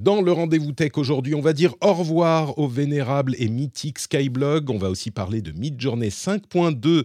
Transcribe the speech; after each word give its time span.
Dans 0.00 0.20
le 0.20 0.32
rendez-vous 0.32 0.72
tech 0.72 0.92
aujourd'hui, 0.96 1.34
on 1.34 1.40
va 1.40 1.52
dire 1.52 1.74
au 1.80 1.92
revoir 1.94 2.58
au 2.58 2.66
vénérable 2.66 3.36
et 3.38 3.48
mythique 3.48 4.00
Skyblog. 4.00 4.70
On 4.70 4.78
va 4.78 4.90
aussi 4.90 5.10
parler 5.10 5.40
de 5.40 5.52
Midjourney 5.52 6.08
5.2 6.08 7.04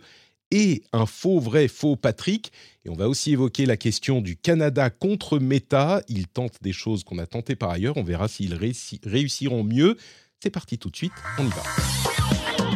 et 0.52 0.81
un 0.91 1.05
faux 1.05 1.39
vrai 1.39 1.67
faux 1.67 1.95
Patrick. 1.95 2.52
Et 2.85 2.89
on 2.89 2.95
va 2.95 3.07
aussi 3.07 3.31
évoquer 3.31 3.67
la 3.67 3.77
question 3.77 4.21
du 4.21 4.35
Canada 4.35 4.89
contre 4.89 5.38
Meta. 5.38 6.02
Ils 6.07 6.27
tentent 6.27 6.57
des 6.63 6.73
choses 6.73 7.03
qu'on 7.03 7.20
a 7.20 7.27
tentées 7.27 7.55
par 7.55 7.70
ailleurs. 7.70 7.98
On 7.98 8.03
verra 8.03 8.27
s'ils 8.27 8.55
réussi- 8.55 8.99
réussiront 9.03 9.63
mieux. 9.63 9.95
C'est 10.41 10.49
parti 10.49 10.79
tout 10.79 10.90
de 10.90 10.95
suite, 10.95 11.12
on 11.37 11.45
y 11.45 11.49
va. 11.49 12.68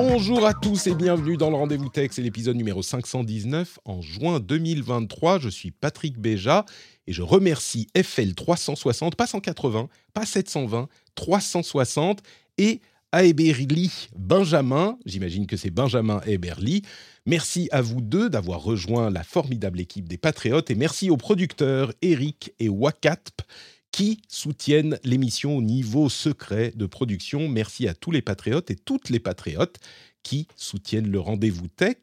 Bonjour 0.00 0.46
à 0.46 0.54
tous 0.54 0.86
et 0.86 0.94
bienvenue 0.94 1.36
dans 1.36 1.50
le 1.50 1.56
Rendez-vous 1.56 1.88
Tech, 1.88 2.10
c'est 2.12 2.22
l'épisode 2.22 2.54
numéro 2.54 2.84
519 2.84 3.80
en 3.84 4.00
juin 4.00 4.38
2023. 4.38 5.40
Je 5.40 5.48
suis 5.48 5.72
Patrick 5.72 6.20
Béja 6.20 6.64
et 7.08 7.12
je 7.12 7.20
remercie 7.20 7.88
FL360, 7.96 9.16
pas 9.16 9.26
180, 9.26 9.88
pas 10.14 10.24
720, 10.24 10.86
360 11.16 12.22
et 12.58 12.80
Aeberli 13.10 14.08
Benjamin, 14.16 14.96
j'imagine 15.04 15.48
que 15.48 15.56
c'est 15.56 15.70
Benjamin 15.70 16.20
Aeberli. 16.28 16.82
Merci 17.26 17.68
à 17.72 17.82
vous 17.82 18.00
deux 18.00 18.30
d'avoir 18.30 18.62
rejoint 18.62 19.10
la 19.10 19.24
formidable 19.24 19.80
équipe 19.80 20.08
des 20.08 20.16
Patriotes 20.16 20.70
et 20.70 20.76
merci 20.76 21.10
aux 21.10 21.16
producteurs 21.16 21.92
Eric 22.02 22.52
et 22.60 22.68
Wakatp 22.68 23.42
qui 23.90 24.20
soutiennent 24.28 24.98
l'émission 25.04 25.56
au 25.56 25.62
niveau 25.62 26.08
secret 26.08 26.72
de 26.74 26.86
production. 26.86 27.48
Merci 27.48 27.88
à 27.88 27.94
tous 27.94 28.10
les 28.10 28.22
patriotes 28.22 28.70
et 28.70 28.76
toutes 28.76 29.08
les 29.08 29.18
patriotes 29.18 29.78
qui 30.22 30.46
soutiennent 30.56 31.10
le 31.10 31.20
rendez-vous 31.20 31.68
tech. 31.68 31.96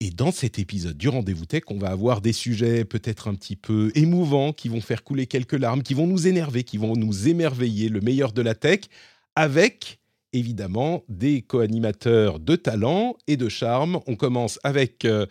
Et 0.00 0.10
dans 0.10 0.32
cet 0.32 0.58
épisode 0.58 0.96
du 0.96 1.08
rendez-vous 1.08 1.46
tech, 1.46 1.62
on 1.68 1.78
va 1.78 1.88
avoir 1.88 2.20
des 2.20 2.32
sujets 2.32 2.84
peut-être 2.84 3.28
un 3.28 3.34
petit 3.34 3.56
peu 3.56 3.90
émouvants, 3.94 4.52
qui 4.52 4.68
vont 4.68 4.80
faire 4.80 5.02
couler 5.02 5.26
quelques 5.26 5.54
larmes, 5.54 5.82
qui 5.82 5.94
vont 5.94 6.06
nous 6.06 6.26
énerver, 6.26 6.64
qui 6.64 6.78
vont 6.78 6.94
nous 6.94 7.28
émerveiller, 7.28 7.88
le 7.88 8.00
meilleur 8.00 8.32
de 8.32 8.42
la 8.42 8.54
tech, 8.54 8.80
avec 9.34 10.00
évidemment 10.32 11.04
des 11.08 11.42
co-animateurs 11.42 12.40
de 12.40 12.56
talent 12.56 13.16
et 13.28 13.36
de 13.36 13.48
charme. 13.48 14.00
On 14.06 14.16
commence 14.16 14.58
avec, 14.64 15.04
euh, 15.04 15.26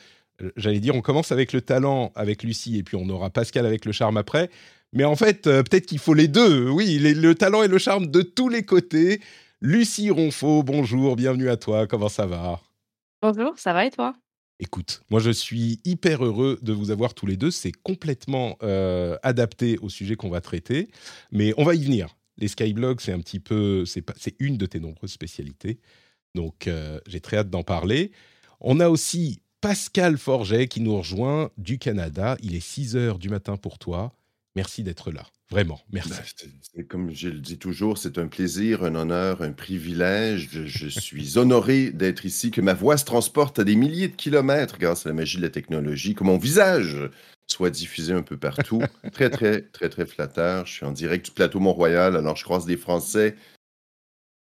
j'allais 0.56 0.80
dire, 0.80 0.96
on 0.96 1.02
commence 1.02 1.32
avec 1.32 1.54
le 1.54 1.62
talent 1.62 2.12
avec 2.16 2.42
Lucie, 2.42 2.78
et 2.78 2.84
puis 2.84 2.96
on 2.96 3.08
aura 3.10 3.30
Pascal 3.30 3.66
avec 3.66 3.86
le 3.86 3.92
charme 3.92 4.18
après. 4.18 4.50
Mais 4.94 5.04
en 5.04 5.16
fait, 5.16 5.48
euh, 5.48 5.64
peut-être 5.64 5.88
qu'il 5.88 6.00
faut 6.00 6.14
les 6.14 6.28
deux. 6.28 6.70
Oui, 6.70 7.00
les- 7.00 7.14
le 7.16 7.36
talent 7.36 7.64
et 7.64 7.68
le 7.68 7.78
charme 7.78 8.08
de 8.08 8.22
tous 8.22 8.48
les 8.50 8.64
côtés. 8.64 9.22
Lucie 9.62 10.10
Ronfaux, 10.10 10.62
bonjour, 10.64 11.16
bienvenue 11.16 11.50
à 11.50 11.58
toi. 11.58 11.88
Comment 11.88 12.10
ça 12.10 12.26
va? 12.26 12.62
Bonjour, 13.22 13.58
ça 13.58 13.74
va 13.74 13.86
et 13.86 13.92
toi? 13.92 14.14
Écoute, 14.60 15.02
moi 15.10 15.20
je 15.20 15.32
suis 15.32 15.82
hyper 15.84 16.24
heureux 16.24 16.60
de 16.62 16.74
vous 16.74 16.92
avoir 16.92 17.14
tous 17.16 17.26
les 17.26 17.38
deux. 17.38 17.50
C'est 17.50 17.72
complètement 17.72 18.56
euh, 18.62 19.18
adapté 19.24 19.78
au 19.82 19.90
sujet 19.90 20.16
qu'on 20.16 20.30
va 20.30 20.42
traiter, 20.42 20.90
mais 21.32 21.54
on 21.58 21.64
va 21.64 21.76
y 21.76 21.84
venir. 21.84 22.16
Les 22.38 22.48
skyblogs, 22.48 23.00
c'est 23.02 23.12
un 23.14 23.20
petit 23.20 23.40
peu, 23.40 23.84
c'est 23.86 24.04
une 24.40 24.58
de 24.58 24.66
tes 24.66 24.80
nombreuses 24.80 25.12
spécialités. 25.12 25.80
Donc 26.36 26.68
euh, 26.68 27.00
j'ai 27.08 27.20
très 27.20 27.38
hâte 27.38 27.50
d'en 27.50 27.64
parler. 27.64 28.12
On 28.62 28.80
a 28.80 28.90
aussi 28.90 29.42
Pascal 29.60 30.18
Forget 30.18 30.68
qui 30.68 30.82
nous 30.82 30.96
rejoint 30.98 31.50
du 31.58 31.80
Canada. 31.80 32.38
Il 32.42 32.56
est 32.56 32.60
6 32.60 32.96
heures 32.96 33.18
du 33.20 33.30
matin 33.30 33.58
pour 33.58 33.80
toi. 33.80 34.14
Merci 34.56 34.84
d'être 34.84 35.12
là. 35.12 35.26
Vraiment, 35.50 35.80
merci. 35.92 36.12
Ben, 36.76 36.86
comme 36.88 37.12
je 37.12 37.30
le 37.30 37.40
dis 37.40 37.58
toujours, 37.58 37.98
c'est 37.98 38.18
un 38.18 38.28
plaisir, 38.28 38.84
un 38.84 38.96
honneur, 38.96 39.42
un 39.42 39.52
privilège. 39.52 40.50
Je, 40.52 40.66
je 40.66 40.88
suis 40.88 41.38
honoré 41.38 41.92
d'être 41.92 42.26
ici, 42.26 42.52
que 42.52 42.62
ma 42.62 42.74
voix 42.74 42.98
se 42.98 43.06
transporte 43.06 43.60
à 43.60 43.64
des 43.64 43.76
milliers 43.76 44.08
de 44.10 44.16
kilomètres 44.16 44.78
grâce 44.78 45.06
à 45.06 45.10
la 45.10 45.16
magie 45.16 45.38
de 45.38 45.42
la 45.44 45.50
technologie, 45.50 46.14
que 46.16 46.24
mon 46.24 46.38
visage 46.38 46.98
soit 47.48 47.70
diffusé 47.72 48.14
un 48.14 48.22
peu 48.24 48.38
partout. 48.38 48.82
très, 49.14 49.30
très, 49.30 49.62
très, 49.62 49.90
très 49.90 50.06
flatteur. 50.06 50.66
Je 50.66 50.74
suis 50.74 50.86
en 50.86 50.92
direct 50.92 51.26
du 51.26 51.32
plateau 51.32 51.60
Mont-Royal, 51.60 52.16
alors 52.16 52.36
je 52.36 52.44
croise 52.44 52.66
des 52.66 52.78
Français 52.78 53.36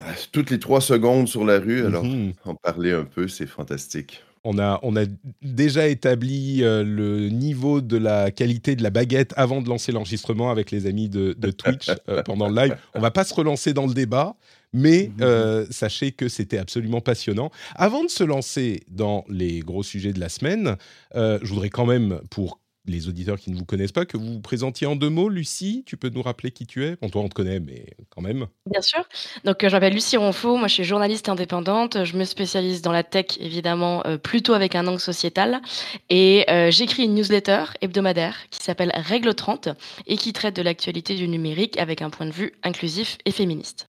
euh, 0.02 0.12
toutes 0.32 0.50
les 0.50 0.58
trois 0.58 0.80
secondes 0.80 1.28
sur 1.28 1.44
la 1.44 1.58
rue. 1.58 1.84
Alors, 1.84 2.04
Mhm. 2.04 2.32
en 2.44 2.54
parler 2.54 2.92
un 2.92 3.04
peu, 3.04 3.28
c'est 3.28 3.46
fantastique. 3.46 4.22
On 4.42 4.58
a, 4.58 4.80
on 4.82 4.96
a 4.96 5.04
déjà 5.42 5.88
établi 5.88 6.62
euh, 6.62 6.82
le 6.82 7.28
niveau 7.28 7.82
de 7.82 7.98
la 7.98 8.30
qualité 8.30 8.74
de 8.74 8.82
la 8.82 8.88
baguette 8.88 9.34
avant 9.36 9.60
de 9.60 9.68
lancer 9.68 9.92
l'enregistrement 9.92 10.50
avec 10.50 10.70
les 10.70 10.86
amis 10.86 11.10
de, 11.10 11.34
de 11.36 11.50
Twitch 11.50 11.90
euh, 12.08 12.22
pendant 12.24 12.48
le 12.48 12.54
live. 12.54 12.76
On 12.94 13.00
va 13.00 13.10
pas 13.10 13.24
se 13.24 13.34
relancer 13.34 13.74
dans 13.74 13.86
le 13.86 13.92
débat, 13.92 14.36
mais 14.72 15.10
euh, 15.20 15.66
sachez 15.70 16.12
que 16.12 16.28
c'était 16.28 16.56
absolument 16.56 17.02
passionnant. 17.02 17.50
Avant 17.74 18.02
de 18.02 18.08
se 18.08 18.24
lancer 18.24 18.82
dans 18.88 19.26
les 19.28 19.60
gros 19.60 19.82
sujets 19.82 20.14
de 20.14 20.20
la 20.20 20.30
semaine, 20.30 20.76
je 21.14 21.46
voudrais 21.46 21.70
quand 21.70 21.86
même, 21.86 22.20
pour 22.30 22.59
les 22.86 23.08
auditeurs 23.08 23.38
qui 23.38 23.50
ne 23.50 23.56
vous 23.56 23.64
connaissent 23.64 23.92
pas, 23.92 24.06
que 24.06 24.16
vous 24.16 24.34
vous 24.34 24.40
présentiez 24.40 24.86
en 24.86 24.96
deux 24.96 25.10
mots. 25.10 25.28
Lucie, 25.28 25.84
tu 25.86 25.96
peux 25.96 26.08
nous 26.08 26.22
rappeler 26.22 26.50
qui 26.50 26.66
tu 26.66 26.84
es? 26.84 26.96
Bon, 27.00 27.08
toi, 27.08 27.22
on 27.22 27.28
te 27.28 27.34
connaît, 27.34 27.60
mais 27.60 27.86
quand 28.08 28.22
même. 28.22 28.46
Bien 28.66 28.80
sûr. 28.80 29.06
Donc, 29.44 29.62
euh, 29.62 29.68
je 29.68 29.74
m'appelle 29.74 29.92
Lucie 29.92 30.16
Ronfaux, 30.16 30.56
moi 30.56 30.68
je 30.68 30.74
suis 30.74 30.84
journaliste 30.84 31.28
indépendante. 31.28 32.04
Je 32.04 32.16
me 32.16 32.24
spécialise 32.24 32.82
dans 32.82 32.92
la 32.92 33.02
tech, 33.02 33.38
évidemment, 33.38 34.04
euh, 34.06 34.18
plutôt 34.18 34.54
avec 34.54 34.74
un 34.74 34.86
angle 34.86 35.00
sociétal. 35.00 35.60
Et 36.08 36.44
euh, 36.50 36.70
j'écris 36.70 37.04
une 37.04 37.14
newsletter 37.14 37.64
hebdomadaire 37.80 38.48
qui 38.50 38.62
s'appelle 38.62 38.92
Règle 38.94 39.34
30 39.34 39.68
et 40.06 40.16
qui 40.16 40.32
traite 40.32 40.56
de 40.56 40.62
l'actualité 40.62 41.14
du 41.14 41.28
numérique 41.28 41.78
avec 41.78 42.02
un 42.02 42.10
point 42.10 42.26
de 42.26 42.32
vue 42.32 42.52
inclusif 42.62 43.18
et 43.24 43.30
féministe. 43.30 43.86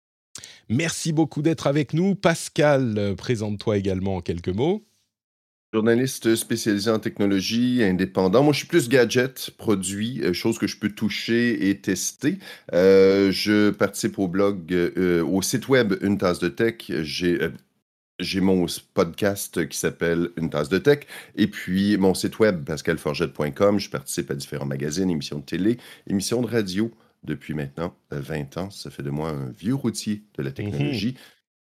Merci 0.70 1.14
beaucoup 1.14 1.42
d'être 1.42 1.68
avec 1.68 1.94
nous. 1.94 2.16
Pascal, 2.16 2.98
euh, 2.98 3.16
présente-toi 3.16 3.78
également 3.78 4.16
en 4.16 4.22
quelques 4.22 4.50
mots. 4.50 4.84
Journaliste 5.76 6.38
spécialisé 6.38 6.90
en 6.90 7.00
technologie, 7.00 7.84
indépendant. 7.84 8.44
Moi, 8.44 8.54
je 8.54 8.60
suis 8.60 8.68
plus 8.68 8.88
gadget, 8.88 9.52
produit, 9.58 10.22
euh, 10.24 10.32
choses 10.32 10.58
que 10.58 10.68
je 10.68 10.78
peux 10.78 10.88
toucher 10.88 11.68
et 11.68 11.82
tester. 11.82 12.38
Euh, 12.72 13.30
je 13.34 13.72
participe 13.72 14.18
au 14.18 14.30
blog, 14.30 14.72
euh, 14.72 15.22
au 15.22 15.42
site 15.42 15.68
web 15.68 15.94
Une 16.00 16.18
tasse 16.18 16.40
de 16.40 16.48
tech. 16.48 16.76
J'ai 16.88 17.42
euh, 17.42 17.50
j'ai 18.22 18.40
mon 18.40 18.68
podcast 18.94 19.68
qui 19.68 19.78
s'appelle 19.78 20.30
Une 20.38 20.50
tasse 20.50 20.70
de 20.70 20.78
tech. 20.78 21.00
Et 21.36 21.48
puis 21.48 21.98
mon 21.98 22.14
site 22.14 22.40
web, 22.40 22.64
pascalforgette.com. 22.64 23.78
Je 23.78 23.90
participe 23.90 24.32
à 24.32 24.36
différents 24.36 24.66
magazines, 24.66 25.10
émissions 25.10 25.40
de 25.40 25.44
télé, 25.44 25.78
émissions 26.08 26.42
de 26.42 26.48
radio 26.48 26.90
depuis 27.26 27.54
maintenant 27.54 27.96
euh, 28.14 28.20
20 28.22 28.58
ans. 28.58 28.70
Ça 28.70 28.90
fait 28.90 29.04
de 29.04 29.10
moi 29.10 29.30
un 29.30 29.50
vieux 29.50 29.76
routier 29.76 30.24
de 30.38 30.44
la 30.44 30.52
technologie. 30.52 31.16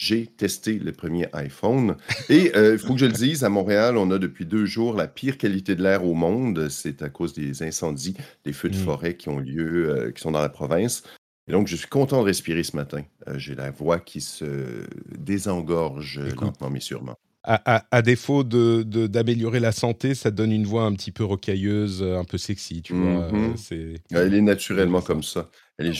J'ai 0.05 0.27
testé 0.27 0.79
le 0.79 0.91
premier 0.91 1.27
iPhone. 1.31 1.95
Et 2.27 2.51
euh, 2.57 2.73
il 2.73 2.77
faut 2.79 2.93
que 2.93 2.99
je 2.99 3.05
le 3.05 3.13
dise, 3.13 3.45
à 3.45 3.49
Montréal, 3.49 3.95
on 3.95 4.11
a 4.11 4.17
depuis 4.19 4.45
deux 4.45 4.65
jours 4.65 4.95
la 4.95 5.07
pire 5.07 5.37
qualité 5.37 5.75
de 5.75 5.81
l'air 5.83 6.03
au 6.05 6.13
monde. 6.13 6.67
C'est 6.67 7.01
à 7.03 7.09
cause 7.09 7.31
des 7.33 7.63
incendies, 7.63 8.13
des 8.43 8.51
feux 8.51 8.67
de 8.69 8.75
Mm. 8.75 8.79
forêt 8.83 9.15
qui 9.15 9.29
ont 9.29 9.39
lieu, 9.39 9.89
euh, 9.89 10.11
qui 10.11 10.21
sont 10.21 10.31
dans 10.31 10.41
la 10.41 10.49
province. 10.49 11.03
Et 11.47 11.53
donc, 11.53 11.67
je 11.69 11.77
suis 11.77 11.87
content 11.87 12.19
de 12.19 12.25
respirer 12.25 12.63
ce 12.63 12.75
matin. 12.75 13.03
Euh, 13.29 13.37
J'ai 13.37 13.55
la 13.55 13.71
voix 13.71 13.99
qui 13.99 14.19
se 14.19 14.85
désengorge 15.17 16.19
Écoute. 16.27 16.41
lentement 16.41 16.69
mais 16.69 16.81
sûrement. 16.81 17.15
À, 17.45 17.75
à- 17.77 17.85
à 17.91 18.01
défaut 18.01 18.43
de- 18.43 18.83
de- 18.83 19.07
d'améliorer 19.07 19.59
la 19.61 19.71
santé, 19.73 20.15
ça 20.15 20.31
donne 20.31 20.51
une 20.51 20.65
voix 20.65 20.83
un 20.83 20.93
petit 20.93 21.11
peu 21.11 21.23
rocailleuse, 21.23 22.01
un 22.03 22.23
peu 22.25 22.37
sexy, 22.37 22.81
tu 22.81 22.93
vois. 22.93 23.23
Euh, 23.33 23.53
c'est- 23.57 23.95
Elle 24.11 24.33
est 24.33 24.41
naturellement 24.41 25.01
comme 25.01 25.23
ça. 25.23 25.49
Elle 25.77 25.87
est 25.87 25.93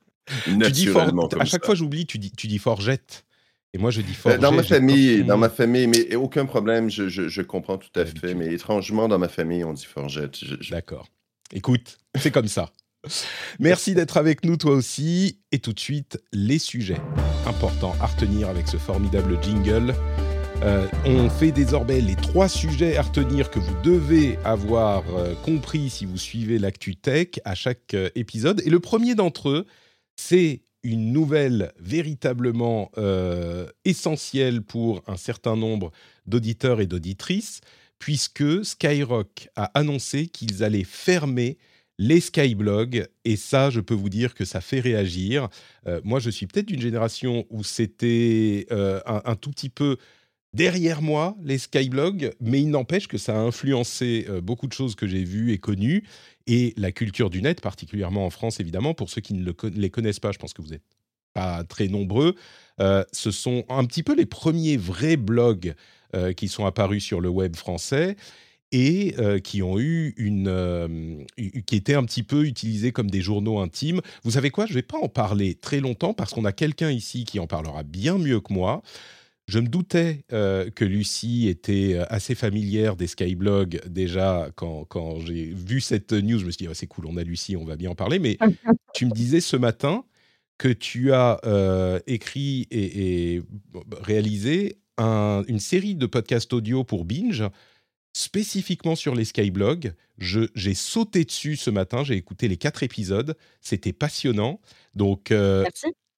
Tu 0.45 0.71
dis 0.71 0.87
for- 0.87 1.01
à 1.39 1.45
chaque 1.45 1.61
ça. 1.61 1.65
fois, 1.67 1.75
j'oublie, 1.75 2.05
tu 2.05 2.17
dis, 2.17 2.31
tu 2.31 2.47
dis 2.47 2.57
forgette. 2.59 3.25
Et 3.73 3.77
moi, 3.77 3.91
je 3.91 4.01
dis 4.01 4.11
Euh, 4.11 4.15
forget. 4.15 4.37
Dans 4.39 4.51
ma 4.53 4.63
famille, 4.63 5.23
dans 5.23 5.37
ma 5.37 5.49
famille, 5.49 5.87
mais 5.87 6.15
aucun 6.15 6.45
problème, 6.45 6.89
je, 6.89 7.09
je- 7.09 7.27
je 7.27 7.41
comprends 7.41 7.77
tout 7.77 7.89
à 7.99 8.05
fait. 8.05 8.33
Mais 8.33 8.53
étrangement, 8.53 9.07
dans 9.07 9.19
ma 9.19 9.27
famille, 9.27 9.63
on 9.63 9.73
dit 9.73 9.85
forgette. 9.85 10.37
Je- 10.37 10.69
D'accord. 10.71 11.07
Écoute, 11.53 11.97
c'est 12.17 12.31
comme 12.31 12.47
ça. 12.47 12.71
Merci 13.59 13.93
d'être 13.93 14.17
avec 14.17 14.45
nous, 14.45 14.57
toi 14.57 14.71
aussi. 14.71 15.39
Et 15.51 15.59
tout 15.59 15.73
de 15.73 15.79
suite, 15.79 16.19
les 16.31 16.57
sujets 16.57 16.97
importants 17.45 17.95
à 18.01 18.07
retenir 18.07 18.49
avec 18.49 18.67
ce 18.67 18.77
formidable 18.77 19.37
jingle. 19.43 19.93
Euh, 20.63 20.87
on 21.05 21.29
fait 21.29 21.51
désormais 21.51 21.99
les 21.99 22.15
trois 22.15 22.47
sujets 22.47 22.95
à 22.95 23.01
retenir 23.01 23.51
que 23.51 23.59
vous 23.59 23.75
devez 23.83 24.39
avoir 24.45 25.03
euh, 25.15 25.35
compris 25.43 25.89
si 25.89 26.05
vous 26.05 26.17
suivez 26.17 26.57
l'actu 26.59 26.95
tech 26.95 27.27
à 27.43 27.55
chaque 27.55 27.93
euh, 27.93 28.09
épisode. 28.15 28.61
Et 28.65 28.69
le 28.69 28.79
premier 28.79 29.15
d'entre 29.15 29.49
eux, 29.49 29.65
c'est 30.15 30.61
une 30.83 31.11
nouvelle 31.11 31.73
véritablement 31.79 32.91
euh, 32.97 33.67
essentielle 33.85 34.61
pour 34.61 35.03
un 35.07 35.17
certain 35.17 35.55
nombre 35.55 35.91
d'auditeurs 36.27 36.79
et 36.79 36.85
d'auditrices, 36.85 37.61
puisque 37.97 38.63
Skyrock 38.63 39.49
a 39.55 39.65
annoncé 39.73 40.27
qu'ils 40.27 40.63
allaient 40.63 40.83
fermer 40.83 41.57
les 41.97 42.19
skyblogs, 42.19 43.07
et 43.23 43.35
ça, 43.35 43.69
je 43.69 43.79
peux 43.79 43.93
vous 43.93 44.09
dire 44.09 44.33
que 44.33 44.43
ça 44.43 44.61
fait 44.61 44.81
réagir. 44.81 45.47
Euh, 45.87 46.01
moi, 46.03 46.19
je 46.19 46.29
suis 46.29 46.45
peut-être 46.45 46.65
d'une 46.65 46.81
génération 46.81 47.45
où 47.49 47.63
c'était 47.63 48.67
euh, 48.71 48.99
un, 49.05 49.35
tout 49.35 49.49
petit 49.49 49.69
peu 49.69 49.97
derrière 50.55 51.01
moi, 51.01 51.35
les 51.43 51.57
skyblogs, 51.57 52.33
mais 52.41 52.61
il 52.61 52.69
n'empêche 52.69 53.07
que 53.07 53.17
ça 53.17 53.35
a 53.35 53.39
influencé 53.39 54.25
euh, 54.29 54.41
beaucoup 54.41 54.67
de 54.67 54.73
choses 54.73 54.95
que 54.95 55.07
j'ai 55.07 55.23
vues 55.23 55.51
et 55.51 55.57
connues, 55.57 56.03
et 56.47 56.73
la 56.77 56.91
culture 56.91 57.29
du 57.29 57.41
net, 57.41 57.61
particulièrement 57.61 58.25
en 58.25 58.29
France, 58.29 58.59
évidemment. 58.59 58.93
Pour 58.93 59.09
ceux 59.09 59.21
qui 59.21 59.33
ne 59.33 59.51
les 59.75 59.89
connaissent 59.89 60.19
pas, 60.19 60.31
je 60.31 60.37
pense 60.37 60.53
que 60.53 60.61
vous 60.61 60.69
n'êtes 60.69 60.83
pas 61.33 61.63
très 61.63 61.87
nombreux. 61.87 62.35
ce 62.79 63.31
sont 63.31 63.65
un 63.67 63.83
petit 63.85 64.03
peu 64.03 64.15
les 64.15 64.27
premiers 64.27 64.77
vrais 64.77 65.17
blogs 65.17 65.73
qui 66.37 66.47
sont 66.47 66.65
apparus 66.65 67.03
sur 67.03 67.19
le 67.19 67.29
web 67.29 67.55
français 67.55 68.15
et 68.71 69.15
euh, 69.19 69.39
qui 69.39 69.63
ont 69.63 69.79
eu 69.79 70.13
une, 70.17 70.47
euh, 70.47 71.23
qui 71.65 71.75
étaient 71.75 71.93
un 71.93 72.03
petit 72.03 72.23
peu 72.23 72.45
utilisés 72.45 72.91
comme 72.91 73.09
des 73.09 73.21
journaux 73.21 73.59
intimes. 73.59 74.01
Vous 74.23 74.31
savez 74.31 74.49
quoi? 74.49 74.65
Je 74.65 74.71
ne 74.71 74.75
vais 74.75 74.81
pas 74.81 74.97
en 74.97 75.07
parler 75.07 75.55
très 75.55 75.79
longtemps 75.79 76.13
parce 76.13 76.33
qu'on 76.33 76.45
a 76.45 76.51
quelqu'un 76.51 76.91
ici 76.91 77.23
qui 77.23 77.39
en 77.39 77.47
parlera 77.47 77.83
bien 77.83 78.17
mieux 78.17 78.41
que 78.41 78.51
moi. 78.51 78.81
Je 79.47 79.59
me 79.59 79.67
doutais 79.67 80.25
euh, 80.33 80.69
que 80.71 80.83
Lucie 80.85 81.47
était 81.47 81.99
assez 82.09 82.33
familière 82.33 82.95
des 82.95 83.07
Skyblogs 83.07 83.81
déjà 83.87 84.49
quand, 84.55 84.85
quand 84.85 85.19
j'ai 85.19 85.45
vu 85.45 85.81
cette 85.81 86.13
news. 86.13 86.39
Je 86.39 86.45
me 86.45 86.51
suis 86.51 86.65
dit, 86.65 86.73
c'est 86.73 86.87
cool, 86.87 87.05
on 87.05 87.17
a 87.17 87.23
Lucie, 87.23 87.55
on 87.55 87.65
va 87.65 87.75
bien 87.75 87.91
en 87.91 87.95
parler. 87.95 88.19
Mais 88.19 88.37
tu 88.95 89.05
me 89.05 89.11
disais 89.11 89.41
ce 89.41 89.55
matin 89.55 90.03
que 90.57 90.69
tu 90.69 91.13
as 91.13 91.39
écrit 92.07 92.67
et, 92.71 93.35
et 93.35 93.41
réalisé 94.01 94.79
un, 94.97 95.43
une 95.47 95.59
série 95.59 95.95
de 95.95 96.05
podcasts 96.05 96.53
audio 96.53 96.83
pour 96.83 97.05
Binge 97.05 97.43
spécifiquement 98.15 98.95
sur 98.95 99.13
les 99.13 99.25
Skyblogs. 99.25 99.93
J'ai 100.17 100.73
sauté 100.73 101.25
dessus 101.25 101.57
ce 101.57 101.69
matin, 101.69 102.05
j'ai 102.05 102.15
écouté 102.15 102.47
les 102.47 102.55
quatre 102.55 102.81
épisodes, 102.81 103.35
c'était 103.59 103.91
passionnant. 103.91 104.61
Donc, 104.95 105.31
euh, 105.31 105.65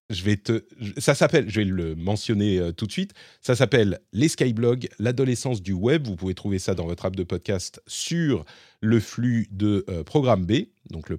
je 0.10 0.24
vais 0.24 0.38
te, 0.38 0.66
ça 0.98 1.16
s'appelle, 1.16 1.50
je 1.50 1.60
vais 1.60 1.66
le 1.66 1.96
mentionner 1.96 2.60
euh, 2.60 2.72
tout 2.72 2.86
de 2.86 2.92
suite, 2.92 3.14
ça 3.42 3.56
s'appelle 3.56 4.00
Les 4.14 4.30
Skyblogs, 4.30 4.88
l'adolescence 5.00 5.62
du 5.62 5.74
web. 5.74 6.08
Vous 6.08 6.16
pouvez 6.16 6.34
trouver 6.34 6.60
ça 6.60 6.76
dans 6.76 6.86
votre 6.86 7.06
app 7.06 7.16
de 7.16 7.24
podcast 7.24 7.82
sur 7.88 8.46
le 8.82 9.00
flux 9.00 9.48
de 9.52 9.86
euh, 9.90 10.04
Programme 10.04 10.46
B, 10.46 10.68
donc 10.92 11.10
le, 11.10 11.18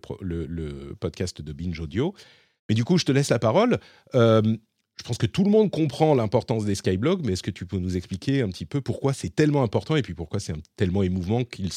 podcast 1.00 1.42
de 1.42 1.52
Binge 1.52 1.78
Audio. 1.80 2.14
Mais 2.68 2.74
du 2.74 2.84
coup, 2.84 2.98
je 2.98 3.04
te 3.04 3.12
laisse 3.12 3.30
la 3.30 3.38
parole 3.38 3.78
je 4.98 5.04
pense 5.04 5.18
que 5.18 5.26
tout 5.26 5.44
le 5.44 5.50
monde 5.50 5.70
comprend 5.70 6.14
l'importance 6.14 6.64
des 6.64 6.74
skyblogs, 6.74 7.24
mais 7.24 7.32
est-ce 7.32 7.42
que 7.42 7.50
tu 7.50 7.66
peux 7.66 7.78
nous 7.78 7.96
expliquer 7.96 8.42
un 8.42 8.48
petit 8.48 8.66
peu 8.66 8.80
pourquoi 8.80 9.12
c'est 9.12 9.34
tellement 9.34 9.62
important 9.62 9.96
et 9.96 10.02
puis 10.02 10.14
pourquoi 10.14 10.40
c'est 10.40 10.54
tellement 10.76 11.02
émouvant 11.02 11.44
qu'ils 11.44 11.70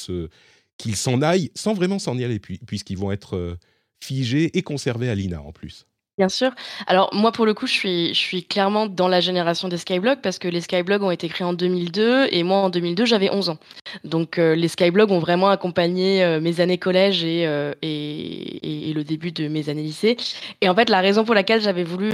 qu'ils 0.78 0.96
s'en 0.96 1.22
aillent 1.22 1.52
sans 1.54 1.74
vraiment 1.74 2.00
s'en 2.00 2.18
y 2.18 2.24
aller, 2.24 2.40
puisqu'ils 2.40 2.98
vont 2.98 3.12
être 3.12 3.38
euh, 3.38 3.58
figés 4.02 4.58
et 4.58 4.64
conservés 4.64 5.10
à 5.10 5.16
l'INA 5.16 5.42
en 5.42 5.52
plus? 5.52 5.86
Bien 6.18 6.28
sûr. 6.28 6.52
Alors 6.88 7.10
moi 7.14 7.32
pour 7.32 7.46
le 7.46 7.54
coup, 7.54 7.68
je 7.68 7.72
suis 7.72 8.14
je 8.14 8.20
suis 8.20 8.44
clairement 8.44 8.86
dans 8.86 9.08
la 9.08 9.22
génération 9.22 9.70
des 9.70 9.78
skyblogs 9.78 10.20
parce 10.22 10.40
que 10.40 10.50
les 10.50 10.60
skyblogs 10.60 11.02
ont 11.04 11.10
été 11.10 11.30
créés 11.30 11.48
en 11.48 11.54
2002 11.54 12.28
et 12.32 12.44
moi 12.44 12.58
en 12.58 12.70
2002, 12.70 13.06
j'avais 13.06 13.32
11 13.32 13.50
ans. 13.50 13.58
Donc 14.04 14.38
euh, 14.38 14.54
les 14.54 14.68
skyblogs 14.68 15.10
ont 15.10 15.20
vraiment 15.20 15.50
accompagné 15.50 16.22
euh, 16.22 16.42
mes 16.42 16.60
années 16.60 16.78
collège 16.78 17.22
euh, 17.24 17.74
et, 17.82 18.90
et, 18.90 18.94
le 18.94 19.06
début 19.06 19.32
de 19.32 19.48
mes 19.48 19.70
années 19.70 19.84
lycée. 19.84 20.18
Et 20.60 20.68
en 20.68 20.76
fait, 20.76 20.90
la 20.90 21.00
raison 21.00 21.24
pour 21.24 21.34
laquelle 21.34 21.62
j'avais 21.62 21.86
voulu 21.86 22.12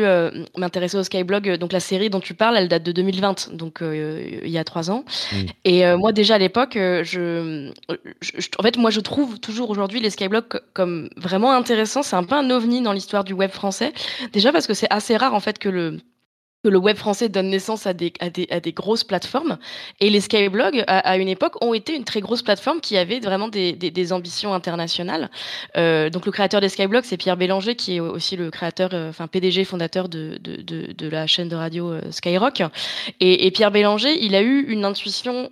m'intéresser 0.55 0.97
aux 0.97 1.03
skyblogs, 1.03 1.57
donc 1.57 1.73
la 1.73 1.79
série 1.79 2.11
dont 2.11 2.19
tu 2.19 2.35
parles, 2.35 2.55
elle 2.55 2.67
date 2.67 2.83
de 2.83 2.91
2020, 2.91 3.53
donc 3.53 3.79
il 3.81 4.49
y 4.49 4.57
a 4.59 4.63
trois 4.63 4.91
ans. 4.91 5.05
Mmh. 5.31 5.35
Et 5.65 5.95
moi 5.95 6.11
déjà 6.11 6.35
à 6.35 6.37
l'époque, 6.37 6.73
je, 6.75 7.71
en 8.59 8.63
fait 8.63 8.77
moi 8.77 8.91
je 8.91 8.99
trouve 8.99 9.39
toujours 9.39 9.71
aujourd'hui 9.71 9.99
les 9.99 10.11
skyblogs 10.11 10.61
comme 10.73 11.09
vraiment 11.17 11.51
intéressants. 11.51 12.03
C'est 12.03 12.15
un 12.15 12.23
peu 12.23 12.35
un 12.35 12.49
ovni 12.51 12.81
dans 12.81 12.93
l'histoire 12.93 13.23
du 13.23 13.33
web 13.33 13.49
français. 13.49 13.86
Déjà 14.33 14.51
parce 14.51 14.67
que 14.67 14.73
c'est 14.73 14.87
assez 14.89 15.17
rare 15.17 15.33
en 15.33 15.39
fait 15.39 15.59
que 15.59 15.69
le 15.69 16.77
web 16.77 16.97
français 16.97 17.29
donne 17.29 17.49
naissance 17.49 17.87
à 17.87 17.93
des, 17.93 18.13
à 18.19 18.25
à 18.25 18.59
grosses 18.71 19.03
plateformes. 19.03 19.57
Et 19.99 20.09
les 20.09 20.21
Skyblogs, 20.21 20.83
à, 20.87 21.17
une 21.17 21.27
époque, 21.27 21.63
ont 21.63 21.73
été 21.73 21.95
une 21.95 22.03
très 22.03 22.21
grosse 22.21 22.41
plateforme 22.41 22.81
qui 22.81 22.97
avait 22.97 23.19
vraiment 23.19 23.47
des, 23.47 24.13
ambitions 24.13 24.53
internationales. 24.53 25.29
Euh, 25.75 26.09
donc 26.09 26.25
le 26.25 26.31
créateur 26.31 26.61
des 26.61 26.69
Skyblogs, 26.69 27.03
c'est 27.03 27.17
Pierre 27.17 27.37
Bélanger, 27.37 27.75
qui 27.75 27.95
est 27.95 27.99
aussi 27.99 28.35
le 28.35 28.51
créateur, 28.51 28.89
euh, 28.93 29.09
enfin 29.09 29.27
PDG, 29.27 29.65
fondateur 29.65 30.09
de, 30.09 30.39
la 30.99 31.27
chaîne 31.27 31.49
de 31.49 31.55
radio 31.55 31.91
euh, 31.91 32.01
Skyrock. 32.11 32.63
Et, 33.19 33.51
Pierre 33.51 33.71
Bélanger, 33.71 34.23
il 34.23 34.35
a 34.35 34.41
eu 34.41 34.61
une 34.67 34.85
intuition 34.85 35.49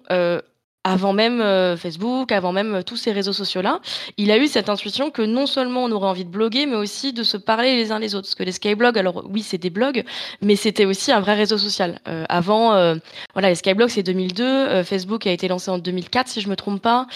avant 0.86 1.14
même 1.14 1.42
euh, 1.42 1.76
Facebook, 1.76 2.32
avant 2.32 2.54
même 2.54 2.76
euh, 2.76 2.82
tous 2.84 2.96
ces 2.96 3.12
réseaux 3.12 3.34
sociaux-là, 3.34 3.82
il 4.18 4.30
a 4.30 4.38
eu 4.38 4.48
cette 4.48 4.70
intuition 4.70 5.10
que 5.10 5.24
non 5.24 5.48
seulement 5.48 5.84
on 5.84 5.92
aurait 5.92 6.08
envie 6.08 6.26
de 6.26 6.30
bloguer, 6.30 6.68
mais 6.68 6.76
aussi 6.76 7.12
de 7.12 7.24
se 7.24 7.38
parler 7.38 7.76
les 7.76 7.92
uns 7.92 7.98
les 7.98 8.14
autres. 8.14 8.28
Parce 8.28 8.36
que 8.36 8.44
les 8.44 8.52
skyblogs, 8.52 8.98
alors 8.98 9.26
oui, 9.30 9.42
c'est 9.42 9.58
des 9.58 9.72
blogs, 9.72 10.04
mais 10.42 10.56
c'était 10.56 10.86
aussi 10.86 11.12
un 11.12 11.20
vrai 11.20 11.34
réseau 11.34 11.58
social. 11.58 12.00
Euh, 12.08 12.24
avant, 12.30 12.70
voilà, 13.34 13.50
les 13.50 13.56
skyblogs, 13.56 13.90
c'est 13.90 14.04
2002, 14.04 14.84
Facebook 14.84 15.26
a 15.26 15.32
été 15.32 15.48
lancé 15.48 15.72
en 15.72 15.80
2004, 15.80 16.28
si 16.28 16.42
je 16.42 16.50
me 16.50 16.56
trompe 16.56 16.82
pas. 16.82 17.08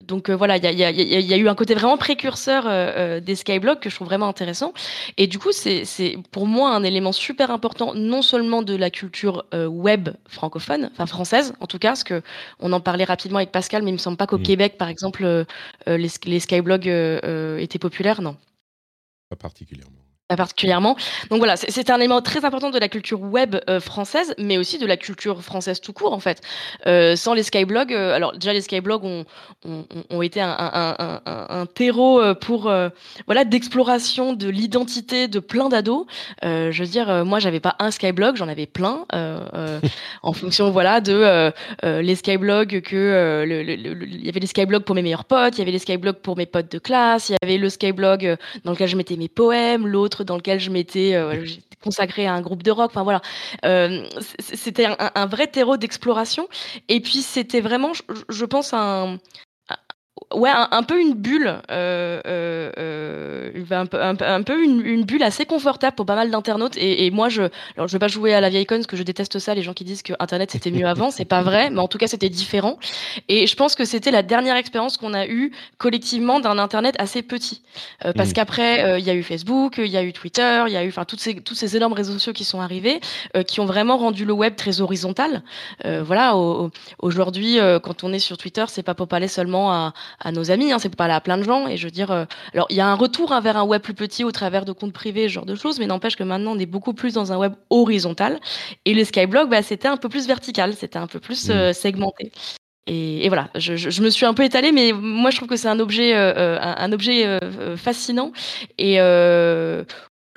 Donc 0.00 0.30
euh, 0.30 0.34
voilà, 0.34 0.56
il 0.56 0.78
y 0.78 0.84
a, 0.84 1.36
eu 1.36 1.48
un 1.48 1.54
côté 1.54 1.74
vraiment 1.74 1.98
précurseur 1.98 2.66
euh, 2.66 2.70
euh, 2.70 3.20
des 3.20 3.36
skyblogs 3.36 3.80
que 3.80 3.90
je 3.90 3.94
trouve 3.94 4.08
vraiment 4.08 4.28
intéressant. 4.28 4.72
Et 5.18 5.26
du 5.26 5.38
coup, 5.38 5.52
c'est 5.52 5.84
pour 6.30 6.46
moi 6.46 6.74
un 6.74 6.82
élément 6.82 7.12
super 7.12 7.50
important, 7.50 7.94
non 7.94 8.22
seulement 8.22 8.62
de 8.62 8.74
la 8.74 8.90
culture 8.90 9.44
web 9.52 10.08
francophone, 10.26 10.90
enfin 10.92 11.06
française 11.06 11.54
en 11.60 11.66
tout 11.66 11.78
cas, 11.78 11.90
parce 11.90 12.04
que 12.04 12.22
on 12.60 12.72
en 12.72 12.80
parlait 12.80 13.04
rapidement 13.04 13.38
avec 13.38 13.52
Pascal, 13.52 13.82
mais 13.82 13.90
il 13.90 13.94
me 13.94 13.98
semble 13.98 14.16
pas 14.16 14.26
qu'au 14.26 14.38
mmh. 14.38 14.42
Québec, 14.42 14.78
par 14.78 14.88
exemple, 14.88 15.44
les, 15.86 16.08
les 16.24 16.40
skyblogs 16.40 16.88
étaient 17.58 17.78
populaires, 17.78 18.22
non? 18.22 18.36
Pas 19.28 19.36
particulièrement 19.36 19.99
particulièrement. 20.36 20.96
Donc 21.30 21.38
voilà, 21.38 21.56
c'est 21.56 21.90
un 21.90 21.96
élément 21.96 22.22
très 22.22 22.44
important 22.44 22.70
de 22.70 22.78
la 22.78 22.88
culture 22.88 23.20
web 23.20 23.56
euh, 23.68 23.80
française, 23.80 24.34
mais 24.38 24.58
aussi 24.58 24.78
de 24.78 24.86
la 24.86 24.96
culture 24.96 25.42
française 25.42 25.80
tout 25.80 25.92
court 25.92 26.12
en 26.12 26.20
fait. 26.20 26.40
Euh, 26.86 27.16
sans 27.16 27.34
les 27.34 27.42
skyblogs, 27.42 27.92
euh, 27.92 28.14
alors 28.14 28.32
déjà 28.32 28.52
les 28.52 28.60
skyblogs 28.60 29.04
ont, 29.04 29.24
ont, 29.64 29.84
ont 30.10 30.22
été 30.22 30.40
un, 30.40 30.56
un, 30.58 31.20
un, 31.26 31.66
terreau 31.66 32.22
pour 32.36 32.72
voilà 33.26 33.44
d'exploration 33.44 34.32
de 34.32 34.48
l'identité 34.48 35.28
de 35.28 35.40
plein 35.40 35.68
d'ados. 35.68 36.06
je 36.42 36.78
veux 36.78 36.88
dire, 36.88 37.24
moi 37.24 37.38
j'avais 37.38 37.60
pas 37.60 37.76
un 37.78 37.90
skyblog, 37.90 38.36
j'en 38.36 38.48
avais 38.48 38.66
plein 38.66 39.04
en 40.22 40.32
fonction 40.32 40.70
voilà 40.70 41.00
de 41.00 41.52
les 41.82 42.14
skyblogs 42.14 42.80
que 42.82 43.44
il 43.46 44.24
y 44.24 44.28
avait 44.28 44.40
les 44.40 44.46
skyblogs 44.46 44.84
pour 44.84 44.94
mes 44.94 45.02
meilleurs 45.02 45.24
potes, 45.24 45.56
il 45.56 45.58
y 45.58 45.62
avait 45.62 45.70
les 45.70 45.78
skyblogs 45.78 46.18
pour 46.18 46.36
mes 46.36 46.46
potes 46.46 46.70
de 46.70 46.78
classe, 46.78 47.28
il 47.28 47.32
y 47.32 47.36
avait 47.42 47.58
le 47.58 47.68
skyblog 47.68 48.36
dans 48.64 48.72
lequel 48.72 48.88
je 48.88 48.96
mettais 48.96 49.16
mes 49.16 49.28
poèmes, 49.28 49.86
l'autre 49.86 50.19
dans 50.24 50.36
lequel 50.36 50.60
je 50.60 50.70
m'étais 50.70 51.14
euh, 51.14 51.44
à 52.26 52.32
un 52.34 52.40
groupe 52.40 52.62
de 52.62 52.70
rock. 52.70 52.90
Enfin 52.90 53.02
voilà, 53.02 53.22
euh, 53.64 54.04
c'était 54.38 54.86
un, 54.86 55.26
vrai 55.26 55.46
terreau 55.46 55.76
d'exploration. 55.76 56.48
Et 56.88 57.00
puis 57.00 57.22
c'était 57.22 57.60
vraiment, 57.60 57.92
je 58.28 58.44
pense, 58.44 58.72
un, 58.74 59.18
ouais, 60.34 60.50
un, 60.54 60.82
peu 60.82 61.00
une 61.00 61.14
bulle, 61.14 61.60
euh, 61.70 62.20
euh, 62.26 62.72
euh 62.78 63.50
un 63.70 63.86
peu, 63.86 64.02
un, 64.02 64.42
peu 64.42 64.62
une, 64.62 64.84
une, 64.84 65.04
bulle 65.04 65.22
assez 65.22 65.44
confortable 65.44 65.94
pour 65.94 66.06
pas 66.06 66.14
mal 66.14 66.30
d'internautes. 66.30 66.76
Et, 66.76 67.06
et, 67.06 67.10
moi, 67.10 67.28
je, 67.28 67.42
alors 67.76 67.88
je 67.88 67.92
vais 67.92 67.98
pas 67.98 68.08
jouer 68.08 68.34
à 68.34 68.40
la 68.40 68.48
vieille 68.48 68.66
conne, 68.66 68.78
parce 68.78 68.86
que 68.86 68.96
je 68.96 69.02
déteste 69.02 69.38
ça, 69.38 69.54
les 69.54 69.62
gens 69.62 69.74
qui 69.74 69.84
disent 69.84 70.02
que 70.02 70.12
Internet 70.18 70.50
c'était 70.50 70.70
mieux 70.70 70.86
avant, 70.86 71.10
c'est 71.10 71.24
pas 71.24 71.42
vrai, 71.42 71.70
mais 71.70 71.80
en 71.80 71.88
tout 71.88 71.98
cas 71.98 72.06
c'était 72.06 72.28
différent. 72.28 72.78
Et 73.28 73.46
je 73.46 73.56
pense 73.56 73.74
que 73.74 73.84
c'était 73.84 74.10
la 74.10 74.22
dernière 74.22 74.56
expérience 74.56 74.96
qu'on 74.96 75.14
a 75.14 75.26
eue 75.26 75.52
collectivement 75.78 76.40
d'un 76.40 76.58
Internet 76.58 76.94
assez 76.98 77.22
petit, 77.22 77.62
euh, 78.04 78.12
parce 78.12 78.30
mmh. 78.30 78.32
qu'après 78.32 78.84
euh, 78.84 78.98
il 78.98 79.04
y 79.04 79.10
a 79.10 79.14
eu 79.14 79.22
Facebook, 79.22 79.78
il 79.78 79.86
y 79.86 79.96
a 79.96 80.02
eu 80.02 80.12
Twitter, 80.12 80.64
il 80.66 80.72
y 80.72 80.76
a 80.76 80.84
eu, 80.84 80.88
enfin 80.88 81.04
toutes 81.04 81.20
ces, 81.20 81.36
tous 81.36 81.54
ces 81.54 81.76
énormes 81.76 81.92
réseaux 81.92 82.12
sociaux 82.12 82.32
qui 82.32 82.44
sont 82.44 82.60
arrivés, 82.60 83.00
qui 83.46 83.60
ont 83.60 83.66
vraiment 83.66 83.96
rendu 83.96 84.24
le 84.24 84.32
web 84.32 84.56
très 84.56 84.80
horizontal. 84.80 85.42
voilà, 85.84 86.34
aujourd'hui, 86.98 87.58
quand 87.82 88.04
on 88.04 88.12
est 88.12 88.18
sur 88.18 88.36
Twitter, 88.36 88.64
c'est 88.68 88.82
pas 88.82 88.94
pour 88.94 89.08
parler 89.08 89.28
seulement 89.28 89.72
à 89.72 89.92
à 90.20 90.32
nos 90.32 90.50
amis, 90.50 90.72
hein, 90.72 90.78
c'est 90.78 90.94
pas 90.94 91.08
là 91.08 91.16
à 91.16 91.20
plein 91.20 91.38
de 91.38 91.42
gens. 91.42 91.66
Et 91.66 91.76
je 91.76 91.86
veux 91.86 91.90
dire, 91.90 92.10
euh, 92.10 92.24
alors 92.54 92.66
il 92.70 92.76
y 92.76 92.80
a 92.80 92.86
un 92.86 92.94
retour 92.94 93.32
hein, 93.32 93.40
vers 93.40 93.56
un 93.56 93.64
web 93.64 93.82
plus 93.82 93.94
petit 93.94 94.24
au 94.24 94.32
travers 94.32 94.64
de 94.64 94.72
comptes 94.72 94.92
privés, 94.92 95.28
ce 95.28 95.34
genre 95.34 95.46
de 95.46 95.54
choses, 95.54 95.78
mais 95.78 95.86
n'empêche 95.86 96.16
que 96.16 96.24
maintenant 96.24 96.52
on 96.52 96.58
est 96.58 96.66
beaucoup 96.66 96.92
plus 96.92 97.14
dans 97.14 97.32
un 97.32 97.38
web 97.38 97.54
horizontal. 97.70 98.38
Et 98.84 98.94
le 98.94 99.04
Skyblog, 99.04 99.48
bah, 99.48 99.62
c'était 99.62 99.88
un 99.88 99.96
peu 99.96 100.08
plus 100.08 100.26
vertical, 100.26 100.74
c'était 100.74 100.98
un 100.98 101.06
peu 101.06 101.20
plus 101.20 101.50
euh, 101.50 101.72
segmenté. 101.72 102.32
Et, 102.86 103.28
voilà, 103.28 103.50
je, 103.54 103.76
je, 103.76 104.02
me 104.02 104.10
suis 104.10 104.26
un 104.26 104.34
peu 104.34 104.42
étalée, 104.42 104.72
mais 104.72 104.92
moi 104.92 105.30
je 105.30 105.36
trouve 105.36 105.48
que 105.48 105.54
c'est 105.54 105.68
un 105.68 105.78
objet, 105.78 106.16
euh, 106.16 106.58
un, 106.60 106.74
un, 106.76 106.92
objet 106.92 107.38
fascinant. 107.76 108.32
Et 108.78 108.98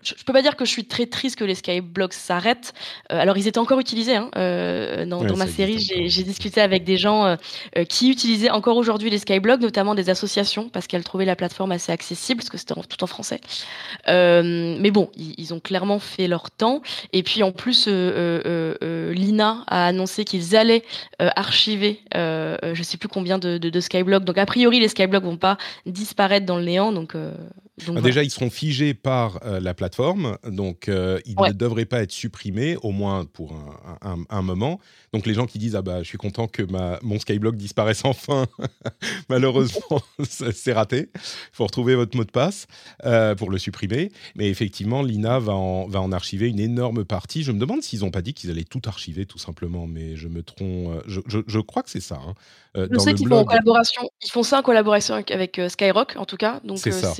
je, 0.03 0.23
peux 0.23 0.33
pas 0.33 0.41
dire 0.41 0.55
que 0.55 0.65
je 0.65 0.69
suis 0.69 0.85
très 0.85 1.05
triste 1.05 1.37
que 1.37 1.43
les 1.43 1.55
skyblogs 1.55 2.13
s'arrêtent. 2.13 2.73
Euh, 3.11 3.19
alors 3.19 3.37
ils 3.37 3.47
étaient 3.47 3.59
encore 3.59 3.79
utilisés. 3.79 4.15
Hein, 4.15 4.29
euh, 4.35 5.05
dans, 5.05 5.23
dans 5.23 5.37
ma 5.37 5.47
série, 5.47 5.79
j'ai 5.79 6.23
discuté 6.23 6.61
avec 6.61 6.83
des 6.83 6.97
gens 6.97 7.25
euh, 7.25 7.83
qui 7.85 8.09
utilisaient 8.09 8.49
encore 8.49 8.77
aujourd'hui 8.77 9.09
les 9.09 9.19
skyblogs, 9.19 9.61
notamment 9.61 9.95
des 9.95 10.09
associations, 10.09 10.69
parce 10.69 10.87
qu'elles 10.87 11.03
trouvaient 11.03 11.25
la 11.25 11.35
plateforme 11.35 11.71
assez 11.71 11.91
accessible, 11.91 12.39
parce 12.39 12.49
que 12.49 12.57
c'était 12.57 12.73
tout 12.73 13.03
en 13.03 13.07
français. 13.07 13.39
mais 14.07 14.91
bon, 14.91 15.09
ils, 15.15 15.33
ils, 15.37 15.53
ont 15.53 15.59
clairement 15.59 15.99
fait 15.99 16.27
leur 16.27 16.51
temps. 16.51 16.81
Et 17.11 17.23
puis 17.23 17.43
en 17.43 17.51
plus, 17.51 17.87
l'INA 17.87 19.63
a 19.67 19.87
annoncé 19.87 20.25
qu'ils 20.25 20.55
allaient 20.55 20.83
archiver, 21.19 22.01
je 22.13 22.81
sais 22.83 22.97
plus 22.97 23.09
combien 23.09 23.39
de, 23.39 23.57
de, 23.57 23.69
de 23.69 23.79
skyblogs. 23.79 24.23
Donc 24.23 24.37
a 24.37 24.45
priori, 24.45 24.79
les 24.79 24.87
skyblogs 24.87 25.23
vont 25.23 25.37
pas 25.37 25.57
disparaître 25.85 26.45
dans 26.45 26.57
le 26.57 26.63
néant. 26.63 26.91
Donc 26.91 27.15
déjà, 27.77 28.23
ils 28.23 28.29
seront 28.29 28.49
figés 28.49 28.93
par 28.93 29.39
euh, 29.45 29.59
la 29.59 29.73
plateforme, 29.73 30.37
donc 30.47 30.89
euh, 30.89 31.19
ils 31.25 31.35
ne 31.35 31.51
devraient 31.51 31.85
pas 31.85 32.01
être 32.01 32.11
supprimés, 32.11 32.77
au 32.81 32.91
moins 32.91 33.25
pour 33.25 33.55
un, 34.29 34.41
moment. 34.41 34.79
Donc 35.13 35.25
les 35.25 35.33
gens 35.33 35.45
qui 35.45 35.57
disent 35.57 35.75
ah 35.75 35.81
bah 35.81 36.03
je 36.03 36.07
suis 36.07 36.17
content 36.17 36.47
que 36.47 36.63
ma, 36.63 36.99
mon 37.01 37.17
Skyblock 37.17 37.55
disparaisse 37.55 38.01
enfin, 38.03 38.45
malheureusement 39.29 40.01
c'est 40.23 40.73
raté. 40.73 41.09
Il 41.13 41.19
faut 41.53 41.65
retrouver 41.65 41.95
votre 41.95 42.15
mot 42.17 42.25
de 42.25 42.31
passe 42.31 42.67
euh, 43.05 43.35
pour 43.35 43.49
le 43.49 43.57
supprimer. 43.57 44.11
Mais 44.35 44.49
effectivement, 44.49 45.01
l'INA 45.01 45.39
va 45.39 45.53
en, 45.53 45.87
va 45.87 46.01
en 46.01 46.11
archiver 46.11 46.49
une 46.49 46.59
énorme 46.59 47.05
partie. 47.05 47.43
Je 47.43 47.51
me 47.51 47.59
demande 47.59 47.81
s'ils 47.81 48.01
n'ont 48.01 48.11
pas 48.11 48.21
dit 48.21 48.33
qu'ils 48.33 48.51
allaient 48.51 48.63
tout 48.63 48.81
archiver 48.85 49.25
tout 49.25 49.37
simplement, 49.37 49.87
mais 49.87 50.15
je 50.15 50.27
me 50.27 50.43
trompe. 50.43 51.01
Je, 51.07 51.21
je, 51.27 51.59
crois 51.59 51.83
que 51.83 51.89
c'est 51.89 52.01
ça. 52.01 52.19
Hein. 52.25 52.33
Je 52.75 52.99
sais 52.99 53.13
qu'ils 53.13 53.27
font 53.27 53.37
en 53.37 53.45
collaboration. 53.45 54.01
Ils 54.23 54.31
font 54.31 54.43
ça 54.43 54.59
en 54.59 54.63
collaboration 54.63 55.15
avec, 55.15 55.61
Skyrock 55.67 56.15
en 56.17 56.25
tout 56.25 56.37
cas. 56.37 56.59
Donc 56.63 56.79
c'est 56.79 56.91
ça. 56.91 57.13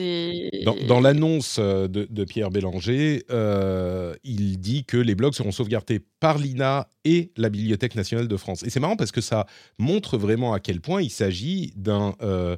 Dans, 0.88 1.00
l'annonce 1.00 1.58
euh, 1.60 1.88
de, 1.88 2.24
Pierre 2.26 2.50
Bélanger, 2.50 3.26
euh, 3.30 4.14
il 4.24 4.60
dit 4.60 4.86
que 4.86 4.98
les 4.98 5.16
blogs 5.16 5.34
seront 5.34 5.52
sauvegardés 5.52 6.02
par 6.20 6.38
l'INA 6.38 6.88
et 7.06 7.32
la 7.38 7.50
Bibliothèque 7.50 7.96
nationale 7.96 8.28
de 8.28 8.38
France. 8.38 8.64
Et 8.64 8.70
c'est 8.70 8.80
marrant 8.80 8.96
parce 8.96 9.12
que 9.12 9.22
ça 9.22 9.46
montre 9.78 10.18
vraiment 10.18 10.54
à 10.54 10.60
quel 10.60 10.82
point 10.82 11.02
il 11.02 11.10
s'agit 11.10 11.74
d'un 11.76 12.16
euh, 12.22 12.56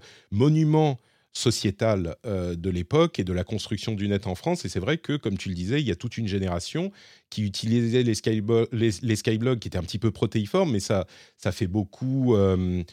monument 1.35 1.45
sociétal 1.45 2.15
de 2.23 2.69
l'époque 2.69 3.19
et 3.19 3.23
de 3.23 3.33
la 3.33 3.43
construction 3.43 3.93
du 3.93 4.07
net 4.07 4.25
en 4.25 4.35
France. 4.35 4.65
Et 4.65 4.69
c'est 4.69 4.79
vrai 4.79 4.97
que, 4.97 5.17
comme 5.17 5.37
tu 5.37 5.49
le 5.49 5.55
disais, 5.55 5.81
il 5.81 5.87
y 5.87 5.91
a 5.91 5.95
toute 5.95 6.17
une 6.17 6.27
génération 6.27 6.91
qui 7.29 7.43
utilisait 7.43 8.03
les, 8.03 8.15
skyblogs 8.15 9.59
qui 9.59 9.67
étaient 9.67 9.77
un 9.77 9.83
petit 9.83 9.99
peu 9.99 10.11
protéiformes, 10.11 10.71
mais 10.71 10.79
ça, 10.79 11.05
ça 11.37 11.51
fait 11.51 11.67
beaucoup 11.67 12.35
euh, 12.35 12.83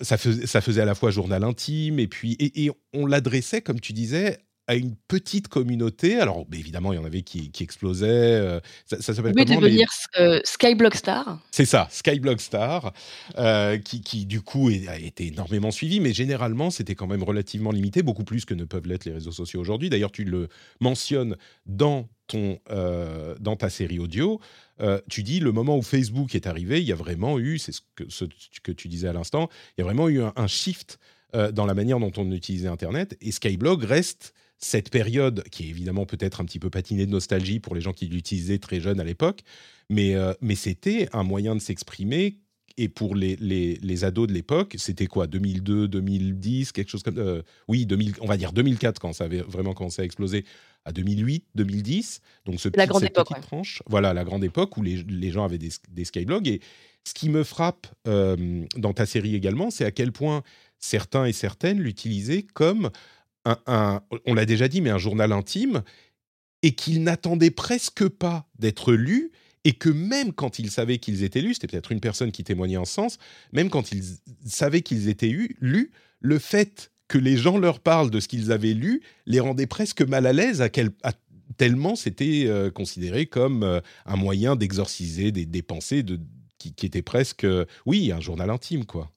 ça, 0.00 0.16
faisait 0.18 0.80
à 0.80 0.84
la 0.84 0.94
fois 0.94 1.10
journal 1.10 1.44
intime 1.44 1.98
et 1.98 2.06
puis 2.06 2.36
et, 2.38 2.70
on 2.92 3.06
l'adressait, 3.06 3.62
comme 3.62 3.80
tu 3.80 3.92
disais, 3.92 4.38
à 4.70 4.76
une 4.76 4.94
petite 5.08 5.48
communauté. 5.48 6.18
Alors, 6.18 6.46
évidemment, 6.52 6.92
il 6.92 6.96
y 6.96 6.98
en 6.98 7.04
avait 7.04 7.22
qui, 7.22 7.50
explosaient. 7.60 8.06
Euh, 8.08 8.60
ça, 8.86 9.00
ça 9.00 9.14
s'appelle 9.14 9.34
comment 9.34 9.60
devenir 9.60 9.88
euh, 10.18 10.40
Skyblog 10.44 10.94
Star. 10.94 11.40
C'est 11.50 11.64
ça, 11.64 11.88
Skyblog 11.90 12.40
Star, 12.40 12.92
qui, 13.84 14.00
qui, 14.00 14.26
du 14.26 14.40
coup 14.42 14.68
a 14.68 14.98
été 14.98 15.28
énormément 15.28 15.70
suivi, 15.70 16.00
mais 16.00 16.12
généralement 16.12 16.70
c'était 16.70 16.94
quand 16.94 17.06
même 17.06 17.22
relativement 17.22 17.70
limité, 17.70 18.02
beaucoup 18.02 18.24
plus 18.24 18.44
que 18.44 18.54
ne 18.54 18.64
peuvent 18.64 18.86
l'être 18.86 19.04
les 19.04 19.12
réseaux 19.12 19.32
sociaux 19.32 19.60
aujourd'hui. 19.60 19.90
D'ailleurs, 19.90 20.12
tu 20.12 20.24
le 20.24 20.48
mentionnes 20.80 21.36
dans 21.66 22.08
ton 22.26 22.58
dans 23.40 23.56
ta 23.56 23.70
série 23.70 23.98
audio. 23.98 24.40
Euh, 24.80 25.00
tu 25.08 25.22
dis 25.22 25.40
le 25.40 25.52
moment 25.52 25.76
où 25.76 25.82
Facebook 25.82 26.34
est 26.34 26.46
arrivé, 26.46 26.80
il 26.80 26.86
y 26.86 26.92
a 26.92 26.96
vraiment 26.96 27.38
eu, 27.38 27.58
c'est 27.58 27.72
ce 27.72 27.80
que, 27.94 28.04
ce 28.08 28.24
que 28.62 28.72
tu 28.72 28.88
disais 28.88 29.08
à 29.08 29.12
l'instant, 29.12 29.48
il 29.76 29.80
y 29.80 29.82
a 29.82 29.84
vraiment 29.84 30.08
eu 30.08 30.22
un, 30.22 30.46
shift 30.46 30.98
euh, 31.34 31.52
dans 31.52 31.66
la 31.66 31.74
manière 31.74 32.00
dont 32.00 32.12
on 32.16 32.30
utilisait 32.32 32.68
Internet. 32.68 33.16
Et 33.20 33.30
Skyblog 33.30 33.84
reste 33.84 34.32
cette 34.60 34.90
période 34.90 35.42
qui 35.50 35.64
est 35.64 35.68
évidemment 35.68 36.06
peut-être 36.06 36.40
un 36.40 36.44
petit 36.44 36.58
peu 36.58 36.70
patinée 36.70 37.06
de 37.06 37.10
nostalgie 37.10 37.60
pour 37.60 37.74
les 37.74 37.80
gens 37.80 37.92
qui 37.92 38.06
l'utilisaient 38.06 38.58
très 38.58 38.80
jeunes 38.80 39.00
à 39.00 39.04
l'époque, 39.04 39.40
mais, 39.88 40.14
euh, 40.14 40.32
mais 40.40 40.54
c'était 40.54 41.08
un 41.12 41.24
moyen 41.24 41.54
de 41.54 41.60
s'exprimer. 41.60 42.38
Et 42.76 42.88
pour 42.88 43.14
les, 43.14 43.36
les, 43.36 43.74
les 43.82 44.04
ados 44.04 44.28
de 44.28 44.32
l'époque, 44.32 44.76
c'était 44.78 45.06
quoi 45.06 45.26
2002, 45.26 45.88
2010, 45.88 46.72
quelque 46.72 46.88
chose 46.88 47.02
comme... 47.02 47.42
oui, 47.68 47.84
2000, 47.84 48.14
on 48.20 48.26
va 48.26 48.36
dire 48.36 48.52
2004 48.52 49.00
quand 49.00 49.12
ça 49.12 49.24
avait 49.24 49.42
vraiment 49.42 49.74
commencé 49.74 50.00
à 50.00 50.04
exploser 50.04 50.44
à 50.84 50.92
2008, 50.92 51.46
2010. 51.54 52.20
Donc 52.46 52.60
ce 52.60 52.68
la 52.74 52.86
grande 52.86 53.04
époque, 53.04 53.28
tranche, 53.42 53.82
voilà 53.86 54.14
la 54.14 54.24
grande 54.24 54.44
époque 54.44 54.76
où 54.76 54.82
les, 54.82 55.02
les 55.02 55.30
gens 55.30 55.44
avaient 55.44 55.58
des, 55.58 55.70
des, 55.90 56.04
skyblogs. 56.04 56.48
Et 56.48 56.60
ce 57.04 57.14
qui 57.14 57.28
me 57.28 57.44
frappe 57.44 57.86
euh, 58.06 58.64
dans 58.76 58.92
ta 58.92 59.06
série 59.06 59.34
également, 59.34 59.70
c'est 59.70 59.84
à 59.84 59.90
quel 59.90 60.12
point 60.12 60.42
certains 60.78 61.26
et 61.26 61.32
certaines 61.32 61.80
l'utilisaient 61.80 62.42
comme 62.42 62.90
un, 63.44 64.02
on 64.26 64.34
l'a 64.34 64.46
déjà 64.46 64.68
dit, 64.68 64.80
mais 64.80 64.90
un 64.90 64.98
journal 64.98 65.32
intime, 65.32 65.82
et 66.62 66.74
qu'ils 66.74 67.02
n'attendaient 67.02 67.50
presque 67.50 68.06
pas 68.08 68.46
d'être 68.58 68.92
lus, 68.92 69.32
et 69.64 69.72
que 69.72 69.88
même 69.88 70.32
quand 70.32 70.58
ils 70.58 70.70
savaient 70.70 70.98
qu'ils 70.98 71.22
étaient 71.22 71.40
lus, 71.40 71.54
c'était 71.54 71.66
peut-être 71.66 71.92
une 71.92 72.00
personne 72.00 72.32
qui 72.32 72.44
témoignait 72.44 72.76
en 72.76 72.84
sens, 72.84 73.18
même 73.52 73.70
quand 73.70 73.92
ils 73.92 74.04
savaient 74.46 74.82
qu'ils 74.82 75.08
étaient 75.08 75.34
lus, 75.60 75.90
le 76.20 76.38
fait 76.38 76.90
que 77.08 77.18
les 77.18 77.36
gens 77.36 77.58
leur 77.58 77.80
parlent 77.80 78.10
de 78.10 78.20
ce 78.20 78.28
qu'ils 78.28 78.52
avaient 78.52 78.72
lu 78.72 79.02
les 79.26 79.40
rendait 79.40 79.66
presque 79.66 80.02
mal 80.02 80.26
à 80.26 80.32
l'aise, 80.32 80.62
à, 80.62 80.68
tellement 81.56 81.96
c'était 81.96 82.44
euh, 82.46 82.70
considéré 82.70 83.26
comme 83.26 83.64
euh, 83.64 83.80
un 84.06 84.16
moyen 84.16 84.56
d'exorciser 84.56 85.32
des, 85.32 85.62
pensées 85.62 86.02
de, 86.02 86.20
qui, 86.58 86.86
étaient 86.86 87.02
presque, 87.02 87.44
euh, 87.44 87.64
oui, 87.84 88.12
un 88.12 88.20
journal 88.20 88.48
intime, 88.48 88.86
quoi. 88.86 89.10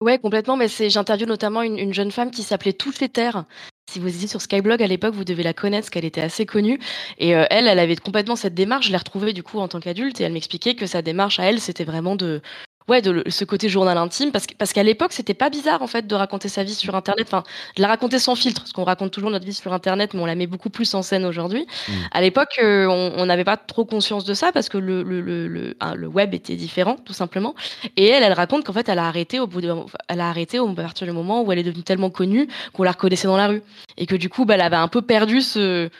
Ouais, 0.00 0.18
complètement. 0.18 0.56
Mais 0.56 0.68
c'est, 0.68 0.90
j'interviewe 0.90 1.26
notamment 1.26 1.62
une, 1.62 1.92
jeune 1.92 2.10
femme 2.10 2.30
qui 2.30 2.42
s'appelait 2.42 2.72
Toutes 2.72 3.00
les 3.00 3.08
Terres. 3.08 3.44
Si 3.90 3.98
vous 3.98 4.08
étiez 4.08 4.28
sur 4.28 4.40
Skyblog 4.40 4.82
à 4.82 4.86
l'époque, 4.86 5.14
vous 5.14 5.24
devez 5.24 5.42
la 5.42 5.52
connaître, 5.52 5.82
parce 5.82 5.90
qu'elle 5.90 6.04
était 6.04 6.20
assez 6.20 6.46
connue. 6.46 6.78
Et 7.18 7.30
elle, 7.30 7.66
elle 7.66 7.78
avait 7.78 7.96
complètement 7.96 8.36
cette 8.36 8.54
démarche. 8.54 8.86
Je 8.86 8.92
l'ai 8.92 8.96
retrouvée 8.96 9.32
du 9.32 9.42
coup 9.42 9.58
en 9.58 9.68
tant 9.68 9.80
qu'adulte, 9.80 10.20
et 10.20 10.24
elle 10.24 10.32
m'expliquait 10.32 10.74
que 10.74 10.86
sa 10.86 11.02
démarche 11.02 11.38
à 11.40 11.44
elle, 11.44 11.60
c'était 11.60 11.84
vraiment 11.84 12.16
de 12.16 12.40
ouais, 12.88 13.02
de 13.02 13.22
ce 13.28 13.44
côté 13.44 13.68
journal 13.68 13.96
intime, 13.96 14.32
parce, 14.32 14.46
parce 14.58 14.72
qu'à 14.72 14.82
l'époque, 14.82 15.12
c'était 15.12 15.34
pas 15.34 15.50
bizarre 15.50 15.82
en 15.82 15.86
fait 15.86 16.06
de 16.06 16.14
raconter 16.14 16.48
sa 16.48 16.64
vie 16.64 16.74
sur 16.74 16.94
Internet, 16.94 17.26
enfin, 17.26 17.44
de 17.76 17.82
la 17.82 17.88
raconter 17.88 18.18
sans 18.18 18.34
filtre, 18.34 18.62
parce 18.62 18.72
qu'on 18.72 18.84
raconte 18.84 19.12
toujours 19.12 19.30
notre 19.30 19.44
vie 19.44 19.54
sur 19.54 19.72
Internet, 19.72 20.14
mais 20.14 20.20
on 20.20 20.26
la 20.26 20.34
met 20.34 20.46
beaucoup 20.46 20.70
plus 20.70 20.92
en 20.94 21.02
scène 21.02 21.24
aujourd'hui. 21.24 21.66
Mmh. 21.88 21.92
À 22.12 22.20
l'époque, 22.20 22.58
euh, 22.62 22.86
on 22.86 23.26
n'avait 23.26 23.44
pas 23.44 23.56
trop 23.56 23.84
conscience 23.84 24.24
de 24.24 24.34
ça, 24.34 24.50
parce 24.52 24.68
que 24.68 24.78
le, 24.78 25.02
le, 25.02 25.20
le, 25.20 25.46
le, 25.46 25.76
hein, 25.80 25.94
web 26.02 26.34
était 26.34 26.56
différent, 26.56 26.96
tout 27.04 27.12
simplement. 27.12 27.54
Et 27.96 28.06
elle, 28.06 28.22
elle 28.22 28.32
raconte 28.32 28.64
qu'en 28.64 28.72
fait, 28.72 28.88
elle 28.88 28.98
a 28.98 29.06
arrêté 29.06 29.38
au 29.40 29.46
bout 29.46 29.60
de, 29.60 29.72
elle 30.08 30.20
a 30.20 30.28
arrêté 30.28 30.58
au, 30.58 30.68
à 30.68 30.74
partir 30.74 31.06
du 31.06 31.12
moment 31.12 31.42
où 31.42 31.52
elle 31.52 31.58
est 31.58 31.64
devenue 31.64 31.84
tellement 31.84 32.10
connue 32.10 32.48
qu'on 32.72 32.82
la 32.82 32.92
reconnaissait 32.92 33.28
dans 33.28 33.36
la 33.36 33.48
rue, 33.48 33.62
et 33.98 34.06
que 34.06 34.16
du 34.16 34.28
coup, 34.28 34.44
bah, 34.44 34.54
elle 34.54 34.62
avait 34.62 34.76
un 34.76 34.88
peu 34.88 35.02
perdu 35.02 35.42
ce, 35.42 35.90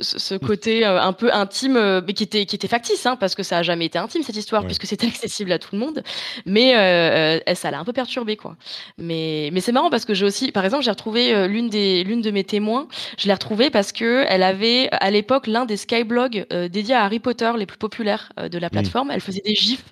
ce, 0.00 0.34
côté 0.36 0.86
euh, 0.86 1.00
un 1.00 1.12
peu 1.12 1.32
intime, 1.32 1.76
euh, 1.76 2.00
mais 2.06 2.12
qui 2.12 2.22
était, 2.22 2.46
qui 2.46 2.56
était 2.56 2.68
factice, 2.68 3.04
hein, 3.06 3.16
parce 3.16 3.34
que 3.34 3.42
ça 3.42 3.58
a 3.58 3.62
jamais 3.62 3.86
été 3.86 3.98
intime 3.98 4.22
cette 4.22 4.36
histoire, 4.36 4.64
puisque 4.64 4.86
c'était 4.86 5.06
accessible 5.14 5.52
à 5.52 5.58
tout 5.58 5.70
le 5.72 5.78
monde. 5.78 6.02
Mais 6.46 6.76
euh, 6.76 7.54
ça 7.54 7.70
l'a 7.70 7.78
un 7.78 7.84
peu 7.84 7.92
perturbé, 7.92 8.36
quoi. 8.36 8.56
Mais, 8.98 9.50
mais 9.52 9.60
c'est 9.60 9.72
marrant 9.72 9.90
parce 9.90 10.04
que 10.04 10.14
j'ai 10.14 10.24
aussi, 10.24 10.52
par 10.52 10.64
exemple, 10.64 10.84
j'ai 10.84 10.90
retrouvé 10.90 11.48
l'une 11.48 11.68
des, 11.68 12.04
l'une 12.04 12.20
de 12.20 12.30
mes 12.30 12.44
témoins. 12.44 12.88
Je 13.18 13.26
l'ai 13.26 13.34
retrouvée 13.34 13.70
parce 13.70 13.92
que 13.92 14.24
elle 14.28 14.42
avait 14.42 14.88
à 14.92 15.10
l'époque 15.10 15.46
l'un 15.46 15.64
des 15.64 15.76
skyblogs 15.76 16.46
dédiés 16.70 16.94
à 16.94 17.04
Harry 17.04 17.20
Potter 17.20 17.52
les 17.56 17.66
plus 17.66 17.78
populaires 17.78 18.32
de 18.36 18.58
la 18.58 18.70
plateforme. 18.70 19.10
Elle 19.10 19.20
faisait 19.20 19.42
des 19.44 19.54
gifs 19.54 19.84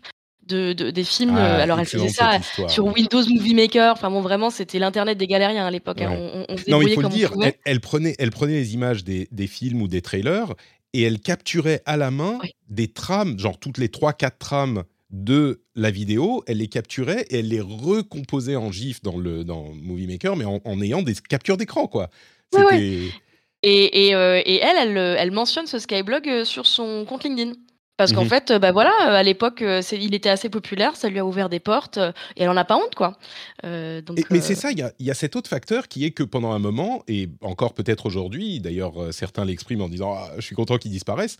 de, 0.46 0.72
des 0.72 1.04
films. 1.04 1.36
Ah, 1.36 1.56
alors, 1.62 1.78
elle 1.78 1.86
faisait 1.86 2.08
ça 2.08 2.38
sur 2.68 2.86
Windows 2.86 3.22
Movie 3.28 3.54
Maker. 3.54 3.92
Enfin, 3.92 4.10
bon, 4.10 4.20
vraiment, 4.20 4.50
c'était 4.50 4.78
l'internet 4.78 5.18
des 5.18 5.26
galériens 5.26 5.66
à 5.66 5.70
l'époque. 5.70 6.00
Hein. 6.00 6.46
non, 6.68 6.82
il 6.82 6.94
faut 6.94 7.02
le 7.02 7.08
dire. 7.08 7.32
Elle, 7.64 7.80
prenait, 7.80 8.14
elle 8.18 8.30
prenait 8.30 8.54
les 8.54 8.74
images 8.74 9.04
des, 9.04 9.28
des, 9.30 9.46
films 9.46 9.82
ou 9.82 9.88
des 9.88 10.02
trailers 10.02 10.54
et 10.92 11.02
elle 11.02 11.20
capturait 11.20 11.82
à 11.86 11.96
la 11.96 12.10
main 12.10 12.38
des 12.68 12.88
trames, 12.88 13.38
genre 13.38 13.58
toutes 13.58 13.78
les 13.78 13.88
3-4 13.88 14.30
trames 14.38 14.84
de 15.10 15.62
la 15.74 15.90
vidéo, 15.90 16.42
elle 16.46 16.58
les 16.58 16.68
capturait 16.68 17.26
et 17.30 17.40
elle 17.40 17.48
les 17.48 17.60
recomposait 17.60 18.56
en 18.56 18.72
GIF 18.72 19.02
dans, 19.02 19.18
le, 19.18 19.44
dans 19.44 19.72
Movie 19.74 20.06
Maker, 20.06 20.36
mais 20.36 20.44
en, 20.46 20.80
ayant 20.80 21.02
des 21.02 21.14
captures 21.14 21.58
d'écran, 21.58 21.86
quoi. 21.86 22.08
et, 22.72 23.10
et, 23.62 24.14
euh, 24.14 24.40
et, 24.44 24.56
elle, 24.56 24.76
elle, 24.78 24.96
elle, 24.96 25.30
mentionne 25.30 25.66
ce 25.66 25.78
Skyblog 25.78 26.28
euh, 26.28 26.44
sur 26.44 26.66
son 26.66 27.04
compte 27.04 27.24
LinkedIn. 27.24 27.52
Parce 28.02 28.12
qu'en 28.12 28.24
mmh 28.24 28.28
fait, 28.28 28.52
bah 28.60 28.72
voilà, 28.72 28.90
à 28.98 29.22
l'époque, 29.22 29.62
il 29.92 30.12
était 30.12 30.28
assez 30.28 30.48
populaire, 30.48 30.96
ça 30.96 31.08
lui 31.08 31.20
a 31.20 31.24
ouvert 31.24 31.48
des 31.48 31.60
portes, 31.60 31.98
et 32.36 32.42
elle 32.42 32.48
en 32.48 32.56
a 32.56 32.64
pas 32.64 32.76
honte, 32.76 32.96
quoi. 32.96 33.16
mais 33.62 34.40
c'est 34.40 34.56
ça, 34.56 34.72
il 34.72 34.92
y 34.98 35.10
a, 35.10 35.14
cet 35.14 35.36
autre 35.36 35.48
facteur 35.48 35.86
qui 35.86 36.04
est 36.04 36.10
que 36.10 36.24
pendant 36.24 36.50
un 36.50 36.58
moment, 36.58 37.04
et 37.06 37.28
encore 37.42 37.74
peut-être 37.74 38.06
aujourd'hui, 38.06 38.58
d'ailleurs 38.58 39.12
certains 39.12 39.44
l'expriment 39.44 39.82
en 39.82 39.88
disant 39.88 40.14
«Ah, 40.16 40.32
je 40.36 40.42
suis 40.42 40.56
content 40.56 40.78
qu'il 40.78 40.90
disparaisse. 40.90 41.36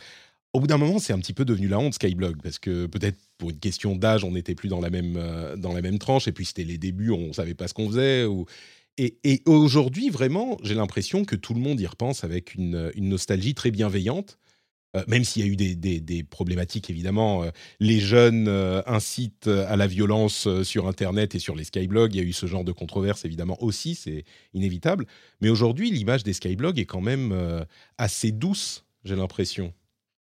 Au 0.52 0.60
bout 0.60 0.68
d'un 0.68 0.78
moment, 0.78 1.00
c'est 1.00 1.12
un 1.12 1.18
petit 1.18 1.32
peu 1.32 1.44
devenu 1.44 1.66
la 1.66 1.80
honte 1.80 1.94
Skyblog 1.94 2.36
parce 2.40 2.60
que 2.60 2.86
peut-être 2.86 3.18
pour 3.38 3.50
une 3.50 3.58
question 3.58 3.96
d'âge, 3.96 4.22
on 4.22 4.30
n'était 4.30 4.54
plus 4.54 4.68
dans 4.68 4.80
la 4.80 4.90
même 4.90 5.18
dans 5.56 5.72
la 5.72 5.82
même 5.82 5.98
tranche, 5.98 6.28
et 6.28 6.32
puis 6.32 6.44
c'était 6.44 6.62
les 6.64 6.78
débuts, 6.78 7.10
on 7.10 7.32
savait 7.32 7.54
pas 7.54 7.66
ce 7.66 7.74
qu'on 7.74 7.88
faisait. 7.88 8.24
Ou... 8.24 8.46
Et, 8.98 9.42
aujourd'hui, 9.46 10.10
vraiment, 10.10 10.58
j'ai 10.62 10.74
l'impression 10.74 11.24
que 11.24 11.34
tout 11.34 11.54
le 11.54 11.60
monde 11.60 11.80
y 11.80 11.86
repense 11.86 12.22
avec 12.22 12.54
une, 12.54 12.92
une 12.94 13.08
nostalgie 13.08 13.54
très 13.54 13.72
bienveillante 13.72 14.38
euh, 14.96 15.02
même 15.06 15.24
s'il 15.24 15.44
y 15.44 15.48
a 15.48 15.52
eu 15.52 15.56
des, 15.56 16.22
problématiques, 16.24 16.90
évidemment, 16.90 17.44
euh, 17.44 17.50
les 17.80 17.98
jeunes 17.98 18.46
euh, 18.48 18.82
incitent 18.86 19.48
à 19.48 19.76
la 19.76 19.86
violence 19.86 20.48
sur 20.62 20.86
Internet 20.86 21.34
et 21.34 21.38
sur 21.38 21.54
les 21.54 21.64
skyblogs. 21.64 22.14
Il 22.14 22.18
y 22.18 22.24
a 22.24 22.26
eu 22.26 22.32
ce 22.32 22.46
genre 22.46 22.64
de 22.64 22.72
controverse, 22.72 23.24
évidemment, 23.24 23.62
aussi, 23.62 23.94
c'est 23.94 24.24
inévitable. 24.54 25.06
Mais 25.40 25.48
aujourd'hui, 25.48 25.90
l'image 25.90 26.22
des 26.24 26.32
skyblogs 26.32 26.78
est 26.78 26.86
quand 26.86 27.00
même 27.00 27.66
assez 27.98 28.32
douce 28.32 28.84
j'ai 29.04 29.16
l'impression. 29.16 29.72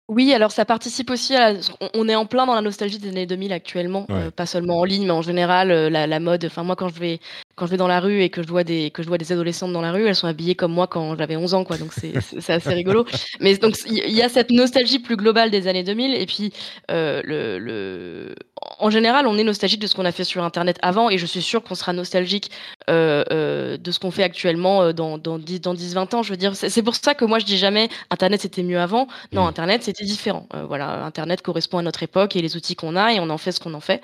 Oui, 0.08 0.34
alors 0.34 0.52
ça 0.52 0.66
participe 0.66 1.10
aussi 1.10 1.36
à 1.36 1.54
on 1.94 2.10
est 2.10 2.16
en 2.16 2.26
plein 2.26 2.46
dans 2.46 2.56
la 2.56 2.62
nostalgie 2.62 3.00
des 3.00 3.10
années 3.10 3.26
2000 3.26 3.54
actuellement, 3.54 4.06
euh, 4.10 4.30
pas 4.30 4.46
seulement 4.46 4.80
en 4.80 4.84
ligne, 4.84 5.06
mais 5.06 5.12
en 5.12 5.22
général, 5.22 5.72
euh, 5.72 5.90
la 5.90 6.20
mode 6.20 6.44
enfin 6.44 6.64
moi 6.64 6.76
quand 6.76 6.90
je 6.90 7.00
vais 7.00 7.20
quand 7.62 7.68
je 7.68 7.72
vais 7.72 7.78
dans 7.78 7.88
la 7.88 8.00
rue 8.00 8.24
et 8.24 8.32
que 8.32 8.42
je 8.42 8.48
vois 8.48 8.64
des 8.64 8.90
que 8.90 9.04
je 9.04 9.08
vois 9.08 9.20
des 9.20 9.32
adolescentes 9.32 9.72
dans 9.72 9.82
la 9.82 9.92
rue, 9.92 10.08
elles 10.08 10.16
sont 10.16 10.26
habillées 10.26 10.56
comme 10.56 10.72
moi 10.74 10.88
quand 10.88 11.16
j'avais 11.16 11.36
11 11.36 11.54
ans 11.54 11.64
quoi, 11.64 11.78
donc 11.78 11.94
c'est 11.94 12.14
c'est 12.20 12.54
assez 12.54 12.74
rigolo. 12.74 13.06
Mais 13.40 13.56
donc 13.56 13.76
il 13.86 14.16
y 14.16 14.24
a 14.24 14.30
cette 14.30 14.50
nostalgie 14.50 14.98
plus 14.98 15.16
globale 15.16 15.52
des 15.52 15.68
années 15.68 15.84
2000 15.84 16.16
et 16.16 16.26
puis, 16.26 16.52
euh, 16.90 17.22
le 17.24 17.60
le 17.60 18.34
en 18.80 18.90
général, 18.90 19.28
on 19.28 19.38
est 19.38 19.44
nostalgique 19.44 19.80
de 19.80 19.86
ce 19.86 19.94
qu'on 19.94 20.06
a 20.06 20.12
fait 20.12 20.24
sur 20.24 20.44
internet 20.44 20.80
avant 20.82 21.12
et 21.12 21.20
je 21.20 21.26
suis 21.28 21.44
sûre 21.44 21.62
qu'on 21.62 21.76
sera 21.76 21.94
nostalgique, 21.94 22.50
de 22.92 23.92
ce 23.92 24.00
qu'on 24.00 24.12
fait 24.12 24.24
actuellement, 24.24 24.94
dans 24.94 25.18
dans 25.18 25.40
10 25.40 25.62
dans 25.62 25.74
10-20 25.74 26.16
ans. 26.16 26.24
Je 26.24 26.32
veux 26.32 26.38
dire, 26.38 26.56
c'est 26.56 26.84
pour 26.84 26.96
ça 26.96 27.14
que 27.16 27.26
moi 27.26 27.40
je 27.40 27.46
dis 27.46 27.58
jamais: 27.58 27.90
«Internet 28.10 28.42
c'était 28.42 28.64
mieux 28.64 28.80
avant». 28.80 29.08
Non, 29.32 29.44
mmh. 29.44 29.48
internet 29.48 29.84
c'était 29.84 30.06
différent. 30.06 30.48
Euh, 30.54 30.66
voilà, 30.68 31.06
Internet 31.06 31.42
correspond 31.42 31.78
à 31.78 31.82
notre 31.82 32.04
époque 32.04 32.36
et 32.36 32.42
les 32.42 32.56
outils 32.56 32.76
qu'on 32.76 32.96
a 32.96 33.14
et 33.14 33.20
on 33.20 33.30
en 33.30 33.38
fait 33.38 33.52
ce 33.52 33.60
qu'on 33.60 33.74
en 33.74 33.80
fait. 33.80 34.02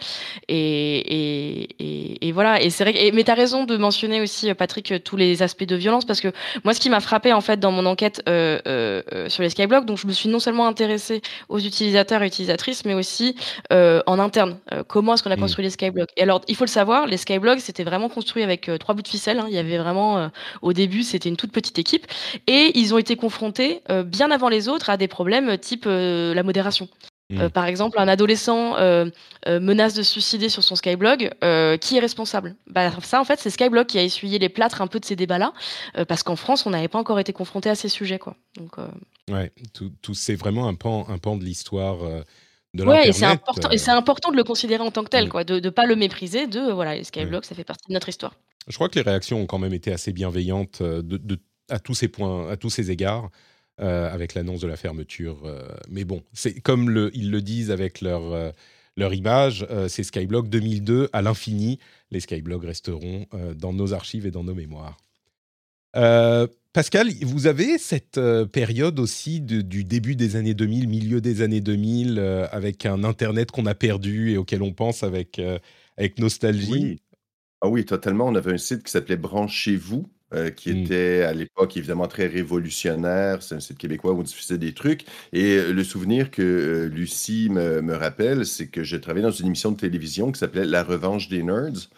Et, 0.48 2.25
et, 2.25 2.32
voilà. 2.32 2.62
Et 2.62 2.70
c'est 2.70 2.84
vrai. 2.84 3.12
mais 3.13 3.24
tu 3.24 3.32
as 3.32 3.36
raison 3.36 3.63
de 3.65 3.77
mentionner 3.77 4.22
aussi, 4.22 4.50
euh, 4.50 4.53
Patrick, 4.53 5.03
tous 5.03 5.17
les 5.17 5.41
aspects 5.44 5.65
de 5.65 5.75
violence 5.75 6.06
parce 6.06 6.22
que 6.22 6.32
moi, 6.63 6.74
ce 6.74 6.79
qui 6.79 6.89
m'a 6.89 7.00
frappé 7.00 7.34
en 7.34 7.41
fait 7.41 7.60
dans 7.60 7.72
mon 7.72 7.86
enquête 7.86 8.22
euh, 8.29 9.01
sur 9.27 9.44
les 9.44 9.50
Skyblogs, 9.50 9.86
donc 9.86 9.98
je 9.98 10.08
me 10.08 10.13
suis 10.13 10.29
non 10.29 10.39
seulement 10.39 10.67
intéressée 10.67 11.22
aux 11.50 11.60
utilisateurs 11.60 12.24
et 12.24 12.27
utilisatrices, 12.27 12.86
mais 12.86 12.94
aussi 12.94 13.36
en 13.72 14.20
interne. 14.20 14.58
comment 14.88 15.13
est-ce 15.13 15.24
qu'on 15.24 15.32
a 15.32 15.36
mmh. 15.36 15.39
construit 15.39 15.63
les 15.63 15.72
Skyblogs 15.72 16.08
Et 16.17 16.24
alors, 16.24 16.41
il 16.48 16.56
faut 16.56 16.65
le 16.65 16.70
savoir, 16.70 17.08
les 17.08 17.17
Skyblogs, 17.17 17.60
c'était 17.60 17.84
vraiment 17.84 18.10
construit 18.10 18.44
avec 18.44 18.70
trois 18.77 18.96
bouts 18.96 19.01
de 19.01 19.07
ficelle. 19.07 19.39
Hein. 19.39 19.46
Il 19.50 19.55
y 19.55 19.60
avait 19.60 19.77
vraiment, 19.77 20.29
au 20.62 20.74
début, 20.74 21.03
c'était 21.03 21.29
une 21.29 21.38
toute 21.38 21.51
petite 21.51 21.79
équipe. 21.79 22.07
Et 22.48 22.72
ils 22.75 22.93
ont 22.93 22.98
été 22.98 23.15
confrontés, 23.15 23.81
bien 24.05 24.31
avant 24.31 24.50
les 24.50 24.69
autres, 24.69 24.89
à 24.89 24.98
des 24.98 25.07
problèmes 25.07 25.57
type 25.57 25.86
euh, 25.86 26.34
la 26.34 26.43
modération. 26.43 26.88
Euh, 27.34 27.48
mmh. 27.48 27.50
par 27.50 27.65
exemple, 27.65 28.00
un 28.00 28.07
adolescent 28.07 28.77
euh, 28.77 29.10
menace 29.46 29.93
de 29.93 30.01
se 30.01 30.13
suicider 30.13 30.48
sur 30.48 30.63
son 30.63 30.77
Skyblog, 30.77 31.29
qui 31.81 31.98
est 31.98 32.00
responsable 32.00 32.55
bah, 32.67 32.89
Ça, 33.01 33.19
en 33.19 33.25
fait, 33.25 33.39
c'est 33.39 33.50
Skyblog 33.50 33.86
qui 33.86 34.00
a 34.00 34.03
essuyé 34.03 34.39
les 34.39 34.48
plâtres 34.48 34.81
un 34.81 34.88
peu 34.88 35.00
de 35.00 35.05
ces 35.05 35.17
débats-là, 35.17 35.51
parce 36.07 36.24
qu'en 36.24 36.38
France, 36.38 36.65
on 36.65 36.69
n'avait 36.69 36.88
pas 36.88 37.00
encore 37.00 37.19
été 37.19 37.34
confronté 37.34 37.69
à 37.69 37.75
ces 37.75 37.89
sujets. 37.89 38.19
Quoi. 38.19 38.36
Donc, 38.57 38.75
Ouais, 39.29 39.51
tout, 39.74 40.13
c'est 40.13 40.36
vraiment 40.36 40.69
un 40.69 40.75
pan, 40.75 41.05
un 41.10 41.17
pan 41.17 41.36
de 41.36 41.43
l'histoire 41.43 41.98
de 42.74 42.86
ouais, 42.86 43.10
et 43.10 43.12
c'est 43.12 43.25
important, 43.25 43.72
et 43.72 43.77
c'est 43.77 43.91
important 43.91 44.31
de 44.31 44.38
le 44.38 44.46
considérer 44.46 44.81
en 44.81 44.91
tant 44.91 45.03
que 45.03 45.10
tel, 45.10 45.27
quoi, 45.27 45.43
de 45.43 45.60
ne 45.60 45.69
pas 45.69 45.86
le 45.86 45.98
mépriser, 45.98 46.48
de 46.48 46.72
voilà, 46.72 46.96
les 46.96 47.03
Skyblogs, 47.03 47.43
ça 47.43 47.55
fait 47.55 47.65
partie 47.65 47.89
de 47.89 47.93
notre 47.93 48.07
histoire. 48.07 48.36
Je 48.67 48.75
crois 48.75 48.89
que 48.89 48.95
les 48.95 49.03
réactions 49.03 49.41
ont 49.41 49.45
quand 49.45 49.59
même 49.59 49.74
été 49.74 49.91
assez 49.91 50.12
bienveillantes 50.12 50.81
de, 50.83 51.39
à 51.69 51.79
tous 51.79 51.95
ces 51.95 52.07
points, 52.07 52.50
à 52.50 52.57
tous 52.57 52.69
ces 52.69 52.91
égards. 52.91 53.29
Euh, 53.79 54.12
avec 54.12 54.33
l'annonce 54.33 54.62
de 54.62 54.67
la 54.67 54.75
fermeture. 54.75 55.38
Euh, 55.45 55.67
mais 55.88 56.03
bon, 56.03 56.24
comme 56.63 57.12
ils 57.13 57.29
le 57.29 57.41
disent 57.43 57.69
avec 57.69 58.01
leur, 58.01 58.33
euh, 58.33 58.51
image, 58.97 59.67
c'est 59.88 60.01
Skyblog 60.01 60.50
2002 60.50 61.09
à 61.13 61.21
l'infini. 61.21 61.77
Les 62.09 62.19
Skyblogs 62.19 62.65
resteront 62.65 63.27
dans 63.55 63.74
nos 63.74 63.93
archives 63.93 64.25
et 64.25 64.31
dans 64.31 64.43
nos 64.43 64.55
mémoires. 64.55 64.97
Pascal, 66.74 67.09
vous 67.21 67.45
avez 67.45 67.77
cette 67.77 68.19
période 68.51 69.00
aussi 69.00 69.41
du 69.41 69.83
début 69.83 70.15
des 70.15 70.36
années 70.36 70.55
2000, 70.55 70.88
milieu 70.88 71.21
des 71.21 71.43
années 71.43 71.62
2000, 71.62 72.17
avec 72.51 72.88
un 72.88 73.03
Internet 73.03 73.51
qu'on 73.51 73.67
a 73.67 73.75
perdu 73.75 74.31
et 74.31 74.38
auquel 74.38 74.63
on 74.63 74.74
pense 74.74 75.03
avec, 75.03 75.39
avec 75.97 76.17
nostalgie? 76.17 76.71
Oui. 76.71 77.01
Ah 77.61 77.69
oui, 77.69 77.85
totalement. 77.85 78.27
On 78.27 78.35
avait 78.35 78.53
un 78.53 78.57
site 78.57 78.83
qui 78.83 78.91
s'appelait 78.91 79.17
Branchez-vous, 79.17 80.07
euh, 80.33 80.51
qui 80.51 80.73
mmh. 80.73 80.77
était 80.77 81.23
à 81.23 81.33
l'époque 81.33 81.75
évidemment 81.75 82.07
très 82.07 82.27
révolutionnaire. 82.27 83.41
C'est 83.41 83.55
un 83.55 83.59
site 83.59 83.77
québécois 83.77 84.11
où 84.13 84.19
on 84.19 84.23
diffusait 84.23 84.59
des 84.59 84.73
trucs. 84.73 85.05
Et 85.33 85.57
euh, 85.57 85.73
le 85.73 85.83
souvenir 85.83 86.29
que 86.29 86.41
euh, 86.41 86.89
Lucie 86.89 87.49
me, 87.49 87.81
me 87.81 87.95
rappelle, 87.95 88.45
c'est 88.45 88.67
que 88.67 88.83
j'ai 88.83 89.01
travaillé 89.01 89.23
dans 89.23 89.31
une 89.31 89.47
émission 89.47 89.71
de 89.71 89.77
télévision 89.77 90.31
qui 90.31 90.39
s'appelait 90.39 90.65
La 90.65 90.83
Revanche 90.83 91.29
des 91.29 91.41
Nerds, 91.41 91.89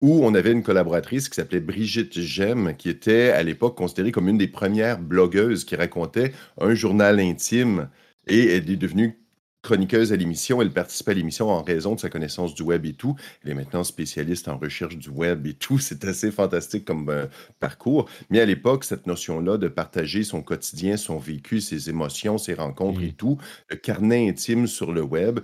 où 0.00 0.24
on 0.24 0.34
avait 0.34 0.52
une 0.52 0.62
collaboratrice 0.64 1.28
qui 1.28 1.36
s'appelait 1.36 1.60
Brigitte 1.60 2.18
Gem, 2.20 2.74
qui 2.76 2.88
était 2.88 3.30
à 3.30 3.42
l'époque 3.42 3.76
considérée 3.76 4.12
comme 4.12 4.28
une 4.28 4.38
des 4.38 4.48
premières 4.48 5.00
blogueuses 5.00 5.64
qui 5.64 5.76
racontait 5.76 6.32
un 6.60 6.74
journal 6.74 7.20
intime. 7.20 7.88
Et 8.26 8.48
elle 8.56 8.70
est 8.70 8.76
devenue 8.76 9.23
chroniqueuse 9.64 10.12
à 10.12 10.16
l'émission. 10.16 10.62
Elle 10.62 10.70
participait 10.70 11.10
à 11.10 11.14
l'émission 11.14 11.48
en 11.48 11.62
raison 11.62 11.94
de 11.94 12.00
sa 12.00 12.10
connaissance 12.10 12.54
du 12.54 12.62
web 12.62 12.84
et 12.86 12.92
tout. 12.92 13.16
Elle 13.42 13.50
est 13.50 13.54
maintenant 13.54 13.82
spécialiste 13.82 14.46
en 14.46 14.58
recherche 14.58 14.96
du 14.96 15.08
web 15.08 15.46
et 15.46 15.54
tout. 15.54 15.78
C'est 15.80 16.04
assez 16.04 16.30
fantastique 16.30 16.84
comme 16.84 17.08
euh, 17.08 17.26
parcours. 17.58 18.08
Mais 18.30 18.40
à 18.40 18.46
l'époque, 18.46 18.84
cette 18.84 19.06
notion-là 19.06 19.56
de 19.56 19.68
partager 19.68 20.22
son 20.22 20.42
quotidien, 20.42 20.96
son 20.96 21.18
vécu, 21.18 21.60
ses 21.60 21.90
émotions, 21.90 22.38
ses 22.38 22.54
rencontres 22.54 23.02
et 23.02 23.12
tout, 23.12 23.38
le 23.68 23.76
carnet 23.76 24.28
intime 24.28 24.66
sur 24.66 24.92
le 24.92 25.02
web, 25.02 25.40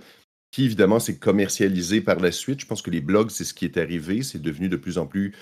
qui 0.51 0.65
évidemment 0.65 0.99
s'est 0.99 1.17
commercialisé 1.17 2.01
par 2.01 2.19
la 2.19 2.31
suite. 2.31 2.61
Je 2.61 2.67
pense 2.67 2.81
que 2.81 2.91
les 2.91 3.01
blogs, 3.01 3.31
c'est 3.31 3.43
ce 3.43 3.53
qui 3.53 3.65
est 3.65 3.77
arrivé. 3.77 4.21
C'est 4.21 4.41
devenu 4.41 4.69
de 4.69 4.77
plus 4.77 4.97
en 4.97 5.07
plus 5.07 5.33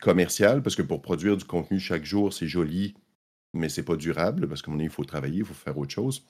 commercial 0.00 0.62
parce 0.62 0.76
que 0.76 0.82
pour 0.82 1.00
produire 1.00 1.36
du 1.36 1.44
contenu 1.44 1.80
chaque 1.80 2.04
jour, 2.04 2.32
c'est 2.32 2.48
joli, 2.48 2.94
mais 3.54 3.68
c'est 3.68 3.84
pas 3.84 3.96
durable 3.96 4.48
parce 4.48 4.60
qu'à 4.60 4.70
un 4.70 4.72
moment 4.72 4.78
donné, 4.78 4.90
il 4.90 4.94
faut 4.94 5.04
travailler, 5.04 5.38
il 5.38 5.44
faut 5.44 5.54
faire 5.54 5.78
autre 5.78 5.92
chose. 5.92 6.24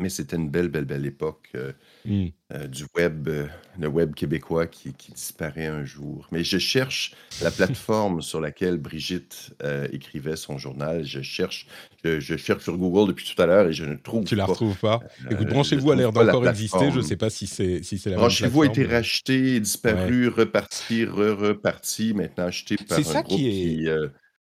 Mais 0.00 0.08
c'était 0.08 0.34
une 0.34 0.50
belle, 0.50 0.68
belle, 0.68 0.86
belle 0.86 1.06
époque 1.06 1.50
euh, 1.54 1.72
mmh. 2.04 2.26
euh, 2.52 2.66
du 2.66 2.84
web, 2.96 3.28
euh, 3.28 3.46
le 3.78 3.86
web 3.86 4.12
québécois 4.12 4.66
qui, 4.66 4.92
disparaît 5.14 5.66
un 5.66 5.84
jour. 5.84 6.26
Mais 6.32 6.42
je 6.42 6.58
cherche 6.58 7.14
la 7.40 7.50
plateforme 7.52 8.20
sur 8.20 8.40
laquelle 8.40 8.76
Brigitte 8.76 9.54
écrivait 9.92 10.34
son 10.34 10.58
journal. 10.58 11.04
Je 11.04 11.22
cherche, 11.22 11.68
je, 12.02 12.36
cherche 12.36 12.64
sur 12.64 12.76
Google 12.76 13.08
depuis 13.08 13.32
tout 13.32 13.40
à 13.40 13.46
l'heure 13.46 13.68
et 13.68 13.72
je 13.72 13.84
ne 13.84 13.94
trouve 13.94 14.24
pas. 14.24 14.28
Tu 14.28 14.34
la 14.34 14.46
retrouves 14.46 14.78
pas 14.78 15.00
Écoute, 15.30 15.48
Branchez-vous 15.48 15.92
a 15.92 15.96
l'air 15.96 16.12
d'encore 16.12 16.48
exister. 16.48 16.90
Je 16.90 16.98
ne 16.98 17.02
sais 17.02 17.16
pas 17.16 17.30
si 17.30 17.46
c'est 17.46 17.84
si 17.84 18.02
la 18.08 18.16
Branchez-vous 18.16 18.62
a 18.62 18.66
été 18.66 18.84
racheté, 18.84 19.60
disparu, 19.60 20.26
reparti, 20.26 21.04
re-reparti, 21.04 22.14
maintenant 22.14 22.46
acheté 22.46 22.76
par 22.76 22.98
un 22.98 23.02
ça 23.04 23.22
groupe 23.22 23.38
qui, 23.38 23.48
est... 23.48 23.52
qui 23.52 23.88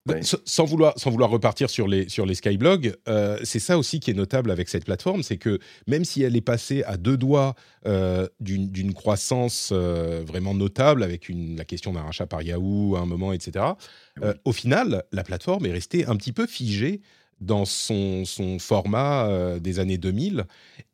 bah, 0.06 0.14
sans, 0.22 0.64
vouloir, 0.64 0.94
sans 0.96 1.10
vouloir 1.10 1.30
repartir 1.30 1.68
sur 1.68 1.88
les, 1.88 2.08
sur 2.08 2.26
les 2.26 2.36
Skyblogs, 2.36 2.94
euh, 3.08 3.38
c'est 3.42 3.58
ça 3.58 3.76
aussi 3.76 3.98
qui 3.98 4.12
est 4.12 4.14
notable 4.14 4.52
avec 4.52 4.68
cette 4.68 4.84
plateforme, 4.84 5.24
c'est 5.24 5.36
que 5.36 5.58
même 5.88 6.04
si 6.04 6.22
elle 6.22 6.36
est 6.36 6.40
passée 6.40 6.84
à 6.84 6.96
deux 6.96 7.16
doigts 7.16 7.56
euh, 7.86 8.28
d'une 8.38 8.94
croissance 8.94 9.70
euh, 9.72 10.22
vraiment 10.24 10.54
notable, 10.54 11.02
avec 11.02 11.28
une, 11.28 11.56
la 11.56 11.64
question 11.64 11.92
d'un 11.92 12.02
rachat 12.02 12.26
par 12.26 12.42
Yahoo 12.42 12.94
à 12.94 13.00
un 13.00 13.06
moment, 13.06 13.32
etc., 13.32 13.64
au 14.46 14.52
final, 14.52 15.02
la 15.12 15.24
plateforme 15.24 15.66
est 15.66 15.72
restée 15.72 16.06
un 16.06 16.16
petit 16.16 16.32
peu 16.32 16.46
figée 16.46 17.02
dans 17.40 17.66
son, 17.66 18.24
son 18.24 18.58
format 18.58 19.58
des 19.60 19.78
années 19.78 19.98
2000. 19.98 20.46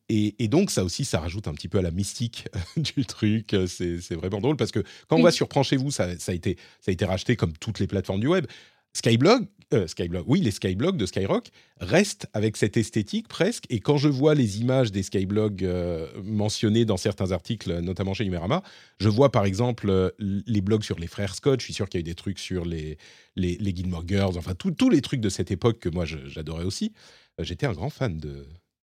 Et, 0.09 0.35
et, 0.40 0.48
donc, 0.48 0.72
ça 0.72 0.83
aussi, 0.83 1.05
ça 1.05 1.20
rajoute 1.20 1.46
un 1.46 1.55
petit 1.55 1.68
peu 1.68 1.79
à 1.79 1.83
la 1.83 1.92
mystique 1.92 2.48
du 2.77 3.07
truc. 3.07 3.55
C'est 3.68 4.14
vraiment 4.14 4.40
drôle 4.40 4.57
parce 4.57 4.72
que 4.72 4.81
quand 5.09 5.16
on 5.16 5.22
va 5.22 5.31
sur 5.31 5.48
Pranchez-vous, 5.48 5.92
ça, 5.92 6.18
ça, 6.18 6.33
a 6.33 6.35
été, 6.35 6.57
ça 6.81 6.90
a 6.90 6.92
été 6.92 7.05
racheté 7.05 7.37
comme 7.37 7.53
toutes 7.53 7.79
les 7.79 7.87
plateformes 7.87 8.20
du 8.20 8.27
web. 8.27 8.46
Skyblog, 8.92 9.46
euh, 9.72 9.87
Skyblog, 9.87 10.24
oui, 10.26 10.40
les 10.40 10.50
Skyblogs 10.50 10.96
de 10.96 11.07
Skyrock 11.07 11.48
restent 11.81 12.26
avec 12.35 12.57
cette 12.57 12.76
esthétique 12.76 13.28
presque. 13.28 13.64
Et 13.70 13.81
quand 13.81 13.96
je 13.96 14.09
vois 14.09 14.35
les 14.35 14.61
images 14.61 14.92
des 14.92 15.02
Skyblogs 15.02 15.64
euh, 15.64 16.09
mentionnés 16.22 16.85
dans 16.85 16.98
certains 16.98 17.33
articles, 17.33 17.81
notamment 17.81 18.12
chez 18.12 18.24
Numérama, 18.24 18.62
je 18.98 19.09
vois 19.09 19.33
par 19.33 19.44
exemple 19.44 19.88
euh, 19.88 20.11
les 20.18 20.61
blogs 20.61 20.83
sur 20.83 20.98
les 20.98 21.07
frères 21.07 21.35
Scott. 21.35 21.61
Je 21.61 21.64
suis 21.64 21.74
sûr 21.74 21.88
qu'il 21.88 21.98
y 21.98 22.00
a 22.00 22.02
eu 22.02 22.05
des 22.05 22.14
trucs 22.14 22.38
sur 22.38 22.64
les, 22.64 22.98
les, 23.37 23.74
Gilmore 23.74 24.05
Girls, 24.07 24.37
enfin 24.37 24.55
tous 24.55 24.90
les 24.90 25.00
trucs 25.00 25.20
de 25.20 25.31
cette 25.31 25.50
époque 25.50 25.78
que 25.78 25.88
moi 25.88 26.05
j'adorais 26.05 26.64
aussi. 26.64 26.92
J'étais 27.38 27.66
un 27.66 27.72
grand 27.72 27.90
fan 27.90 28.18
de, 28.18 28.46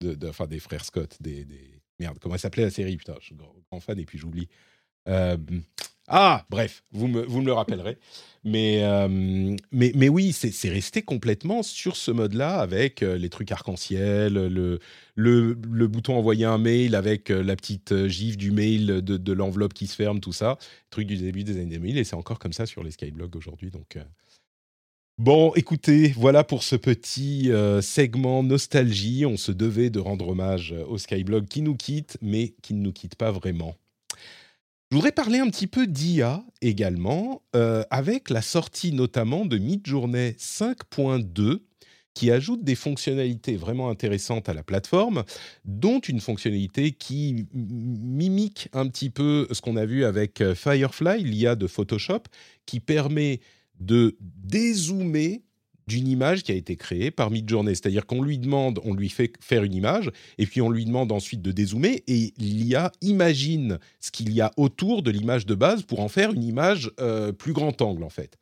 de, 0.02 0.28
enfin, 0.28 0.46
des 0.46 0.60
frères 0.60 0.84
Scott, 0.84 1.16
des. 1.20 1.46
Merde, 1.98 2.18
comment 2.20 2.36
s'appelait 2.36 2.64
la 2.64 2.70
série? 2.70 2.98
Putain, 2.98 3.14
je 3.20 3.26
suis 3.26 3.34
grand 3.34 3.80
fan 3.80 3.98
et 3.98 4.04
puis 4.04 4.18
j'oublie. 4.18 4.48
Ah, 6.08 6.44
bref, 6.50 6.84
vous 6.92 7.08
me, 7.08 7.22
vous 7.22 7.40
me 7.40 7.46
le 7.46 7.52
rappellerez. 7.52 7.98
Mais, 8.44 8.84
euh, 8.84 9.08
mais, 9.72 9.90
mais 9.96 10.08
oui, 10.08 10.32
c'est 10.32 10.68
resté 10.68 11.02
complètement 11.02 11.64
sur 11.64 11.96
ce 11.96 12.12
mode-là 12.12 12.60
avec 12.60 13.02
euh, 13.02 13.18
les 13.18 13.28
trucs 13.28 13.50
arc-en-ciel, 13.50 14.34
le, 14.34 14.78
le, 15.16 15.58
le, 15.68 15.88
bouton 15.88 16.14
envoyer 16.16 16.44
un 16.44 16.58
mail 16.58 16.94
avec 16.94 17.32
euh, 17.32 17.42
la 17.42 17.56
petite 17.56 18.06
gif 18.06 18.36
du 18.36 18.52
mail 18.52 18.86
de, 18.86 19.16
de 19.16 19.32
l'enveloppe 19.32 19.74
qui 19.74 19.88
se 19.88 19.96
ferme, 19.96 20.20
tout 20.20 20.32
ça. 20.32 20.58
Truc 20.90 21.08
du 21.08 21.16
début 21.16 21.42
des 21.42 21.56
années 21.56 21.76
2000 21.76 21.98
et 21.98 22.04
c'est 22.04 22.14
encore 22.14 22.38
comme 22.38 22.52
ça 22.52 22.66
sur 22.66 22.84
les 22.84 22.92
Skyblogs 22.92 23.34
aujourd'hui. 23.34 23.72
Donc. 23.72 23.98
Bon, 25.18 25.52
écoutez, 25.56 26.08
voilà 26.16 26.44
pour 26.44 26.62
ce 26.62 26.76
petit 26.76 27.50
segment 27.80 28.44
nostalgie. 28.44 29.26
On 29.26 29.36
se 29.36 29.50
devait 29.50 29.90
de 29.90 29.98
rendre 29.98 30.28
hommage 30.28 30.72
au 30.88 30.98
Skyblog 30.98 31.48
qui 31.48 31.62
nous 31.62 31.74
quitte, 31.74 32.16
mais 32.22 32.54
qui 32.62 32.74
ne 32.74 32.80
nous 32.80 32.92
quitte 32.92 33.16
pas 33.16 33.32
vraiment. 33.32 33.74
Je 34.92 34.96
voudrais 34.96 35.10
parler 35.10 35.40
un 35.40 35.50
petit 35.50 35.66
peu 35.66 35.88
d'IA 35.88 36.44
également, 36.62 37.42
euh, 37.56 37.82
avec 37.90 38.30
la 38.30 38.40
sortie 38.40 38.92
notamment 38.92 39.44
de 39.44 39.58
Midjourney 39.58 40.36
5.2 40.38 41.58
qui 42.14 42.30
ajoute 42.30 42.62
des 42.62 42.76
fonctionnalités 42.76 43.56
vraiment 43.56 43.90
intéressantes 43.90 44.48
à 44.48 44.54
la 44.54 44.62
plateforme, 44.62 45.24
dont 45.64 45.98
une 45.98 46.20
fonctionnalité 46.20 46.92
qui 46.92 47.46
mimique 47.52 48.68
un 48.72 48.86
petit 48.86 49.10
peu 49.10 49.48
ce 49.50 49.60
qu'on 49.60 49.76
a 49.76 49.84
vu 49.84 50.04
avec 50.04 50.40
euh, 50.40 50.54
Firefly, 50.54 51.24
l'IA 51.24 51.56
de 51.56 51.66
Photoshop, 51.66 52.22
qui 52.64 52.78
permet 52.78 53.40
de 53.80 54.16
dézoomer 54.20 55.42
d'une 55.86 56.08
image 56.08 56.42
qui 56.42 56.52
a 56.52 56.54
été 56.54 56.76
créée 56.76 57.10
par 57.10 57.30
Midjourney. 57.30 57.74
C'est-à-dire 57.74 58.06
qu'on 58.06 58.22
lui 58.22 58.38
demande, 58.38 58.80
on 58.84 58.94
lui 58.94 59.08
fait 59.08 59.32
faire 59.40 59.62
une 59.62 59.74
image, 59.74 60.10
et 60.38 60.46
puis 60.46 60.60
on 60.60 60.70
lui 60.70 60.84
demande 60.84 61.12
ensuite 61.12 61.42
de 61.42 61.52
dézoomer, 61.52 62.02
et 62.06 62.32
l'IA 62.38 62.92
imagine 63.02 63.78
ce 64.00 64.10
qu'il 64.10 64.32
y 64.32 64.40
a 64.40 64.52
autour 64.56 65.02
de 65.02 65.10
l'image 65.10 65.46
de 65.46 65.54
base 65.54 65.82
pour 65.82 66.00
en 66.00 66.08
faire 66.08 66.32
une 66.32 66.44
image 66.44 66.90
euh, 67.00 67.32
plus 67.32 67.52
grand 67.52 67.80
angle, 67.82 68.02
en 68.02 68.10
fait. 68.10 68.36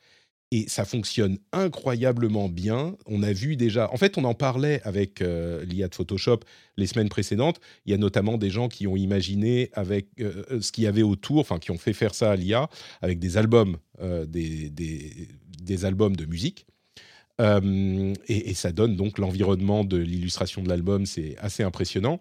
Et 0.51 0.67
ça 0.69 0.85
fonctionne 0.85 1.39
incroyablement 1.53 2.49
bien. 2.49 2.97
On 3.07 3.25
a 3.25 3.33
vu 3.33 3.57
déjà, 3.57 3.93
en 3.93 3.97
fait, 3.97 4.17
on 4.19 4.25
en 4.25 4.35
parlait 4.35 4.81
avec 4.85 5.21
euh, 5.21 5.65
l'IA 5.65 5.89
de 5.89 5.95
Photoshop 5.95 6.41
les 6.77 6.87
semaines 6.87 7.09
précédentes. 7.09 7.61
Il 7.87 7.91
y 7.91 7.95
a 7.95 7.99
notamment 7.99 8.39
des 8.39 8.51
gens 8.51 8.69
qui 8.69 8.87
ont 8.87 8.95
imaginé 8.95 9.71
avec 9.73 10.07
euh, 10.21 10.61
ce 10.61 10.71
qu'il 10.71 10.85
y 10.85 10.87
avait 10.87 11.03
autour, 11.03 11.41
enfin, 11.41 11.59
qui 11.59 11.73
ont 11.73 11.79
fait 11.79 11.93
faire 11.93 12.15
ça 12.15 12.31
à 12.31 12.37
l'IA 12.37 12.69
avec 13.03 13.19
des 13.19 13.37
albums, 13.37 13.79
des, 14.01 14.71
des, 14.71 15.29
des 15.61 15.85
albums 15.85 16.15
de 16.15 16.25
musique. 16.25 16.67
Euh, 17.41 18.13
et, 18.29 18.55
ça 18.55 18.73
donne 18.73 18.97
donc 18.97 19.19
l'environnement 19.19 19.85
de 19.85 19.97
l'illustration 19.97 20.63
de 20.63 20.69
l'album, 20.69 21.07
c'est 21.07 21.37
assez 21.39 21.63
impressionnant. 21.63 22.21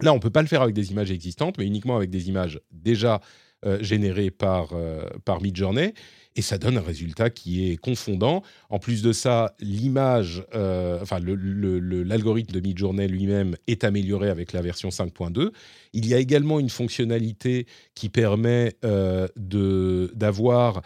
Là, 0.00 0.12
on 0.12 0.18
peut 0.18 0.30
pas 0.30 0.42
le 0.42 0.48
faire 0.48 0.62
avec 0.62 0.74
des 0.74 0.90
images 0.90 1.12
existantes, 1.12 1.58
mais 1.58 1.66
uniquement 1.66 1.96
avec 1.96 2.10
des 2.10 2.28
images 2.28 2.60
déjà 2.72 3.20
euh, 3.64 3.80
générées 3.82 4.32
par, 4.32 4.70
euh, 4.72 5.08
par 5.24 5.40
Midjourney. 5.40 5.94
Et 6.34 6.42
ça 6.42 6.58
donne 6.58 6.78
un 6.78 6.82
résultat 6.82 7.30
qui 7.30 7.70
est 7.70 7.76
confondant. 7.76 8.42
En 8.70 8.78
plus 8.78 9.02
de 9.02 9.12
ça, 9.12 9.54
l'image, 9.60 10.42
enfin 10.54 11.20
l'algorithme 11.20 12.54
de 12.54 12.60
Midjourney 12.60 13.06
lui-même 13.06 13.54
est 13.66 13.84
amélioré 13.84 14.30
avec 14.30 14.54
la 14.54 14.62
version 14.62 14.88
5.2. 14.88 15.52
Il 15.92 16.06
y 16.06 16.14
a 16.14 16.18
également 16.18 16.58
une 16.58 16.70
fonctionnalité 16.70 17.66
qui 17.94 18.08
permet 18.08 18.76
d'avoir 19.36 20.80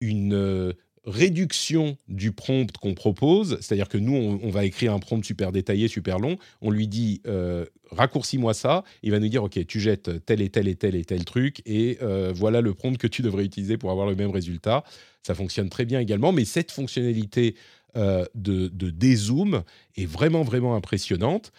une 0.00 0.74
réduction 1.06 1.96
du 2.08 2.32
prompt 2.32 2.76
qu'on 2.76 2.94
propose, 2.94 3.58
c'est-à-dire 3.60 3.88
que 3.88 3.96
nous, 3.96 4.14
on, 4.14 4.50
va 4.50 4.64
écrire 4.64 4.92
un 4.92 4.98
prompt 4.98 5.24
super 5.24 5.52
détaillé, 5.52 5.86
super 5.86 6.18
long, 6.18 6.36
on 6.60 6.70
lui 6.70 6.88
dit 6.88 7.22
euh, 7.26 7.64
raccourcis-moi 7.92 8.54
ça, 8.54 8.82
il 9.04 9.12
va 9.12 9.20
nous 9.20 9.28
dire 9.28 9.44
ok, 9.44 9.64
tu 9.66 9.78
jettes 9.78 10.24
tel 10.26 10.40
et 10.42 10.50
tel 10.50 10.66
et 10.66 10.74
tel 10.74 10.96
et 10.96 11.04
tel 11.04 11.24
truc, 11.24 11.62
et 11.64 11.98
euh, 12.02 12.32
voilà 12.34 12.60
le 12.60 12.74
prompt 12.74 12.98
que 12.98 13.06
tu 13.06 13.22
devrais 13.22 13.44
utiliser 13.44 13.78
pour 13.78 13.92
avoir 13.92 14.08
le 14.08 14.16
même 14.16 14.30
résultat. 14.30 14.82
Ça 15.22 15.34
fonctionne 15.34 15.68
très 15.68 15.84
bien 15.84 16.00
également, 16.00 16.32
mais 16.32 16.44
cette 16.44 16.72
fonctionnalité 16.72 17.54
euh, 17.96 18.24
de, 18.34 18.66
de 18.66 18.90
dézoom 18.90 19.62
est 19.96 20.06
vraiment, 20.06 20.42
vraiment 20.42 20.74
impressionnante. 20.74 21.52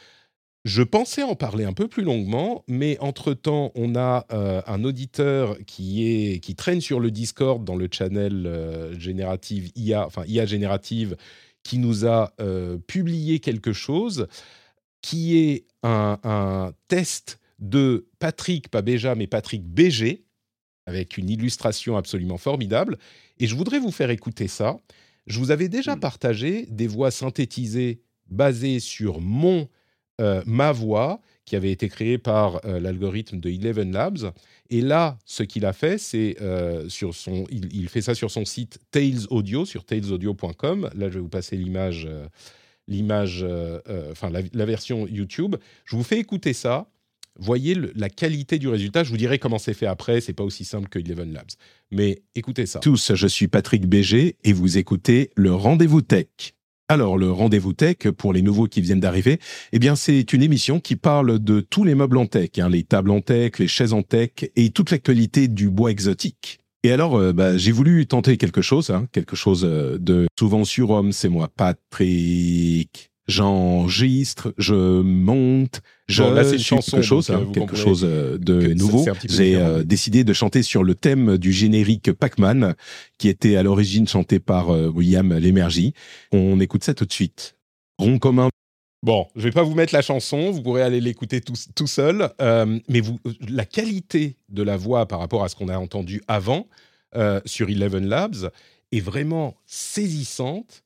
Je 0.67 0.83
pensais 0.83 1.23
en 1.23 1.35
parler 1.35 1.63
un 1.63 1.71
peu 1.71 1.87
plus 1.87 2.03
longuement, 2.03 2.65
mais 2.67 2.97
entre-temps, 2.99 3.71
on 3.75 3.95
a 3.95 4.25
euh, 4.33 4.61
un 4.67 4.83
auditeur 4.83 5.57
qui, 5.65 6.05
est, 6.05 6.39
qui 6.39 6.55
traîne 6.55 6.81
sur 6.81 6.99
le 6.99 7.09
Discord 7.09 7.63
dans 7.63 7.77
le 7.77 7.87
channel 7.89 8.45
euh, 8.45 8.99
générative 8.99 9.71
IA, 9.77 10.05
enfin 10.05 10.25
IA 10.27 10.45
générative, 10.45 11.15
qui 11.63 11.77
nous 11.77 12.05
a 12.05 12.33
euh, 12.41 12.77
publié 12.85 13.39
quelque 13.39 13.71
chose 13.71 14.27
qui 15.01 15.37
est 15.37 15.67
un, 15.83 16.73
test 16.89 17.39
de 17.59 18.09
Patrick, 18.19 18.67
pas 18.67 18.81
Béja, 18.81 19.15
mais 19.15 19.27
Patrick 19.27 19.63
BG, 19.63 20.25
avec 20.85 21.17
une 21.17 21.29
illustration 21.29 21.95
absolument 21.95 22.37
formidable. 22.37 22.97
Et 23.39 23.47
je 23.47 23.55
voudrais 23.55 23.79
vous 23.79 23.91
faire 23.91 24.09
écouter 24.09 24.49
ça. 24.49 24.75
Je 25.27 25.39
vous 25.39 25.51
avais 25.51 25.69
déjà 25.69 25.95
mmh. 25.95 26.01
partagé 26.01 26.65
des 26.65 26.87
voix 26.87 27.09
synthétisées 27.09 28.01
basées 28.29 28.81
sur 28.81 29.21
mon 29.21 29.69
euh, 30.19 30.41
ma 30.47 30.71
voix 30.71 31.21
qui 31.45 31.55
avait 31.55 31.71
été 31.71 31.89
créée 31.89 32.17
par 32.17 32.65
euh, 32.65 32.79
l'algorithme 32.79 33.39
de 33.39 33.49
Eleven 33.49 33.91
Labs. 33.91 34.33
Et 34.71 34.81
là, 34.81 35.19
ce 35.25 35.43
qu'il 35.43 35.63
a 35.63 35.73
fait, 35.73 35.99
c'est 35.99 36.37
euh, 36.41 36.89
sur 36.89 37.13
son, 37.13 37.45
il, 37.51 37.87
fait 37.87 38.01
ça 38.01 38.15
sur 38.15 38.31
son 38.31 38.43
site 38.43 38.79
Tails 38.89 39.27
Audio, 39.29 39.63
sur 39.63 39.85
tailsaudio.com. 39.85 40.89
Là, 40.95 41.09
je 41.09 41.13
vais 41.15 41.19
vous 41.19 41.29
passer 41.29 41.55
l'image, 41.55 42.09
l'image, 42.87 43.45
enfin 44.11 44.31
la, 44.31 44.65
version 44.65 45.07
YouTube. 45.07 45.55
Je 45.85 45.95
vous 45.95 46.03
fais 46.03 46.17
écouter 46.17 46.53
ça. 46.53 46.89
Voyez 47.39 47.75
la 47.95 48.09
qualité 48.09 48.57
du 48.57 48.67
résultat. 48.67 49.03
Je 49.03 49.11
vous 49.11 49.17
dirai 49.17 49.37
comment 49.37 49.59
c'est 49.59 49.75
fait 49.75 49.85
après. 49.85 50.19
C'est 50.19 50.33
pas 50.33 50.43
aussi 50.43 50.65
simple 50.65 50.89
que 50.89 50.97
Eleven 50.97 51.31
Labs. 51.31 51.51
Mais 51.91 52.23
écoutez 52.33 52.65
ça. 52.65 52.79
Tous, 52.79 53.13
je 53.13 53.27
suis 53.27 53.47
Patrick 53.47 53.87
Béger 53.87 54.35
et 54.43 54.51
vous 54.51 54.79
écoutez 54.79 55.29
le 55.35 55.53
Rendez-vous 55.53 56.01
Tech. 56.01 56.56
Alors, 56.89 57.17
le 57.17 57.29
rendez-vous 57.29 57.73
tech, 57.73 57.97
pour 58.17 58.31
les 58.31 58.41
nouveaux 58.41 58.67
qui 58.67 58.79
viennent 58.79 59.01
d'arriver, 59.01 59.41
eh 59.73 59.79
bien, 59.79 59.97
c'est 59.97 60.31
une 60.31 60.41
émission 60.41 60.79
qui 60.79 60.95
parle 60.95 61.37
de 61.37 61.59
tous 61.59 61.83
les 61.83 61.95
meubles 61.95 62.17
en 62.17 62.27
tech, 62.27 62.51
hein, 62.59 62.69
les 62.69 62.83
tables 62.83 63.11
en 63.11 63.19
tech, 63.19 63.59
les 63.59 63.67
chaises 63.67 63.91
en 63.91 64.03
tech 64.03 64.31
et 64.55 64.69
toute 64.69 64.91
l'actualité 64.91 65.49
du 65.49 65.69
bois 65.69 65.91
exotique. 65.91 66.59
Et 66.83 66.93
alors, 66.93 67.17
euh, 67.17 67.33
bah, 67.33 67.57
j'ai 67.57 67.73
voulu 67.73 68.07
tenter 68.07 68.37
quelque 68.37 68.61
chose, 68.61 68.89
hein, 68.89 69.05
quelque 69.11 69.35
chose 69.35 69.65
euh, 69.65 69.97
de 69.99 70.27
souvent 70.39 70.63
sur 70.63 70.91
homme, 70.91 71.11
c'est 71.11 71.27
moi, 71.27 71.49
Patrick 71.57 73.06
j'enregistre, 73.27 74.53
je 74.57 75.01
monte, 75.01 75.81
je 76.07 76.23
bon, 76.23 76.31
là, 76.31 76.43
c'est 76.43 76.53
une 76.53 76.59
chanson, 76.59 76.97
quelque 76.97 77.05
chose, 77.05 77.29
hein, 77.29 77.45
quelque 77.53 77.75
chose 77.75 78.05
euh, 78.05 78.37
de 78.37 78.73
nouveau. 78.73 79.05
J'ai 79.25 79.55
euh, 79.55 79.83
décidé 79.83 80.23
de 80.23 80.33
chanter 80.33 80.63
sur 80.63 80.83
le 80.83 80.95
thème 80.95 81.37
du 81.37 81.51
générique 81.51 82.11
Pac-Man, 82.13 82.75
qui 83.17 83.27
était 83.27 83.57
à 83.57 83.63
l'origine 83.63 84.07
chanté 84.07 84.39
par 84.39 84.69
euh, 84.69 84.87
William 84.87 85.33
Lémergie. 85.33 85.93
On 86.31 86.59
écoute 86.59 86.83
ça 86.83 86.93
tout 86.93 87.05
de 87.05 87.13
suite. 87.13 87.57
Rond 87.97 88.19
commun. 88.19 88.49
Bon, 89.03 89.27
je 89.35 89.43
vais 89.43 89.51
pas 89.51 89.63
vous 89.63 89.75
mettre 89.75 89.93
la 89.93 90.01
chanson, 90.01 90.49
vous 90.51 90.61
pourrez 90.61 90.81
aller 90.81 91.01
l'écouter 91.01 91.41
tout, 91.41 91.53
tout, 91.75 91.87
seul, 91.87 92.29
mais 92.89 92.99
vous, 92.99 93.19
la 93.47 93.63
qualité 93.63 94.37
de 94.49 94.63
la 94.63 94.75
voix 94.75 95.05
par 95.05 95.19
rapport 95.19 95.43
à 95.43 95.49
ce 95.49 95.55
qu'on 95.55 95.69
a 95.69 95.77
entendu 95.77 96.23
avant 96.27 96.67
sur 97.45 97.69
Eleven 97.69 98.07
Labs 98.07 98.49
est 98.91 98.99
vraiment 98.99 99.55
saisissante 99.67 100.83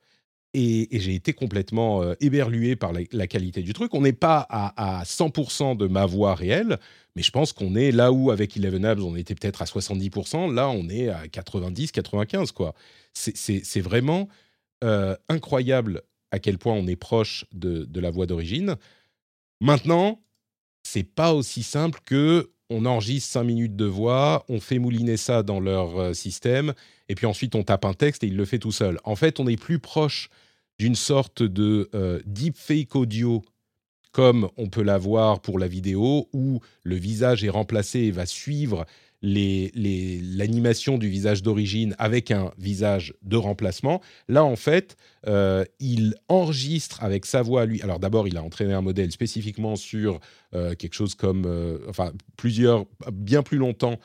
et, 0.54 0.88
j'ai 0.92 1.16
été 1.16 1.34
complètement 1.34 2.04
euh, 2.04 2.14
éberlué 2.20 2.76
par 2.76 2.92
la, 2.94 3.28
qualité 3.28 3.62
du 3.62 3.74
truc. 3.74 3.94
On 3.94 4.02
n'est 4.02 4.14
pas 4.14 4.46
à, 4.50 5.04
100% 5.04 5.78
de 5.78 5.88
ma 5.88 6.06
voix 6.06 6.36
réelle, 6.36 6.78
mais 7.16 7.24
je 7.24 7.32
pense 7.32 7.54
qu'on 7.54 7.76
est 7.76 7.92
là 7.92 8.12
où 8.12 8.32
avec 8.32 8.58
Eleven 8.58 8.86
Abs 8.86 9.02
on 9.02 9.16
était 9.16 9.36
peut-être 9.36 9.62
à 9.62 9.66
70%, 9.66 10.54
là 10.54 10.70
on 10.70 10.90
est 10.90 11.10
à 11.10 11.26
90-95 11.28 12.52
quoi. 12.52 12.74
C'est 13.14 13.82
vraiment 13.82 14.28
euh, 14.84 15.16
incroyable 15.30 16.02
à 16.32 16.40
quel 16.40 16.58
point 16.58 16.74
on 16.74 16.88
est 16.88 16.96
proche 16.96 17.46
de, 17.54 17.86
de 17.86 18.00
la 18.00 18.10
voix 18.10 18.26
d'origine. 18.26 18.76
Maintenant, 19.60 20.22
c'est 20.84 21.04
pas 21.04 21.34
aussi 21.34 21.64
simple 21.64 22.00
que 22.06 22.52
on 22.72 22.86
enregistre 22.86 23.32
5 23.34 23.44
minutes 23.44 23.76
de 23.76 23.86
voix, 23.86 24.46
on 24.48 24.62
fait 24.62 24.80
mouliner 24.80 25.18
ça 25.18 25.44
dans 25.44 25.60
leur 25.60 26.00
euh, 26.00 26.14
système, 26.14 26.74
et 27.12 27.16
puis 27.16 27.26
ensuite 27.26 27.56
on 27.56 27.64
tape 27.64 27.84
un 27.84 27.94
texte 27.94 28.24
et 28.24 28.28
il 28.28 28.38
le 28.38 28.46
fait 28.46 28.58
tout 28.58 28.72
seul. 28.72 28.98
En 29.04 29.18
fait, 29.18 29.42
on 29.42 29.48
est 29.48 29.58
plus 29.58 29.80
proche 29.80 30.30
d'une 30.80 30.96
sorte 30.96 31.44
de 31.44 31.90
euh, 31.94 32.22
deepfake 32.26 32.96
audio 32.96 33.44
comme 34.14 34.50
on 34.58 34.68
peut 34.68 34.82
l'avoir 34.82 35.42
pour 35.42 35.60
la 35.60 35.68
vidéo, 35.68 36.30
où 36.34 36.60
le 36.84 36.96
visage 36.96 37.44
est 37.44 37.50
remplacé 37.50 38.00
et 38.00 38.12
va 38.12 38.26
suivre 38.26 38.86
l'animation 39.22 40.98
du 40.98 41.08
visage 41.08 41.44
d'origine 41.44 41.96
avec 42.00 42.32
un 42.32 42.52
visage 42.58 43.14
de 43.22 43.38
remplacement. 43.38 44.02
Là, 44.28 44.44
en 44.44 44.56
fait, 44.56 44.98
euh, 45.28 45.64
il 45.80 46.16
enregistre 46.28 47.04
avec 47.04 47.26
sa 47.26 47.42
voix 47.42 47.66
lui. 47.66 47.82
Alors 47.82 48.00
d'abord, 48.00 48.28
il 48.28 48.38
a 48.38 48.44
entraîné 48.44 48.74
un 48.74 48.82
modèle 48.82 49.12
spécifiquement 49.12 49.76
sur 49.76 50.20
euh, 50.56 50.74
quelque 50.74 50.94
chose 50.94 51.14
comme, 51.14 51.46
euh, 51.46 51.78
enfin, 51.88 52.14
plusieurs, 52.38 52.86
bien 53.12 53.44
plus 53.44 53.58
longtemps 53.58 54.00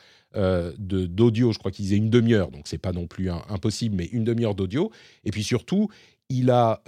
d'audio. 0.77 1.51
Je 1.51 1.57
crois 1.57 1.71
qu'il 1.71 1.83
disait 1.85 1.97
une 1.97 2.11
demi-heure, 2.11 2.51
donc 2.51 2.67
c'est 2.67 2.77
pas 2.77 2.91
non 2.91 3.07
plus 3.07 3.31
impossible, 3.49 3.95
mais 3.95 4.05
une 4.05 4.23
demi-heure 4.23 4.53
d'audio. 4.53 4.91
Et 5.23 5.31
puis 5.31 5.43
surtout, 5.43 5.89
il 6.29 6.51
a 6.51 6.83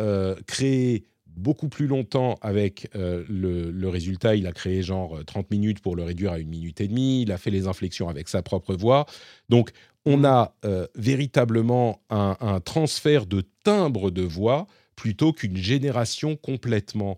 créé 0.46 1.06
beaucoup 1.36 1.70
plus 1.70 1.88
longtemps 1.88 2.38
avec 2.42 2.90
euh, 2.96 3.24
le, 3.30 3.90
résultat. 3.90 4.36
Il 4.36 4.48
a 4.48 4.52
créé 4.52 4.84
genre 4.84 5.24
30 5.26 5.46
euh, 5.46 5.48
minutes 5.52 5.80
pour 5.80 5.96
le 5.96 6.04
réduire 6.04 6.34
à 6.34 6.40
une 6.40 6.50
minute 6.50 6.82
et 6.82 6.88
demie. 6.88 7.24
Il 7.24 7.32
a 7.32 7.38
fait 7.38 7.52
les 7.52 7.68
inflexions 7.68 8.10
avec 8.10 8.28
sa 8.28 8.42
propre 8.42 8.76
voix. 8.76 9.06
Donc, 9.50 9.72
on 10.06 10.24
a 10.24 10.56
euh, 10.66 10.88
véritablement 10.96 12.02
un, 12.10 12.60
transfert 12.64 13.26
de 13.26 13.42
timbre 13.64 14.12
de 14.12 14.22
voix 14.22 14.68
plutôt 14.96 15.34
qu'une 15.34 15.58
génération 15.58 16.36
complètement, 16.36 17.16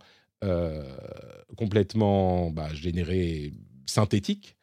complètement 1.57 2.51
bah, 2.51 2.73
générée 2.73 3.53
synthétique. 3.87 4.55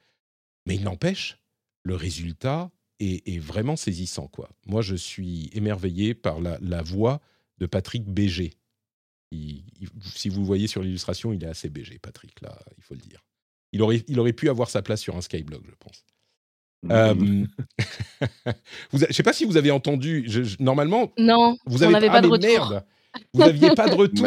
Mais 0.67 0.77
il 0.77 0.83
n'empêche, 0.83 1.39
le 1.83 1.97
résultat 1.97 2.71
est, 3.01 3.39
vraiment 3.39 3.77
saisissant. 3.77 4.29
Quoi. 4.29 4.51
Moi, 4.67 4.83
je 4.83 4.95
suis 4.95 5.51
émerveillé 5.53 6.15
par 6.15 6.41
la, 6.41 6.59
la 6.61 6.83
voix 6.83 7.21
de 7.59 7.67
Patrick 7.67 8.05
Béger 8.05 8.53
si 9.31 10.29
vous 10.29 10.41
le 10.41 10.47
voyez 10.47 10.67
sur 10.67 10.83
l'illustration, 10.83 11.33
il 11.33 11.43
est 11.45 11.49
assez 11.49 11.69
BG, 11.69 11.99
Patrick, 12.01 12.41
là, 12.41 12.59
il 12.77 12.83
faut 12.83 12.95
le 12.95 13.01
dire. 13.01 13.25
Il 13.73 13.83
aurait, 13.83 14.03
il 14.09 14.19
aurait 14.19 14.33
pu 14.33 14.49
avoir 14.49 14.71
sa 14.71 14.83
place 14.83 15.01
sur 15.01 15.17
un 15.17 15.21
Skyblog, 15.21 15.63
je 15.67 15.75
pense. 15.79 16.05
Euh, 16.91 17.45
je 18.93 19.07
ne 19.07 19.13
sais 19.13 19.23
pas 19.23 19.33
si 19.33 19.45
vous 19.45 19.57
avez 19.57 19.71
entendu. 19.71 20.29
normalement, 20.61 21.13
non, 21.19 21.57
vous 21.67 21.83
avez 21.83 22.09
pas 22.09 22.21
de 22.21 22.29
retour. 22.29 22.71
Merde, 22.71 22.85
vous 23.35 23.41
n'aviez 23.41 23.71
pas 23.75 23.89
de 23.89 23.95
retour. 23.97 24.27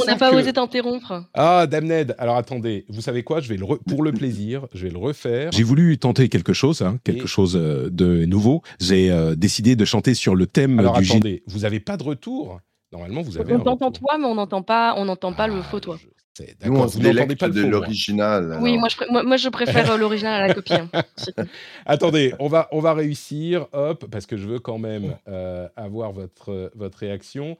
on 0.00 0.04
n'a 0.04 0.16
pas 0.16 0.32
osé 0.32 0.52
t'interrompre. 0.52 1.24
Ah, 1.34 1.66
Damned. 1.66 2.14
Alors 2.18 2.36
attendez, 2.36 2.86
vous 2.88 3.02
savez 3.02 3.22
quoi 3.22 3.40
Je 3.40 3.48
vais 3.48 3.56
le 3.56 3.66
pour 3.66 4.02
le 4.02 4.12
plaisir, 4.12 4.66
je 4.72 4.86
vais 4.86 4.92
le 4.92 4.98
refaire. 4.98 5.52
J'ai 5.52 5.62
voulu 5.62 5.98
tenter 5.98 6.28
quelque 6.28 6.52
chose, 6.52 6.82
hein, 6.82 6.98
quelque 7.04 7.26
chose 7.26 7.56
euh, 7.56 7.90
de 7.90 8.24
nouveau. 8.24 8.62
J'ai 8.80 9.10
euh, 9.10 9.34
décidé 9.34 9.76
de 9.76 9.84
chanter 9.84 10.14
sur 10.14 10.34
le 10.34 10.46
thème 10.46 10.78
Alors 10.78 10.98
du. 10.98 11.10
attendez, 11.10 11.42
vous 11.46 11.60
n'avez 11.60 11.80
pas 11.80 11.96
de 11.96 12.04
retour 12.04 12.60
Normalement, 12.92 13.22
vous 13.22 13.38
avez. 13.38 13.54
On 13.54 13.60
t'entend 13.60 13.90
toi, 13.90 14.18
mais 14.18 14.26
on 14.26 14.34
n'entend 14.34 14.62
pas, 14.62 14.94
on 14.98 15.04
n'entend 15.06 15.32
pas 15.32 15.46
le 15.46 15.54
Ah, 15.60 15.62
faux 15.62 15.80
toi. 15.80 15.98
Nous, 16.38 16.44
on 16.70 16.86
vous 16.86 16.98
n'entendez 16.98 17.02
délecte 17.12 17.40
pas 17.40 17.48
le 17.48 17.54
de 17.54 17.62
l'original. 17.66 18.58
Oui, 18.62 18.78
moi 18.78 18.88
je, 18.88 18.96
pr- 18.96 19.10
moi, 19.10 19.22
moi, 19.22 19.36
je 19.36 19.48
préfère 19.50 19.90
euh, 19.90 19.96
l'original 19.98 20.42
à 20.42 20.46
la 20.48 20.54
copie. 20.54 20.72
hein. 20.74 20.88
Attendez, 21.86 22.32
on 22.38 22.48
va, 22.48 22.68
on 22.72 22.80
va 22.80 22.94
réussir, 22.94 23.66
hop, 23.72 24.06
parce 24.10 24.24
que 24.26 24.36
je 24.38 24.46
veux 24.46 24.58
quand 24.58 24.78
même 24.78 25.16
euh, 25.28 25.68
avoir 25.76 26.12
votre, 26.12 26.70
votre 26.74 26.98
réaction. 26.98 27.56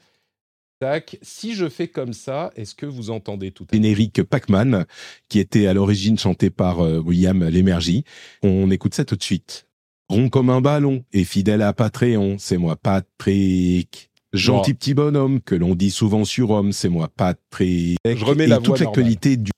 Tac. 0.81 1.18
Si 1.23 1.55
je 1.55 1.68
fais 1.68 1.87
comme 1.88 2.12
ça, 2.12 2.51
est-ce 2.57 2.75
que 2.75 2.87
vous 2.87 3.11
entendez 3.11 3.53
tout 3.53 3.66
Générique 3.73 4.23
Pac-Man, 4.23 4.87
qui 5.29 5.38
était 5.38 5.66
à 5.66 5.75
l'origine 5.75 6.18
chanté 6.18 6.51
par 6.51 6.81
euh, 6.81 6.99
William 6.99 7.45
Lémergie. 7.49 8.05
On 8.42 8.71
écoute 8.71 8.95
ça 8.95 9.05
tout 9.05 9.16
de 9.16 9.23
suite. 9.23 9.66
Rond 10.09 10.29
comme 10.29 10.51
un 10.51 10.61
ballon 10.61 11.05
et 11.12 11.25
fidèle 11.25 11.62
à 11.62 11.73
Patreon, 11.73 12.37
c'est 12.38 12.57
moi 12.59 12.77
Patrick. 12.77 14.11
Gentil 14.33 14.75
petit 14.75 14.95
bonhomme 14.95 15.40
que 15.40 15.55
l'on 15.55 15.75
dit 15.75 15.90
souvent 15.90 16.25
sur 16.25 16.51
homme, 16.51 16.73
c'est 16.73 16.88
moi 16.88 17.11
Patrick. 17.14 17.99
Je 18.05 18.25
remets 18.25 18.45
et 18.45 18.49
la 18.49 18.59
toute 18.59 18.81
l'actualité 18.81 19.37
du 19.37 19.51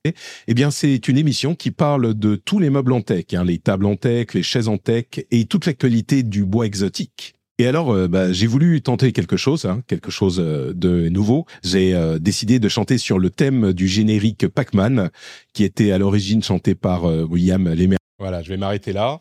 eh 0.46 0.54
bien, 0.54 0.70
c'est 0.70 1.08
une 1.08 1.16
émission 1.16 1.54
qui 1.54 1.70
parle 1.70 2.14
de 2.14 2.37
tous 2.37 2.58
les 2.58 2.70
meubles 2.70 2.92
en 2.92 3.00
tech, 3.00 3.26
hein, 3.32 3.44
les 3.44 3.58
tables 3.58 3.87
en 3.87 3.96
tech, 3.96 4.34
les 4.34 4.42
chaises 4.42 4.68
en 4.68 4.76
tech 4.76 5.06
et 5.30 5.46
toute 5.46 5.66
l'actualité 5.66 6.22
du 6.22 6.44
bois 6.44 6.66
exotique. 6.66 7.34
Et 7.58 7.66
alors, 7.68 7.92
euh, 7.92 8.08
bah, 8.08 8.32
j'ai 8.32 8.48
voulu 8.48 8.82
tenter 8.82 9.12
quelque 9.12 9.37
chose, 9.37 9.64
hein, 9.64 9.82
quelque 9.87 10.10
chose 10.10 10.40
euh, 10.40 10.72
de 10.74 11.08
nouveau. 11.08 11.46
J'ai 11.62 11.94
euh, 11.94 12.18
décidé 12.18 12.58
de 12.58 12.68
chanter 12.68 12.98
sur 12.98 13.20
le 13.20 13.30
thème 13.30 13.72
du 13.72 13.87
générique 13.87 14.48
Pac-Man, 14.48 15.10
qui 15.52 15.62
était 15.62 15.92
à 15.92 15.98
l'origine 15.98 16.42
chanté 16.42 16.74
par 16.74 17.04
euh, 17.04 17.22
William 17.22 17.72
Lemer. 17.72 17.96
Voilà, 18.18 18.42
je 18.42 18.48
vais 18.48 18.56
m'arrêter 18.56 18.92
là. 18.92 19.20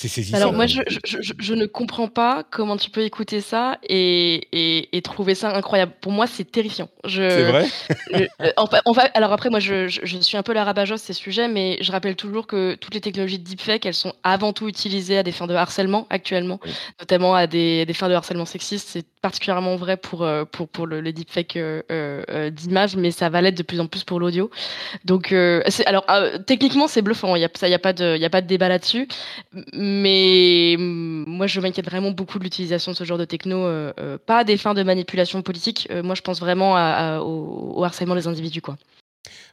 C'est 0.00 0.08
saisissant. 0.08 0.38
Alors 0.38 0.54
moi, 0.54 0.66
je, 0.66 0.80
je, 1.04 1.20
je- 1.20 1.34
je 1.38 1.52
ne 1.54 1.66
comprends 1.66 2.08
pas 2.08 2.42
comment 2.50 2.78
tu 2.78 2.88
peux 2.88 3.02
écouter 3.02 3.42
ça 3.42 3.76
et, 3.86 4.48
et, 4.50 4.96
et 4.96 5.02
trouver 5.02 5.34
ça 5.34 5.54
incroyable. 5.54 5.92
Pour 6.00 6.10
moi, 6.10 6.26
c'est 6.26 6.50
terrifiant. 6.50 6.88
C'est 7.06 7.42
vrai 7.42 7.66
je- 8.10 8.24
euh, 8.40 8.48
fait- 8.94 9.10
alors 9.12 9.34
après, 9.34 9.50
moi, 9.50 9.60
je, 9.60 9.88
suis 10.22 10.38
un 10.38 10.42
peu 10.42 10.54
la 10.54 10.64
rabat-joie 10.64 10.96
ces 10.96 11.12
sujets, 11.12 11.48
mais 11.48 11.76
je 11.82 11.92
rappelle 11.92 12.16
toujours 12.16 12.46
que 12.46 12.76
toutes 12.76 12.94
les 12.94 13.02
technologies 13.02 13.38
de 13.38 13.44
deepfake, 13.44 13.84
elles 13.84 13.92
sont 13.92 14.14
avant 14.22 14.54
tout 14.54 14.68
utilisées 14.68 15.18
à 15.18 15.22
des 15.22 15.32
fins 15.32 15.46
de 15.46 15.52
harcèlement 15.54 16.06
actuellement, 16.08 16.60
Oui. 16.64 16.70
notamment 16.98 17.34
à 17.34 17.46
des, 17.46 17.84
des 17.84 17.92
fins 17.92 18.08
de 18.08 18.14
harcèlement 18.14 18.46
sexiste. 18.46 18.88
C'est 18.90 19.04
particulièrement 19.20 19.76
vrai 19.76 19.98
pour, 19.98 20.22
euh, 20.22 20.46
pour, 20.46 20.66
pour 20.70 20.86
le, 20.86 21.02
les 21.02 21.12
deepfakes 21.12 21.56
euh, 21.56 22.48
d'images, 22.48 22.96
mais 22.96 23.10
ça 23.10 23.28
va 23.28 23.42
l'être 23.42 23.58
de 23.58 23.62
plus 23.62 23.80
en 23.80 23.86
plus 23.86 24.04
pour 24.04 24.18
l'audio. 24.18 24.50
Donc, 25.04 25.32
euh, 25.32 25.62
c'est- 25.68 25.84
alors 25.84 26.06
techniquement, 26.46 26.88
c'est 26.88 27.02
bluffant. 27.02 27.36
Il 27.36 27.42
y 27.42 27.44
a, 27.44 27.50
ça, 27.52 27.68
il 27.68 27.70
y 27.70 27.74
a 27.74 27.78
pas 27.78 27.92
de, 27.92 28.16
il 28.16 28.22
y 28.22 28.24
a 28.24 28.30
pas 28.30 28.40
de 28.40 28.46
débat 28.46 28.70
là-dessus. 28.70 29.06
Mais 29.90 30.76
hum, 30.78 31.24
moi, 31.26 31.46
je 31.46 31.60
m'inquiète 31.60 31.86
vraiment 31.86 32.10
beaucoup 32.10 32.38
de 32.38 32.44
l'utilisation 32.44 32.92
de 32.92 32.96
ce 32.96 33.04
genre 33.04 33.18
de 33.18 33.24
techno, 33.24 33.64
euh, 33.64 33.92
euh, 33.98 34.18
pas 34.18 34.38
à 34.38 34.44
des 34.44 34.56
fins 34.56 34.74
de 34.74 34.82
manipulation 34.82 35.42
politique. 35.42 35.88
Euh, 35.90 36.02
moi, 36.02 36.14
je 36.14 36.22
pense 36.22 36.40
vraiment 36.40 36.74
au, 37.20 37.82
harcèlement 37.82 38.14
des 38.14 38.26
individus. 38.26 38.62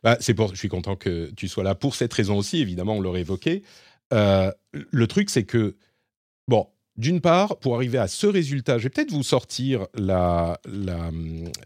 Bah, 0.03 0.17
c'est 0.19 0.33
pour, 0.33 0.49
je 0.49 0.55
suis 0.55 0.69
content 0.69 0.95
que 0.95 1.31
tu 1.35 1.47
sois 1.47 1.63
là 1.63 1.75
pour 1.75 1.95
cette 1.95 2.13
raison 2.13 2.37
aussi, 2.37 2.59
évidemment, 2.59 2.95
on 2.95 3.01
l'aurait 3.01 3.21
évoqué. 3.21 3.63
Le 4.11 5.05
truc, 5.07 5.29
c'est 5.29 5.43
que, 5.43 5.75
bon, 6.47 6.67
d'une 6.97 7.21
part, 7.21 7.57
pour 7.57 7.75
arriver 7.75 7.97
à 7.97 8.07
ce 8.07 8.27
résultat, 8.27 8.77
je 8.77 8.83
vais 8.83 8.89
peut-être 8.89 9.11
vous 9.11 9.23
sortir 9.23 9.87
la, 9.93 10.59
la, 10.65 11.11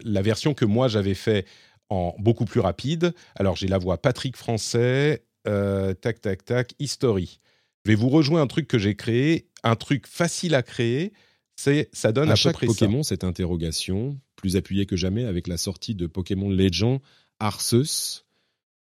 la 0.04 0.22
version 0.22 0.54
que 0.54 0.64
moi 0.64 0.88
j'avais 0.88 1.14
fait 1.14 1.46
en 1.88 2.14
beaucoup 2.18 2.44
plus 2.44 2.60
rapide. 2.60 3.12
Alors, 3.36 3.56
j'ai 3.56 3.68
la 3.68 3.78
voix 3.78 3.98
Patrick 3.98 4.36
Français, 4.36 5.24
tac, 5.44 6.20
tac, 6.20 6.44
tac, 6.44 6.74
History. 6.78 7.40
Je 7.84 7.90
vais 7.90 7.96
vous 7.96 8.08
rejoindre 8.08 8.42
un 8.42 8.46
truc 8.46 8.68
que 8.68 8.78
j'ai 8.78 8.94
créé, 8.94 9.48
un 9.64 9.76
truc 9.76 10.06
facile 10.06 10.54
à 10.54 10.62
créer, 10.62 11.12
c'est 11.56 11.88
ça 11.92 12.12
donne 12.12 12.28
à, 12.28 12.32
à 12.32 12.34
peu 12.34 12.40
chaque 12.40 12.54
près 12.54 12.66
ça. 12.66 12.72
Pokémon, 12.72 13.02
cette 13.02 13.24
interrogation, 13.24 14.18
plus 14.36 14.56
appuyée 14.56 14.86
que 14.86 14.96
jamais 14.96 15.24
avec 15.24 15.48
la 15.48 15.56
sortie 15.56 15.94
de 15.94 16.06
Pokémon 16.06 16.50
Legend 16.50 17.00
Arceus. 17.40 18.24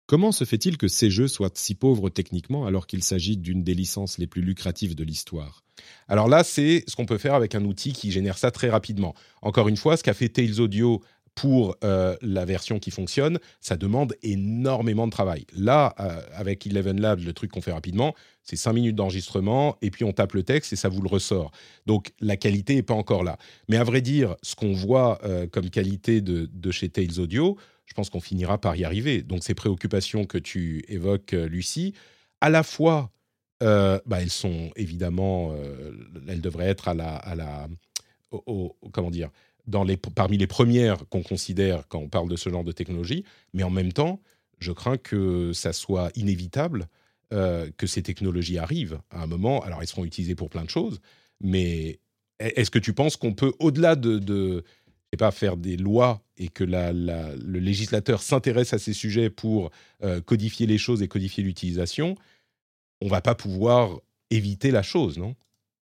Comment 0.06 0.32
se 0.32 0.44
fait-il 0.44 0.78
que 0.78 0.88
ces 0.88 1.10
jeux 1.10 1.28
soient 1.28 1.50
si 1.54 1.74
pauvres 1.74 2.08
techniquement 2.08 2.64
alors 2.66 2.86
qu'il 2.86 3.04
s'agit 3.04 3.36
d'une 3.36 3.62
des 3.62 3.74
licences 3.74 4.16
les 4.16 4.26
plus 4.26 4.40
lucratives 4.40 4.94
de 4.94 5.04
l'histoire? 5.04 5.64
Alors 6.08 6.28
là, 6.28 6.44
c'est 6.44 6.82
ce 6.88 6.96
qu'on 6.96 7.04
peut 7.04 7.18
faire 7.18 7.34
avec 7.34 7.54
un 7.54 7.64
outil 7.64 7.92
qui 7.92 8.10
génère 8.10 8.38
ça 8.38 8.50
très 8.50 8.70
rapidement. 8.70 9.14
Encore 9.42 9.68
une 9.68 9.76
fois, 9.76 9.96
ce 9.96 10.02
qu'a 10.02 10.14
fait 10.14 10.30
Tails 10.30 10.60
Audio 10.60 11.02
pour 11.38 11.76
euh, 11.84 12.16
la 12.20 12.44
version 12.44 12.80
qui 12.80 12.90
fonctionne, 12.90 13.38
ça 13.60 13.76
demande 13.76 14.16
énormément 14.24 15.06
de 15.06 15.12
travail. 15.12 15.46
Là, 15.56 15.94
euh, 16.00 16.20
avec 16.34 16.66
Eleven 16.66 17.00
Labs, 17.00 17.20
le 17.20 17.32
truc 17.32 17.52
qu'on 17.52 17.60
fait 17.60 17.70
rapidement, 17.70 18.12
c'est 18.42 18.56
5 18.56 18.72
minutes 18.72 18.96
d'enregistrement 18.96 19.76
et 19.80 19.92
puis 19.92 20.02
on 20.02 20.12
tape 20.12 20.32
le 20.32 20.42
texte 20.42 20.72
et 20.72 20.76
ça 20.76 20.88
vous 20.88 21.00
le 21.00 21.08
ressort. 21.08 21.52
Donc 21.86 22.10
la 22.20 22.36
qualité 22.36 22.74
n'est 22.74 22.82
pas 22.82 22.94
encore 22.94 23.22
là. 23.22 23.38
Mais 23.68 23.76
à 23.76 23.84
vrai 23.84 24.00
dire, 24.00 24.34
ce 24.42 24.56
qu'on 24.56 24.72
voit 24.72 25.20
euh, 25.24 25.46
comme 25.46 25.70
qualité 25.70 26.20
de, 26.20 26.70
chez 26.72 26.88
Tails 26.88 27.20
Audio, 27.20 27.56
je 27.86 27.94
pense 27.94 28.10
qu'on 28.10 28.20
finira 28.20 28.60
par 28.60 28.74
y 28.74 28.84
arriver. 28.84 29.22
Donc 29.22 29.44
ces 29.44 29.54
préoccupations 29.54 30.24
que 30.24 30.38
tu 30.38 30.84
évoques, 30.88 31.30
Lucie, 31.30 31.94
à 32.40 32.50
la 32.50 32.64
fois, 32.64 33.12
bah, 33.60 34.00
elles 34.20 34.30
sont 34.30 34.70
évidemment, 34.74 35.54
elles 36.26 36.40
devraient 36.40 36.68
être 36.68 36.88
à 36.88 36.94
la, 36.94 37.14
à 37.16 37.34
la 37.36 37.68
au- 38.30 38.76
comment 38.92 39.10
dire, 39.10 39.30
parmi 40.14 40.38
les 40.38 40.46
premières 40.46 41.08
qu'on 41.08 41.22
considère 41.22 41.86
quand 41.88 41.98
on 41.98 42.08
parle 42.08 42.28
de 42.28 42.36
ce 42.36 42.50
genre 42.50 42.64
de 42.64 42.72
technologie, 42.72 43.24
mais 43.52 43.62
en 43.62 43.70
même 43.70 43.92
temps, 43.92 44.20
je 44.58 44.72
crains 44.72 44.98
que 44.98 45.52
ça 45.52 45.72
soit 45.72 46.10
inévitable 46.16 46.88
euh, 47.32 47.70
que 47.76 47.86
ces 47.86 48.02
technologies 48.02 48.58
arrivent 48.58 49.00
à 49.10 49.22
un 49.22 49.26
moment. 49.26 49.62
Alors, 49.62 49.80
elles 49.80 49.88
seront 49.88 50.04
utilisées 50.04 50.34
pour 50.34 50.50
plein 50.50 50.64
de 50.64 50.70
choses, 50.70 51.00
mais 51.40 52.00
est-ce 52.38 52.70
que 52.70 52.78
tu 52.78 52.92
penses 52.92 53.16
qu'on 53.16 53.34
peut, 53.34 53.52
au-delà 53.58 53.96
de, 53.96 54.18
de 54.18 54.64
pas, 55.18 55.30
faire 55.30 55.56
des 55.56 55.76
lois 55.76 56.22
et 56.36 56.48
que 56.48 56.64
le 56.64 57.58
législateur 57.58 58.22
s'intéresse 58.22 58.72
à 58.72 58.78
ces 58.78 58.92
sujets 58.92 59.30
pour 59.30 59.70
euh, 60.02 60.20
codifier 60.20 60.66
les 60.66 60.78
choses 60.78 61.02
et 61.02 61.08
codifier 61.08 61.42
l'utilisation, 61.42 62.16
on 63.00 63.08
va 63.08 63.20
pas 63.20 63.34
pouvoir 63.34 64.00
éviter 64.30 64.70
la 64.70 64.82
chose, 64.82 65.18
non? 65.18 65.34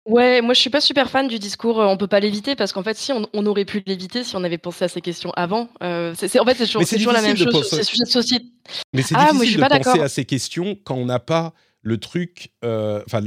Ouais, 0.07 0.40
moi 0.40 0.55
je 0.55 0.61
suis 0.61 0.71
pas 0.71 0.81
super 0.81 1.11
fan 1.11 1.27
du 1.27 1.38
discours 1.40 1.81
euh, 1.81 1.87
on 1.87 1.97
peut 1.97 2.07
pas 2.07 2.21
l'éviter 2.21 2.55
parce 2.55 2.73
qu'en 2.73 2.83
fait 2.85 2.97
si 2.97 3.12
on, 3.12 3.27
on 3.35 3.45
aurait 3.47 3.64
pu 3.64 3.83
l'éviter 3.87 4.23
si 4.23 4.37
on 4.37 4.45
avait 4.45 4.57
pensé 4.57 4.85
à 4.85 4.88
ces 4.88 5.01
questions 5.01 5.33
avant. 5.37 5.69
Euh, 5.83 6.14
c'est, 6.16 6.29
c'est- 6.29 6.38
en 6.38 6.45
fait 6.45 6.55
c'est 6.55 6.66
toujours, 6.66 6.85
c'est 6.87 6.99
la 7.12 7.23
même 7.23 7.37
chose 7.37 7.51
sur 7.51 7.61
penser- 7.61 7.77
ces 7.77 7.83
sujets 7.83 8.05
de 8.05 8.09
société. 8.11 8.45
Mais 8.92 9.03
c'est 9.03 9.14
Ah, 9.16 9.33
moi, 9.33 9.33
je 9.33 9.33
difficile 9.33 9.49
suis 9.49 9.57
de 9.57 9.61
pas 9.62 9.69
penser 9.79 9.85
d'accord. 9.90 10.05
à 10.05 10.09
ces 10.09 10.25
questions 10.25 10.77
quand 10.85 10.95
on 10.95 11.07
n'a 11.07 11.19
pas 11.19 11.55
le 11.83 11.99
truc. 11.99 12.53
euh, 12.64 13.03
Enfin, 13.07 13.21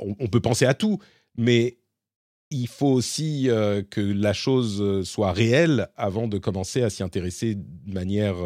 on, 0.00 0.14
on 0.20 0.26
peut 0.28 0.40
penser 0.40 0.64
à 0.64 0.74
tout, 0.74 0.98
mais 1.36 1.78
il 2.50 2.68
faut 2.68 2.86
aussi 2.86 3.50
euh, 3.50 3.82
que 3.82 4.00
la 4.00 4.32
chose 4.32 5.02
soit 5.04 5.32
réelle 5.32 5.88
avant 5.96 6.28
de 6.28 6.38
commencer 6.38 6.82
à 6.82 6.90
s'y 6.90 7.02
intéresser 7.02 7.56
de 7.56 7.92
manière 7.92 8.36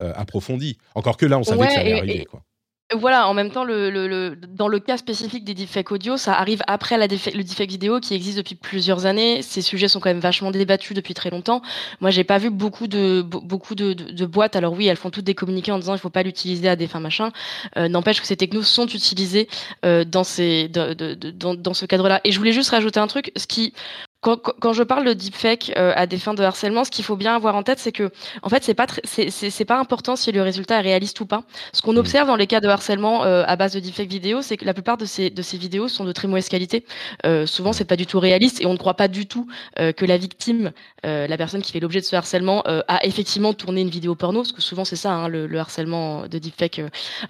approfondie. 0.00 0.78
Encore 0.94 1.16
que 1.16 1.26
là, 1.26 1.38
on 1.38 1.42
savait 1.42 1.60
Ouais, 1.60 1.66
que 1.68 1.72
ça 1.74 1.80
allait 1.80 1.90
et- 1.90 1.98
arriver. 1.98 2.20
et- 2.22 2.24
Quoi. 2.24 2.44
Voilà, 2.94 3.28
en 3.28 3.34
même 3.34 3.50
temps, 3.50 3.64
le, 3.64 4.34
dans 4.48 4.66
le 4.66 4.80
cas 4.80 4.96
spécifique 4.96 5.44
des 5.44 5.52
deepfakes 5.52 5.92
audio, 5.92 6.16
ça 6.16 6.38
arrive 6.38 6.62
après 6.66 6.96
le 6.96 7.42
deepfake 7.42 7.68
vidéo 7.68 8.00
qui 8.00 8.14
existe 8.14 8.38
depuis 8.38 8.54
plusieurs 8.54 9.04
années. 9.04 9.42
Ces 9.42 9.60
sujets 9.60 9.88
sont 9.88 10.00
quand 10.00 10.08
même 10.08 10.20
vachement 10.20 10.50
débattus 10.50 10.96
depuis 10.96 11.12
très 11.12 11.28
longtemps. 11.28 11.60
Moi, 12.00 12.10
j'ai 12.10 12.24
pas 12.24 12.38
vu 12.38 12.48
beaucoup 12.48 12.86
de 12.86 13.20
be- 13.20 13.44
beaucoup 13.46 13.74
de, 13.74 13.92
boîtes. 14.24 14.56
Alors 14.56 14.72
oui, 14.72 14.86
elles 14.86 14.96
font 14.96 15.10
toutes 15.10 15.24
des 15.26 15.34
communiqués 15.34 15.70
en 15.70 15.78
disant 15.78 15.92
il 15.94 15.98
faut 15.98 16.08
pas 16.08 16.22
l'utiliser 16.22 16.66
à 16.70 16.76
des 16.76 16.86
fins 16.86 16.98
machin. 17.00 17.30
Euh, 17.76 17.88
N'empêche 17.88 18.22
que 18.22 18.26
ces 18.26 18.36
technos 18.38 18.62
sont 18.62 18.86
utilisés 18.86 19.48
euh, 19.84 20.04
dans 20.04 20.24
ces 20.24 20.68
de- 20.68 20.94
dans, 21.14 21.54
dans 21.54 21.74
ce 21.74 21.84
cadre-là. 21.84 22.22
Et 22.24 22.32
je 22.32 22.38
voulais 22.38 22.52
juste 22.52 22.70
rajouter 22.70 23.00
un 23.00 23.06
truc, 23.06 23.32
ce 23.36 23.46
qui 23.46 23.74
quand, 24.20 24.36
quand- 24.42 24.72
je 24.72 24.82
parle 24.82 25.04
de 25.06 25.12
deepfake 25.12 25.72
euh, 25.76 25.92
à 25.96 26.06
des 26.06 26.18
fins 26.18 26.34
de 26.34 26.42
harcèlement, 26.42 26.84
ce 26.84 26.90
qu'il 26.90 27.04
faut 27.04 27.16
bien 27.16 27.34
avoir 27.36 27.54
en 27.54 27.62
tête, 27.62 27.78
c'est 27.78 27.92
que 27.92 28.10
en 28.42 28.48
fait, 28.48 28.64
c'est 28.64 28.74
pas 28.74 28.86
c'est 29.04 29.64
pas 29.64 29.78
important 29.78 30.16
si 30.16 30.32
le 30.32 30.42
résultat 30.42 30.78
est 30.78 30.82
réaliste 30.82 31.20
ou 31.20 31.26
pas. 31.26 31.44
Ce 31.72 31.82
qu'on 31.82 31.96
observe 31.96 32.26
dans 32.26 32.36
les 32.36 32.46
cas 32.48 32.60
de 32.60 32.68
harcèlement 32.68 33.24
euh, 33.24 33.44
à 33.46 33.56
base 33.56 33.72
de 33.74 33.80
deepfake 33.80 34.08
vidéo, 34.10 34.42
c'est 34.42 34.56
que 34.56 34.64
la 34.64 34.74
plupart 34.74 34.96
de 34.96 35.04
ces, 35.04 35.30
de 35.30 35.42
ces 35.42 35.56
vidéos 35.56 35.88
sont 35.88 36.04
de 36.04 36.12
très 36.12 36.26
mauvaise 36.28 36.48
qualité. 36.48 36.84
Euh, 37.26 37.46
souvent, 37.46 37.72
c'est 37.72 37.84
pas 37.84 37.96
du 37.96 38.06
tout 38.06 38.18
réaliste 38.20 38.60
et 38.60 38.66
on 38.66 38.72
ne 38.72 38.78
croit 38.78 38.94
pas 38.94 39.08
du 39.08 39.26
tout 39.26 39.46
euh, 39.78 39.92
que 39.92 40.04
la 40.04 40.16
victime, 40.18 40.72
euh, 41.06 41.26
la 41.28 41.36
personne 41.36 41.62
qui 41.62 41.72
fait 41.72 41.80
l'objet 41.80 42.00
de 42.00 42.04
ce 42.04 42.16
harcèlement, 42.16 42.62
euh, 42.66 42.82
a 42.88 43.04
effectivement 43.06 43.52
tourné 43.54 43.80
une 43.82 43.90
vidéo 43.90 44.14
porno, 44.16 44.40
parce 44.40 44.52
que 44.52 44.62
souvent 44.62 44.84
c'est 44.84 44.96
ça, 44.96 45.12
hein, 45.12 45.28
le, 45.28 45.46
le 45.46 45.58
harcèlement 45.58 46.26
de 46.26 46.38
deepfake. 46.38 46.78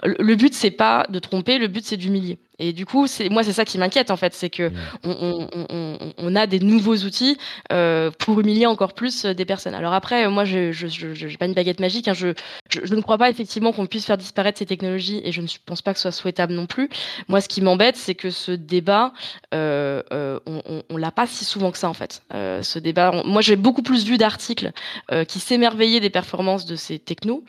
Le, 0.05 0.16
le 0.18 0.35
but, 0.37 0.55
c'est 0.55 0.70
pas 0.70 1.07
de 1.09 1.18
tromper, 1.18 1.59
le 1.59 1.68
but, 1.68 1.85
c'est 1.85 1.96
d'humilier. 1.96 2.38
Et 2.61 2.73
du 2.73 2.87
coup, 2.87 3.07
c'est 3.07 3.29
moi, 3.29 3.44
c'est 3.44 3.53
ça 3.53 3.64
qui 3.64 3.79
m'inquiète 3.79 4.11
en 4.11 4.16
fait, 4.16 4.35
c'est 4.35 4.51
que 4.51 4.73
on, 5.05 5.11
on- 5.11 5.49
on- 5.55 5.66
on- 6.01 6.12
on 6.18 6.37
a 6.37 6.47
des 6.49 6.59
nouveaux 6.59 6.97
outils 6.97 7.38
euh, 7.73 8.11
pour 8.18 8.40
humilier 8.40 8.66
encore 8.66 8.94
plus 8.94 9.25
euh, 9.27 9.33
des 9.35 9.44
personnes. 9.44 9.75
Alors 9.75 9.92
après, 9.92 10.29
moi, 10.29 10.44
je 10.44 10.73
j'ai 10.73 11.37
pas 11.37 11.47
une 11.47 11.55
baguette 11.55 11.79
magique. 11.81 12.09
hein, 12.09 12.14
je, 12.14 12.35
je, 12.68 12.81
je 12.85 12.94
ne 12.97 13.01
crois 13.01 13.16
pas 13.16 13.31
effectivement 13.31 13.73
qu'on 13.73 13.87
puisse 13.87 14.07
faire 14.07 14.18
disparaître 14.18 14.59
ces 14.59 14.66
technologies 14.66 15.21
et 15.25 15.31
je 15.31 15.40
ne 15.40 15.47
pense 15.66 15.83
pas 15.83 15.92
que 15.92 15.99
ce 16.01 16.03
soit 16.03 16.12
souhaitable 16.12 16.53
non 16.53 16.66
plus. 16.66 16.88
Moi, 17.29 17.40
ce 17.40 17.49
qui 17.49 17.61
m'embête, 17.61 17.97
c'est 17.97 18.14
que 18.16 18.31
ce 18.31 18.51
débat, 18.53 19.12
euh, 19.55 20.03
euh, 20.12 20.40
on, 20.90 20.97
l'a 20.97 21.12
pas 21.12 21.27
si 21.29 21.44
souvent 21.44 21.71
que 21.71 21.79
ça 21.79 21.88
en 21.88 21.94
fait. 21.94 22.23
Euh, 22.35 22.62
ce 22.64 22.81
débat, 22.81 23.23
moi, 23.25 23.40
j'ai 23.40 23.55
beaucoup 23.57 23.83
plus 23.83 24.05
vu 24.05 24.18
d'articles 24.18 24.73
qui 25.29 25.38
s'émerveillaient 25.38 26.01
des 26.01 26.11
performances 26.11 26.66
de 26.66 26.75
ces 26.77 26.99
technos 26.99 27.44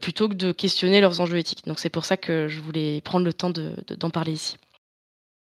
plutôt 0.00 0.28
que 0.28 0.34
de 0.34 0.52
questionner 0.52 1.00
leurs 1.02 1.20
enjeux 1.20 1.36
éthiques. 1.38 1.66
Donc 1.66 1.78
c'est 1.78 1.90
pour 1.90 2.04
ça 2.06 2.16
que 2.16 2.48
je 2.48 2.60
voulais 2.60 3.00
prendre 3.02 3.24
le 3.26 3.32
temps 3.34 3.50
de- 3.50 3.72
de- 3.88 3.94
d'en 3.94 4.10
parler 4.10 4.32
ici. 4.32 4.53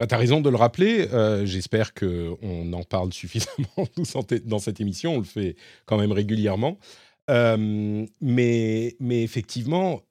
Bah, 0.03 0.09
tu 0.09 0.17
as 0.17 0.19
raison 0.19 0.41
de 0.41 0.51
le 0.51 0.57
rappeler. 0.57 1.07
Euh, 1.13 1.47
j'espère 1.47 1.95
qu'on 1.95 2.73
en 2.73 2.83
parle 2.83 3.13
suffisamment 3.13 3.87
dans 4.45 4.59
cette 4.59 4.81
émission. 4.81 5.15
On 5.15 5.19
le 5.19 5.25
fait 5.25 5.55
quand 5.87 5.97
même 5.97 6.11
régulièrement. 6.11 6.77
Euh, 7.31 8.05
mais, 8.21 8.97
mais 8.99 9.23
effectivement, 9.23 10.03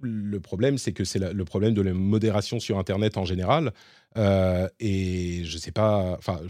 le 0.00 0.40
problème, 0.40 0.78
c'est 0.78 0.90
que 0.90 1.04
c'est 1.04 1.20
le 1.20 1.44
problème 1.44 1.74
de 1.74 1.80
la 1.80 1.92
modération 1.92 2.58
sur 2.58 2.76
Internet 2.76 3.18
en 3.18 3.24
général. 3.24 3.72
Euh, 4.18 4.66
et 4.80 5.44
je 5.44 5.58
sais 5.58 5.70
pas. 5.70 6.16
Enfin, 6.18 6.40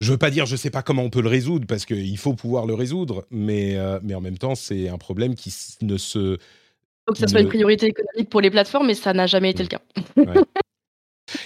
je 0.00 0.10
veux 0.10 0.18
pas 0.18 0.30
dire 0.30 0.44
je 0.44 0.56
sais 0.56 0.70
pas 0.70 0.82
comment 0.82 1.04
on 1.04 1.10
peut 1.10 1.22
le 1.22 1.28
résoudre 1.28 1.68
parce 1.68 1.86
qu'il 1.86 2.18
faut 2.18 2.34
pouvoir 2.34 2.66
le 2.66 2.74
résoudre, 2.74 3.26
mais, 3.30 3.78
mais 4.02 4.14
en 4.14 4.20
même 4.20 4.38
temps, 4.38 4.56
c'est 4.56 4.88
un 4.88 4.98
problème 4.98 5.36
qui 5.36 5.54
ne 5.82 5.96
se. 5.98 6.18
Il 6.18 6.38
faut 7.06 7.12
que 7.12 7.20
ça 7.20 7.28
soit 7.28 7.42
une 7.42 7.46
priorité 7.46 7.86
économique 7.86 8.28
pour 8.28 8.40
les 8.40 8.50
plateformes, 8.50 8.88
mais 8.88 8.94
ça 8.94 9.12
n'a 9.12 9.28
jamais 9.28 9.50
été 9.50 9.62
le 9.62 9.68
cas. 9.68 9.82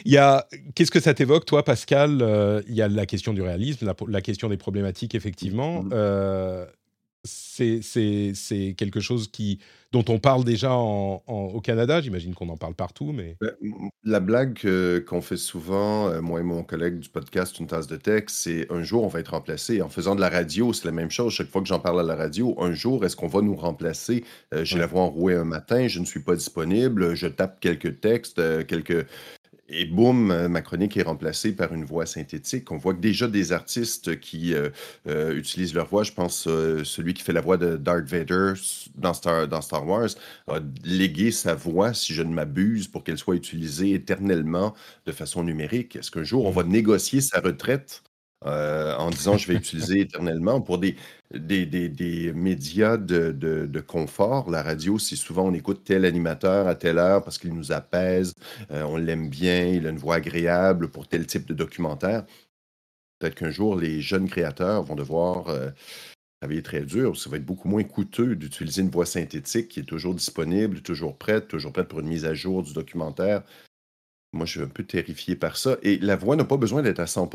Il 0.05 0.13
y 0.13 0.19
a, 0.19 0.47
qu'est-ce 0.75 0.91
que 0.91 1.01
ça 1.01 1.15
t'évoque, 1.15 1.47
toi, 1.47 1.65
Pascal 1.65 2.19
euh, 2.23 2.63
Il 2.69 2.75
y 2.75 2.83
a 2.83 2.89
la 2.89 3.07
question 3.07 3.33
du 3.33 3.43
réalisme, 3.43 3.93
la, 4.09 4.21
question 4.21 4.49
des 4.49 4.57
problématiques, 4.57 5.15
effectivement. 5.15 5.85
Mm-hmm. 5.85 5.91
Euh, 5.93 6.67
c'est 7.25 8.75
quelque 8.77 9.01
chose 9.01 9.29
qui, 9.29 9.59
dont 9.93 10.05
on 10.09 10.19
parle 10.19 10.45
déjà 10.45 10.75
au 10.75 11.61
Canada. 11.63 12.01
J'imagine 12.01 12.35
qu'on 12.35 12.49
en 12.49 12.57
parle 12.57 12.75
partout, 12.75 13.13
mais... 13.13 13.37
Ben, 13.41 13.53
la 14.05 14.21
blague 14.21 14.59
qu'on 15.05 15.21
fait 15.21 15.37
souvent, 15.37 16.09
euh, 16.09 16.23
moi 16.23 16.41
et 16.41 16.43
mon 16.43 16.63
collègue 16.63 16.99
du 16.99 17.11
podcast 17.11 17.59
Une 17.59 17.67
tasse 17.67 17.87
de 17.87 17.97
texte, 17.97 18.37
c'est 18.37 18.73
un 18.73 18.83
jour 18.83 19.05
on 19.05 19.09
va 19.09 19.21
être 19.21 19.33
remplacé. 19.33 19.83
En 19.83 19.91
faisant 19.91 20.15
de 20.15 20.21
la 20.21 20.31
radio, 20.31 20.73
c'est 20.73 20.87
la 20.87 20.93
même 20.93 21.11
chose. 21.11 21.35
Chaque 21.35 21.49
fois 21.49 21.61
que 21.61 21.69
j'en 21.69 21.81
parle 21.81 22.01
à 22.01 22.05
la 22.05 22.17
radio, 22.17 22.57
un 22.59 22.73
jour, 22.73 23.05
est-ce 23.05 23.17
qu'on 23.17 23.29
va 23.29 23.43
nous 23.43 23.57
remplacer? 23.57 24.25
J'ai 24.63 24.79
la 24.79 24.87
voix 24.87 25.03
enrouée 25.03 25.35
un 25.35 25.45
matin, 25.45 25.89
je 25.89 26.01
ne 26.01 26.07
suis 26.07 26.21
pas 26.21 26.37
disponible, 26.37 27.15
je 27.15 27.27
tape 27.27 27.61
quelques 27.61 28.01
textes, 28.01 28.41
quelques 28.67 29.07
et 29.71 29.85
boum, 29.87 30.31
euh, 30.31 30.49
ma 30.49 30.63
chronique 30.63 30.97
est 30.97 31.03
remplacée 31.03 31.53
par 31.55 31.73
une 31.73 31.85
voix 31.85 32.05
synthétique. 32.07 32.71
On 32.73 32.77
voit 32.77 32.95
que 32.95 33.01
déjà 33.01 33.29
des 33.29 33.53
artistes 33.53 34.19
qui 34.21 34.55
euh, 34.55 34.71
euh, 35.09 35.35
utilisent 35.37 35.75
leur 35.75 35.87
voix, 35.87 36.03
je 36.03 36.13
pense 36.13 36.43
celui 36.43 37.15
qui 37.15 37.23
fait 37.23 37.33
la 37.33 37.41
voix 37.41 37.57
de 37.57 37.77
Darth 37.77 38.07
Vader 38.07 38.55
dans 38.97 39.15
Star, 39.15 39.49
dans 39.49 39.61
Star 39.63 39.87
Wars, 39.87 40.09
a 40.49 40.59
légué 40.85 41.31
sa 41.31 41.55
voix, 41.55 41.95
si 41.95 42.15
je 42.15 42.23
ne 42.23 42.33
m'abuse, 42.33 42.89
pour 42.89 43.05
qu'elle 43.05 43.19
soit 43.19 43.37
utilisée 43.37 43.93
éternellement 43.95 44.75
de 45.07 45.13
façon 45.13 45.45
numérique. 45.45 45.97
Est-ce 45.97 46.11
qu'un 46.11 46.25
jour 46.25 46.47
on 46.47 46.51
va 46.51 46.65
négocier 46.65 47.21
sa 47.21 47.41
retraite? 47.41 48.03
En 48.45 49.11
disant 49.11 49.37
je 49.37 49.47
vais 49.49 49.55
utiliser 49.59 50.01
éternellement 50.01 50.61
pour 50.61 50.79
des, 50.79 50.97
des, 51.35 51.67
des, 51.67 52.33
médias 52.33 52.97
de, 52.97 53.33
de, 53.33 53.81
confort. 53.81 54.51
La 54.51 54.63
radio, 54.63 54.99
c'est 54.99 55.17
souvent 55.17 55.47
on 55.47 55.55
écoute 55.55 55.83
tel 55.85 56.05
animateur 56.05 56.67
à 56.67 56.75
telle 56.75 56.99
heure 56.99 57.23
parce 57.23 57.39
qu'il 57.39 57.55
nous 57.55 57.73
apaise, 57.73 58.35
euh, 58.71 58.83
on 58.83 58.97
l'aime 58.97 59.29
bien, 59.29 59.67
il 59.67 59.87
a 59.87 59.91
une 59.91 59.99
voix 59.99 60.17
agréable 60.17 60.89
pour 60.89 61.09
tel 61.09 61.27
type 61.27 61.47
de 61.47 61.55
documentaire. 61.55 62.25
Peut-être 63.19 63.35
qu'un 63.35 63.51
jour, 63.51 63.77
les 63.77 64.01
jeunes 64.01 64.29
créateurs 64.29 64.83
vont 64.83 64.97
devoir 64.97 65.49
euh, 65.49 65.71
travailler 66.41 66.63
très 66.63 66.81
dur. 66.81 67.17
Ça 67.17 67.31
va 67.31 67.37
être 67.37 67.45
beaucoup 67.45 67.69
moins 67.69 67.85
coûteux 67.85 68.35
d'utiliser 68.35 68.83
une 68.83 68.91
voix 68.91 69.07
synthétique 69.07 69.69
qui 69.69 69.81
est 69.81 69.85
toujours 69.85 70.15
disponible, 70.15 70.81
toujours 70.81 71.17
prête, 71.17 71.47
toujours 71.49 71.73
prête 71.73 71.89
pour 71.89 72.01
une 72.01 72.09
mise 72.09 72.25
à 72.25 72.35
jour 72.35 72.63
du 72.63 72.73
documentaire. 72.73 73.43
Moi, 74.33 74.47
je 74.47 74.53
suis 74.53 74.63
un 74.63 74.69
peu 74.69 74.85
terrifié 74.85 75.37
par 75.37 75.57
ça. 75.57 75.77
Et 75.83 75.99
la 75.99 76.17
voix 76.17 76.37
n'a 76.37 76.45
pas 76.45 76.57
besoin 76.57 76.83
d'être 76.83 77.01
à 77.01 77.07
100 77.07 77.29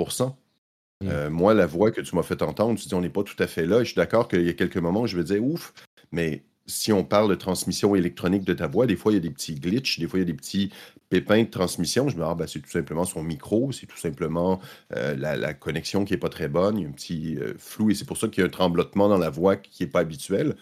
Mmh. 1.02 1.08
Euh, 1.10 1.30
moi, 1.30 1.54
la 1.54 1.66
voix 1.66 1.92
que 1.92 2.02
tu 2.02 2.16
m'as 2.16 2.24
fait 2.24 2.42
entendre, 2.42 2.80
tu 2.80 2.88
dis 2.88 2.94
on 2.94 3.02
n'est 3.02 3.10
pas 3.10 3.24
tout 3.24 3.36
à 3.40 3.48
fait 3.48 3.66
là. 3.66 3.80
je 3.80 3.86
suis 3.86 3.96
d'accord 3.96 4.28
qu'il 4.28 4.46
y 4.46 4.50
a 4.50 4.54
quelques 4.54 4.78
moments 4.78 5.02
où 5.02 5.08
je 5.08 5.18
vais 5.18 5.24
dire 5.24 5.44
ouf, 5.44 5.74
mais 6.12 6.44
si 6.68 6.92
on 6.92 7.04
parle 7.04 7.30
de 7.30 7.36
transmission 7.36 7.96
électronique 7.96 8.44
de 8.44 8.54
ta 8.54 8.68
voix, 8.68 8.88
des 8.88 8.96
fois 8.96 9.12
il 9.12 9.16
y 9.16 9.18
a 9.18 9.22
des 9.22 9.30
petits 9.30 9.56
glitches, 9.56 10.00
des 10.00 10.08
fois 10.08 10.20
il 10.20 10.24
y 10.24 10.26
a 10.26 10.32
des 10.32 10.34
petits 10.34 10.72
pépins 11.10 11.44
de 11.44 11.50
transmission. 11.50 12.10
Je 12.10 12.16
me 12.16 12.22
dis, 12.22 12.28
ah, 12.30 12.36
ben, 12.36 12.48
c'est 12.48 12.60
tout 12.60 12.70
simplement 12.70 13.06
son 13.06 13.24
micro, 13.24 13.72
c'est 13.72 13.86
tout 13.86 13.98
simplement 13.98 14.60
euh, 14.96 15.16
la, 15.16 15.54
connexion 15.54 16.06
qui 16.06 16.14
n'est 16.14 16.20
pas 16.20 16.30
très 16.30 16.48
bonne, 16.48 16.78
il 16.78 16.84
y 16.84 16.86
a 16.86 16.90
un 16.90 16.92
petit 16.92 17.38
euh, 17.38 17.54
flou 17.58 17.92
et 17.92 17.96
c'est 17.96 18.06
pour 18.06 18.18
ça 18.18 18.28
qu'il 18.28 18.42
y 18.42 18.44
a 18.44 18.48
un 18.48 18.50
tremblotement 18.50 19.10
dans 19.10 19.18
la 19.18 19.30
voix 19.30 19.58
qui 19.58 19.84
n'est 19.84 19.90
pas 19.90 20.00
habituel. 20.00 20.56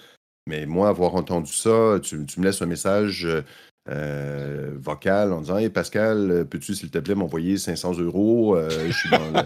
Mais 0.47 0.65
moi, 0.65 0.89
avoir 0.89 1.15
entendu 1.15 1.53
ça, 1.53 1.99
tu, 2.01 2.17
me 2.17 2.43
laisses 2.43 2.61
un 2.61 2.65
message 2.65 3.27
vocal 3.85 5.31
en 5.31 5.39
disant 5.39 5.57
Hey 5.57 5.69
Pascal, 5.69 6.45
peux-tu 6.49 6.73
s'il 6.75 6.91
te 6.91 6.97
plaît 6.97 7.15
m'envoyer 7.15 7.57
500 7.57 7.99
euros? 7.99 8.57
Je 8.69 8.91
suis 8.91 9.09
dans 9.09 9.45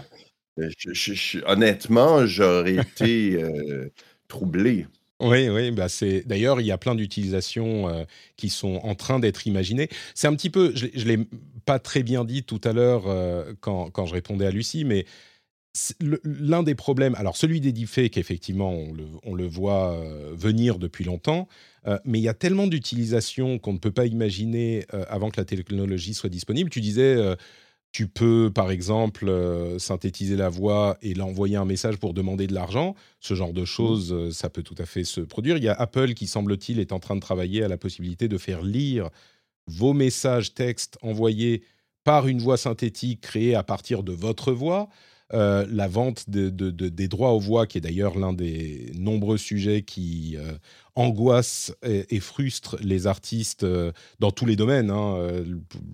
euh, 0.58 1.40
honnêtement, 1.46 2.26
j'aurais 2.26 2.76
été 2.76 3.42
euh, 3.42 3.90
troublé. 4.28 4.86
Oui, 5.20 5.48
oui, 5.48 5.70
bah 5.72 5.88
c'est. 5.88 6.22
D'ailleurs, 6.26 6.60
il 6.60 6.66
y 6.66 6.70
a 6.70 6.78
plein 6.78 6.94
d'utilisations 6.94 7.88
euh, 7.88 8.04
qui 8.36 8.50
sont 8.50 8.80
en 8.84 8.94
train 8.94 9.18
d'être 9.18 9.46
imaginées. 9.46 9.88
C'est 10.14 10.28
un 10.28 10.34
petit 10.34 10.50
peu, 10.50 10.72
je, 10.74 10.86
ne 10.86 11.04
l'ai 11.04 11.18
pas 11.64 11.78
très 11.78 12.02
bien 12.02 12.24
dit 12.24 12.44
tout 12.44 12.60
à 12.64 12.72
l'heure 12.72 13.04
quand, 13.60 13.90
quand, 13.90 14.06
je 14.06 14.14
répondais 14.14 14.46
à 14.46 14.50
Lucie, 14.50 14.84
mais 14.84 15.06
l'un 16.24 16.62
des 16.62 16.74
problèmes, 16.74 17.14
alors 17.16 17.36
celui 17.36 17.60
des 17.60 17.72
deepfakes, 17.72 18.16
effectivement, 18.16 18.72
on 18.72 18.94
le, 18.94 19.04
on 19.24 19.34
le 19.34 19.46
voit 19.46 20.02
venir 20.32 20.78
depuis 20.78 21.04
longtemps, 21.04 21.46
mais 22.04 22.20
il 22.20 22.22
y 22.22 22.28
a 22.28 22.34
tellement 22.34 22.68
d'utilisations 22.68 23.58
qu'on 23.58 23.74
ne 23.74 23.78
peut 23.78 23.90
pas 23.90 24.06
imaginer 24.06 24.86
avant 25.08 25.30
que 25.30 25.38
la 25.38 25.44
technologie 25.44 26.14
soit 26.14 26.30
disponible. 26.30 26.70
Tu 26.70 26.80
disais 26.80 27.36
tu 27.98 28.06
peux, 28.06 28.52
par 28.54 28.70
exemple, 28.70 29.28
euh, 29.28 29.76
synthétiser 29.80 30.36
la 30.36 30.48
voix 30.48 30.96
et 31.02 31.14
l'envoyer 31.14 31.56
un 31.56 31.64
message 31.64 31.96
pour 31.96 32.14
demander 32.14 32.46
de 32.46 32.54
l'argent. 32.54 32.94
Ce 33.18 33.34
genre 33.34 33.52
de 33.52 33.64
choses, 33.64 34.12
euh, 34.12 34.30
ça 34.30 34.48
peut 34.48 34.62
tout 34.62 34.76
à 34.78 34.86
fait 34.86 35.02
se 35.02 35.20
produire. 35.20 35.56
Il 35.56 35.64
y 35.64 35.68
a 35.68 35.72
Apple 35.72 36.14
qui, 36.14 36.28
semble-t-il, 36.28 36.78
est 36.78 36.92
en 36.92 37.00
train 37.00 37.16
de 37.16 37.20
travailler 37.20 37.64
à 37.64 37.66
la 37.66 37.76
possibilité 37.76 38.28
de 38.28 38.38
faire 38.38 38.62
lire 38.62 39.10
vos 39.66 39.94
messages 39.94 40.54
textes 40.54 40.96
envoyés 41.02 41.64
par 42.04 42.28
une 42.28 42.38
voix 42.38 42.56
synthétique 42.56 43.20
créée 43.20 43.56
à 43.56 43.64
partir 43.64 44.04
de 44.04 44.12
votre 44.12 44.52
voix. 44.52 44.88
Euh, 45.34 45.66
la 45.68 45.88
vente 45.88 46.30
des 46.30 47.08
droits 47.08 47.32
aux 47.32 47.40
voix, 47.40 47.66
qui 47.66 47.78
est 47.78 47.80
d'ailleurs 47.80 48.16
l'un 48.16 48.32
des 48.32 48.92
nombreux 48.94 49.38
sujets 49.38 49.82
qui 49.82 50.36
angoisse 50.98 51.72
et, 51.84 52.18
frustre 52.18 52.76
les 52.80 53.06
artistes 53.06 53.62
euh, 53.62 53.92
dans 54.18 54.32
tous 54.32 54.46
les 54.46 54.56
domaines. 54.56 54.90
Hein, 54.90 55.14
euh, 55.16 55.44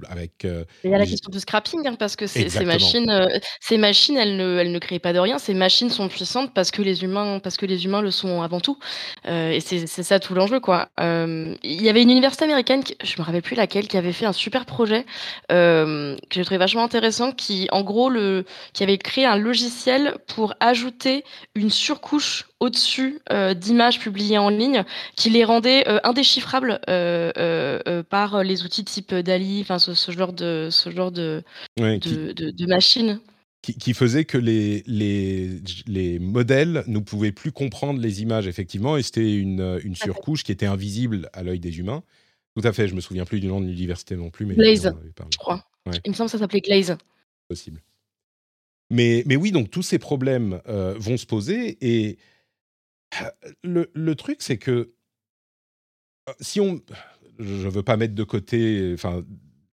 avec, 0.09 0.47
euh, 0.47 0.65
il 0.83 0.91
y 0.91 0.95
a 0.95 0.99
la 0.99 1.05
question 1.05 1.31
du 1.31 1.39
scrapping, 1.39 1.87
hein, 1.87 1.95
parce 1.99 2.17
que 2.17 2.27
ces, 2.27 2.49
machines, 2.65 3.29
ces 3.61 3.77
machines 3.77 4.17
elles, 4.17 4.37
ne, 4.37 4.59
elles 4.59 4.73
ne 4.73 4.79
créent 4.79 4.99
pas 4.99 5.13
de 5.13 5.19
rien. 5.19 5.39
Ces 5.39 5.53
machines 5.53 5.91
sont 5.91 6.09
puissantes 6.09 6.55
parce 6.55 6.71
que 6.71 6.81
les 6.81 7.05
humains, 7.05 7.39
parce 7.39 7.59
que 7.59 7.67
les 7.67 7.85
humains 7.85 8.01
le 8.01 8.11
sont 8.11 8.41
avant 8.41 8.61
tout. 8.61 8.79
et 9.27 9.61
c'est 9.61 9.87
ça 9.87 10.19
tout 10.19 10.35
l'enjeu. 10.35 10.61
quoi. 10.61 10.89
Il 10.99 11.83
y 11.83 11.89
avait 11.91 12.03
une 12.03 12.11
université 12.11 12.45
américaine, 12.47 12.83
je 13.03 13.15
me 13.19 13.25
rappelle 13.25 13.43
plus 13.43 13.57
laquelle, 13.57 13.89
qui 13.89 13.99
avait 13.99 14.13
fait 14.13 14.27
un 14.27 14.33
super 14.33 14.65
projet 14.65 15.05
que 15.51 16.17
j'ai 16.31 16.45
trouvé 16.45 16.59
vachement 16.59 16.83
intéressant, 16.83 17.33
qui 17.33 17.69
en 17.73 17.83
gros 17.83 18.09
le, 18.09 18.47
qui 18.73 18.83
avait 18.83 18.99
créé 18.99 19.27
un 19.27 19.37
logiciel 19.37 20.17
pour 20.27 20.55
ajouter 20.61 21.25
une 21.55 21.71
surcouche 21.71 22.47
au-dessus 22.61 23.21
euh, 23.31 23.55
d'images 23.55 23.99
publiées 23.99 24.39
en 24.39 24.49
ligne 24.49 24.85
qui 25.17 25.31
les 25.31 25.45
rendaient 25.45 25.89
euh, 25.89 25.99
indéchiffrables 26.05 26.81
euh, 26.89 28.03
par 28.05 28.43
les 28.43 28.65
outils 28.65 28.85
type 28.85 29.15
DALI, 29.15 29.61
enfin 29.63 29.79
ce, 29.79 30.13
genre 30.13 30.33
de 30.33 30.69
ce 30.71 30.91
genre 30.91 31.13
de, 31.13 31.43
de, 31.77 32.67
machines. 32.67 33.21
Qui, 33.63 33.95
faisait 33.95 34.27
que 34.27 34.37
les, 34.37 34.83
les, 34.87 35.59
les 35.87 36.19
modèles 36.19 36.85
ne 36.87 36.99
pouvaient 36.99 37.33
plus 37.33 37.51
comprendre 37.51 37.99
les 37.99 38.21
images, 38.21 38.47
effectivement, 38.47 38.99
et 38.99 39.03
c'était 39.03 39.37
une, 39.37 39.81
une 39.83 39.97
surcouche 39.97 40.45
qui 40.45 40.53
était 40.53 40.67
invisible 40.67 41.31
à 41.33 41.43
l'œil 41.43 41.61
des 41.61 41.79
humains. 41.79 42.03
Tout 42.55 42.69
à 42.69 42.75
fait, 42.75 42.89
je 42.89 42.95
me 42.95 43.01
souviens 43.01 43.25
plus 43.25 43.41
du 43.41 43.47
nom 43.47 43.63
de 43.63 43.67
l'université 43.67 44.17
non 44.17 44.29
plus. 44.29 44.45
Mais 44.45 44.55
Glaze, 44.55 44.95
je 45.31 45.39
crois. 45.39 45.65
Il 46.05 46.11
me 46.11 46.15
semble 46.15 46.29
que 46.29 46.33
ça 46.33 46.39
s'appelait 46.39 46.61
Glaze. 46.61 46.99
Possible. 47.49 47.81
Mais, 48.91 49.23
mais 49.25 49.37
oui, 49.37 49.51
donc 49.51 49.71
tous 49.71 49.83
ces 49.83 49.99
problèmes 49.99 50.61
vont 50.67 51.17
se 51.17 51.25
poser 51.25 51.79
et 51.81 52.19
le, 53.63 54.15
truc, 54.15 54.39
c'est 54.41 54.59
que 54.59 54.93
euh, 56.29 56.33
si 56.41 56.61
on. 56.61 56.81
Je 57.39 57.67
ne 57.67 57.71
veux 57.71 57.83
pas 57.83 57.97
mettre 57.97 58.15
de 58.15 58.23
côté 58.23 58.93
enfin, 58.95 59.25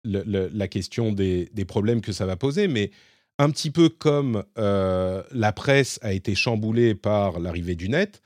la 0.05 0.69
question 0.69 1.13
des, 1.13 1.51
problèmes 1.69 2.01
que 2.01 2.13
ça 2.13 2.25
va 2.25 2.37
poser, 2.37 2.69
mais 2.69 2.91
un 3.39 3.51
petit 3.51 3.71
peu 3.71 3.91
comme 3.91 4.45
euh, 4.57 5.23
la 5.31 5.53
presse 5.53 5.99
a 6.01 6.15
été 6.15 6.35
chamboulée 6.35 6.95
par 6.95 7.39
l'arrivée 7.39 7.75
du 7.75 7.91
net, 7.91 8.23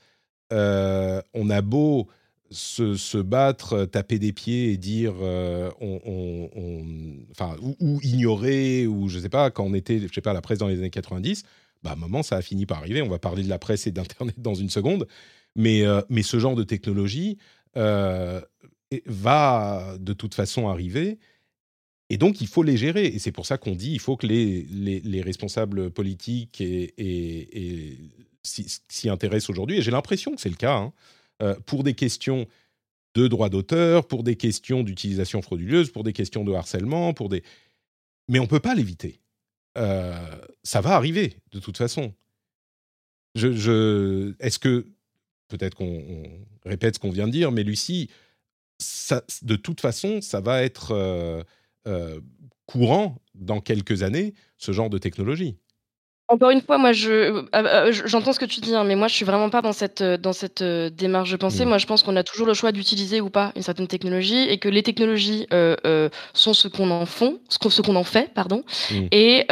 euh, 0.53 1.21
on 1.33 1.49
a 1.49 1.61
beau 1.61 2.07
se, 2.49 3.17
battre, 3.17 3.83
taper 3.83 4.19
des 4.19 4.31
pieds 4.31 4.71
et 4.71 4.77
dire, 4.77 5.15
enfin, 7.31 7.57
ou, 7.81 7.99
ignorer, 8.03 8.87
ou 8.87 9.09
je 9.09 9.19
sais 9.19 9.27
pas, 9.27 9.51
quand 9.51 9.65
on 9.65 9.73
était, 9.73 9.99
je 9.99 10.13
sais 10.13 10.21
pas, 10.21 10.31
la 10.31 10.41
presse 10.41 10.59
dans 10.59 10.69
les 10.69 10.77
années 10.77 10.89
90, 10.89 11.43
bah, 11.85 11.91
à 11.91 11.93
un 11.93 11.97
moment, 11.97 12.23
ça 12.23 12.37
a 12.37 12.41
fini 12.41 12.65
par 12.65 12.79
arriver. 12.79 13.03
On 13.03 13.07
va 13.07 13.19
parler 13.19 13.43
de 13.43 13.49
la 13.49 13.59
presse 13.59 13.85
et 13.85 13.91
d'Internet 13.91 14.39
dans 14.39 14.55
une 14.55 14.71
seconde. 14.71 15.07
Mais, 15.55 15.85
euh, 15.85 16.01
mais 16.09 16.23
ce 16.23 16.39
genre 16.39 16.55
de 16.55 16.63
technologie 16.63 17.37
euh, 17.77 18.41
va 19.05 19.95
de 19.99 20.13
toute 20.13 20.33
façon 20.33 20.67
arriver. 20.67 21.19
Et 22.09 22.17
donc, 22.17 22.41
il 22.41 22.47
faut 22.47 22.63
les 22.63 22.75
gérer. 22.75 23.05
Et 23.05 23.19
c'est 23.19 23.31
pour 23.31 23.45
ça 23.45 23.59
qu'on 23.59 23.75
dit 23.75 23.91
il 23.91 23.99
faut 23.99 24.17
que 24.17 24.25
les, 24.25 24.63
les, 24.63 25.21
responsables 25.21 25.91
politiques 25.91 26.59
et, 26.59 26.93
et, 26.97 27.97
s'y 28.43 29.09
intéressent 29.09 29.51
aujourd'hui. 29.51 29.77
Et 29.77 29.81
j'ai 29.83 29.91
l'impression 29.91 30.33
que 30.33 30.41
c'est 30.41 30.49
le 30.49 30.55
cas. 30.55 30.75
Hein. 30.75 30.93
Euh, 31.43 31.55
pour 31.67 31.83
des 31.83 31.93
questions 31.93 32.47
de 33.13 33.27
droit 33.27 33.49
d'auteur, 33.49 34.07
pour 34.07 34.23
des 34.23 34.35
questions 34.35 34.81
d'utilisation 34.81 35.41
frauduleuse, 35.43 35.91
pour 35.91 36.03
des 36.03 36.13
questions 36.13 36.43
de 36.43 36.53
harcèlement, 36.53 37.13
pour 37.13 37.29
des 37.29 37.43
mais 38.27 38.39
on 38.39 38.43
ne 38.43 38.47
peut 38.47 38.59
pas 38.59 38.73
l'éviter. 38.73 39.19
Ça 39.75 40.81
va 40.81 40.95
arriver, 40.95 41.37
de 41.51 41.59
toute 41.59 41.77
façon. 41.77 42.13
Est-ce 43.35 44.59
que, 44.59 44.87
peut-être 45.47 45.75
qu'on 45.75 46.25
répète 46.65 46.95
ce 46.95 46.99
qu'on 46.99 47.11
vient 47.11 47.27
de 47.27 47.31
dire, 47.31 47.51
mais 47.51 47.63
Lucie, 47.63 48.09
de 49.41 49.55
toute 49.55 49.81
façon, 49.81 50.21
ça 50.21 50.41
va 50.41 50.63
être 50.63 51.45
courant 52.65 53.21
dans 53.35 53.61
quelques 53.61 54.03
années, 54.03 54.33
ce 54.57 54.71
genre 54.71 54.89
de 54.89 54.97
technologie. 54.97 55.57
Encore 56.27 56.49
une 56.49 56.61
fois, 56.61 56.79
moi, 56.79 56.91
je, 56.91 57.11
euh, 57.11 57.43
euh, 57.53 57.91
j'entends 57.91 58.33
ce 58.33 58.39
que 58.39 58.45
tu 58.45 58.59
dis, 58.59 58.73
hein, 58.73 58.83
mais 58.83 58.95
moi, 58.95 59.07
je 59.07 59.13
suis 59.13 59.25
vraiment 59.25 59.51
pas 59.51 59.61
dans 59.61 59.73
cette, 59.73 60.01
euh, 60.01 60.17
dans 60.17 60.33
cette 60.33 60.63
démarche 60.63 61.29
de 61.29 61.37
pensée. 61.37 61.65
Mmh. 61.65 61.69
Moi, 61.69 61.77
je 61.77 61.85
pense 61.85 62.01
qu'on 62.01 62.15
a 62.15 62.23
toujours 62.23 62.47
le 62.47 62.55
choix 62.55 62.71
d'utiliser 62.71 63.21
ou 63.21 63.29
pas 63.29 63.51
une 63.55 63.61
certaine 63.61 63.87
technologie 63.87 64.49
et 64.49 64.57
que 64.57 64.67
les 64.67 64.81
technologies 64.81 65.45
sont 66.33 66.53
ce 66.53 66.67
qu'on 66.67 66.89
en 66.89 67.05
font, 67.05 67.39
ce 67.49 67.59
qu'on, 67.59 67.69
ce 67.69 67.83
qu'on 67.83 67.95
en 67.95 68.03
fait, 68.03 68.33
pardon, 68.33 68.63
mmh. 68.89 68.95
et, 69.11 69.45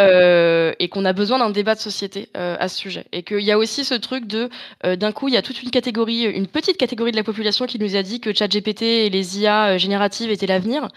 et 0.80 0.90
qu'on 0.90 1.06
a 1.06 1.14
besoin 1.14 1.38
d'un 1.38 1.52
débat 1.52 1.76
de 1.76 1.80
société 1.80 2.30
à 2.34 2.68
ce 2.68 2.78
sujet. 2.78 3.06
Et 3.12 3.22
qu'il 3.22 3.42
y 3.42 3.52
a 3.52 3.58
aussi 3.58 3.86
ce 3.86 3.94
truc 3.94 4.26
de, 4.26 4.50
d'un 4.84 5.12
coup, 5.12 5.28
il 5.28 5.36
y 5.36 5.38
a 5.38 5.42
toute 5.44 5.62
une 5.62 5.70
catégorie, 5.70 6.24
une 6.24 6.48
petite 6.48 6.78
catégorie 6.78 7.12
de 7.12 7.18
la 7.18 7.24
population 7.24 7.68
qui 7.68 7.78
nous 7.78 7.96
a 7.96 8.02
dit 8.02 8.20
que 8.20 8.34
ChatGPT 8.34 8.82
et 8.82 9.10
les 9.10 9.40
IA 9.40 9.78
génératives 9.78 10.32
étaient 10.32 10.48
l'avenir. 10.48 10.88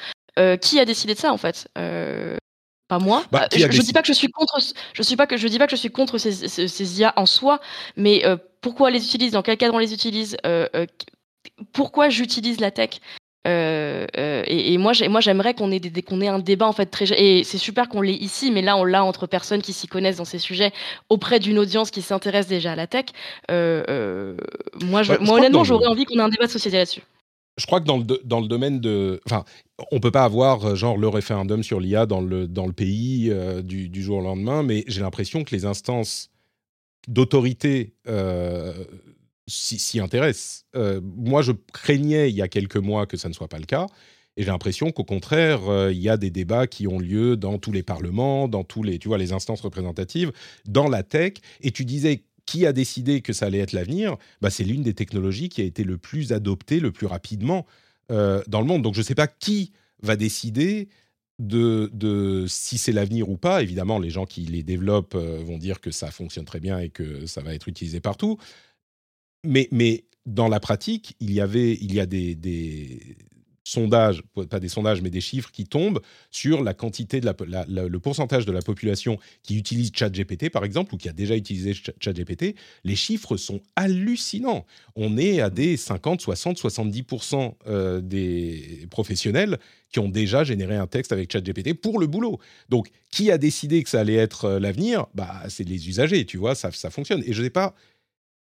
qui 0.61 0.81
a 0.81 0.85
décidé 0.87 1.15
de 1.15 1.19
ça 1.19 1.33
en 1.33 1.39
fait? 1.39 1.69
Pas 2.89 2.99
moi. 2.99 3.25
Bah, 3.33 3.49
euh, 3.53 3.57
je, 3.59 3.67
ne 3.67 3.83
dis 3.83 3.93
pas 3.93 4.03
que 4.03 4.09
je 4.09 4.13
suis 4.13 4.29
contre. 4.29 4.59
Je 4.93 5.03
suis 5.03 5.17
pas 5.17 5.27
que 5.27 5.37
je 5.37 5.49
dis 5.49 5.59
pas 5.59 5.67
que 5.67 5.73
je 5.73 5.81
suis 5.81 5.91
contre 5.91 6.19
ces, 6.19 6.33
ces, 6.33 7.01
IA 7.01 7.13
en 7.17 7.27
soi, 7.27 7.61
mais 7.97 8.25
euh, 8.25 8.37
pourquoi 8.61 8.89
on 8.89 8.93
les 8.93 9.05
utilise, 9.05 9.33
dans 9.33 9.43
quel 9.43 9.57
cadre 9.57 9.75
on 9.75 9.79
les 9.79 9.93
utilise, 9.93 10.37
euh, 10.47 10.67
pourquoi 11.73 12.09
j'utilise 12.09 12.61
la 12.61 12.71
tech. 12.71 13.01
Et, 13.49 14.77
moi, 14.79 14.93
moi, 15.09 15.21
j'aimerais 15.21 15.55
qu'on 15.55 15.71
ait, 15.71 15.79
des, 15.79 16.03
qu'on 16.03 16.21
ait 16.21 16.29
un 16.29 16.41
débat 16.41 16.67
en 16.67 16.73
fait 16.73 16.87
très. 16.87 17.07
Et 17.13 17.45
c'est 17.45 17.59
super 17.59 17.89
qu'on 17.89 18.01
l'ait 18.01 18.15
ici, 18.15 18.51
mais 18.51 18.63
là, 18.63 18.77
on 18.77 18.85
l'a 18.85 19.05
entre 19.05 19.27
personnes 19.27 19.63
qui 19.63 19.73
s'y 19.73 19.87
connaissent 19.87 20.17
dans 20.17 20.25
ces 20.25 20.41
sujets, 20.41 20.73
auprès 21.09 21.39
d'une 21.39 21.59
audience 21.59 21.91
qui 21.91 22.03
s'intéresse 22.03 22.49
déjà 22.49 22.73
à 22.73 22.77
la 22.77 22.87
tech. 22.87 23.07
moi, 23.49 25.03
je, 25.03 25.13
moi 25.21 25.39
honnêtement, 25.39 25.65
j'aurais 25.65 25.87
envie 25.87 26.05
qu'on 26.05 26.19
ait 26.19 26.23
un 26.23 26.29
débat 26.29 26.47
de 26.47 26.51
société 26.51 26.77
là-dessus 26.77 27.03
je 27.57 27.67
crois 27.67 27.81
que 27.81 27.87
dans 27.87 27.99
le, 27.99 28.05
dans 28.25 28.41
le 28.41 28.49
domaine 28.49 28.81
de. 28.81 29.21
Enfin, 29.27 29.45
on 29.91 30.01
peut 30.01 30.11
pas 30.11 30.25
avoir 30.25 30.65
euh, 30.65 30.75
genre 30.75 30.97
le 30.97 31.09
référendum 31.09 31.63
sur 31.63 31.81
l'IA 31.81 32.07
dans 32.07 32.21
le, 32.21 32.47
dans 32.47 32.67
le 32.67 32.73
pays 32.73 33.31
euh, 33.31 33.63
du, 33.63 33.89
du, 33.89 34.03
jour 34.03 34.19
au 34.19 34.23
lendemain, 34.23 34.63
mais 34.63 34.85
j'ai 34.87 35.01
l'impression 35.01 35.45
que 35.45 35.55
les 35.55 35.65
instances 35.65 36.31
d'autorité 37.09 37.95
euh, 38.09 38.73
s'y 39.47 40.01
intéressent. 40.01 40.67
moi, 40.75 41.41
je 41.41 41.53
craignais 41.73 42.31
il 42.31 42.35
y 42.35 42.43
a 42.43 42.49
quelques 42.49 42.77
mois 42.77 43.07
que 43.07 43.17
ça 43.17 43.29
ne 43.29 43.35
soit 43.35 43.49
pas 43.49 43.59
le 43.59 43.65
cas. 43.65 43.87
Et 44.37 44.43
j'ai 44.43 44.51
l'impression 44.51 44.91
qu'au 44.91 45.05
contraire, 45.05 45.61
il 45.91 45.99
y 45.99 46.11
a 46.11 46.17
des 46.17 46.31
débats 46.31 46.67
qui 46.67 46.87
ont 46.89 46.99
lieu 46.99 47.37
dans 47.37 47.57
tous 47.57 47.73
les 47.73 47.85
parlements, 47.85 48.49
dans 48.49 48.65
tous 48.65 48.83
les, 48.83 48.99
tu 48.99 49.09
vois, 49.09 49.19
les 49.19 49.33
instances 49.33 49.61
représentatives, 49.61 50.33
dans 50.67 50.89
la 50.89 51.05
tech. 51.05 51.35
Et 51.61 51.71
tu 51.71 51.85
disais 51.85 52.25
qui 52.47 52.65
a 52.65 52.73
décidé 52.73 53.21
que 53.21 53.33
ça 53.33 53.47
allait 53.47 53.59
être 53.59 53.73
l'avenir 53.73 54.17
bah, 54.41 54.51
C'est 54.51 54.65
l'une 54.65 54.83
des 54.83 54.95
technologies 54.95 55.49
qui 55.49 55.61
a 55.61 55.65
été 55.65 55.85
le 55.85 55.99
plus 55.99 56.33
adoptée 56.33 56.81
le 56.81 56.93
plus 56.93 57.07
rapidement 57.07 57.67
euh, 58.11 58.43
dans 58.47 58.61
le 58.61 58.67
monde. 58.67 58.83
Donc 58.83 58.95
je 58.95 59.01
ne 59.01 59.05
sais 59.05 59.15
pas 59.15 59.27
qui 59.27 59.73
va 60.03 60.17
décider 60.17 60.89
de, 61.39 61.91
de 61.93 62.47
si 62.49 62.79
c'est 62.79 62.93
l'avenir 62.93 63.29
ou 63.29 63.37
pas. 63.37 63.63
Évidemment, 63.63 63.99
les 63.99 64.11
gens 64.11 64.25
qui 64.25 64.43
les 64.43 64.63
développent 64.63 65.17
euh, 65.17 65.43
vont 65.45 65.59
dire 65.59 65.81
que 65.81 65.91
ça 65.91 66.11
fonctionne 66.11 66.45
très 66.45 66.61
bien 66.61 66.79
et 66.79 66.89
que 66.89 67.27
ça 67.27 67.43
va 67.43 67.55
être 67.55 67.69
utilisé 67.69 68.01
partout. 68.01 68.39
Mais, 69.45 69.69
mais 69.71 70.05
dans 70.25 70.49
la 70.49 70.61
pratique, 70.61 71.17
il 71.21 71.33
y, 71.33 71.41
avait, 71.41 71.75
il 71.75 71.95
y 71.95 72.01
a 72.01 72.07
des, 72.07 72.35
des 72.35 73.17
sondages, 73.67 74.23
pas 74.49 74.61
des 74.61 74.69
sondages, 74.69 75.03
mais 75.03 75.11
des 75.11 75.21
chiffres 75.21 75.51
qui 75.51 75.65
tombent 75.65 76.01
sur 76.31 76.63
la 76.63 76.73
quantité 76.73 77.21
de 77.21 77.29
le 77.89 77.99
pourcentage 77.99 78.47
de 78.47 78.53
la 78.53 78.63
population 78.63 79.19
qui 79.43 79.59
utilise 79.59 79.91
ChatGPT, 79.93 80.51
par 80.51 80.65
exemple, 80.65 80.95
ou 80.95 80.99
qui 80.99 81.09
a 81.09 81.13
déjà 81.13 81.35
utilisé 81.37 81.75
ChatGPT. 81.75 82.55
Les 82.85 82.95
chiffres 82.95 83.37
sont 83.37 83.61
hallucinants. 83.75 84.65
On 84.95 85.19
est 85.19 85.41
à 85.41 85.51
des 85.51 85.77
50, 85.77 86.21
60, 86.21 86.59
70% 86.59 88.01
des 88.03 88.87
professionnels 88.91 89.59
qui 89.91 89.99
ont 89.99 90.09
déjà 90.09 90.45
généré 90.45 90.77
un 90.77 90.87
texte 90.87 91.13
avec 91.13 91.33
ChatGPT 91.33 91.75
pour 91.75 91.99
le 91.99 92.07
boulot. 92.07 92.39
Donc, 92.69 92.91
qui 93.11 93.31
a 93.31 93.39
décidé 93.39 93.83
que 93.83 93.89
ça 93.89 94.01
allait 94.01 94.15
être 94.15 94.45
euh, 94.45 94.61
l'avenir? 94.61 95.07
Bah, 95.15 95.43
C'est 95.49 95.65
les 95.65 95.89
usagers, 95.89 96.25
tu 96.25 96.37
vois, 96.37 96.55
ça 96.55 96.71
fonctionne. 96.91 97.23
Et 97.27 97.33
je 97.33 97.41
ne 97.41 97.47
sais 97.47 97.51
pas 97.51 97.75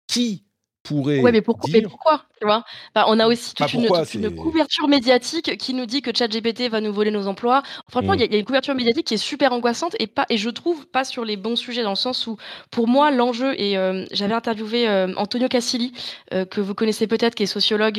qui 0.07 0.46
pourrait. 0.87 1.21
Ouais, 1.21 1.33
mais, 1.33 1.43
pourquoi, 1.43 1.71
mais 1.73 1.83
pourquoi 1.83 2.25
tu 2.39 2.47
vois? 2.47 2.65
Bah, 2.95 3.07
On 3.09 3.19
a 3.19 3.27
aussi 3.27 3.55
toute, 3.55 3.67
bah, 3.89 4.05
une, 4.15 4.35
couverture 4.35 4.89
médiatique 4.89 5.57
qui 5.57 5.73
nous 5.73 5.87
dit 5.87 6.03
que 6.03 6.11
ChatGPT 6.15 6.69
va 6.69 6.81
nous 6.81 6.93
voler 6.93 7.11
nos 7.11 7.27
emplois. 7.27 7.63
Franchement, 7.89 8.13
il 8.13 8.21
y, 8.21 8.35
a 8.35 8.39
une 8.39 8.45
couverture 8.45 8.75
médiatique 8.75 9.07
qui 9.07 9.15
est 9.15 9.19
super 9.19 9.53
angoissante 9.53 9.97
et, 9.99 10.07
pas, 10.07 10.27
et 10.29 10.37
je 10.37 10.51
trouve 10.51 10.87
pas 10.87 11.05
sur 11.05 11.25
les 11.25 11.37
bons 11.37 11.57
sujets, 11.57 11.83
dans 11.83 11.91
le 11.91 11.97
sens 11.97 12.27
où, 12.27 12.37
pour 12.71 12.89
moi, 12.89 13.11
l'enjeu, 13.11 13.59
et 13.59 13.79
euh, 13.79 14.05
j'avais 14.13 14.35
interviewé 14.35 14.89
euh, 14.89 15.15
Antonio 15.17 15.49
Cassili, 15.49 15.93
euh, 16.35 16.45
que 16.45 16.61
vous 16.61 16.75
connaissez 16.75 17.07
peut-être, 17.07 17.35
qui 17.35 17.45
est 17.45 17.47
sociologue, 17.47 17.99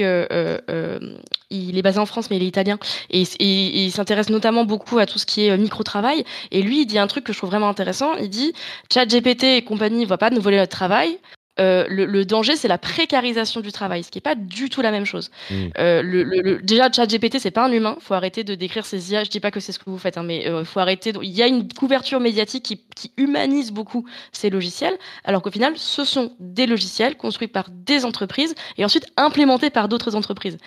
il 1.50 1.78
est 1.78 1.82
basé 1.82 2.00
en 2.00 2.06
France, 2.06 2.30
mais 2.30 2.38
il 2.38 2.44
est 2.44 2.48
italien, 2.48 2.78
et, 3.10 3.24
et 3.40 3.86
il 3.86 3.92
s'intéresse 3.92 4.30
notamment 4.30 4.66
beaucoup 4.66 5.00
à 5.00 5.06
tout 5.06 5.18
ce 5.18 5.26
qui 5.26 5.46
est 5.46 5.58
micro-travail. 5.58 6.26
Et 6.52 6.62
lui, 6.62 6.82
il 6.82 6.86
dit 6.86 7.00
un 7.00 7.08
truc 7.08 7.24
que 7.24 7.34
je 7.34 7.38
trouve 7.38 7.50
vraiment 7.50 7.70
intéressant. 7.70 8.16
Il 8.16 8.30
dit 8.30 8.54
ChatGPT 8.94 9.44
et 9.44 9.62
compagnie 9.64 10.04
ne 10.04 10.10
vont 10.10 10.18
pas 10.18 10.30
nous 10.30 10.42
voler 10.42 10.58
notre 10.58 10.76
travail. 10.76 11.18
Euh, 11.60 11.86
le, 11.90 12.26
danger, 12.26 12.56
c'est 12.56 12.68
la 12.68 12.78
précarisation 12.78 13.62
du 13.62 13.72
travail, 13.72 14.04
ce 14.04 14.12
qui 14.12 14.18
n'est 14.18 14.22
pas 14.22 14.36
du 14.36 14.70
tout 14.70 14.82
la 14.82 14.92
même 14.92 15.06
chose. 15.06 15.32
Euh, 15.78 16.02
le, 16.04 16.62
déjà, 16.62 16.92
ChatGPT, 16.92 17.40
c'est 17.40 17.52
pas 17.52 17.66
un 17.66 17.72
humain. 17.72 17.98
faut 18.00 18.14
arrêter 18.14 18.44
de 18.44 18.56
décrire 18.56 18.86
ces 18.86 19.12
IA. 19.12 19.24
Je 19.24 19.30
dis 19.30 19.40
pas 19.40 19.52
que 19.52 19.60
c'est 19.60 19.72
ce 19.72 19.80
que 19.80 19.90
vous 19.90 19.98
faites, 19.98 20.18
hein, 20.18 20.24
mais 20.24 20.48
euh, 20.48 20.64
faut 20.64 20.80
arrêter. 20.80 21.14
Il 21.22 21.32
y 21.32 21.42
a 21.42 21.48
une 21.48 21.68
couverture 21.72 22.20
médiatique 22.20 22.64
qui, 22.64 22.82
qui 22.96 23.12
humanise 23.18 23.72
beaucoup 23.72 24.06
ces 24.32 24.50
logiciels, 24.50 24.98
alors 25.24 25.42
qu'au 25.42 25.52
final, 25.52 25.74
ce 25.78 26.04
sont 26.04 26.36
des 26.40 26.66
logiciels 26.66 27.18
construits 27.18 27.48
par 27.48 27.70
des 27.72 28.06
entreprises 28.06 28.56
et 28.78 28.86
ensuite 28.86 29.08
implémentés 29.18 29.70
par 29.70 29.88
d'autres 29.88 30.16
entreprises. 30.16 30.58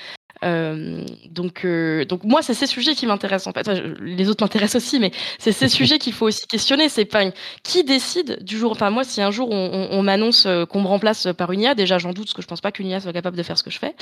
Euh, 0.45 1.05
donc, 1.29 1.65
euh, 1.65 2.05
donc 2.05 2.25
moi, 2.25 2.43
c'est 2.43 2.55
ces 2.55 2.67
sujets 2.67 2.95
qui 2.95 3.07
m'intéressent 3.07 3.49
en 3.49 3.53
fait. 3.53 3.69
les 4.01 4.29
autres 4.29 4.45
m'intéressent 4.45 4.83
aussi, 4.83 4.99
mais 4.99 5.11
c'est 5.39 5.53
ces 5.53 5.69
sujets 5.79 5.99
qu'il 5.99 6.13
faut 6.13 6.27
aussi 6.27 6.47
questionner. 6.47 6.89
C'est 6.89 7.05
pas 7.05 7.25
qui 7.63 7.85
décide 7.85 8.43
du 8.43 8.59
jour. 8.59 8.73
Enfin, 8.73 8.91
moi, 8.91 9.05
si 9.05 9.21
un 9.23 9.31
jour 9.31 9.51
on, 9.51 10.03
m'annonce 10.03 10.47
euh, 10.47 10.65
qu'on 10.65 10.83
me 10.83 10.87
remplace 10.87 11.29
par 11.37 11.53
une 11.53 11.61
IA, 11.61 11.75
déjà 11.75 11.99
j'en 11.99 12.13
doute 12.13 12.27
parce 12.27 12.35
que 12.35 12.43
je 12.43 12.47
pense 12.47 12.61
pas 12.61 12.73
qu'une 12.73 12.87
IA 12.87 13.01
soit 13.01 13.13
capable 13.13 13.37
de 13.37 13.43
faire 13.43 13.59
ce 13.59 13.63
que 13.63 13.71
je 13.71 13.79
fais. 13.79 13.95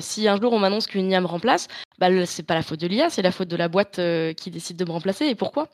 si 0.00 0.28
un 0.28 0.40
jour 0.40 0.52
on 0.52 0.58
m'annonce 0.58 0.86
qu'une 0.86 1.10
IA 1.10 1.20
me 1.20 1.26
remplace, 1.26 1.68
bah, 1.98 2.08
c'est 2.26 2.44
pas 2.44 2.54
la 2.54 2.62
faute 2.62 2.80
de 2.80 2.86
l'IA, 2.86 3.10
c'est 3.10 3.22
la 3.22 3.32
faute 3.32 3.48
de 3.48 3.56
la 3.56 3.68
boîte 3.68 4.00
qui 4.36 4.50
décide 4.50 4.76
de 4.76 4.84
me 4.84 4.92
remplacer. 4.92 5.26
Et 5.26 5.34
pourquoi? 5.34 5.68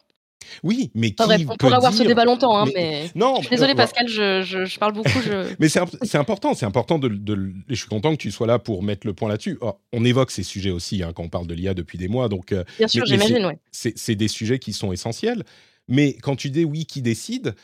Oui, 0.63 0.91
mais 0.95 1.11
qui 1.13 1.23
on 1.23 1.57
pourrait 1.57 1.75
avoir 1.75 1.93
ce 1.93 2.03
débat 2.03 2.25
longtemps, 2.25 2.59
hein, 2.59 2.71
mais, 2.75 3.11
non. 3.15 3.37
Je 3.37 3.47
suis 3.47 3.51
désolé, 3.51 3.75
Pascal, 3.75 4.09
je, 4.09 4.43
je, 4.43 4.79
parle 4.79 4.93
beaucoup. 4.93 5.21
Je... 5.25 5.55
mais 5.59 5.69
c'est 5.69 6.19
important, 6.19 6.55
c'est 6.55 6.67
important 6.67 6.99
de, 6.99 7.09
de, 7.09 7.53
je 7.69 7.75
suis 7.75 7.89
content 7.89 8.13
que 8.13 8.21
tu 8.21 8.31
sois 8.31 8.47
là 8.47 8.59
pour 8.59 8.83
mettre 8.83 9.07
le 9.07 9.13
point 9.13 9.29
là-dessus. 9.29 9.59
Oh, 9.61 9.75
on 9.93 10.05
évoque 10.05 10.31
ces 10.31 10.43
sujets 10.43 10.71
aussi 10.71 11.03
hein, 11.03 11.13
quand 11.15 11.25
on 11.25 11.29
parle 11.29 11.47
de 11.47 11.55
l'IA 11.55 11.75
depuis 11.75 11.99
des 11.99 12.09
mois, 12.09 12.29
donc. 12.29 12.53
Euh, 12.53 12.65
Bien 12.79 12.89
sûr, 12.89 13.05
j'imagine, 13.07 13.47
oui. 13.47 13.55
C'est 13.73 14.15
des 14.15 14.29
sujets 14.29 14.59
qui 14.59 14.73
sont 14.73 14.93
essentiels, 14.93 15.45
mais 15.89 16.15
quand 16.15 16.37
tu 16.37 16.51
dis 16.51 16.65
oui, 16.65 16.87
qui 16.87 17.03
décide, 17.03 17.55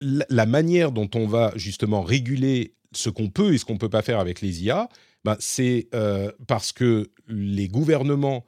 la, 0.00 0.46
manière 0.46 0.92
dont 0.92 1.10
on 1.14 1.26
va 1.26 1.52
justement 1.56 2.02
réguler 2.02 2.74
ce 2.92 3.10
qu'on 3.10 3.28
peut 3.28 3.54
et 3.54 3.58
ce 3.58 3.64
qu'on 3.64 3.76
peut 3.76 3.90
pas 3.90 4.02
faire 4.02 4.18
avec 4.18 4.40
les 4.40 4.64
IA, 4.64 4.88
ben, 5.24 5.36
c'est 5.38 5.88
euh, 5.94 6.32
parce 6.46 6.72
que 6.72 7.10
les 7.28 7.68
gouvernements 7.68 8.46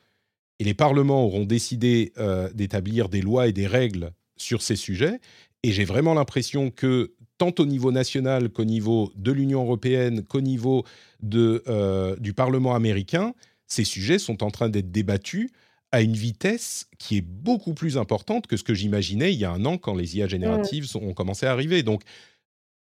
et 0.63 0.65
les 0.65 0.75
parlements 0.75 1.25
auront 1.25 1.45
décidé 1.45 2.13
euh, 2.19 2.49
d'établir 2.55 3.09
des 3.09 3.21
lois 3.21 3.49
et 3.49 3.53
des 3.53 3.67
règles 3.67 4.13
sur 4.37 4.63
ces 4.63 4.77
sujets. 4.77 5.19
Et 5.65 5.73
j'ai 5.73 5.85
vraiment 5.85 6.15
l'impression 6.15 6.71
que 6.71 7.15
tant 7.37 7.53
au 7.59 7.67
niveau 7.67 7.91
national 7.91 8.49
qu'au 8.49 8.65
niveau 8.65 9.13
de 9.17 9.33
l'Union 9.33 9.65
européenne, 9.65 10.23
qu'au 10.23 10.41
niveau 10.41 10.85
de, 11.21 11.65
euh, 11.67 12.15
du 12.21 12.33
Parlement 12.33 12.77
américain, 12.77 13.35
ces 13.67 13.83
sujets 13.83 14.21
sont 14.21 14.45
en 14.45 14.53
train 14.53 14.69
d'être 14.69 14.93
débattus 14.93 15.51
à 15.91 16.01
une 16.01 16.15
vitesse 16.15 16.87
qui 16.97 17.17
est 17.17 17.27
beaucoup 17.27 17.75
plus 17.75 17.99
importante 17.99 18.47
que 18.47 18.57
ce 18.57 18.63
que 18.63 18.73
j'imaginais 18.73 19.33
il 19.33 19.41
y 19.41 19.45
a 19.45 19.51
un 19.51 19.65
an 19.65 19.79
quand 19.79 19.97
les 19.97 20.17
IA 20.17 20.29
génératives 20.29 20.87
ont 20.95 21.13
commencé 21.13 21.45
à 21.45 21.51
arriver. 21.51 21.83
Donc, 21.83 22.03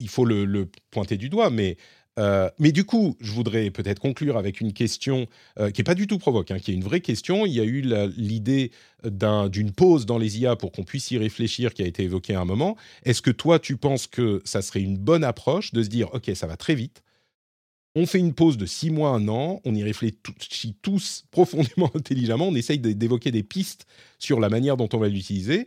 il 0.00 0.08
faut 0.08 0.24
le, 0.24 0.46
le 0.46 0.70
pointer 0.90 1.18
du 1.18 1.28
doigt, 1.28 1.50
mais 1.50 1.76
euh, 2.18 2.50
mais 2.58 2.72
du 2.72 2.84
coup, 2.84 3.16
je 3.20 3.32
voudrais 3.32 3.70
peut-être 3.70 4.00
conclure 4.00 4.36
avec 4.36 4.60
une 4.60 4.72
question 4.72 5.26
euh, 5.58 5.70
qui 5.70 5.80
n'est 5.80 5.84
pas 5.84 5.94
du 5.94 6.06
tout 6.06 6.18
provoque, 6.18 6.50
hein, 6.50 6.58
qui 6.58 6.72
est 6.72 6.74
une 6.74 6.84
vraie 6.84 7.00
question. 7.00 7.46
Il 7.46 7.52
y 7.52 7.60
a 7.60 7.64
eu 7.64 7.82
l'idée 8.16 8.72
d'une 9.04 9.72
pause 9.72 10.04
dans 10.04 10.18
les 10.18 10.38
IA 10.40 10.56
pour 10.56 10.72
qu'on 10.72 10.82
puisse 10.82 11.10
y 11.12 11.18
réfléchir, 11.18 11.72
qui 11.72 11.82
a 11.82 11.86
été 11.86 12.02
évoquée 12.02 12.34
à 12.34 12.40
un 12.40 12.44
moment. 12.44 12.76
Est-ce 13.04 13.22
que 13.22 13.30
toi, 13.30 13.58
tu 13.58 13.76
penses 13.76 14.06
que 14.06 14.42
ça 14.44 14.60
serait 14.62 14.82
une 14.82 14.98
bonne 14.98 15.24
approche 15.24 15.72
de 15.72 15.82
se 15.82 15.88
dire, 15.88 16.12
OK, 16.12 16.30
ça 16.34 16.48
va 16.48 16.56
très 16.56 16.74
vite, 16.74 17.02
on 17.94 18.06
fait 18.06 18.18
une 18.18 18.34
pause 18.34 18.56
de 18.56 18.66
six 18.66 18.90
mois, 18.90 19.10
un 19.10 19.28
an, 19.28 19.60
on 19.64 19.74
y 19.74 19.82
réfléchit 19.82 20.76
tous 20.82 21.24
profondément 21.30 21.90
intelligemment, 21.94 22.48
on 22.48 22.54
essaye 22.54 22.78
d'évoquer 22.78 23.30
des 23.30 23.42
pistes 23.42 23.86
sur 24.18 24.40
la 24.40 24.48
manière 24.48 24.76
dont 24.76 24.88
on 24.92 24.98
va 24.98 25.08
l'utiliser, 25.08 25.66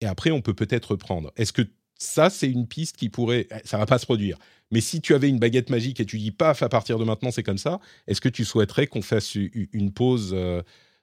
et 0.00 0.06
après, 0.06 0.30
on 0.32 0.42
peut 0.42 0.54
peut-être 0.54 0.92
reprendre. 0.92 1.32
Est-ce 1.36 1.52
que 1.52 1.62
ça, 2.02 2.30
c'est 2.30 2.48
une 2.48 2.66
piste 2.66 2.96
qui 2.96 3.08
pourrait... 3.08 3.48
Ça 3.64 3.78
va 3.78 3.86
pas 3.86 3.98
se 3.98 4.06
produire, 4.06 4.38
mais 4.70 4.80
si 4.80 5.00
tu 5.00 5.14
avais 5.14 5.28
une 5.28 5.38
baguette 5.38 5.70
magique 5.70 6.00
et 6.00 6.06
tu 6.06 6.18
dis 6.18 6.32
paf, 6.32 6.62
à 6.62 6.68
partir 6.68 6.98
de 6.98 7.04
maintenant, 7.04 7.30
c'est 7.30 7.42
comme 7.42 7.58
ça, 7.58 7.80
est-ce 8.06 8.20
que 8.20 8.28
tu 8.28 8.44
souhaiterais 8.44 8.86
qu'on 8.86 9.02
fasse 9.02 9.34
une 9.34 9.92
pause 9.92 10.32
euh, 10.32 10.62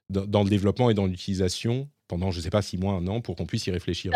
dans 0.09 0.43
le 0.43 0.49
développement 0.49 0.89
et 0.89 0.93
dans 0.93 1.05
l'utilisation 1.05 1.87
pendant, 2.07 2.31
je 2.31 2.39
ne 2.39 2.43
sais 2.43 2.49
pas, 2.49 2.61
six 2.61 2.77
mois, 2.77 2.93
un 2.93 3.07
an, 3.07 3.21
pour 3.21 3.35
qu'on 3.35 3.45
puisse 3.45 3.67
y 3.67 3.71
réfléchir. 3.71 4.11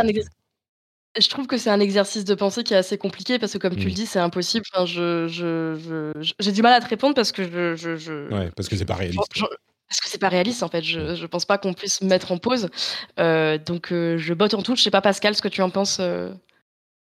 Je 1.20 1.30
trouve 1.30 1.46
que 1.46 1.58
c'est 1.58 1.70
un 1.70 1.80
exercice 1.80 2.26
de 2.26 2.34
pensée 2.34 2.64
qui 2.64 2.74
est 2.74 2.78
assez 2.78 2.98
compliqué 2.98 3.38
parce 3.38 3.54
que 3.54 3.60
comme 3.60 3.76
tu 3.76 3.86
le 3.86 3.92
mmh. 3.92 3.94
dis, 3.94 4.06
c'est 4.08 4.20
impossible. 4.20 4.66
Enfin, 4.74 4.88
je 4.88 5.28
je 5.28 6.12
j'ai 6.40 6.52
du 6.52 6.64
mal 6.64 6.74
à 6.74 6.82
te 6.82 6.90
répondre 6.90 7.14
parce 7.14 7.32
que 7.32 7.44
je 7.44 7.76
je 7.76 7.96
je 7.98 8.34
Ouais, 8.34 8.50
parce 8.56 8.68
que 8.68 8.76
c'est 8.76 8.86
pas 8.86 8.96
réaliste. 8.96 9.20
parce 9.30 10.00
que 10.02 10.10
c'est 10.10 10.18
pas 10.18 10.30
réaliste 10.30 10.64
en 10.64 10.70
fait. 10.70 10.82
Je 10.82 11.14
je 11.14 11.26
pense 11.28 11.46
pas 11.46 11.60
qu'on 11.60 11.76
puisse 11.76 12.02
mettre 12.02 12.32
en 12.32 12.40
pause. 12.40 12.68
Euh, 13.20 13.60
donc 13.60 13.92
euh, 13.92 14.18
je 14.18 14.34
botte 14.34 14.56
en 14.56 14.64
touche. 14.64 14.80
Je 14.80 14.86
sais 14.86 14.92
pas 14.92 15.02
Pascal 15.02 15.36
ce 15.36 15.44
que 15.44 15.50
tu 15.50 15.62
en 15.62 15.70
penses, 15.70 16.00
euh? 16.00 16.34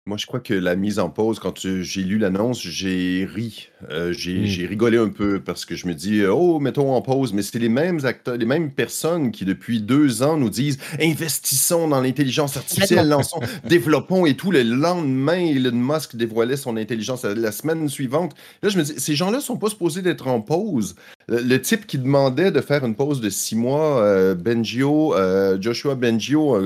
Moi, 0.09 0.17
je 0.17 0.25
crois 0.25 0.39
que 0.39 0.55
la 0.55 0.75
mise 0.75 0.97
en 0.97 1.11
pause, 1.11 1.37
quand 1.37 1.59
j'ai 1.59 2.01
lu 2.01 2.17
l'annonce, 2.17 2.63
j'ai 2.63 3.29
ri. 3.31 3.69
Euh, 3.91 4.09
mmh. 4.09 4.13
j'ai 4.13 4.65
rigolé 4.65 4.97
un 4.97 5.09
peu 5.09 5.39
parce 5.39 5.65
que 5.65 5.75
je 5.75 5.85
me 5.85 5.93
dis, 5.93 6.25
oh, 6.25 6.59
mettons 6.59 6.95
en 6.95 7.01
pause. 7.03 7.31
Mais 7.31 7.43
c'est 7.43 7.59
les 7.59 7.69
mêmes 7.69 8.03
acteurs, 8.05 8.35
les 8.35 8.47
mêmes 8.47 8.71
personnes 8.71 9.29
qui, 9.29 9.45
depuis 9.45 9.81
deux 9.81 10.23
ans, 10.23 10.35
nous 10.35 10.49
disent 10.49 10.79
investissons 10.99 11.87
dans 11.87 12.01
l'intelligence 12.01 12.57
artificielle, 12.57 13.07
lançons, 13.07 13.39
développons 13.65 14.25
et 14.25 14.35
tout. 14.35 14.49
Le 14.49 14.63
lendemain, 14.63 15.45
Elon 15.45 15.75
Musk 15.75 16.15
dévoilait 16.15 16.57
son 16.57 16.75
intelligence 16.75 17.23
la 17.23 17.51
semaine 17.51 17.87
suivante. 17.87 18.33
Là, 18.63 18.69
je 18.69 18.79
me 18.79 18.83
dis, 18.83 18.95
ces 18.97 19.13
gens-là 19.13 19.37
ne 19.37 19.43
sont 19.43 19.57
pas 19.57 19.69
supposés 19.69 20.01
d'être 20.01 20.27
en 20.27 20.41
pause. 20.41 20.95
Le, 21.27 21.61
type 21.61 21.85
qui 21.85 21.99
demandait 21.99 22.49
de 22.49 22.61
faire 22.61 22.83
une 22.83 22.95
pause 22.95 23.21
de 23.21 23.29
six 23.29 23.55
mois, 23.55 24.01
euh, 24.01 24.33
Bengio, 24.33 25.13
euh, 25.13 25.59
Joshua 25.61 25.93
Bengio, 25.93 26.57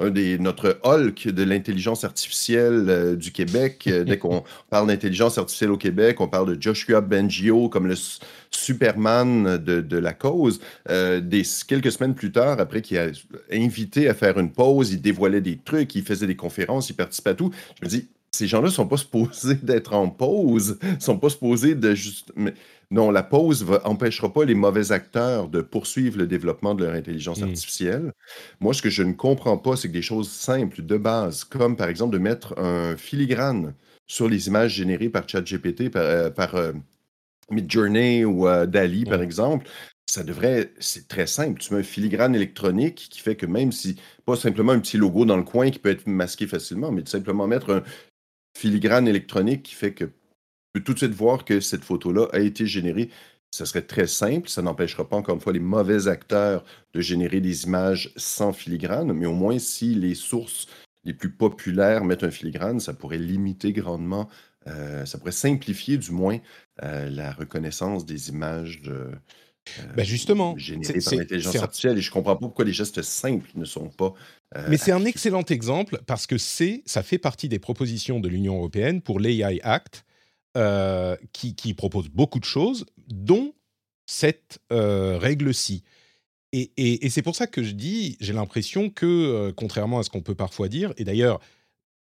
un 0.00 0.10
des, 0.10 0.36
notre 0.40 0.80
Hulk 0.82 1.28
de 1.28 1.44
l'intelligence 1.44 2.02
artificielle 2.02 2.87
du 3.16 3.32
Québec. 3.32 3.88
dès 3.88 4.18
qu'on 4.18 4.44
parle 4.70 4.88
d'intelligence 4.88 5.38
artificielle 5.38 5.70
au 5.70 5.76
Québec, 5.76 6.20
on 6.20 6.28
parle 6.28 6.56
de 6.56 6.62
Joshua 6.62 7.00
Bengio 7.00 7.68
comme 7.68 7.86
le 7.86 7.94
Superman 8.50 9.56
de, 9.58 9.98
la 9.98 10.12
cause. 10.12 10.60
Euh, 10.88 11.20
des, 11.20 11.42
quelques 11.66 11.92
semaines 11.92 12.14
plus 12.14 12.32
tard, 12.32 12.60
après 12.60 12.82
qu'il 12.82 12.98
a 12.98 13.08
invité 13.52 14.08
à 14.08 14.14
faire 14.14 14.38
une 14.38 14.50
pause, 14.50 14.92
il 14.92 15.00
dévoilait 15.00 15.40
des 15.40 15.58
trucs, 15.58 15.94
il 15.94 16.02
faisait 16.02 16.26
des 16.26 16.36
conférences, 16.36 16.90
il 16.90 16.94
participait 16.94 17.30
à 17.30 17.34
tout. 17.34 17.50
Je 17.80 17.86
me 17.86 17.90
dis, 17.90 18.08
ces 18.30 18.46
gens-là 18.46 18.68
ne 18.68 18.72
sont 18.72 18.86
pas 18.86 18.96
supposés 18.96 19.54
d'être 19.62 19.94
en 19.94 20.08
pause, 20.08 20.78
ne 20.82 21.00
sont 21.00 21.18
pas 21.18 21.30
supposés 21.30 21.74
de 21.74 21.94
juste. 21.94 22.32
non, 22.90 23.10
la 23.10 23.22
pause 23.22 23.66
n'empêchera 23.84 24.32
pas 24.32 24.44
les 24.44 24.54
mauvais 24.54 24.92
acteurs 24.92 25.48
de 25.48 25.60
poursuivre 25.60 26.18
le 26.18 26.26
développement 26.26 26.74
de 26.74 26.84
leur 26.84 26.94
intelligence 26.94 27.40
hmm. 27.40 27.44
artificielle. 27.44 28.12
Moi, 28.60 28.74
ce 28.74 28.82
que 28.82 28.90
je 28.90 29.02
ne 29.02 29.12
comprends 29.12 29.58
pas, 29.58 29.76
c'est 29.76 29.88
que 29.88 29.92
des 29.92 30.02
choses 30.02 30.30
simples 30.30 30.82
de 30.82 30.96
base, 30.96 31.44
comme 31.44 31.76
par 31.76 31.88
exemple 31.88 32.12
de 32.12 32.18
mettre 32.18 32.58
un 32.58 32.96
filigrane 32.96 33.74
sur 34.06 34.28
les 34.28 34.48
images 34.48 34.74
générées 34.74 35.10
par 35.10 35.28
ChatGPT, 35.28 35.90
par, 35.90 36.02
euh, 36.02 36.30
par 36.30 36.54
euh, 36.54 36.72
Midjourney 37.50 38.24
ou 38.24 38.48
euh, 38.48 38.66
Dali, 38.66 39.04
par 39.04 39.22
exemple, 39.22 39.68
ça 40.06 40.24
devrait, 40.24 40.72
c'est 40.78 41.06
très 41.06 41.26
simple. 41.26 41.60
Tu 41.60 41.74
mets 41.74 41.80
un 41.80 41.84
filigrane 41.84 42.34
électronique 42.34 43.08
qui 43.10 43.20
fait 43.20 43.36
que 43.36 43.46
même 43.46 43.72
si, 43.72 43.96
pas 44.24 44.36
simplement 44.36 44.72
un 44.72 44.80
petit 44.80 44.96
logo 44.96 45.26
dans 45.26 45.36
le 45.36 45.42
coin 45.42 45.70
qui 45.70 45.78
peut 45.78 45.90
être 45.90 46.06
masqué 46.06 46.46
facilement, 46.46 46.90
mais 46.90 47.02
simplement 47.04 47.46
mettre 47.46 47.70
un 47.70 47.82
filigrane 48.58 49.06
électronique 49.06 49.62
qui 49.62 49.74
fait 49.74 49.92
que 49.92 50.04
tu 50.04 50.12
peux 50.72 50.82
tout 50.82 50.94
de 50.94 50.98
suite 50.98 51.12
voir 51.12 51.44
que 51.44 51.60
cette 51.60 51.84
photo-là 51.84 52.26
a 52.32 52.40
été 52.40 52.66
générée. 52.66 53.10
Ça 53.50 53.64
serait 53.64 53.82
très 53.82 54.06
simple. 54.06 54.48
Ça 54.48 54.62
n'empêchera 54.62 55.08
pas, 55.08 55.16
encore 55.16 55.36
une 55.36 55.40
fois, 55.40 55.52
les 55.52 55.60
mauvais 55.60 56.08
acteurs 56.08 56.64
de 56.92 57.00
générer 57.00 57.40
des 57.40 57.64
images 57.64 58.12
sans 58.16 58.52
filigrane, 58.52 59.12
mais 59.12 59.26
au 59.26 59.32
moins 59.32 59.58
si 59.58 59.94
les 59.94 60.14
sources 60.14 60.66
les 61.04 61.14
plus 61.14 61.30
populaires 61.30 62.04
mettent 62.04 62.24
un 62.24 62.30
filigrane, 62.30 62.80
ça 62.80 62.92
pourrait 62.92 63.18
limiter 63.18 63.72
grandement, 63.72 64.28
euh, 64.66 65.06
ça 65.06 65.16
pourrait 65.16 65.32
simplifier 65.32 65.96
du 65.96 66.10
moins 66.10 66.38
euh, 66.82 67.08
la 67.08 67.32
reconnaissance 67.32 68.04
des 68.04 68.28
images 68.28 68.82
de, 68.82 69.12
ben 69.96 70.04
justement, 70.04 70.56
générées 70.56 71.00
par 71.00 71.14
l'intelligence 71.14 71.56
artificielle. 71.56 71.98
Et 71.98 72.00
je 72.00 72.10
comprends 72.10 72.34
pas 72.34 72.40
pourquoi 72.40 72.64
les 72.64 72.72
gestes 72.72 73.02
simples 73.02 73.50
ne 73.54 73.64
sont 73.64 73.88
pas. 73.88 74.14
Mais 74.68 74.78
c'est 74.78 74.92
un 74.92 75.04
excellent 75.04 75.44
exemple 75.44 76.00
parce 76.06 76.26
que 76.26 76.38
c'est, 76.38 76.82
ça 76.86 77.02
fait 77.02 77.18
partie 77.18 77.48
des 77.48 77.58
propositions 77.58 78.20
de 78.20 78.28
l'Union 78.28 78.56
européenne 78.56 79.02
pour 79.02 79.20
l'AI 79.20 79.60
Act, 79.62 80.04
qui, 81.32 81.54
qui, 81.54 81.74
propose 81.74 82.08
beaucoup 82.08 82.40
de 82.40 82.44
choses, 82.44 82.86
dont 83.08 83.54
cette 84.06 84.58
règle-ci. 84.70 85.84
Et, 86.52 87.08
c'est 87.10 87.22
pour 87.22 87.36
ça 87.36 87.46
que 87.46 87.62
je 87.62 87.72
dis, 87.72 88.16
j'ai 88.20 88.32
l'impression 88.32 88.88
que, 88.88 89.06
euh, 89.06 89.52
contrairement 89.54 89.98
à 89.98 90.02
ce 90.02 90.10
qu'on 90.10 90.22
peut 90.22 90.34
parfois 90.34 90.68
dire, 90.68 90.94
et 90.96 91.04
d'ailleurs, 91.04 91.40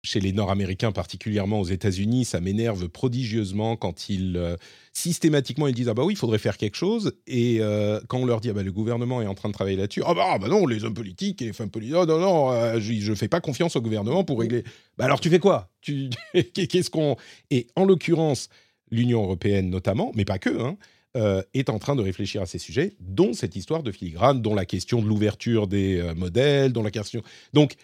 chez 0.06 0.20
les 0.20 0.32
Nord-Américains, 0.32 0.92
particulièrement 0.92 1.60
aux 1.60 1.66
États-Unis, 1.66 2.24
ça 2.24 2.40
m'énerve 2.40 2.88
prodigieusement 2.88 3.76
quand 3.76 4.08
ils 4.08 4.36
euh, 4.36 4.56
systématiquement 4.92 5.66
ils 5.66 5.74
disent 5.74 5.88
ah 5.88 5.94
bah 5.94 6.04
oui 6.04 6.14
il 6.14 6.16
faudrait 6.16 6.38
faire 6.38 6.56
quelque 6.56 6.76
chose 6.76 7.12
et 7.26 7.58
euh, 7.60 8.00
quand 8.08 8.18
on 8.18 8.24
leur 8.24 8.40
dit 8.40 8.48
ah 8.48 8.54
bah 8.54 8.62
le 8.62 8.72
gouvernement 8.72 9.20
est 9.20 9.26
en 9.26 9.34
train 9.34 9.50
de 9.50 9.52
travailler 9.52 9.76
là-dessus 9.76 10.02
ah 10.06 10.14
bah, 10.14 10.24
ah 10.30 10.38
bah 10.38 10.48
non 10.48 10.66
les 10.66 10.84
hommes 10.84 10.94
politiques 10.94 11.42
et 11.42 11.52
femmes 11.52 11.68
politiques 11.70 11.96
oh 11.98 12.06
non 12.06 12.18
non 12.18 12.80
je, 12.80 13.10
ne 13.10 13.14
fais 13.14 13.28
pas 13.28 13.40
confiance 13.40 13.76
au 13.76 13.82
gouvernement 13.82 14.24
pour 14.24 14.40
régler 14.40 14.64
bah 14.96 15.04
alors 15.04 15.20
tu 15.20 15.28
fais 15.28 15.38
quoi? 15.38 15.68
Tu 15.82 16.08
qu'est-ce 16.54 16.88
qu'on 16.88 17.16
et 17.50 17.66
en 17.76 17.84
l'occurrence 17.84 18.48
l'Union 18.90 19.22
européenne 19.22 19.68
notamment 19.68 20.12
mais 20.14 20.24
pas 20.24 20.38
que 20.38 20.58
hein, 20.58 20.78
euh, 21.16 21.42
est 21.54 21.70
en 21.70 21.78
train 21.78 21.96
de 21.96 22.02
réfléchir 22.02 22.42
à 22.42 22.46
ces 22.46 22.58
sujets, 22.58 22.94
dont 23.00 23.32
cette 23.32 23.56
histoire 23.56 23.82
de 23.82 23.90
filigrane, 23.90 24.42
dont 24.42 24.54
la 24.54 24.66
question 24.66 25.00
de 25.00 25.08
l'ouverture 25.08 25.66
des 25.66 25.98
euh, 25.98 26.14
modèles, 26.14 26.74
dont 26.74 26.82
la 26.82 26.90
question. 26.90 27.22
Donc, 27.54 27.76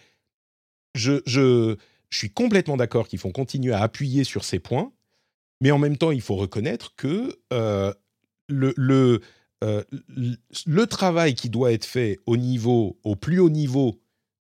je, 0.95 1.77
suis 2.19 2.31
complètement 2.31 2.77
d'accord 2.77 3.09
qu'il 3.09 3.19
faut 3.19 3.31
continuer 3.31 3.73
à 3.73 3.83
appuyer 3.83 4.25
sur 4.25 4.45
ces 4.45 4.59
points, 4.59 4.93
mais 5.61 5.71
en 5.71 5.79
même 5.79 5.97
temps, 5.97 6.11
il 6.11 6.21
faut 6.21 6.37
reconnaître 6.37 6.95
que 6.97 7.39
euh, 7.53 7.93
le, 8.49 8.75
le, 10.67 10.87
travail 10.87 11.35
qui 11.35 11.49
doit 11.49 11.73
être 11.73 11.85
fait 11.85 12.19
au 12.27 12.37
niveau, 12.37 12.99
au 13.05 13.17
plus 13.17 13.39
haut 13.39 13.51
niveau 13.51 14.03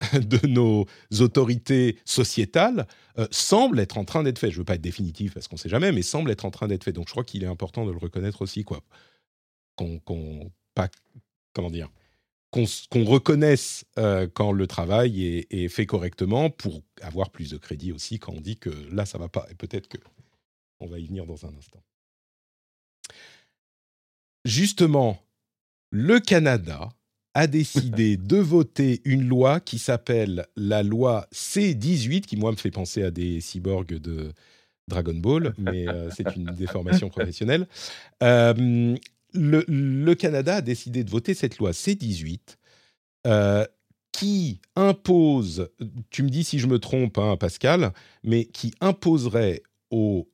de 0.14 0.48
nos 0.48 0.86
autorités 1.20 1.98
sociétales 2.06 2.88
euh, 3.20 3.28
semble 3.30 3.80
être 3.80 3.98
en 3.98 4.06
train 4.06 4.24
d'être 4.24 4.40
fait. 4.40 4.50
Je 4.50 4.56
ne 4.56 4.60
veux 4.60 4.66
pas 4.66 4.76
être 4.76 4.82
définitif 4.82 5.34
parce 5.34 5.48
qu'on 5.48 5.56
ne 5.56 5.60
sait 5.60 5.70
jamais, 5.70 5.92
mais 5.92 6.02
semble 6.02 6.32
être 6.32 6.46
en 6.46 6.52
train 6.52 6.68
d'être 6.68 6.84
fait. 6.84 6.94
Donc 6.94 7.08
je 7.08 7.12
crois 7.12 7.24
qu'il 7.24 7.44
est 7.44 7.48
important 7.48 7.86
de 7.86 7.92
le 7.92 7.98
reconnaître 7.98 8.42
aussi, 8.42 8.64
quoi. 8.64 8.82
Qu'on, 9.76 10.52
pas, 10.76 10.90
comment 11.54 11.72
dire, 11.72 11.90
qu'on, 12.52 12.66
reconnaisse 13.06 13.86
euh, 13.98 14.28
quand 14.32 14.52
le 14.52 14.68
travail 14.68 15.26
est, 15.26 15.48
est, 15.52 15.70
fait 15.70 15.86
correctement 15.86 16.50
pour 16.50 16.82
avoir 17.02 17.30
plus 17.30 17.50
de 17.50 17.58
crédit 17.58 17.92
aussi 17.92 18.20
quand 18.20 18.34
on 18.34 18.42
dit 18.42 18.58
que 18.58 18.70
là 18.92 19.06
ça 19.06 19.18
va 19.18 19.30
pas. 19.30 19.48
Et 19.50 19.56
peut-être 19.56 19.88
que 19.88 19.98
on 20.80 20.88
va 20.88 21.00
y 21.00 21.06
venir 21.06 21.26
dans 21.26 21.46
un 21.46 21.56
instant. 21.58 21.82
Justement, 24.44 25.22
le 25.92 26.20
Canada 26.20 26.90
a 27.34 27.48
décidé 27.48 28.18
de 28.18 28.38
voter 28.38 29.02
une 29.06 29.28
loi 29.28 29.60
qui 29.60 29.80
s'appelle 29.80 30.48
la 30.56 30.84
loi 30.84 31.28
C18, 31.34 32.22
qui 32.22 32.38
moi 32.38 32.52
me 32.52 32.58
fait 32.58 32.72
penser 32.72 33.04
à 33.04 33.12
des 33.12 33.40
cyborgs 33.40 34.00
de 34.00 34.34
Dragon 34.88 35.14
Ball, 35.14 35.54
mais 35.58 35.88
euh, 35.88 36.10
c'est 36.12 36.36
une 36.36 36.46
déformation 36.46 37.10
professionnelle. 37.10 37.68
Euh, 38.24 38.96
le, 39.34 40.14
Canada 40.14 40.58
a 40.58 40.62
décidé 40.62 41.04
de 41.04 41.10
voter 41.10 41.34
cette 41.34 41.58
loi 41.58 41.72
C18 41.72 42.40
euh, 43.28 43.66
qui 44.12 44.60
impose, 44.76 45.70
tu 46.10 46.24
me 46.24 46.30
dis 46.30 46.44
si 46.44 46.60
je 46.60 46.68
me 46.68 46.80
trompe, 46.80 47.18
hein, 47.18 47.38
Pascal, 47.38 47.94
mais 48.24 48.46
qui 48.46 48.74
imposerait 48.82 49.64
aux 49.90 50.30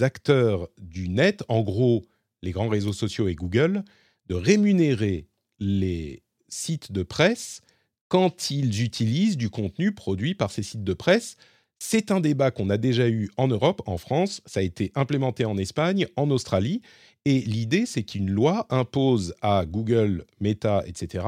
acteurs 0.00 0.68
du 0.80 1.08
net, 1.08 1.44
en 1.48 1.62
gros 1.62 2.04
les 2.42 2.50
grands 2.50 2.68
réseaux 2.68 2.92
sociaux 2.92 3.28
et 3.28 3.34
Google, 3.34 3.84
de 4.26 4.34
rémunérer 4.34 5.28
les 5.58 6.22
sites 6.48 6.92
de 6.92 7.02
presse 7.02 7.60
quand 8.08 8.50
ils 8.50 8.82
utilisent 8.82 9.36
du 9.36 9.48
contenu 9.48 9.92
produit 9.92 10.34
par 10.34 10.50
ces 10.50 10.62
sites 10.62 10.84
de 10.84 10.92
presse. 10.92 11.36
C'est 11.78 12.10
un 12.10 12.20
débat 12.20 12.50
qu'on 12.50 12.70
a 12.70 12.76
déjà 12.76 13.08
eu 13.08 13.30
en 13.36 13.48
Europe, 13.48 13.82
en 13.86 13.96
France, 13.96 14.42
ça 14.46 14.60
a 14.60 14.62
été 14.62 14.92
implémenté 14.94 15.44
en 15.44 15.56
Espagne, 15.56 16.06
en 16.16 16.30
Australie, 16.30 16.82
et 17.24 17.40
l'idée 17.40 17.86
c'est 17.86 18.02
qu'une 18.02 18.30
loi 18.30 18.66
impose 18.70 19.34
à 19.42 19.64
Google, 19.66 20.24
Meta, 20.40 20.82
etc., 20.86 21.26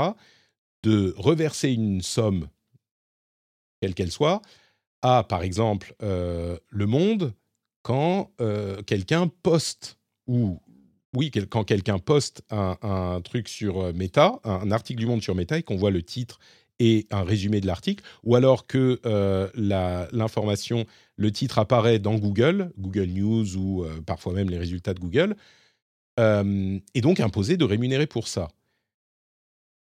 de 0.83 1.15
reverser 1.17 1.73
une 1.73 2.03
somme, 2.03 2.49
quelle 3.81 3.95
qu'elle 3.95 4.13
soit, 4.13 4.43
à, 5.03 5.23
par 5.23 5.43
exemple, 5.43 5.95
euh, 6.03 6.57
Le 6.71 6.87
Monde, 6.87 7.35
quand 7.83 8.31
euh, 8.41 8.83
quelqu'un 8.83 9.29
poste 9.29 9.99
ou 10.27 10.59
oui, 11.15 11.31
quand 11.31 11.63
quelqu'un 11.63 11.99
poste 11.99 12.43
un, 12.51 13.21
truc 13.23 13.49
sur 13.49 13.81
euh, 13.81 13.93
Meta, 13.93 14.41
un, 14.43 14.71
article 14.73 14.99
du 14.99 15.07
Monde 15.07 15.23
sur 15.23 15.35
Meta, 15.35 15.59
et 15.59 15.63
qu'on 15.63 15.77
voit 15.77 15.91
le 15.91 16.03
titre 16.03 16.41
et 16.81 17.07
un 17.11 17.23
résumé 17.23 17.61
de 17.61 17.67
l'article, 17.67 18.03
ou 18.25 18.35
alors 18.35 18.67
que 18.67 18.99
l'information, 20.13 20.87
le 21.17 21.31
titre 21.31 21.59
apparaît 21.61 22.01
dans 22.01 22.17
Google, 22.17 22.73
Google 22.79 23.11
News 23.11 23.57
ou 23.57 23.85
parfois 24.07 24.33
même 24.33 24.51
les 24.51 24.59
résultats 24.59 24.93
de 24.93 24.99
Google, 24.99 25.37
et 26.19 27.01
donc 27.01 27.21
imposé 27.21 27.57
de 27.57 27.65
rémunérer 27.65 28.07
pour 28.07 28.29
ça. 28.29 28.49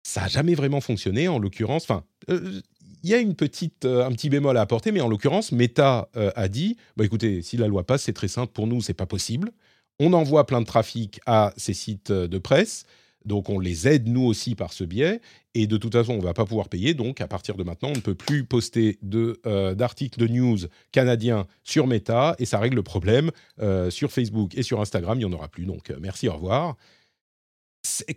Ça 0.03 0.23
n'a 0.23 0.29
jamais 0.29 0.55
vraiment 0.55 0.81
fonctionné, 0.81 1.29
en 1.29 1.39
l'occurrence. 1.39 1.85
Enfin, 1.85 2.05
il 2.29 2.63
y 3.11 3.15
a 3.15 3.19
une 3.19 3.35
petite, 3.35 3.85
un 3.85 4.11
petit 4.11 4.31
bémol 4.31 4.57
à 4.57 4.63
apporter, 4.63 4.93
mais 4.93 5.01
en 5.01 5.09
l'occurrence, 5.09 5.53
Meta 5.53 6.09
a 6.15 6.49
dit 6.49 6.77
bah, 6.97 7.05
écoutez, 7.05 7.43
si 7.43 7.57
la 7.57 7.67
loi 7.67 7.85
passe, 7.85 8.03
c'est 8.05 8.13
très 8.13 8.29
simple, 8.29 8.53
pour 8.53 8.67
nous, 8.67 8.81
c'est 8.81 8.95
pas 8.95 9.07
possible 9.07 9.53
on 9.99 10.13
envoie 10.13 10.47
plein 10.47 10.61
de 10.61 10.67
trafic 10.67 11.21
à 11.27 11.53
ces 11.57 11.75
sites 11.75 12.13
de 12.13 12.39
presse 12.39 12.85
Donc 13.29 13.51
on 13.51 13.61
les 13.61 13.87
aide 13.87 14.09
nous 14.09 14.25
aussi 14.25 14.55
par 14.55 14.73
ce 14.73 14.83
biais. 14.83 15.21
Et 15.55 15.67
de 15.67 15.77
toute 15.77 15.93
façon, 15.93 16.15
on 16.15 16.19
ne 16.19 16.23
va 16.23 16.35
pas 16.35 16.47
pouvoir 16.47 16.69
payer. 16.69 16.95
Donc 16.95 17.21
à 17.21 17.29
partir 17.29 17.55
de 17.57 17.63
maintenant, 17.63 17.91
on 17.91 17.97
ne 17.97 18.01
peut 18.01 18.15
plus 18.15 18.45
poster 18.45 18.99
euh, 19.47 19.75
d'articles 19.75 20.19
de, 20.19 20.27
news 20.27 20.59
canadiens 20.91 21.47
sur 21.63 21.87
Meta. 21.87 22.35
Et 22.39 22.47
ça 22.47 22.59
règle 22.59 22.77
le 22.77 22.83
problème. 22.83 23.31
Euh, 23.61 23.91
sur 23.91 24.11
Facebook 24.11 24.57
et 24.57 24.63
sur 24.63 24.81
Instagram, 24.81 25.19
il 25.21 25.27
n'y 25.27 25.33
en 25.33 25.37
aura 25.37 25.49
plus. 25.49 25.67
Donc 25.67 25.93
merci, 26.01 26.29
au 26.29 26.35
revoir. 26.35 26.77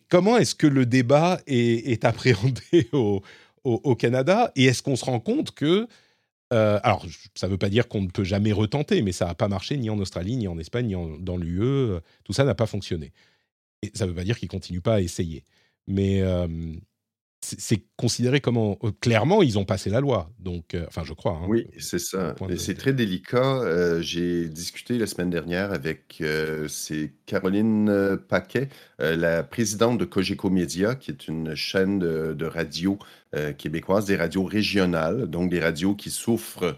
comment 0.10 0.38
est-ce 0.38 0.56
que 0.56 0.68
le 0.68 0.86
débat 0.86 1.40
est, 1.46 2.06
appréhendé 2.06 2.90
au, 2.94 3.96
Canada? 3.96 4.52
Et 4.56 4.66
est-ce 4.66 4.82
qu'on 4.82 4.96
se 4.96 5.06
rend 5.06 5.20
compte 5.20 5.52
que 5.52 5.88
euh, 6.54 6.82
alors, 6.84 7.06
ça 7.34 7.48
ne 7.48 7.52
veut 7.54 7.58
pas 7.58 7.70
dire 7.70 7.88
qu'on 7.88 8.02
ne 8.02 8.10
peut 8.10 8.26
jamais 8.26 8.52
retenter, 8.52 9.02
mais 9.04 9.14
ça 9.14 9.26
n'a 9.26 9.36
pas 9.36 9.48
marché 9.48 9.78
ni 9.78 9.90
en 9.90 9.98
Australie, 10.00 10.36
ni 10.36 10.50
en 10.50 10.58
Espagne, 10.58 10.86
ni 10.86 11.24
dans 11.24 11.38
l'UE. 11.38 12.00
Tout 12.26 12.34
ça 12.34 12.44
n'a 12.44 12.56
pas 12.56 12.66
fonctionné. 12.66 13.14
Et 13.82 13.92
ça 13.94 14.06
ne 14.06 14.10
veut 14.10 14.16
pas 14.16 14.24
dire 14.24 14.38
qu'ils 14.38 14.48
ne 14.48 14.52
continuent 14.52 14.82
pas 14.82 14.96
à 14.96 15.02
essayer. 15.02 15.44
Mais 15.88 16.22
euh, 16.22 16.48
c'est 17.44 17.84
considéré 17.96 18.40
comment 18.40 18.78
clairement 19.02 19.42
ils 19.42 19.58
ont 19.58 19.66
passé 19.66 19.90
la 19.90 20.00
loi. 20.00 20.32
Donc 20.38 20.76
euh, 20.76 20.86
enfin 20.88 21.04
je 21.04 21.14
crois 21.14 21.40
hein, 21.42 21.48
oui 21.48 21.68
c'est 21.80 22.00
ça. 22.00 22.36
et 22.50 22.58
c'est 22.58 22.76
très 22.76 22.94
délicat. 22.94 24.00
J'ai 24.02 24.48
discuté 24.48 25.00
la 25.00 25.08
semaine 25.08 25.32
dernière 25.32 25.72
avec 25.72 26.24
c'est 26.68 27.14
Caroline 27.26 28.18
Paquet 28.30 28.70
la 29.00 29.42
présidente 29.42 29.98
de 29.98 30.06
Cogeco 30.06 30.52
Média 30.52 30.94
qui 30.94 31.10
est 31.10 31.28
une 31.28 31.56
chaîne 31.56 31.98
de 32.00 32.46
radio 32.46 33.00
québécoise 33.58 34.06
des 34.06 34.16
radios 34.16 34.44
régionales 34.44 35.26
donc 35.26 35.50
des 35.50 35.60
radios 35.60 35.96
qui 35.96 36.12
souffrent 36.12 36.78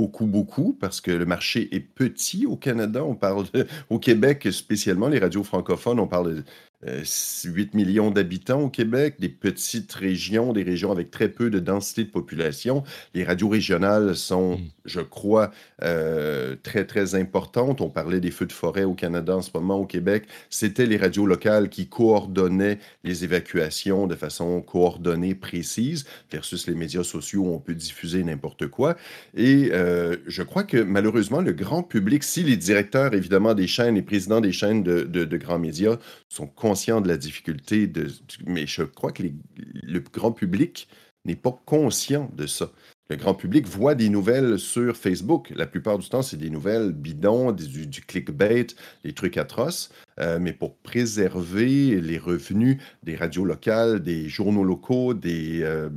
beaucoup, 0.00 0.24
beaucoup, 0.24 0.72
parce 0.80 1.02
que 1.02 1.10
le 1.10 1.26
marché 1.26 1.68
est 1.74 1.80
petit 1.80 2.46
au 2.46 2.56
Canada. 2.56 3.04
On 3.04 3.14
parle 3.14 3.44
au 3.90 3.98
Québec 3.98 4.48
spécialement, 4.50 5.08
les 5.08 5.18
radios 5.18 5.44
francophones, 5.44 6.00
on 6.00 6.06
parle 6.06 6.36
de 6.36 6.44
8 6.82 6.86
euh, 6.86 7.64
millions 7.74 8.10
d'habitants 8.10 8.62
au 8.62 8.70
Québec, 8.70 9.16
des 9.18 9.28
petites 9.28 9.92
régions, 9.92 10.52
des 10.52 10.62
régions 10.62 10.90
avec 10.90 11.10
très 11.10 11.28
peu 11.28 11.50
de 11.50 11.58
densité 11.58 12.04
de 12.04 12.10
population. 12.10 12.84
Les 13.14 13.22
radios 13.22 13.48
régionales 13.48 14.16
sont, 14.16 14.56
mm. 14.56 14.60
je 14.86 15.00
crois, 15.00 15.50
euh, 15.82 16.56
très, 16.62 16.86
très 16.86 17.14
importantes. 17.14 17.82
On 17.82 17.90
parlait 17.90 18.20
des 18.20 18.30
feux 18.30 18.46
de 18.46 18.52
forêt 18.52 18.84
au 18.84 18.94
Canada 18.94 19.36
en 19.36 19.42
ce 19.42 19.50
moment, 19.52 19.76
au 19.76 19.84
Québec. 19.84 20.24
C'était 20.48 20.86
les 20.86 20.96
radios 20.96 21.26
locales 21.26 21.68
qui 21.68 21.86
coordonnaient 21.86 22.78
les 23.04 23.24
évacuations 23.24 24.06
de 24.06 24.14
façon 24.14 24.62
coordonnée, 24.62 25.34
précise, 25.34 26.06
versus 26.32 26.66
les 26.66 26.74
médias 26.74 27.04
sociaux 27.04 27.42
où 27.42 27.54
on 27.54 27.58
peut 27.58 27.74
diffuser 27.74 28.24
n'importe 28.24 28.68
quoi. 28.68 28.96
Et 29.36 29.70
euh, 29.72 30.16
je 30.26 30.42
crois 30.42 30.64
que 30.64 30.78
malheureusement, 30.78 31.42
le 31.42 31.52
grand 31.52 31.82
public, 31.82 32.24
si 32.24 32.42
les 32.42 32.56
directeurs, 32.56 33.12
évidemment, 33.12 33.52
des 33.52 33.66
chaînes, 33.66 33.96
les 33.96 34.02
présidents 34.02 34.40
des 34.40 34.52
chaînes 34.52 34.82
de, 34.82 35.04
de 35.04 35.36
grands 35.36 35.58
médias 35.58 35.96
sont 36.30 36.46
conscient 36.70 37.00
de 37.00 37.08
la 37.08 37.16
difficulté, 37.16 37.88
de, 37.88 38.06
mais 38.46 38.64
je 38.64 38.84
crois 38.84 39.10
que 39.10 39.24
le 39.24 39.98
grand 39.98 40.30
public 40.30 40.86
n'est 41.24 41.34
pas 41.34 41.60
conscient 41.66 42.30
de 42.36 42.46
ça. 42.46 42.70
Le 43.08 43.16
grand 43.16 43.34
public 43.34 43.66
voit 43.66 43.96
des 43.96 44.08
nouvelles 44.08 44.56
sur 44.60 44.96
Facebook. 44.96 45.52
La 45.56 45.66
plupart 45.66 45.98
du 45.98 46.08
temps, 46.08 46.22
c'est 46.22 46.36
des 46.36 46.48
nouvelles 46.48 46.92
bidons, 46.92 47.50
du, 47.50 48.02
clickbait, 48.02 48.68
des 49.02 49.12
trucs 49.14 49.36
atroces. 49.36 49.90
Euh, 50.20 50.38
mais 50.40 50.52
pour 50.52 50.76
préserver 50.76 52.00
les 52.00 52.18
revenus 52.18 52.76
des 53.02 53.16
radios 53.16 53.44
locales, 53.44 53.98
des 53.98 54.28
journaux 54.28 54.62
locaux, 54.62 55.12
des 55.12 55.62
euh, 55.64 55.90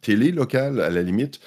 télés 0.00 0.32
locales, 0.32 0.80
à 0.80 0.90
la 0.90 1.02
limite, 1.02 1.38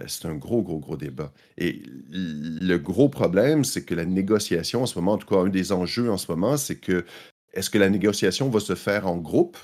euh, 0.00 0.04
c'est 0.06 0.26
un 0.26 0.34
gros, 0.34 0.60
gros, 0.62 0.80
gros 0.80 0.98
débat. 0.98 1.32
Et 1.56 1.80
le 2.10 2.76
gros 2.76 3.08
problème, 3.08 3.64
c'est 3.64 3.86
que 3.86 3.94
la 3.94 4.04
négociation 4.04 4.82
en 4.82 4.86
ce 4.86 4.98
moment, 4.98 5.12
en 5.12 5.18
tout 5.18 5.28
cas, 5.28 5.40
un 5.40 5.48
des 5.48 5.72
enjeux 5.72 6.10
en 6.10 6.18
ce 6.18 6.30
moment, 6.30 6.58
c'est 6.58 6.76
que 6.76 7.06
est-ce 7.52 7.70
que 7.70 7.78
la 7.78 7.90
négociation 7.90 8.48
va 8.50 8.60
se 8.60 8.74
faire 8.74 9.06
en 9.06 9.16
groupe? 9.16 9.56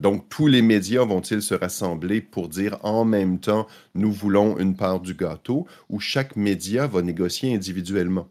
Donc, 0.00 0.28
tous 0.28 0.46
les 0.46 0.62
médias 0.62 1.04
vont-ils 1.04 1.42
se 1.42 1.54
rassembler 1.54 2.20
pour 2.20 2.48
dire 2.48 2.78
en 2.82 3.04
même 3.04 3.40
temps, 3.40 3.66
nous 3.94 4.12
voulons 4.12 4.56
une 4.58 4.76
part 4.76 5.00
du 5.00 5.14
gâteau, 5.14 5.66
ou 5.88 5.98
chaque 5.98 6.36
média 6.36 6.86
va 6.86 7.02
négocier 7.02 7.52
individuellement? 7.54 8.28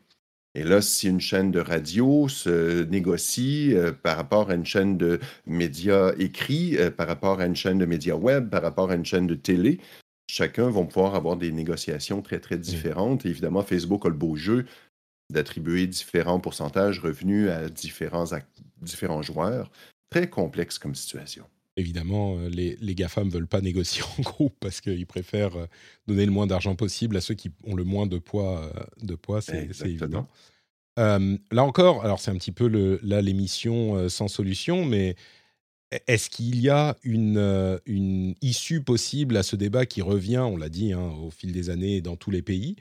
Et 0.55 0.64
là, 0.64 0.82
si 0.82 1.08
une 1.08 1.20
chaîne 1.20 1.51
de 1.51 1.60
radio 1.60 2.28
se 2.30 2.84
négocie 2.86 3.76
euh, 3.76 3.91
par 3.91 4.18
rapport 4.18 4.49
à 4.49 4.55
une 4.55 4.66
chaîne 4.66 4.97
de 4.97 5.20
médias 5.45 6.14
écrits, 6.18 6.78
euh, 6.78 6.89
par 6.89 7.08
rapport 7.08 7.41
à 7.41 7.45
une 7.45 7.55
chaîne 7.55 7.78
de 7.78 7.86
médias 7.86 8.16
web, 8.16 8.49
par 8.49 8.64
rapport 8.64 8.89
à 8.89 8.95
une 8.95 9.05
chaîne 9.05 9.28
de 9.28 9.36
télé, 9.36 9.80
chacun 10.28 10.72
va 10.72 10.84
pouvoir 10.84 11.14
avoir 11.14 11.38
des 11.38 11.51
négociations 11.51 12.22
très, 12.22 12.39
très 12.39 12.58
différentes. 12.58 13.26
évidemment, 13.26 13.62
Facebook 13.62 14.05
a 14.05 14.10
le 14.10 14.16
beau 14.16 14.36
jeu 14.36 14.66
d'attribuer 15.30 15.88
différents 15.88 16.40
pourcentages 16.40 17.00
revenus 17.00 17.50
à 17.50 17.70
différents, 17.70 18.26
différents 18.82 19.22
joueurs. 19.22 19.72
Très 20.10 20.30
complexe 20.30 20.80
comme 20.80 20.96
situation. 20.96 21.46
Évidemment, 21.78 22.38
euh, 22.38 22.50
les, 22.50 22.76
les 22.82 22.96
GAFAM 22.96 23.28
ne 23.28 23.32
veulent 23.32 23.48
pas 23.48 23.62
négocier 23.62 24.04
en 24.18 24.22
groupe 24.24 24.56
parce 24.60 24.82
qu'ils 24.82 25.06
préfèrent 25.06 25.56
euh, 25.56 25.68
donner 26.08 26.26
le 26.26 26.32
moins 26.32 26.48
d'argent 26.48 26.76
possible 26.76 27.16
à 27.16 27.22
ceux 27.22 27.36
qui 27.36 27.52
ont 27.66 27.76
le 27.76 27.84
moins 27.84 28.08
de 28.08 28.18
poids, 28.18 28.72
euh, 28.76 28.84
de 29.04 29.16
poids 29.16 29.42
c'est 29.42 29.70
évident. 29.86 30.28
là 30.98 31.64
encore, 31.64 32.04
alors 32.04 32.20
c'est 32.20 32.32
un 32.32 32.38
petit 32.38 32.52
peu 32.52 32.68
le, 32.68 33.00
là 33.04 33.22
l'émission 33.22 34.10
sans 34.10 34.28
solution, 34.28 34.86
mais 34.86 35.16
est-ce 36.08 36.32
qu'il 36.32 36.60
y 36.60 36.70
a 36.70 36.98
une, 37.04 37.80
une 37.86 38.34
issue 38.42 38.82
possible 38.82 39.38
à 39.38 39.44
ce 39.44 39.56
débat 39.56 39.86
qui 39.86 40.02
revient, 40.02 40.40
on 40.40 40.58
l'a 40.58 40.70
dit, 40.70 40.94
hein, 40.94 41.12
au 41.22 41.30
fil 41.30 41.52
des 41.52 41.70
années 41.70 42.02
dans 42.02 42.16
tous 42.16 42.32
les 42.32 42.42
pays? 42.42 42.76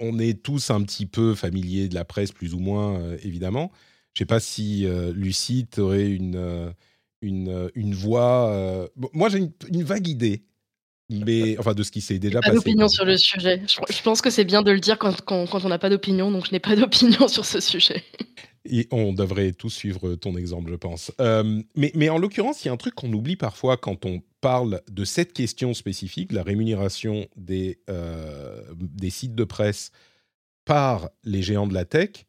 On 0.00 0.18
est 0.18 0.42
tous 0.42 0.70
un 0.70 0.82
petit 0.82 1.06
peu 1.06 1.34
familiers 1.34 1.88
de 1.88 1.94
la 1.94 2.04
presse, 2.04 2.32
plus 2.32 2.54
ou 2.54 2.58
moins, 2.58 2.98
euh, 2.98 3.16
évidemment. 3.22 3.70
Je 4.14 4.22
ne 4.22 4.24
sais 4.24 4.26
pas 4.26 4.40
si 4.40 4.86
euh, 4.86 5.12
Lucie, 5.12 5.66
aurait 5.78 6.08
une, 6.08 6.36
euh, 6.36 6.70
une, 7.20 7.70
une, 7.74 7.94
voix. 7.94 8.88
moi, 9.12 9.28
j'ai 9.28 9.38
une, 9.38 9.82
vague 9.82 10.06
idée. 10.06 10.44
Mais 11.10 11.56
enfin, 11.58 11.74
de 11.74 11.82
ce 11.82 11.90
qui 11.90 12.00
s'est 12.00 12.18
déjà 12.18 12.40
pas 12.40 12.48
passé. 12.48 12.56
d'opinion 12.56 12.88
sur 12.88 13.04
le 13.04 13.16
sujet. 13.16 13.62
Je, 13.66 14.02
pense 14.02 14.20
que 14.20 14.30
c'est 14.30 14.44
bien 14.44 14.62
de 14.62 14.70
le 14.70 14.80
dire 14.80 14.98
quand, 14.98 15.20
quand 15.22 15.64
on 15.64 15.68
n'a 15.68 15.78
pas 15.78 15.90
d'opinion, 15.90 16.30
donc 16.30 16.46
je 16.46 16.52
n'ai 16.52 16.60
pas 16.60 16.76
d'opinion 16.76 17.28
sur 17.28 17.44
ce 17.44 17.60
sujet. 17.60 18.02
Et 18.66 18.88
on 18.90 19.12
devrait 19.12 19.52
tous 19.52 19.70
suivre 19.70 20.14
ton 20.14 20.36
exemple, 20.36 20.70
je 20.70 20.76
pense. 20.76 21.12
mais, 21.18 21.92
mais 21.94 22.08
en 22.08 22.18
l'occurrence, 22.18 22.64
il 22.64 22.68
y 22.68 22.70
a 22.70 22.72
un 22.72 22.78
truc 22.78 22.94
qu'on 22.94 23.12
oublie 23.12 23.36
parfois 23.36 23.76
quand 23.76 24.06
on 24.06 24.22
parle 24.44 24.82
de 24.90 25.06
cette 25.06 25.32
question 25.32 25.72
spécifique, 25.72 26.30
la 26.30 26.42
rémunération 26.42 27.26
des, 27.34 27.78
euh, 27.88 28.62
des 28.78 29.08
sites 29.08 29.34
de 29.34 29.44
presse 29.44 29.90
par 30.66 31.08
les 31.24 31.42
géants 31.42 31.66
de 31.66 31.72
la 31.72 31.86
tech, 31.86 32.26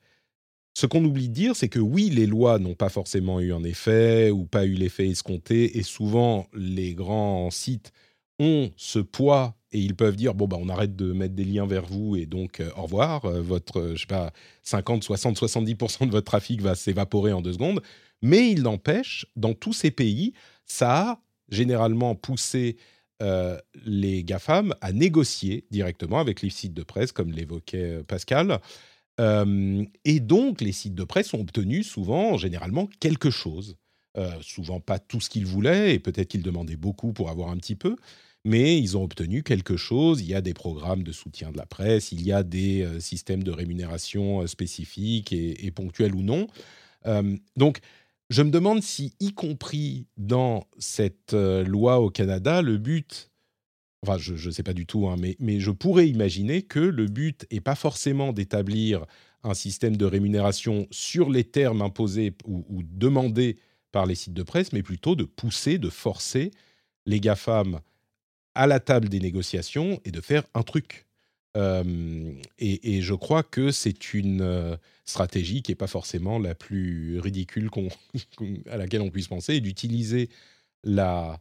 ce 0.78 0.86
qu'on 0.86 1.04
oublie 1.04 1.28
de 1.28 1.34
dire, 1.34 1.56
c'est 1.58 1.68
que 1.68 1.80
oui, 1.80 2.10
les 2.10 2.26
lois 2.26 2.58
n'ont 2.58 2.74
pas 2.74 2.88
forcément 2.88 3.42
eu 3.42 3.54
un 3.54 3.66
effet 3.66 4.30
ou 4.30 4.46
pas 4.46 4.66
eu 4.66 4.76
l'effet 4.76 5.10
escompté, 5.10 5.78
et 5.78 5.84
souvent 5.84 6.48
les 6.54 6.94
grands 6.94 7.52
sites 7.52 7.92
ont 8.40 8.72
ce 8.78 9.00
poids 9.00 9.58
et 9.76 9.80
ils 9.80 9.96
peuvent 9.96 10.16
dire 10.16 10.34
bon 10.34 10.48
bah 10.48 10.58
on 10.60 10.70
arrête 10.70 10.96
de 10.96 11.12
mettre 11.12 11.36
des 11.36 11.46
liens 11.46 11.66
vers 11.66 11.86
vous 11.86 12.16
et 12.16 12.26
donc 12.26 12.60
euh, 12.60 12.70
au 12.78 12.84
revoir, 12.84 13.26
euh, 13.26 13.42
votre 13.42 13.94
je 13.96 14.02
sais 14.02 14.08
pas 14.08 14.32
50, 14.64 15.04
60, 15.04 15.38
70% 15.38 16.08
de 16.08 16.12
votre 16.12 16.26
trafic 16.26 16.62
va 16.62 16.76
s'évaporer 16.76 17.34
en 17.34 17.42
deux 17.42 17.54
secondes. 17.54 17.82
Mais 18.22 18.50
il 18.50 18.64
n'empêche, 18.64 19.26
dans 19.36 19.54
tous 19.54 19.74
ces 19.74 19.92
pays, 19.92 20.34
ça 20.66 21.12
a 21.12 21.22
généralement 21.50 22.16
pousser 22.16 22.78
euh, 23.22 23.58
les 23.86 24.26
GAFAM 24.26 24.76
à 24.82 24.92
négocier 24.92 25.66
directement 25.72 26.20
avec 26.20 26.42
les 26.42 26.50
sites 26.50 26.74
de 26.74 26.84
presse, 26.84 27.14
comme 27.14 27.32
l'évoquait 27.32 28.00
euh, 28.00 28.04
Pascal. 28.04 28.60
Euh, 29.22 29.86
et 30.04 30.20
donc, 30.20 30.60
les 30.60 30.74
sites 30.74 30.96
de 30.96 31.04
presse 31.06 31.34
ont 31.34 31.40
obtenu 31.40 31.84
souvent, 31.84 32.36
généralement, 32.38 32.90
quelque 33.00 33.30
chose. 33.30 33.78
souvent 34.42 34.80
pas 34.80 35.00
tout 35.00 35.20
ce 35.22 35.30
qu'ils 35.30 35.46
voulaient, 35.46 35.94
et 35.94 36.00
peut-être 36.00 36.30
qu'ils 36.30 36.44
demandaient 36.44 36.78
beaucoup 36.78 37.14
pour 37.14 37.30
avoir 37.30 37.50
un 37.50 37.58
petit 37.58 37.76
peu, 37.76 37.96
mais 38.46 38.80
ils 38.80 38.96
ont 38.96 39.04
obtenu 39.04 39.44
quelque 39.44 39.76
chose. 39.76 40.22
Il 40.22 40.28
y 40.28 40.34
a 40.34 40.42
des 40.42 40.54
programmes 40.54 41.04
de 41.04 41.12
soutien 41.12 41.52
de 41.52 41.58
la 41.58 41.66
presse, 41.66 42.14
il 42.14 42.22
y 42.22 42.32
a 42.32 42.44
des 42.44 42.88
systèmes 43.00 43.44
de 43.44 43.52
rémunération 43.52 44.48
spécifiques 44.48 45.34
et, 45.34 45.72
ponctuels 45.72 46.16
ou 46.16 46.22
non. 46.22 46.48
donc, 47.58 47.82
je 48.30 48.42
me 48.42 48.50
demande 48.50 48.82
si, 48.82 49.14
y 49.20 49.34
compris 49.34 50.08
dans 50.18 50.68
cette 50.80 51.34
euh, 51.34 51.64
loi 51.64 52.00
au 52.00 52.10
Canada, 52.10 52.62
le 52.62 52.78
but, 52.78 53.30
enfin 54.02 54.18
je 54.18 54.34
ne 54.34 54.52
sais 54.52 54.64
pas 54.64 54.74
du 54.74 54.86
tout, 54.86 55.08
hein, 55.08 55.16
mais, 55.20 55.36
mais 55.40 55.60
je 55.60 55.72
pourrais 55.72 56.08
imaginer 56.08 56.64
que 56.64 56.80
le 56.80 57.06
but 57.06 57.46
n'est 57.52 57.62
pas 57.62 57.76
forcément 57.76 58.34
d'établir 58.34 59.06
un 59.44 59.54
système 59.54 59.96
de 59.96 60.06
rémunération 60.06 60.88
sur 60.90 61.30
les 61.30 61.44
termes 61.44 61.84
imposés 61.84 62.34
ou, 62.46 62.66
ou, 62.68 62.82
demandés 62.84 63.58
par 63.92 64.08
les 64.08 64.16
sites 64.16 64.34
de 64.34 64.44
presse, 64.44 64.74
mais 64.74 64.82
plutôt 64.82 65.16
de 65.16 65.24
pousser, 65.24 65.78
de 65.78 65.90
forcer 65.90 66.50
les 67.06 67.20
GAFAM 67.20 67.80
à 68.56 68.68
la 68.68 68.80
table 68.80 69.10
des 69.10 69.20
négociations 69.20 70.00
et 70.06 70.12
de 70.12 70.22
faire 70.22 70.44
un 70.54 70.64
truc. 70.64 71.06
Euh, 71.58 72.34
et, 72.58 73.02
je 73.02 73.14
crois 73.14 73.44
que 73.44 73.72
c'est 73.72 74.14
une 74.14 74.42
euh, 74.42 74.76
stratégie 75.06 75.62
qui 75.62 75.72
n'est 75.72 75.76
pas 75.76 75.88
forcément 75.88 76.38
la 76.38 76.54
plus 76.54 77.20
ridicule 77.20 77.70
à 78.70 78.78
laquelle 78.78 79.02
on 79.02 79.10
puisse 79.10 79.28
penser, 79.28 79.56
et 79.56 79.62
d'utiliser 79.62 80.30
la, 80.84 81.40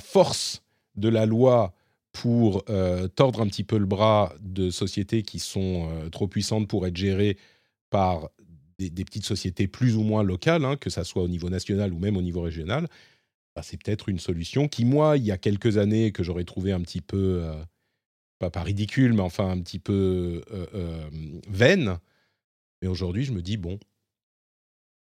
force 0.00 0.62
de 0.96 1.08
la 1.08 1.24
loi 1.24 1.74
pour 2.12 2.64
euh, 2.68 3.08
tordre 3.08 3.40
un 3.40 3.46
petit 3.46 3.64
peu 3.64 3.78
le 3.78 3.86
bras 3.86 4.34
de 4.40 4.70
sociétés 4.70 5.22
qui 5.22 5.38
sont 5.38 5.88
trop 6.12 6.28
puissantes 6.28 6.68
pour 6.68 6.86
être 6.86 6.96
gérées 6.96 7.38
par 7.90 8.28
des, 8.78 9.04
petites 9.04 9.24
sociétés 9.24 9.66
plus 9.66 9.96
ou 9.96 10.02
moins 10.02 10.22
locales, 10.22 10.64
hein, 10.64 10.76
que 10.76 10.90
ça 10.90 11.04
soit 11.04 11.22
au 11.22 11.28
niveau 11.28 11.48
national 11.48 11.92
ou 11.92 11.98
même 11.98 12.16
au 12.16 12.22
niveau 12.22 12.42
régional, 12.42 12.88
bah, 13.54 13.62
c'est 13.62 13.76
peut-être 13.82 14.08
une 14.08 14.18
solution 14.18 14.68
qui, 14.68 14.84
moi, 14.84 15.16
il 15.16 15.24
y 15.24 15.32
a 15.32 15.38
quelques 15.38 15.78
années, 15.78 16.12
que 16.12 16.22
j'aurais 16.22 16.44
trouvé 16.44 16.72
un 16.72 16.80
petit 16.80 17.00
peu, 17.00 17.40
euh, 17.42 17.64
pas, 18.38 18.50
pas, 18.50 18.62
ridicule, 18.62 19.12
mais 19.12 19.22
enfin 19.22 19.48
un 19.50 19.60
petit 19.60 19.78
peu 19.78 20.42
euh, 20.50 21.08
vaine. 21.48 21.98
Mais 22.82 22.88
aujourd'hui, 22.88 23.24
je 23.24 23.32
me 23.32 23.42
dis, 23.42 23.56
bon, 23.56 23.78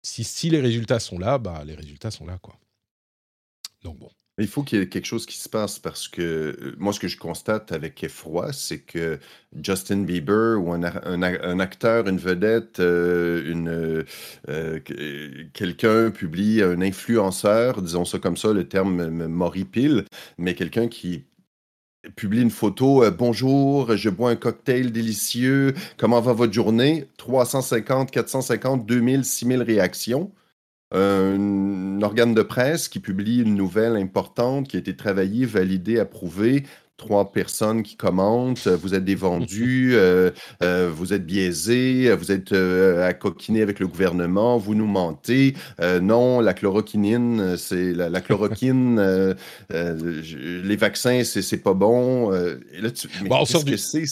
si, 0.02 0.24
si 0.24 0.50
les 0.50 0.60
résultats 0.60 1.00
sont 1.00 1.18
là, 1.18 1.38
bah, 1.38 1.64
les 1.64 1.74
résultats 1.74 2.10
sont 2.10 2.26
là, 2.26 2.38
quoi. 2.38 2.58
Donc 3.82 3.98
bon. 3.98 4.10
Il 4.38 4.46
faut 4.46 4.62
qu'il 4.62 4.78
y 4.78 4.82
ait 4.82 4.88
quelque 4.88 5.04
chose 5.04 5.26
qui 5.26 5.36
se 5.36 5.48
passe 5.48 5.80
parce 5.80 6.06
que 6.06 6.22
euh, 6.22 6.74
moi, 6.78 6.92
ce 6.92 7.00
que 7.00 7.08
je 7.08 7.18
constate 7.18 7.72
avec 7.72 8.02
effroi, 8.04 8.52
c'est 8.52 8.78
que 8.78 9.18
Justin 9.60 10.02
Bieber 10.02 10.58
ou 10.62 10.72
un, 10.72 10.82
acteur, 11.60 12.06
une 12.06 12.18
vedette, 12.18 12.78
euh, 12.78 13.50
une, 13.50 14.04
euh, 14.48 14.80
quelqu'un 15.52 16.10
publie, 16.10 16.62
un 16.62 16.80
influenceur, 16.80 17.82
disons 17.82 18.04
ça 18.04 18.18
comme 18.20 18.36
ça, 18.36 18.52
le 18.52 18.68
terme 18.68 19.08
m'horripile, 19.08 20.04
mais 20.38 20.54
quelqu'un 20.54 20.86
qui 20.86 21.24
publie 22.16 22.42
une 22.42 22.50
photo 22.50 23.10
Bonjour, 23.10 23.96
je 23.96 24.08
bois 24.08 24.30
un 24.30 24.36
cocktail 24.36 24.92
délicieux, 24.92 25.74
comment 25.96 26.20
va 26.20 26.32
votre 26.32 26.52
journée 26.52 27.08
350, 27.16 28.10
450, 28.12 28.86
2000, 28.86 29.24
6000 29.24 29.62
réactions 29.62 30.32
un 30.92 32.00
organe 32.02 32.34
de 32.34 32.42
presse 32.42 32.88
qui 32.88 33.00
publie 33.00 33.42
une 33.42 33.54
nouvelle 33.54 33.96
importante 33.96 34.68
qui 34.68 34.76
a 34.76 34.80
été 34.80 34.96
travaillée, 34.96 35.46
validée, 35.46 35.98
approuvée. 35.98 36.64
Trois 36.96 37.30
personnes 37.30 37.84
qui 37.84 37.94
commentent, 37.94 38.66
vous 38.66 38.92
êtes 38.92 39.04
des 39.04 39.14
vendus, 39.14 39.92
euh, 39.94 40.32
euh, 40.64 40.90
vous 40.92 41.12
êtes 41.12 41.24
biaisés, 41.24 42.12
vous 42.12 42.32
êtes 42.32 42.50
euh, 42.50 43.06
à 43.06 43.14
coquiner 43.14 43.62
avec 43.62 43.78
le 43.78 43.86
gouvernement, 43.86 44.58
vous 44.58 44.74
nous 44.74 44.86
mentez. 44.86 45.54
non, 45.80 46.40
la 46.40 46.54
chloroquinine, 46.54 47.56
c'est 47.56 47.92
la, 47.92 48.20
chloroquine, 48.20 49.00
les 49.70 50.76
vaccins, 50.76 51.22
c'est 51.22 51.62
pas 51.62 51.74
bon. 51.74 52.30
Là, 52.30 52.90
tu, 52.90 53.08
mais 53.22 53.28
que 53.28 53.76
c'est 53.76 54.04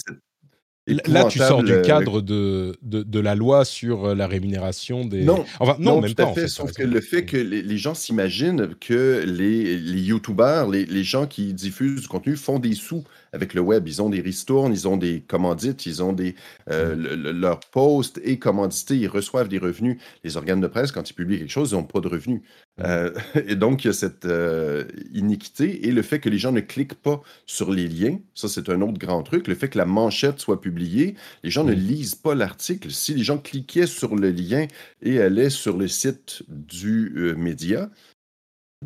Là, 0.87 1.25
tu 1.25 1.39
sors 1.39 1.65
du 1.65 1.81
cadre 1.83 2.21
de, 2.21 2.79
de, 2.83 3.21
la 3.21 3.35
loi 3.35 3.65
sur 3.65 4.05
euh, 4.05 4.15
la 4.15 4.29
rémunération 4.29 5.05
des. 5.05 5.25
Non, 5.25 5.45
enfin, 5.59 5.77
non, 5.81 6.01
même 6.01 6.11
tout 6.11 6.15
pas. 6.15 6.31
À 6.31 6.33
fait, 6.33 6.47
sauf 6.47 6.73
que 6.73 6.85
le 6.85 7.01
fait 7.01 7.25
que 7.25 7.37
les, 7.37 7.79
gens 7.79 7.95
s'imaginent 7.95 8.69
que 8.81 9.25
les, 9.27 9.79
les 9.79 10.01
YouTubers, 10.01 10.69
les, 10.69 10.87
les, 10.87 11.03
gens 11.03 11.27
qui 11.27 11.53
diffusent 11.55 12.03
du 12.03 12.09
contenu 12.09 12.37
font 12.37 12.61
des 12.61 12.75
sous 12.75 13.03
avec 13.37 13.55
le 13.55 13.61
web. 13.61 13.87
Ils 13.87 14.03
ont 14.03 14.09
des 14.11 14.21
ristournes, 14.21 14.73
ils 14.73 14.89
ont 14.89 14.97
des 14.97 15.21
commandites, 15.21 15.87
ils 15.87 16.03
ont 16.03 16.13
des, 16.13 16.35
euh, 16.71 16.97
mm. 16.97 17.39
leurs 17.39 17.61
posts 17.61 18.21
et 18.25 18.39
commandités, 18.39 18.97
ils 18.97 19.07
reçoivent 19.07 19.49
des 19.49 19.59
revenus. 19.59 19.99
Les 20.25 20.37
organes 20.37 20.61
de 20.61 20.67
presse, 20.67 20.91
quand 20.91 21.09
ils 21.09 21.13
publient 21.13 21.39
quelque 21.39 21.51
chose, 21.51 21.71
ils 21.71 21.75
n'ont 21.75 21.85
pas 21.85 22.01
de 22.01 22.09
revenus. 22.09 22.41
Mm. 22.79 22.83
Euh, 22.85 23.11
et 23.47 23.55
donc, 23.55 23.85
il 23.85 23.89
y 23.89 23.91
a 23.91 23.93
cette 23.93 24.25
euh, 24.25 24.85
iniquité 25.13 25.87
et 25.87 25.93
le 25.93 26.03
fait 26.03 26.19
que 26.19 26.29
les 26.29 26.39
gens 26.39 26.53
ne 26.53 26.61
cliquent 26.61 26.95
pas 26.95 27.23
sur 27.45 27.71
les 27.71 27.87
liens, 27.87 28.19
ça 28.35 28.49
c'est 28.49 28.69
un 28.71 28.81
autre 28.81 28.99
grand 28.99 29.23
truc. 29.23 29.47
Le 29.47 29.55
fait 29.55 29.69
que 29.69 29.79
la 29.79 29.87
manchette 29.87 30.41
soit 30.41 30.61
publiée, 30.61 31.15
les 31.45 31.51
gens 31.51 31.65
ne 31.65 31.75
mm. 31.75 31.79
lisent 31.79 32.15
pas 32.15 32.35
l'article. 32.35 32.91
Si 32.91 33.15
les 33.15 33.23
gens 33.23 33.39
cliquaient 33.39 33.87
sur 33.87 34.17
le 34.17 34.31
lien 34.31 34.67
et 35.03 35.21
allaient 35.21 35.51
sur 35.51 35.77
le 35.77 35.89
site 35.89 36.43
du 36.49 37.35
média, 37.37 37.91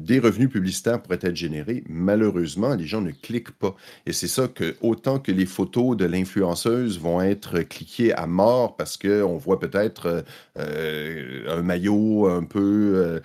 des 0.05 0.19
revenus 0.19 0.51
publicitaires 0.51 1.03
pourraient 1.03 1.19
être 1.23 1.37
générés. 1.37 1.85
Malheureusement, 1.89 2.75
les 2.75 2.87
gens 2.87 3.01
ne 3.01 3.11
cliquent 3.11 3.53
pas. 3.53 3.75
Et 4.07 4.13
c'est 4.13 4.29
ça 4.29 4.49
que, 4.49 4.77
autant 4.81 5.19
que 5.19 5.33
les 5.33 5.47
photos 5.47 5.97
de 5.97 6.05
l'influenceuse 6.05 6.99
vont 6.99 7.21
être 7.21 7.61
cliquées 7.61 8.13
à 8.13 8.27
mort 8.27 8.77
parce 8.77 8.97
qu'on 8.97 9.37
voit 9.37 9.61
peut-être 9.61 10.25
euh, 10.59 11.59
un 11.59 11.63
maillot 11.63 12.27
un 12.27 12.45
peu 12.45 12.93
euh, 12.95 13.21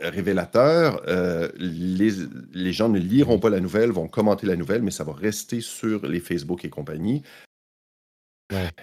révélateur, 0.00 1.02
euh, 1.08 1.48
les, 1.56 2.10
les, 2.52 2.72
gens 2.72 2.88
ne 2.88 2.98
liront 2.98 3.38
pas 3.38 3.50
la 3.50 3.60
nouvelle, 3.60 3.90
vont 3.90 4.08
commenter 4.08 4.46
la 4.46 4.56
nouvelle, 4.56 4.82
mais 4.82 4.90
ça 4.90 5.04
va 5.04 5.12
rester 5.12 5.60
sur 5.60 6.06
les 6.06 6.20
Facebook 6.20 6.64
et 6.64 6.70
compagnie. 6.70 7.22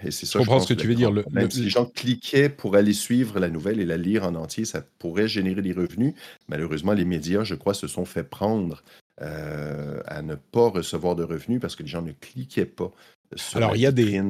Et 0.03 0.11
c'est 0.11 0.25
ça, 0.25 0.39
je 0.39 0.45
comprends 0.45 0.59
ce 0.59 0.73
que 0.73 0.79
tu 0.79 0.87
veux 0.87 0.95
dire. 0.95 1.11
Le, 1.11 1.23
Si 1.49 1.61
les 1.61 1.69
gens 1.69 1.85
cliquaient 1.85 2.49
pour 2.49 2.75
aller 2.75 2.93
suivre 2.93 3.39
la 3.39 3.49
nouvelle 3.49 3.79
et 3.79 3.85
la 3.85 3.97
lire 3.97 4.23
en 4.23 4.35
entier, 4.35 4.65
ça 4.65 4.83
pourrait 4.99 5.27
générer 5.27 5.61
des 5.61 5.73
revenus. 5.73 6.13
Malheureusement, 6.47 6.93
les 6.93 7.05
médias, 7.05 7.43
je 7.43 7.55
crois, 7.55 7.73
se 7.73 7.87
sont 7.87 8.05
fait 8.05 8.23
prendre 8.23 8.83
euh, 9.21 10.01
à 10.05 10.21
ne 10.21 10.35
pas 10.35 10.69
recevoir 10.69 11.15
de 11.15 11.23
revenus 11.23 11.59
parce 11.59 11.75
que 11.75 11.83
les 11.83 11.89
gens 11.89 12.01
ne 12.01 12.11
cliquaient 12.11 12.65
pas 12.65 12.91
sur 13.35 13.57
Alors, 13.57 13.75
il 13.75 13.81
y 13.81 13.87
a 13.87 13.91
des 13.91 14.21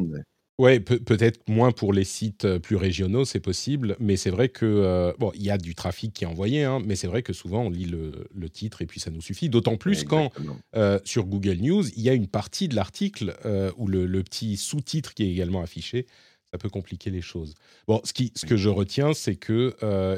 Ouais, 0.58 0.80
peut-être 0.80 1.50
moins 1.50 1.74
pour 1.74 1.92
les 1.92 2.06
sites 2.06 2.46
euh, 2.46 2.60
plus 2.60 2.78
régionaux, 2.78 3.26
c'est 3.26 3.42
possible, 3.42 3.98
mais 4.00 4.16
c'est 4.16 4.30
vrai 4.30 4.48
que 4.48 4.66
euh, 4.66 5.12
bon, 5.20 5.34
il 5.36 5.44
y 5.44 5.50
a 5.50 5.58
du 5.58 5.76
trafic 5.76 6.14
qui 6.14 6.24
est 6.24 6.28
envoyé, 6.28 6.64
hein, 6.64 6.82
mais 6.86 6.96
c'est 6.96 7.08
vrai 7.08 7.24
que 7.24 7.34
souvent 7.34 7.64
on 7.64 7.70
lit 7.70 7.84
le, 7.86 8.50
titre 8.50 8.82
et 8.82 8.86
puis 8.86 9.02
ça 9.02 9.12
nous 9.12 9.22
suffit. 9.22 9.50
D'autant 9.50 9.76
plus 9.76 10.06
quand 10.06 10.32
euh, 10.76 10.98
sur 11.04 11.26
Google 11.26 11.58
News, 11.58 11.84
il 11.98 12.04
y 12.04 12.10
a 12.10 12.14
une 12.14 12.28
partie 12.28 12.70
de 12.70 12.76
l'article 12.76 13.36
où 13.76 13.88
le, 13.88 14.24
petit 14.24 14.56
sous-titre 14.56 15.14
qui 15.14 15.24
est 15.24 15.32
également 15.32 15.62
affiché. 15.62 16.06
Ça 16.52 16.58
peut 16.58 16.70
compliquer 16.70 17.10
les 17.10 17.22
choses. 17.22 17.56
Bon, 17.88 18.00
ce, 18.06 18.14
qui, 18.14 18.32
ce 18.36 18.46
que 18.46 18.56
je 18.56 18.70
retiens, 18.70 19.14
c'est 19.14 19.36
que 19.36 19.76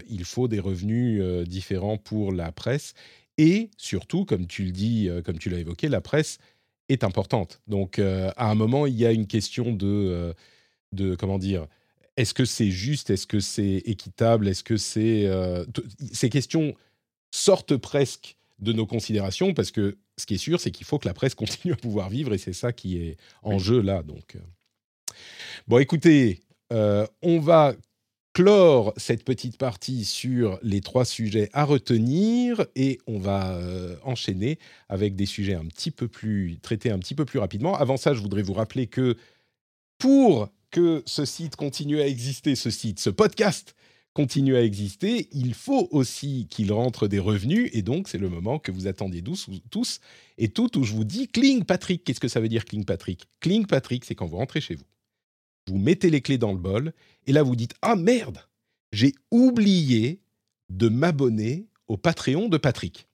il 0.08 0.24
faut 0.26 0.48
des 0.48 0.60
revenus 0.60 1.48
différents 1.48 1.98
pour 1.98 2.32
la 2.32 2.52
presse 2.52 2.94
et 3.40 3.70
surtout, 3.78 4.26
comme 4.26 4.46
tu 4.46 4.66
le 4.66 4.72
dis, 4.72 5.10
comme 5.26 5.40
tu 5.40 5.50
l'as 5.50 5.60
évoqué, 5.60 5.88
la 5.88 6.02
presse 6.02 6.38
est 6.90 7.04
importante. 7.04 7.62
Donc, 7.68 8.00
euh, 8.00 8.32
à 8.38 8.50
un 8.50 8.56
moment, 8.56 8.86
il 8.86 8.96
y 8.96 9.06
a 9.06 9.12
une 9.12 9.28
question 9.28 9.72
de, 9.74 9.86
euh, 9.88 10.34
de 10.92 11.16
comment 11.16 11.38
dire, 11.38 11.68
est-ce 12.16 12.34
que 12.34 12.46
c'est 12.46 12.72
juste, 12.72 13.10
est-ce 13.10 13.28
que 13.28 13.40
c'est 13.40 13.84
équitable, 13.86 14.48
est-ce 14.48 14.64
que 14.64 14.78
c'est... 14.78 15.26
Euh, 15.26 15.66
ces 16.12 16.30
questions 16.30 16.74
sortent 17.32 17.78
presque 17.78 18.38
de 18.60 18.74
nos 18.74 18.86
considérations 18.86 19.54
parce 19.54 19.72
que 19.72 19.98
ce 20.18 20.26
qui 20.26 20.36
est 20.36 20.40
sûr, 20.40 20.60
c'est 20.60 20.72
qu'il 20.72 20.86
faut 20.86 20.98
que 20.98 21.08
la 21.08 21.14
presse 21.14 21.36
continue 21.36 21.74
à 21.74 21.78
pouvoir 21.78 22.10
vivre 22.10 22.34
et 22.34 22.38
c'est 22.38 22.54
ça 22.54 22.72
qui 22.72 22.98
est 22.98 23.18
en 23.44 23.60
jeu 23.60 23.82
là. 23.82 24.02
Donc, 24.02 24.38
bon, 25.68 25.78
écoutez, 25.78 26.42
on 26.72 27.40
va 27.40 27.76
clore 28.38 28.94
cette 28.98 29.24
petite 29.24 29.58
partie 29.58 30.06
sur 30.06 30.60
les 30.62 30.82
trois 30.82 31.06
sujets 31.06 31.50
à 31.54 31.64
retenir 31.64 32.68
et 32.76 33.00
on 33.08 33.18
va 33.18 33.56
euh, 33.56 33.96
enchaîner 34.04 34.60
avec 34.90 35.16
des 35.16 35.26
sujets 35.26 35.56
un 35.56 35.66
petit 35.66 35.90
peu 35.90 36.08
plus 36.08 36.60
traités 36.62 36.92
un 36.92 37.00
petit 37.00 37.16
peu 37.16 37.26
plus 37.26 37.40
rapidement. 37.40 37.76
Avant 37.76 37.98
ça, 37.98 38.14
je 38.14 38.20
voudrais 38.20 38.44
vous 38.44 38.54
rappeler 38.54 38.86
que 38.86 39.18
pour 39.98 40.50
que 40.70 41.02
ce 41.08 41.26
site 41.26 41.56
continue 41.56 42.00
à 42.00 42.06
exister, 42.06 42.54
ce 42.54 42.70
site, 42.70 43.00
ce 43.00 43.10
podcast 43.10 43.74
continue 44.14 44.56
à 44.56 44.62
exister, 44.62 45.30
il 45.32 45.56
faut 45.56 45.88
aussi 45.90 46.46
qu'il 46.48 46.72
rentre 46.72 47.08
des 47.08 47.18
revenus 47.18 47.72
et 47.74 47.82
donc 47.82 48.08
c'est 48.08 48.20
le 48.20 48.30
moment 48.30 48.60
que 48.60 48.72
vous 48.72 48.86
attendez 48.86 49.24
tous 49.24 50.00
et 50.38 50.50
toutes 50.50 50.76
où 50.76 50.84
je 50.84 50.94
vous 50.94 51.06
dis 51.06 51.28
Cling 51.28 51.64
Patrick. 51.64 52.04
Qu'est-ce 52.04 52.20
que 52.20 52.28
ça 52.28 52.40
veut 52.40 52.50
dire 52.50 52.66
Cling 52.66 52.86
Patrick? 52.86 53.24
Cling 53.40 53.66
Patrick, 53.66 54.06
c'est 54.06 54.14
quand 54.14 54.28
vous 54.28 54.38
rentrez 54.38 54.62
chez 54.62 54.76
vous 54.76 54.86
vous 55.68 55.78
mettez 55.78 56.10
les 56.10 56.22
clés 56.22 56.38
dans 56.38 56.52
le 56.52 56.58
bol, 56.58 56.94
et 57.26 57.34
là 57.34 57.44
vous 57.44 57.56
dites 57.56 57.76
Ah 57.82 57.96
merde, 57.96 58.40
j'ai 58.92 59.14
oublié 59.32 60.22
de 60.70 60.90
m'abonner 60.90 61.68
au 61.88 61.98
Patreon 61.98 62.50
de 62.50 62.58
Patrick. 62.58 63.08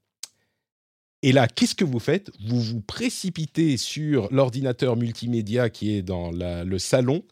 Et 1.21 1.31
là, 1.31 1.47
qu'est-ce 1.47 1.75
que 1.75 1.85
vous 1.85 1.99
faites? 1.99 2.31
Vous 2.45 2.59
vous 2.59 2.81
précipitez 2.81 3.77
sur 3.77 4.27
l'ordinateur 4.33 4.97
multimédia 4.97 5.69
qui 5.69 5.95
est 5.95 6.01
dans 6.01 6.31
le 6.31 6.77
salon 6.79 7.23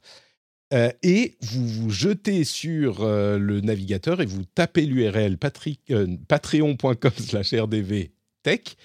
euh, 0.73 0.89
et 1.03 1.35
vous 1.41 1.67
vous 1.67 1.89
jetez 1.89 2.45
sur 2.45 3.01
euh, 3.01 3.37
le 3.37 3.59
navigateur 3.59 4.21
et 4.21 4.25
vous 4.25 4.45
tapez 4.45 4.85
l'URL 4.85 5.37
euh, 5.89 6.07
patreon.com 6.29 7.11
slash 7.17 7.53
rdvtech 7.53 8.77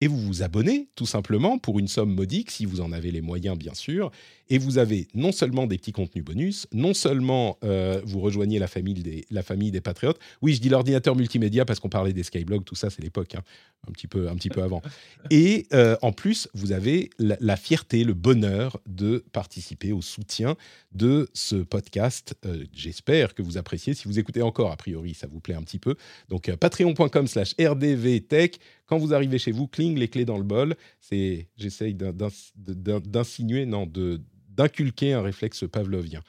et 0.00 0.08
vous 0.08 0.18
vous 0.18 0.42
abonnez 0.42 0.88
tout 0.94 1.06
simplement 1.06 1.58
pour 1.58 1.78
une 1.78 1.88
somme 1.88 2.14
modique 2.14 2.50
si 2.50 2.64
vous 2.64 2.80
en 2.80 2.92
avez 2.92 3.10
les 3.10 3.20
moyens 3.20 3.58
bien 3.58 3.74
sûr 3.74 4.10
et 4.50 4.58
vous 4.58 4.78
avez 4.78 5.06
non 5.14 5.32
seulement 5.32 5.66
des 5.66 5.78
petits 5.78 5.92
contenus 5.92 6.24
bonus, 6.24 6.66
non 6.72 6.92
seulement 6.92 7.56
euh, 7.62 8.02
vous 8.04 8.20
rejoignez 8.20 8.58
la 8.58 8.66
famille 8.66 8.94
des, 8.94 9.24
la 9.30 9.42
famille 9.42 9.70
des 9.70 9.80
patriotes. 9.80 10.18
Oui, 10.42 10.54
je 10.54 10.60
dis 10.60 10.68
l'ordinateur 10.68 11.14
multimédia 11.14 11.64
parce 11.64 11.78
qu'on 11.78 11.88
parlait 11.88 12.12
des 12.12 12.24
Skyblogs, 12.24 12.64
tout 12.64 12.74
ça, 12.74 12.90
c'est 12.90 13.00
l'époque, 13.00 13.36
hein, 13.36 13.42
un, 13.88 13.92
petit 13.92 14.08
peu, 14.08 14.28
un 14.28 14.34
petit 14.34 14.48
peu 14.48 14.62
avant. 14.62 14.82
Et 15.30 15.68
euh, 15.72 15.96
en 16.02 16.10
plus, 16.10 16.48
vous 16.52 16.72
avez 16.72 17.10
la, 17.18 17.56
fierté, 17.56 18.02
le 18.02 18.12
bonheur 18.12 18.80
de 18.86 19.24
participer 19.32 19.92
au 19.92 20.02
soutien 20.02 20.56
de 20.92 21.28
ce 21.32 21.56
podcast. 21.56 22.34
Euh, 22.44 22.64
j'espère 22.72 23.34
que 23.34 23.42
vous 23.42 23.56
appréciez. 23.56 23.94
Si 23.94 24.08
vous 24.08 24.18
écoutez 24.18 24.42
encore, 24.42 24.72
a 24.72 24.76
priori, 24.76 25.14
ça 25.14 25.28
vous 25.28 25.40
plaît 25.40 25.54
un 25.54 25.62
petit 25.62 25.78
peu. 25.78 25.94
Donc, 26.28 26.50
patreon.com 26.56 27.28
slash 27.28 27.54
rdvtech. 27.60 28.58
Quand 28.90 28.98
vous 28.98 29.14
arrivez 29.14 29.38
chez 29.38 29.52
vous, 29.52 29.68
cling 29.68 29.96
les 29.96 30.08
clés 30.08 30.24
dans 30.24 30.36
le 30.36 30.42
bol. 30.42 30.74
C'est, 31.00 31.46
j'essaye 31.56 31.94
d'insinuer, 31.94 33.64
non, 33.64 33.86
de 33.86 34.20
d'inculquer 34.48 35.12
un 35.12 35.22
réflexe 35.22 35.64
pavlovien. 35.70 36.22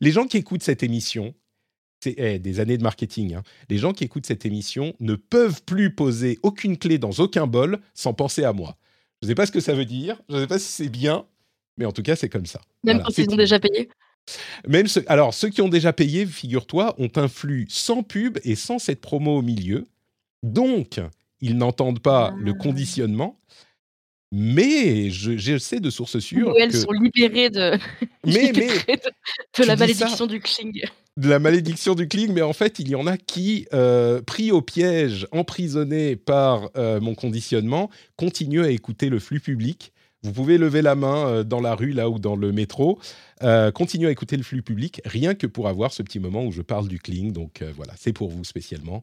les 0.00 0.10
gens 0.12 0.26
qui 0.26 0.36
écoutent 0.36 0.62
cette 0.62 0.84
émission, 0.84 1.34
c'est 2.00 2.14
eh, 2.16 2.38
des 2.38 2.60
années 2.60 2.78
de 2.78 2.84
marketing, 2.84 3.34
hein, 3.34 3.42
les 3.68 3.78
gens 3.78 3.92
qui 3.92 4.04
écoutent 4.04 4.26
cette 4.26 4.46
émission 4.46 4.94
ne 5.00 5.16
peuvent 5.16 5.62
plus 5.64 5.92
poser 5.92 6.38
aucune 6.44 6.78
clé 6.78 6.98
dans 6.98 7.10
aucun 7.18 7.48
bol 7.48 7.80
sans 7.94 8.14
penser 8.14 8.44
à 8.44 8.52
moi. 8.52 8.78
Je 9.20 9.26
ne 9.26 9.32
sais 9.32 9.34
pas 9.34 9.44
ce 9.44 9.52
que 9.52 9.60
ça 9.60 9.74
veut 9.74 9.84
dire, 9.84 10.22
je 10.28 10.36
ne 10.36 10.40
sais 10.40 10.46
pas 10.46 10.60
si 10.60 10.70
c'est 10.70 10.88
bien, 10.88 11.26
mais 11.76 11.84
en 11.84 11.92
tout 11.92 12.02
cas, 12.02 12.14
c'est 12.14 12.28
comme 12.28 12.46
ça. 12.46 12.60
Même 12.84 13.02
quand 13.02 13.18
ils 13.18 13.28
ont 13.28 13.36
déjà 13.36 13.58
payé? 13.58 13.88
Même 14.68 14.86
alors, 15.08 15.34
ceux 15.34 15.48
qui 15.48 15.62
ont 15.62 15.68
déjà 15.68 15.92
payé, 15.92 16.26
figure-toi, 16.26 16.94
ont 16.98 17.10
un 17.16 17.26
flux 17.26 17.66
sans 17.68 18.04
pub 18.04 18.38
et 18.44 18.54
sans 18.54 18.78
cette 18.78 19.00
promo 19.00 19.38
au 19.38 19.42
milieu. 19.42 19.88
Donc, 20.44 21.00
ils 21.42 21.56
n'entendent 21.58 22.00
pas 22.00 22.32
le 22.38 22.52
Ah. 22.52 22.62
conditionnement. 22.62 23.38
Mais 24.34 25.10
je, 25.10 25.36
je 25.36 25.58
sais 25.58 25.78
de 25.78 25.90
sources 25.90 26.18
sûres 26.18 26.48
Où 26.48 26.58
elles 26.58 26.70
que 26.70 26.76
sont 26.78 26.92
libérées 26.92 27.50
de, 27.50 27.72
Mais- 28.24 28.46
libérées 28.52 28.78
de, 28.86 28.92
de 28.94 29.10
tu 29.52 29.64
la 29.66 29.76
malédiction 29.76 30.26
du 30.26 30.40
cling. 30.40 30.80
de 31.18 31.28
la 31.28 31.38
malédiction 31.38 31.94
du 31.94 32.08
cling, 32.08 32.32
mais 32.32 32.40
en 32.40 32.54
fait, 32.54 32.78
il 32.78 32.88
y 32.88 32.94
en 32.94 33.06
a 33.06 33.18
qui, 33.18 33.66
euh, 33.74 34.22
pris 34.22 34.50
au 34.50 34.62
piège, 34.62 35.26
emprisonnés 35.32 36.16
par 36.16 36.70
euh, 36.78 36.98
mon 37.00 37.14
conditionnement, 37.14 37.90
continuent 38.16 38.64
à 38.64 38.70
écouter 38.70 39.10
le 39.10 39.18
flux 39.18 39.40
public. 39.40 39.92
Vous 40.22 40.32
pouvez 40.32 40.56
lever 40.56 40.80
la 40.80 40.94
main 40.94 41.26
euh, 41.26 41.44
dans 41.44 41.60
la 41.60 41.74
rue, 41.74 41.92
là, 41.92 42.08
ou 42.08 42.18
dans 42.18 42.36
le 42.36 42.52
métro. 42.52 42.98
Continuez 43.74 44.06
à 44.06 44.10
écouter 44.12 44.36
le 44.38 44.44
flux 44.44 44.62
public, 44.62 45.02
rien 45.04 45.34
que 45.34 45.46
pour 45.48 45.68
avoir 45.68 45.92
ce 45.92 46.02
petit 46.02 46.20
moment 46.20 46.44
où 46.46 46.52
je 46.52 46.62
parle 46.62 46.86
du 46.88 47.00
cling. 47.00 47.32
Donc 47.32 47.60
voilà, 47.76 47.92
c'est 47.98 48.12
pour 48.12 48.30
vous 48.30 48.44
spécialement. 48.44 49.02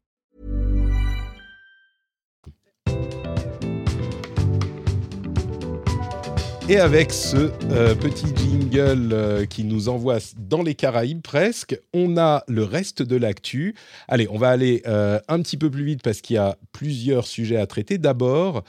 Et 6.71 6.77
avec 6.77 7.11
ce 7.11 7.51
euh, 7.73 7.95
petit 7.95 8.27
jingle 8.33 9.11
euh, 9.11 9.45
qui 9.45 9.65
nous 9.65 9.89
envoie 9.89 10.19
dans 10.37 10.61
les 10.61 10.73
Caraïbes 10.73 11.21
presque, 11.21 11.77
on 11.93 12.15
a 12.15 12.45
le 12.47 12.63
reste 12.63 13.01
de 13.01 13.17
l'actu. 13.17 13.75
Allez, 14.07 14.25
on 14.29 14.37
va 14.37 14.51
aller 14.51 14.81
euh, 14.87 15.19
un 15.27 15.41
petit 15.41 15.57
peu 15.57 15.69
plus 15.69 15.83
vite 15.83 16.01
parce 16.01 16.21
qu'il 16.21 16.35
y 16.35 16.39
a 16.39 16.57
plusieurs 16.71 17.27
sujets 17.27 17.57
à 17.57 17.67
traiter. 17.67 17.97
D'abord, 17.97 18.63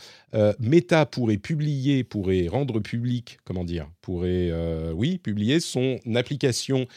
Meta 0.58 1.06
pourrait 1.06 1.36
publier, 1.36 2.02
pourrait 2.02 2.48
rendre 2.48 2.80
public, 2.80 3.38
comment 3.44 3.62
dire, 3.62 3.88
pourrait, 4.00 4.50
oui, 4.92 5.18
publier 5.18 5.60
son 5.60 5.98
application 6.16 6.88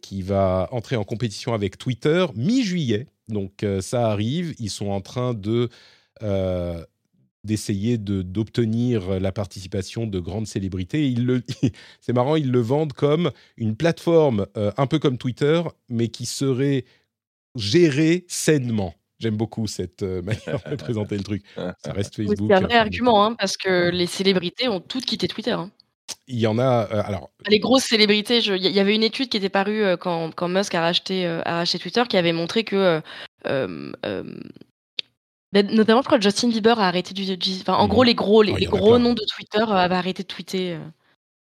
qui 0.00 0.22
va 0.22 0.68
entrer 0.70 0.94
en 0.94 1.02
compétition 1.02 1.54
avec 1.54 1.76
Twitter 1.76 2.24
mi-juillet. 2.36 3.08
Donc 3.28 3.66
ça 3.80 4.10
arrive, 4.10 4.54
ils 4.60 4.70
sont 4.70 4.90
en 4.90 5.00
train 5.00 5.34
de 5.34 5.70
euh, 6.22 6.84
d'essayer 7.46 7.96
de- 7.98 8.22
d'obtenir 8.22 9.20
la 9.20 9.32
participation 9.32 10.06
de 10.06 10.18
grandes 10.20 10.46
célébrités. 10.46 11.08
Ils 11.08 11.24
le, 11.24 11.42
c'est 12.00 12.12
marrant, 12.12 12.36
ils 12.36 12.50
le 12.50 12.60
vendent 12.60 12.92
comme 12.92 13.30
une 13.56 13.76
plateforme 13.76 14.46
euh, 14.56 14.72
un 14.76 14.86
peu 14.86 14.98
comme 14.98 15.16
Twitter, 15.18 15.62
mais 15.88 16.08
qui 16.08 16.26
serait 16.26 16.84
gérée 17.54 18.24
sainement. 18.28 18.94
J'aime 19.18 19.36
beaucoup 19.36 19.66
cette 19.66 20.02
euh, 20.02 20.20
manière 20.48 20.60
de 20.70 20.76
présenter 20.76 21.16
le 21.16 21.22
truc. 21.22 21.42
Ça 21.56 21.92
reste 21.92 22.18
Oui, 22.18 22.26
Facebook. 22.28 22.50
C'est 22.50 22.56
un 22.56 22.60
vrai 22.60 22.76
hein, 22.76 22.80
argument, 22.80 23.24
hein, 23.24 23.34
parce 23.34 23.56
que 23.56 23.88
les 23.90 24.06
célébrités 24.06 24.68
ont 24.68 24.80
toutes 24.80 25.06
quitté 25.06 25.28
Twitter. 25.28 25.52
hein. 25.52 25.70
Il 26.28 26.38
y 26.38 26.46
en 26.46 26.58
a. 26.58 26.88
euh, 26.92 27.02
alors, 27.04 27.30
Les 27.48 27.58
grosses 27.58 27.84
célébrités, 27.84 28.38
il 28.38 28.56
y, 28.56 28.80
avait 28.80 28.94
une 28.94 29.02
étude 29.02 29.28
qui 29.28 29.36
était 29.36 29.48
parue 29.48 29.82
euh, 29.82 29.96
quand, 29.96 30.32
quand 30.34 30.48
Musk 30.48 30.74
a 30.74 30.80
racheté, 30.80 31.26
euh, 31.26 31.40
a 31.44 31.56
racheté 31.56 31.78
Twitter 31.78 32.02
qui 32.08 32.16
avait 32.16 32.32
montré 32.32 32.64
que, 32.64 32.76
euh, 32.76 33.00
euh, 33.46 33.92
euh, 34.04 34.24
notamment, 35.62 36.00
je 36.02 36.06
crois 36.06 36.18
que 36.18 36.24
Justin 36.24 36.48
Bieber 36.48 36.78
a 36.78 36.88
arrêté 36.88 37.14
du. 37.14 37.36
du- 37.36 37.60
enfin, 37.60 37.74
en 37.74 37.88
gros, 37.88 38.02
les 38.02 38.14
gros, 38.14 38.42
les, 38.42 38.66
Oh, 38.68 38.76
gros 38.76 38.98
noms 38.98 39.14
de 39.14 39.22
Twitter 39.24 39.60
euh, 39.62 39.74
avaient 39.74 39.94
arrêté 39.94 40.22
de 40.22 40.28
tweeter. 40.28 40.74
euh. 40.74 40.78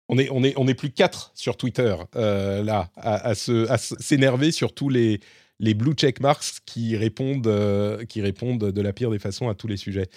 on 0.08 0.18
est, 0.18 0.28
on 0.30 0.42
est, 0.44 0.54
on 0.56 0.68
est 0.68 0.74
plus 0.74 0.90
quatre 0.90 1.32
sur 1.34 1.56
Twitter 1.56 1.94
euh, 2.16 2.62
là 2.62 2.90
à, 2.96 3.30
à 3.30 3.34
s'énerver 3.34 4.52
sur 4.52 4.72
tous 4.72 4.88
les 4.88 5.20
les 5.58 5.74
blue 5.74 5.94
check 5.94 6.20
marks 6.20 6.60
qui 6.66 6.96
répondent, 6.96 7.46
euh, 7.46 8.04
qui 8.04 8.20
répondent 8.20 8.70
de 8.70 8.80
la 8.82 8.92
pire 8.92 9.10
des 9.10 9.18
façons 9.18 9.48
à 9.48 9.54
tous 9.54 9.66
les 9.66 9.76
sujets. 9.76 10.08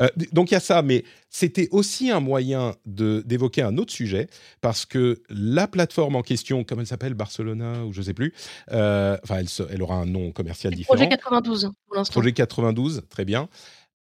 Euh, 0.00 0.08
donc 0.32 0.50
il 0.50 0.54
y 0.54 0.56
a 0.56 0.60
ça, 0.60 0.82
mais 0.82 1.04
c'était 1.30 1.68
aussi 1.70 2.10
un 2.10 2.20
moyen 2.20 2.74
de 2.86 3.22
d'évoquer 3.24 3.62
un 3.62 3.76
autre 3.78 3.92
sujet 3.92 4.28
parce 4.60 4.86
que 4.86 5.22
la 5.28 5.68
plateforme 5.68 6.16
en 6.16 6.22
question, 6.22 6.64
comme 6.64 6.80
elle 6.80 6.86
s'appelle 6.86 7.14
Barcelona 7.14 7.84
ou 7.84 7.92
je 7.92 8.02
sais 8.02 8.14
plus, 8.14 8.32
euh, 8.72 9.16
enfin 9.22 9.36
elle, 9.38 9.48
se- 9.48 9.62
elle 9.70 9.82
aura 9.82 9.96
un 9.96 10.06
nom 10.06 10.32
commercial 10.32 10.74
différent. 10.74 10.96
Projet 10.96 11.08
92 11.08 11.70
pour 11.86 11.96
l'instant. 11.96 12.12
Projet 12.12 12.32
92, 12.32 13.02
très 13.08 13.24
bien. 13.24 13.48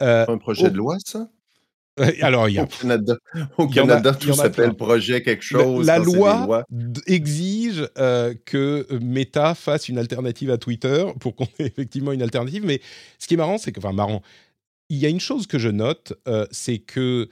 Euh, 0.02 0.26
un 0.28 0.38
projet 0.38 0.68
oh. 0.68 0.70
de 0.70 0.78
loi, 0.78 0.98
ça? 1.04 1.30
alors 2.22 2.50
il 2.50 2.56
y 2.56 2.60
a 2.60 2.64
Au 2.64 2.68
Canada, 2.68 3.18
au 3.58 3.64
a- 4.10 4.14
tout 4.16 4.34
s'appelle 4.34 4.74
projet 4.76 5.22
quelque 5.24 5.44
chose. 5.44 5.86
La, 5.86 6.00
loi 6.00 6.64
exige 7.06 7.88
euh, 7.98 8.34
que 8.46 8.86
Meta 9.02 9.56
fasse 9.56 9.90
une 9.90 9.98
alternative 9.98 10.52
à 10.52 10.58
Twitter 10.58 11.06
pour 11.20 11.36
qu'on 11.36 11.46
ait 11.60 11.66
effectivement 11.66 12.12
une 12.12 12.22
alternative. 12.22 12.64
Mais 12.66 12.82
ce 13.20 13.28
qui 13.28 13.34
est 13.34 13.38
marrant, 13.38 13.58
c'est 13.58 13.72
que, 13.72 13.80
enfin, 13.80 13.94
marrant, 13.94 14.22
il 14.90 14.98
y 14.98 15.06
a 15.06 15.10
une 15.10 15.20
chose 15.20 15.48
que 15.48 15.60
je 15.60 15.70
note, 15.70 16.14
euh, 16.28 16.46
c'est 16.52 16.78
que 16.80 17.28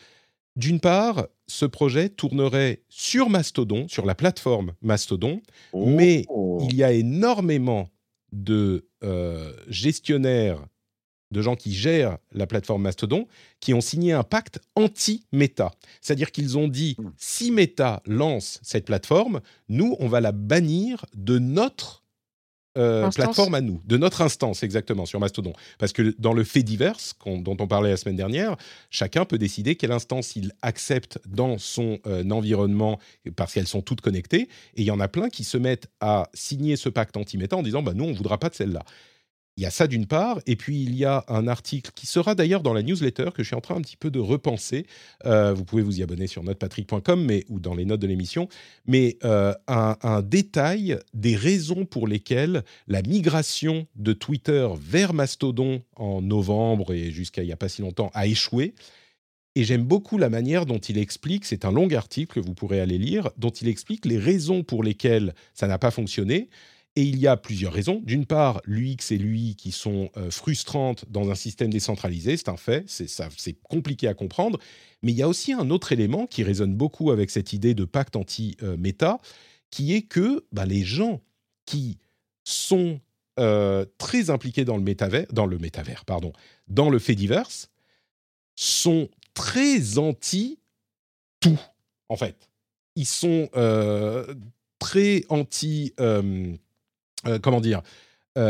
d'une 0.56 0.80
part, 0.80 1.28
ce 1.48 1.66
projet 1.66 2.10
tournerait 2.10 2.82
sur 2.90 3.30
Mastodon, 3.30 3.88
sur 3.88 4.06
la 4.06 4.16
plateforme 4.16 4.74
Mastodon, 4.82 5.42
mais 5.74 6.26
Oh. 6.30 6.60
il 6.62 6.76
y 6.76 6.84
a 6.84 6.92
énormément 6.92 7.90
de 8.32 8.88
euh, 9.04 9.52
gestionnaires, 9.68 10.66
de 11.36 11.42
gens 11.42 11.56
qui 11.56 11.74
gèrent 11.74 12.18
la 12.32 12.48
plateforme 12.48 12.82
Mastodon, 12.84 13.28
qui 13.60 13.74
ont 13.74 13.82
signé 13.82 14.14
un 14.14 14.24
pacte 14.24 14.60
anti-Meta. 14.76 15.72
C'est-à-dire 16.02 16.32
qu'ils 16.32 16.58
ont 16.58 16.68
dit, 16.68 16.96
Hmm. 16.98 17.12
si 17.18 17.52
Meta 17.52 18.02
lance 18.06 18.60
cette 18.64 18.86
plateforme, 18.86 19.42
nous, 19.70 19.96
on 20.00 20.08
va 20.08 20.22
la 20.22 20.32
bannir 20.32 21.06
de 21.14 21.38
notre 21.40 22.02
euh, 22.78 23.10
plateforme 23.10 23.56
à 23.56 23.62
nous, 23.62 23.82
de 23.86 23.96
notre 23.96 24.22
instance 24.22 24.62
exactement 24.62 25.06
sur 25.06 25.22
Mastodon. 25.22 25.54
Parce 25.80 25.94
que 25.94 26.14
dans 26.20 26.34
le 26.34 26.44
fait 26.44 26.62
divers, 26.62 26.98
qu'on- 27.20 27.40
dont 27.40 27.56
on 27.62 27.68
parlait 27.68 27.90
la 27.92 27.96
semaine 27.96 28.18
dernière, 28.18 28.58
chacun 28.90 29.24
peut 29.24 29.38
décider 29.38 29.76
quelle 29.78 29.94
instance 29.94 30.36
il 30.36 30.52
accepte 30.62 31.18
dans 31.26 31.58
son 31.58 32.00
euh, 32.06 32.30
environnement, 32.32 33.00
parce 33.38 33.54
qu'elles 33.54 33.68
sont 33.68 33.82
toutes 33.82 34.02
connectées. 34.02 34.50
Et 34.76 34.82
il 34.82 34.84
y 34.86 34.92
en 34.92 35.00
a 35.00 35.08
plein 35.08 35.30
qui 35.30 35.46
se 35.46 35.58
mettent 35.58 35.88
à 36.02 36.28
signer 36.34 36.76
ce 36.76 36.90
pacte 36.90 37.16
anti-Meta 37.16 37.56
en 37.56 37.64
disant, 37.64 37.82
bah, 37.82 37.94
nous, 37.94 38.04
on 38.04 38.10
ne 38.12 38.14
voudra 38.18 38.38
pas 38.40 38.50
de 38.50 38.56
celle-là. 38.56 38.84
Il 39.58 39.64
y 39.64 39.66
a 39.66 39.70
ça 39.70 39.88
d'une 39.88 40.06
part, 40.06 40.42
et 40.48 40.58
puis 40.58 40.84
il 40.84 40.96
y 40.98 41.06
a 41.06 41.24
un 41.30 41.48
article 41.48 41.92
qui 41.96 42.08
sera 42.08 42.36
d'ailleurs 42.36 42.62
dans 42.62 42.74
la 42.74 42.84
newsletter 42.84 43.30
que 43.34 43.42
je 43.42 43.48
suis 43.48 43.56
en 43.56 43.62
train 43.62 43.76
un 43.76 43.82
petit 43.82 43.96
peu 43.96 44.12
de 44.12 44.20
repenser. 44.20 44.86
Euh, 45.26 45.54
vous 45.54 45.64
pouvez 45.64 45.82
vous 45.82 46.00
y 46.00 46.04
abonner 46.04 46.28
sur 46.28 46.44
notepatrick.com 46.44 47.24
mais, 47.24 47.46
ou 47.48 47.62
dans 47.62 47.74
les 47.74 47.86
notes 47.86 48.02
de 48.02 48.08
l'émission. 48.08 48.50
Mais 48.86 49.18
euh, 49.24 49.54
un, 49.68 49.96
un 50.02 50.22
détail 50.22 51.00
des 51.14 51.38
raisons 51.38 51.86
pour 51.86 52.06
lesquelles 52.06 52.66
la 52.90 53.02
migration 53.02 53.88
de 53.96 54.12
Twitter 54.12 54.68
vers 54.78 55.14
Mastodon 55.14 55.82
en 55.96 56.22
novembre 56.22 56.94
et 56.94 57.12
jusqu'à 57.12 57.42
il 57.42 57.46
n'y 57.46 57.54
a 57.54 57.58
pas 57.58 57.70
si 57.70 57.82
longtemps 57.82 58.12
a 58.14 58.28
échoué. 58.28 58.74
Et 59.56 59.64
j'aime 59.64 59.84
beaucoup 59.86 60.18
la 60.18 60.30
manière 60.30 60.66
dont 60.66 60.80
il 60.80 60.98
explique, 60.98 61.46
c'est 61.46 61.64
un 61.64 61.72
long 61.72 61.90
article 61.94 62.42
que 62.42 62.46
vous 62.46 62.54
pourrez 62.54 62.82
aller 62.82 62.98
lire, 62.98 63.30
dont 63.38 63.52
il 63.52 63.70
explique 63.70 64.06
les 64.06 64.18
raisons 64.18 64.64
pour 64.64 64.84
lesquelles 64.84 65.34
ça 65.54 65.68
n'a 65.68 65.78
pas 65.78 65.92
fonctionné. 65.92 66.50
Et 66.98 67.04
il 67.04 67.20
y 67.20 67.28
a 67.28 67.36
plusieurs 67.36 67.74
raisons. 67.74 68.02
D'une 68.06 68.26
part, 68.26 68.62
l'UX 68.66 69.12
et 69.12 69.18
l'UI 69.18 69.56
qui 69.56 69.72
sont 69.72 70.10
euh, 70.16 70.32
frustrantes 70.32 71.04
dans 71.10 71.30
un 71.30 71.36
système 71.36 71.70
décentralisé, 71.70 72.38
c'est 72.38 72.48
un 72.48 72.56
fait, 72.56 72.86
c'est 72.88 73.62
compliqué 73.64 74.08
à 74.08 74.14
comprendre. 74.14 74.60
Mais 75.02 75.12
il 75.12 75.18
y 75.18 75.22
a 75.22 75.28
aussi 75.28 75.52
un 75.52 75.70
autre 75.72 75.92
élément 75.92 76.26
qui 76.26 76.44
résonne 76.44 76.74
beaucoup 76.74 77.12
avec 77.12 77.32
cette 77.32 77.52
idée 77.52 77.74
de 77.74 77.84
pacte 77.84 78.16
anti-méta, 78.16 79.20
qui 79.72 79.94
est 79.94 80.04
que 80.04 80.46
bah, 80.54 80.66
les 80.66 80.84
gens 80.84 81.22
qui 81.66 81.98
sont 82.46 83.02
euh, 83.40 83.86
très 83.98 84.30
impliqués 84.30 84.64
dans 84.64 84.78
le 84.78 84.84
métavers, 84.84 85.26
dans 85.34 85.46
le 85.46 85.60
pardon, 86.06 86.32
dans 86.70 86.90
le 86.90 87.00
fait 87.00 87.16
divers, 87.16 87.50
sont 88.56 89.10
très 89.34 89.98
anti 89.98 90.60
tout, 91.42 91.60
en 92.08 92.16
fait. 92.16 92.50
Ils 92.96 93.06
sont 93.06 93.50
très 94.80 95.26
anti. 95.28 95.94
Comment 97.42 97.62
dire 97.62 97.82
Ils 98.36 98.44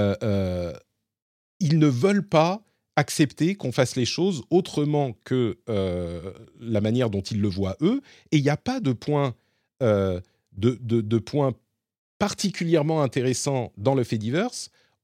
ne 1.79 1.87
veulent 1.87 2.27
pas 2.27 2.61
accepter 2.97 3.55
qu'on 3.55 3.71
fasse 3.71 3.95
les 3.95 4.05
choses 4.05 4.43
autrement 4.49 5.13
que 5.23 5.57
la 6.59 6.81
manière 6.81 7.09
dont 7.09 7.21
ils 7.21 7.41
le 7.41 7.47
voient 7.47 7.77
eux. 7.81 8.01
Et 8.31 8.37
il 8.37 8.43
n'y 8.43 8.49
a 8.49 8.57
pas 8.57 8.79
de 8.79 8.93
point, 8.93 9.35
de, 9.81 10.21
de, 10.57 11.17
point 11.17 11.53
particulièrement 12.19 13.01
intéressant 13.01 13.73
dans 13.77 13.95
le 13.95 14.03
fait 14.03 14.17
divers, 14.17 14.49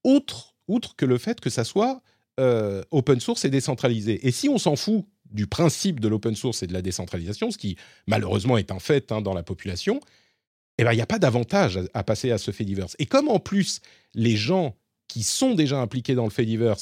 outre, 0.04 0.56
outre 0.68 0.96
que 0.96 1.06
le 1.06 1.18
fait 1.18 1.40
que 1.40 1.50
ça 1.50 1.64
soit 1.64 2.02
open 2.38 3.20
source 3.20 3.46
et 3.46 3.50
décentralisé. 3.50 4.26
Et 4.26 4.32
si 4.32 4.50
on 4.50 4.58
s'en 4.58 4.76
fout 4.76 5.06
du 5.32 5.48
principe 5.48 6.00
de 6.00 6.08
l'open 6.08 6.36
source 6.36 6.64
et 6.64 6.68
de 6.68 6.74
la 6.74 6.82
décentralisation, 6.82 7.52
ce 7.52 7.58
qui 7.58 7.78
malheureusement 8.08 8.58
est 8.58 8.72
un 8.72 8.80
fait 8.80 9.12
hein, 9.12 9.22
dans 9.22 9.34
la 9.34 9.44
population, 9.44 10.00
eh 10.78 10.84
ben, 10.84 10.94
il 10.94 10.96
n'y 10.96 11.02
a 11.02 11.08
pas 11.08 11.20
d'avantage 11.20 11.80
à, 11.94 12.04
passer 12.04 12.32
à 12.32 12.38
ce 12.38 12.52
fait 12.52 12.66
divers. 12.66 12.88
Et 13.00 13.06
comme 13.06 13.28
en 13.28 13.40
plus 13.40 13.82
les 14.14 14.36
gens 14.36 14.76
qui 15.08 15.24
sont 15.24 15.54
déjà 15.54 15.80
impliqués 15.80 16.16
dans 16.16 16.24
le 16.24 16.30
fait 16.30 16.46
divers 16.46 16.78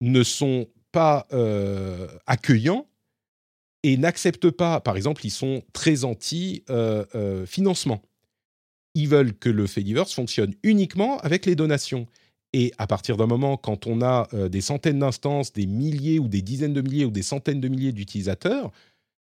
ne 0.00 0.22
sont 0.22 0.68
pas 0.92 1.26
euh, 1.32 2.06
accueillants 2.26 2.86
et 3.82 3.96
n'acceptent 3.96 4.50
pas, 4.50 4.80
par 4.80 4.96
exemple, 4.96 5.26
ils 5.26 5.30
sont 5.30 5.62
très 5.72 6.04
anti-financement. 6.04 7.94
Euh, 7.94 8.06
euh, 8.06 8.08
ils 8.94 9.08
veulent 9.08 9.34
que 9.34 9.48
le 9.50 9.66
fait 9.66 9.82
divers 9.82 10.08
fonctionne 10.08 10.54
uniquement 10.62 11.18
avec 11.18 11.46
les 11.46 11.56
donations. 11.56 12.06
Et 12.52 12.72
à 12.78 12.86
partir 12.86 13.16
d'un 13.16 13.26
moment, 13.26 13.56
quand 13.56 13.88
on 13.88 14.00
a 14.00 14.28
des 14.48 14.60
centaines 14.60 15.00
d'instances, 15.00 15.52
des 15.52 15.66
milliers 15.66 16.20
ou 16.20 16.28
des 16.28 16.40
dizaines 16.40 16.72
de 16.72 16.80
milliers 16.80 17.04
ou 17.04 17.10
des 17.10 17.24
centaines 17.24 17.60
de 17.60 17.66
milliers 17.66 17.90
d'utilisateurs, 17.90 18.70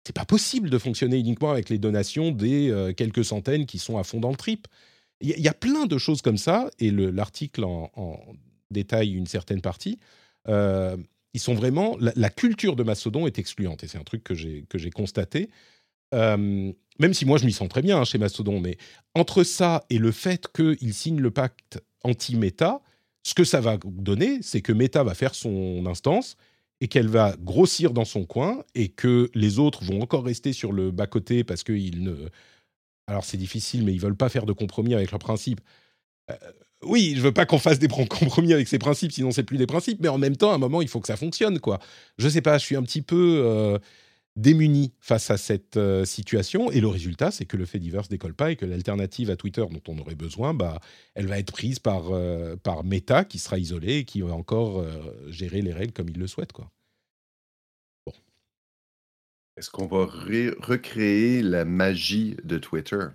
c'est 0.05 0.15
pas 0.15 0.25
possible 0.25 0.71
de 0.71 0.79
fonctionner 0.79 1.19
uniquement 1.19 1.51
avec 1.51 1.69
les 1.69 1.79
donations 1.79 2.31
des 2.31 2.93
quelques 2.97 3.25
centaines 3.25 3.67
qui 3.67 3.79
sont 3.79 3.99
à 3.99 4.05
fond 4.05 4.19
dans 4.19 4.31
le 4.31 4.37
trip. 4.37 4.67
Il 5.21 5.29
y, 5.29 5.49
a 5.49 5.55
plein 5.55 5.85
de 5.85 5.99
choses 5.99 6.23
comme 6.23 6.39
ça, 6.39 6.71
et 6.79 6.91
l'article 6.91 7.65
en, 7.65 7.91
détaille 8.71 9.13
une 9.13 9.27
certaine 9.27 9.61
partie. 9.61 9.99
Euh, 10.49 10.97
ils 11.35 11.41
sont 11.41 11.55
vraiment 11.55 11.97
la, 12.01 12.31
culture 12.31 12.75
de 12.75 12.83
Mastodon 12.83 13.27
est 13.27 13.39
excluante 13.39 13.85
et 13.85 13.89
c'est 13.89 13.99
un 13.99 14.05
truc 14.05 14.25
que 14.25 14.35
j'ai 14.35 14.65
que 14.69 14.79
j'ai 14.79 14.91
constaté. 14.91 15.51
Euh, 16.13 16.73
même 16.99 17.15
si 17.15 17.25
moi 17.25 17.39
je 17.39 17.47
m'y 17.47 17.53
sens 17.53 17.69
très 17.69 17.83
bien 17.83 17.99
hein, 17.99 18.05
chez 18.05 18.19
Mastodon, 18.19 18.59
mais 18.59 18.79
entre 19.15 19.45
ça 19.45 19.85
et 19.91 19.99
le 19.99 20.11
fait 20.11 20.49
qu'ils 20.53 20.95
signent 20.95 21.21
le 21.21 21.31
pacte 21.31 21.81
anti-Meta, 22.03 22.81
ce 23.23 23.35
que 23.35 23.45
ça 23.45 23.61
va 23.61 23.79
donner, 23.85 24.39
c'est 24.43 24.61
que 24.61 24.73
Meta 24.73 25.05
va 25.05 25.15
faire 25.15 25.35
son 25.35 25.85
instance 25.87 26.37
et 26.81 26.89
qu'elle 26.89 27.09
va 27.09 27.37
grossir 27.39 27.93
dans 27.93 28.05
son 28.05 28.25
coin 28.25 28.65
et 28.75 28.89
que 28.89 29.31
les 29.35 29.59
autres 29.59 29.85
vont 29.85 30.01
encore 30.01 30.25
rester 30.25 30.53
sur 30.53 30.73
le 30.73 30.91
bas-côté 30.91 31.45
parce 31.45 31.63
qu'ils 31.63 32.03
ne... 32.03 32.15
Alors 33.07 33.25
c'est 33.25 33.37
difficile, 33.37 33.85
mais 33.85 33.93
ils 33.93 34.01
veulent 34.01 34.17
pas 34.17 34.29
faire 34.29 34.47
de 34.47 34.53
compromis 34.53 34.95
avec 34.95 35.11
leurs 35.11 35.19
principes. 35.19 35.61
Euh, 36.31 36.35
oui, 36.83 37.15
je 37.17 37.21
veux 37.21 37.33
pas 37.33 37.45
qu'on 37.45 37.59
fasse 37.59 37.79
des 37.79 37.89
compromis 38.09 38.53
avec 38.53 38.69
ces 38.69 38.79
principes, 38.79 39.13
sinon 39.13 39.31
c'est 39.31 39.43
plus 39.43 39.59
des 39.59 39.67
principes. 39.67 39.99
Mais 40.01 40.09
en 40.09 40.19
même 40.19 40.37
temps, 40.37 40.53
à 40.53 40.55
un 40.55 40.59
moment, 40.59 40.81
il 40.81 40.89
faut 40.89 41.01
que 41.01 41.07
ça 41.07 41.17
fonctionne, 41.17 41.59
quoi. 41.59 41.81
Je 42.19 42.29
sais 42.29 42.41
pas, 42.41 42.59
je 42.59 42.65
suis 42.65 42.77
un 42.77 42.83
petit 42.83 43.03
peu 43.03 43.43
euh, 43.45 43.79
démuni 44.41 44.93
face 45.01 45.31
à 45.31 45.37
cette 45.37 45.77
euh, 45.77 46.05
situation, 46.05 46.71
et 46.71 46.81
le 46.81 46.89
résultat, 46.89 47.31
c'est 47.31 47.45
que 47.45 47.57
le 47.57 47.67
fait 47.67 47.79
divers 47.79 48.09
décolle 48.09 48.35
pas 48.35 48.51
et 48.51 48.57
que 48.57 48.67
l'alternative 48.67 49.31
à 49.31 49.37
Twitter 49.37 49.65
dont 49.71 49.83
on 49.89 49.99
aurait 49.99 50.15
besoin, 50.15 50.55
bah, 50.55 50.81
elle 51.15 51.27
va 51.27 51.39
être 51.39 51.53
prise 51.53 51.79
par 51.79 52.11
euh, 52.11 52.57
par 52.57 52.85
Meta, 52.85 53.25
qui 53.25 53.39
sera 53.39 53.59
isolé 53.59 53.99
et 53.99 54.05
qui 54.05 54.21
va 54.23 54.35
encore 54.35 54.85
gérer 55.29 55.63
les 55.63 55.73
règles 55.73 55.93
comme 55.93 56.09
il 56.09 56.19
le 56.19 56.27
souhaite, 56.27 56.53
quoi. 56.53 56.71
Bon. 58.07 58.13
Est-ce 59.57 59.71
qu'on 59.71 59.87
va 59.87 60.07
recréer 60.07 61.43
la 61.43 61.65
magie 61.65 62.37
de 62.45 62.59
Twitter? 62.59 63.07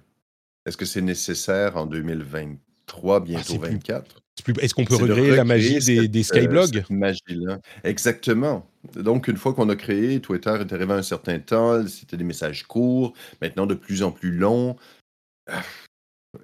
Est-ce 0.65 0.77
que 0.77 0.85
c'est 0.85 1.01
nécessaire 1.01 1.77
en 1.77 1.85
2020 1.85 2.57
3, 2.85 3.19
bientôt 3.21 3.57
24. 3.57 4.21
Est-ce 4.61 4.73
qu'on 4.73 4.85
peut 4.85 4.95
recréer 4.95 5.35
la 5.35 5.43
magie 5.43 5.79
des, 5.79 6.07
des 6.07 6.19
euh, 6.19 6.23
Skyblogs? 6.23 6.85
magie-là. 6.89 7.59
Exactement. 7.83 8.69
Donc, 8.95 9.27
une 9.27 9.37
fois 9.37 9.53
qu'on 9.53 9.69
a 9.69 9.75
créé, 9.75 10.21
Twitter 10.21 10.55
est 10.59 10.73
arrivé 10.73 10.93
à 10.93 10.97
un 10.97 11.03
certain 11.03 11.39
temps, 11.39 11.85
c'était 11.87 12.17
des 12.17 12.23
messages 12.23 12.63
courts, 12.63 13.13
maintenant 13.41 13.65
de 13.65 13.75
plus 13.75 14.03
en 14.03 14.11
plus 14.11 14.31
longs. 14.31 14.75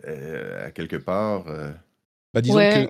Euh, 0.06 0.68
à 0.68 0.72
quelque 0.72 0.96
part. 0.96 1.48
Euh, 1.48 1.72
bah, 2.34 2.42
disons 2.42 2.60
que 2.60 2.90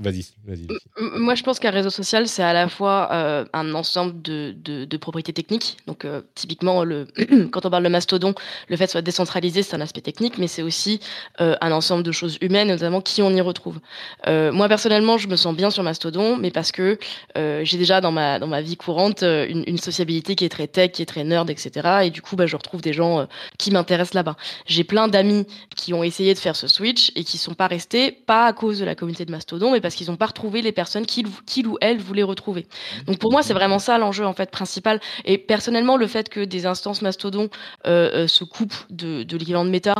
Vas-y, 0.00 0.26
vas-y. 0.44 0.66
Moi, 0.98 1.36
je 1.36 1.44
pense 1.44 1.60
qu'un 1.60 1.70
réseau 1.70 1.90
social, 1.90 2.26
c'est 2.26 2.42
à 2.42 2.52
la 2.52 2.68
fois 2.68 3.08
euh, 3.12 3.44
un 3.52 3.74
ensemble 3.74 4.20
de, 4.22 4.96
propriétés 4.96 5.32
techniques. 5.32 5.76
Donc, 5.86 6.04
euh, 6.04 6.22
typiquement, 6.34 6.82
quand 7.52 7.64
on 7.64 7.70
parle 7.70 7.84
de 7.84 7.88
Mastodon, 7.88 8.34
le 8.68 8.76
fait 8.76 8.86
de 8.86 8.90
soit 8.90 9.02
décentralisé, 9.02 9.62
c'est 9.62 9.76
un 9.76 9.80
aspect 9.80 10.00
technique, 10.00 10.36
mais 10.38 10.48
c'est 10.48 10.62
aussi 10.62 10.98
euh, 11.40 11.54
un 11.60 11.70
ensemble 11.70 12.02
de 12.02 12.10
choses 12.10 12.38
humaines, 12.40 12.68
notamment 12.68 13.00
qui 13.00 13.22
on 13.22 13.30
y 13.30 13.40
retrouve. 13.40 13.78
moi, 14.26 14.68
personnellement, 14.68 15.16
je 15.16 15.28
me 15.28 15.36
sens 15.36 15.54
bien 15.54 15.70
sur 15.70 15.84
Mastodon, 15.84 16.36
mais 16.38 16.50
parce 16.50 16.72
que 16.72 16.98
j'ai 17.36 17.78
déjà 17.78 18.00
dans 18.00 18.12
ma, 18.12 18.38
dans 18.40 18.46
ma 18.48 18.62
vie 18.62 18.76
courante 18.76 19.22
une, 19.22 19.78
sociabilité 19.78 20.34
qui 20.34 20.44
est 20.44 20.48
très 20.48 20.66
tech, 20.66 20.92
qui 20.92 21.02
est 21.02 21.06
très 21.06 21.24
nerd, 21.24 21.50
etc. 21.50 22.04
Et 22.04 22.10
du 22.10 22.22
coup, 22.22 22.36
bah, 22.36 22.46
je 22.46 22.56
retrouve 22.56 22.80
des 22.80 22.92
gens 22.92 23.26
qui 23.58 23.70
m'intéressent 23.70 24.14
là-bas. 24.14 24.36
J'ai 24.66 24.82
plein 24.82 25.08
d'amis 25.08 25.46
qui 25.76 25.92
ont 25.94 26.02
essayé 26.02 26.34
de 26.34 26.38
faire 26.38 26.56
ce 26.56 26.66
switch 26.66 27.12
et 27.16 27.24
qui 27.24 27.38
sont 27.38 27.54
pas 27.54 27.66
restés, 27.66 28.10
pas 28.10 28.46
à 28.46 28.52
cause 28.52 28.80
de 28.80 28.84
la 28.84 28.94
communauté 28.94 29.24
de 29.24 29.30
Mastodon, 29.30 29.72
mais 29.72 29.80
parce 29.84 29.96
qu'ils 29.96 30.08
n'ont 30.08 30.16
pas 30.16 30.28
retrouvé 30.28 30.62
les 30.62 30.72
personnes 30.72 31.04
qu'ils 31.04 31.26
ou 31.66 31.76
elles 31.82 31.98
voulaient 31.98 32.22
retrouver. 32.22 32.66
Donc 33.06 33.18
pour 33.18 33.30
moi, 33.30 33.42
c'est 33.42 33.52
vraiment 33.52 33.78
ça 33.78 33.98
l'enjeu 33.98 34.24
en 34.24 34.32
fait 34.32 34.50
principal. 34.50 34.98
Et 35.26 35.36
personnellement, 35.36 35.98
le 35.98 36.06
fait 36.06 36.30
que 36.30 36.40
des 36.40 36.64
instances 36.64 37.02
mastodon 37.02 37.50
euh, 37.86 38.24
euh, 38.24 38.26
se 38.26 38.44
coupent 38.44 38.86
de, 38.88 39.24
de 39.24 39.36
l'équivalent 39.36 39.66
de 39.66 39.70
méta, 39.70 39.94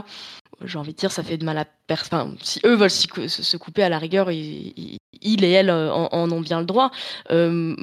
j'ai 0.64 0.78
envie 0.78 0.92
de 0.92 0.98
dire, 0.98 1.12
ça 1.12 1.22
fait 1.22 1.36
de 1.36 1.44
mal 1.44 1.58
à 1.58 1.66
personne. 1.86 2.36
si 2.42 2.60
eux 2.64 2.74
veulent 2.74 2.90
se 2.90 3.56
couper 3.56 3.82
à 3.82 3.88
la 3.88 3.98
rigueur, 3.98 4.30
ils, 4.30 4.98
et 5.24 5.50
elles 5.50 5.70
euh, 5.70 5.92
en, 5.92 6.30
ont 6.30 6.40
bien 6.40 6.60
le 6.60 6.66
droit. 6.66 6.90
Euh, 7.30 7.74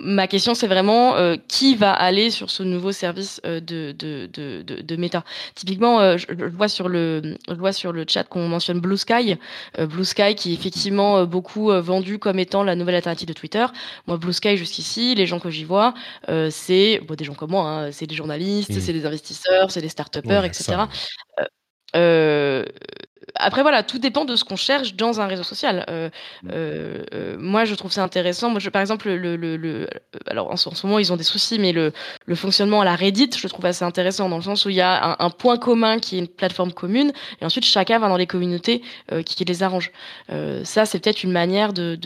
ma 0.00 0.26
question, 0.26 0.54
c'est 0.54 0.66
vraiment 0.66 1.16
euh, 1.16 1.36
qui 1.48 1.74
va 1.74 1.92
aller 1.92 2.30
sur 2.30 2.50
ce 2.50 2.62
nouveau 2.62 2.92
service 2.92 3.40
de, 3.44 3.60
de, 3.92 4.28
de, 4.32 4.62
de, 4.62 4.96
Meta? 4.96 5.24
Typiquement, 5.54 6.16
je, 6.16 6.26
vois 6.54 6.68
sur 6.68 6.88
le, 6.88 7.36
je 7.48 7.54
vois 7.54 7.72
sur 7.72 7.92
le 7.92 8.04
chat 8.08 8.24
qu'on 8.24 8.48
mentionne 8.48 8.80
Blue 8.80 8.96
Sky. 8.96 9.36
Blue 9.78 10.04
Sky 10.04 10.34
qui 10.34 10.50
est 10.50 10.54
effectivement 10.54 11.24
beaucoup 11.24 11.70
vendu 11.80 12.18
comme 12.18 12.38
étant 12.38 12.62
la 12.62 12.74
nouvelle 12.74 12.96
alternative 12.96 13.28
de 13.28 13.32
Twitter. 13.32 13.66
Moi, 14.06 14.16
Blue 14.16 14.32
Sky 14.32 14.56
jusqu'ici, 14.56 15.14
les 15.14 15.26
gens 15.26 15.40
que 15.40 15.50
j'y 15.50 15.64
vois, 15.64 15.94
c'est 16.50 17.00
bon, 17.06 17.14
des 17.14 17.24
gens 17.24 17.34
comme 17.34 17.50
moi, 17.50 17.68
hein, 17.68 17.92
c'est 17.92 18.06
des 18.06 18.14
journalistes, 18.14 18.70
mmh. 18.70 18.80
c'est 18.80 18.92
des 18.92 19.06
investisseurs, 19.06 19.70
c'est 19.70 19.80
des 19.80 19.88
start-upers, 19.88 20.44
etc. 20.44 20.84
Euh, 21.94 22.64
après 23.42 23.62
voilà, 23.62 23.82
tout 23.82 23.98
dépend 23.98 24.24
de 24.24 24.36
ce 24.36 24.44
qu'on 24.44 24.56
cherche 24.56 24.94
dans 24.94 25.20
un 25.20 25.26
réseau 25.26 25.42
social. 25.42 25.84
Euh, 25.88 26.08
mmh. 26.42 26.48
euh, 26.52 27.04
euh, 27.12 27.36
moi, 27.38 27.64
je 27.64 27.74
trouve 27.74 27.92
ça 27.92 28.02
intéressant. 28.02 28.50
Moi, 28.50 28.60
je, 28.60 28.70
par 28.70 28.80
exemple, 28.80 29.08
le, 29.10 29.36
le, 29.36 29.56
le 29.56 29.88
alors 30.26 30.50
en, 30.50 30.56
ce 30.56 30.86
moment 30.86 30.98
ils 30.98 31.12
ont 31.12 31.16
des 31.16 31.24
soucis, 31.24 31.58
mais 31.58 31.72
le, 31.72 31.92
le, 32.26 32.34
fonctionnement 32.34 32.80
à 32.80 32.84
la 32.84 32.94
Reddit, 32.94 33.30
je 33.36 33.48
trouve 33.48 33.66
assez 33.66 33.84
intéressant 33.84 34.28
dans 34.28 34.36
le 34.36 34.42
sens 34.42 34.64
où 34.64 34.70
il 34.70 34.76
y 34.76 34.80
a 34.80 35.12
un, 35.12 35.16
un 35.18 35.30
point 35.30 35.56
commun 35.56 35.98
qui 35.98 36.16
est 36.16 36.18
une 36.18 36.28
plateforme 36.28 36.72
commune, 36.72 37.12
et 37.40 37.44
ensuite 37.44 37.64
chacun 37.64 37.98
va 37.98 38.08
dans 38.08 38.16
les 38.16 38.26
communautés 38.26 38.82
euh, 39.12 39.22
qui, 39.22 39.42
les 39.44 39.62
arrangent. 39.64 39.90
Ça, 40.62 40.86
c'est 40.86 41.00
peut-être 41.00 41.24
une 41.24 41.32
manière 41.32 41.72
de 41.72 41.98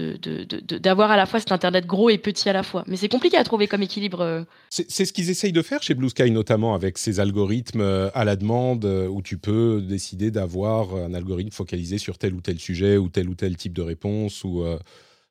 d'avoir 0.78 1.10
à 1.10 1.16
la 1.16 1.26
fois 1.26 1.38
cet 1.38 1.52
internet 1.52 1.84
gros 1.84 2.08
et 2.08 2.16
petit 2.16 2.48
à 2.48 2.54
la 2.54 2.62
fois. 2.62 2.82
Mais 2.86 2.96
c'est 2.96 3.08
compliqué 3.08 3.36
à 3.36 3.44
trouver 3.44 3.66
comme 3.66 3.82
équilibre. 3.82 4.46
C'est 4.70 5.04
ce 5.04 5.12
qu'ils 5.12 5.28
essayent 5.28 5.52
de 5.52 5.60
faire 5.60 5.82
chez 5.82 5.92
Blue 5.92 6.08
Sky, 6.08 6.30
notamment 6.30 6.74
avec 6.74 6.96
ces 6.96 7.20
algorithmes 7.20 8.10
à 8.14 8.24
la 8.24 8.36
demande 8.36 8.84
où 8.84 9.20
tu 9.20 9.36
peux 9.36 9.82
décider 9.82 10.30
d'avoir 10.30 10.94
un 10.94 11.12
algorithme 11.12 11.25
focalisé 11.50 11.98
sur 11.98 12.18
tel 12.18 12.34
ou 12.34 12.40
tel 12.40 12.58
sujet 12.58 12.96
ou 12.96 13.08
tel 13.08 13.28
ou 13.28 13.34
tel 13.34 13.56
type 13.56 13.72
de 13.72 13.82
réponse 13.82 14.44
ou 14.44 14.62
euh, 14.62 14.78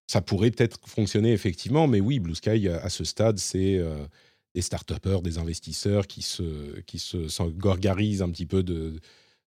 ça 0.08 0.22
pourrait 0.22 0.52
peut-être 0.52 0.80
fonctionner 0.88 1.32
effectivement, 1.34 1.88
mais 1.88 2.00
oui, 2.00 2.20
Blue 2.20 2.36
Sky 2.36 2.68
à 2.70 2.89
ce 2.89 3.04
stade, 3.04 3.39
c'est 3.39 3.78
euh, 3.78 4.06
des 4.54 4.62
start-upers, 4.62 5.22
des 5.22 5.38
investisseurs 5.38 6.08
qui 6.08 6.22
se 6.22 6.80
qui 6.82 7.00
se 7.00 7.28
s'engorgarisent 7.28 8.22
un 8.22 8.30
petit 8.30 8.46
peu 8.46 8.64
de 8.64 9.00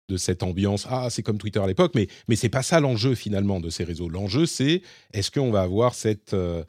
de 0.08 0.16
cette 0.16 0.42
ambiance. 0.42 0.86
Ah, 0.88 1.10
c'est 1.10 1.22
comme 1.22 1.38
Twitter 1.38 1.60
à 1.60 1.66
l'époque, 1.66 1.92
mais 1.94 2.08
mais 2.28 2.36
c'est 2.36 2.48
pas 2.48 2.62
ça 2.62 2.80
l'enjeu 2.80 3.14
finalement 3.14 3.60
de 3.60 3.70
ces 3.70 3.84
réseaux. 3.84 4.08
L'enjeu, 4.08 4.46
c'est 4.46 4.82
est-ce 5.12 5.30
qu'on 5.30 5.50
va 5.50 5.62
avoir 5.62 5.94
cette 5.94 6.34
euh, 6.34 6.64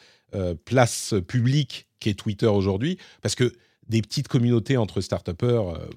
place 0.66 1.16
publique 1.28 1.88
qu'est 2.00 2.14
Twitter 2.14 2.48
aujourd'hui? 2.48 2.98
Parce 3.22 3.36
que 3.36 3.54
des 3.88 4.02
petites 4.04 4.28
communautés 4.28 4.78
entre 4.78 5.02
start-upers, 5.02 5.90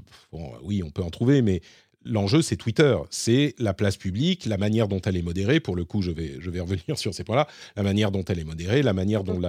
oui, 0.62 0.83
on 0.83 0.91
peut 0.91 1.03
en 1.03 1.11
trouver, 1.11 1.43
mais 1.43 1.61
l'enjeu, 2.05 2.42
c'est 2.42 2.57
Twitter. 2.57 2.96
C'est 3.11 3.55
la 3.59 3.74
place 3.74 3.96
publique, 3.96 4.46
la 4.46 4.57
manière 4.57 4.88
dont 4.88 5.00
elle 5.00 5.16
est 5.16 5.22
modérée. 5.22 5.61
Pour 5.61 5.76
le 5.76 5.84
coup, 5.84 6.03
je 6.03 6.11
vais, 6.11 6.61
revenir 6.61 6.96
sur 6.98 7.14
ces 7.14 7.24
points-là. 7.24 7.46
La 7.76 7.82
manière 7.82 8.11
dont 8.11 8.24
elle 8.24 8.38
est 8.38 8.44
modérée, 8.44 8.82
la 8.82 8.92
manière 8.92 9.24
dont 9.24 9.40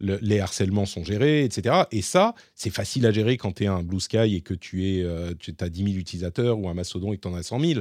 les 0.00 0.40
harcèlements 0.40 0.86
sont 0.86 1.04
gérés, 1.04 1.44
etc. 1.44 1.84
Et 1.90 2.02
ça, 2.02 2.34
c'est 2.54 2.70
facile 2.70 3.06
à 3.06 3.12
gérer 3.12 3.36
quand 3.36 3.52
tu 3.52 3.64
es 3.64 3.66
un 3.66 3.82
Blue 3.82 4.00
Sky 4.00 4.36
et 4.36 4.40
que 4.40 4.54
tu, 4.54 5.04
as 5.06 5.68
10 5.68 5.84
000 5.84 5.96
utilisateurs 5.96 6.58
ou 6.58 6.68
un 6.68 6.74
Mastodon 6.74 7.12
et 7.12 7.16
que 7.16 7.22
tu 7.22 7.28
en 7.28 7.34
as 7.34 7.42
100 7.42 7.60
000. 7.60 7.80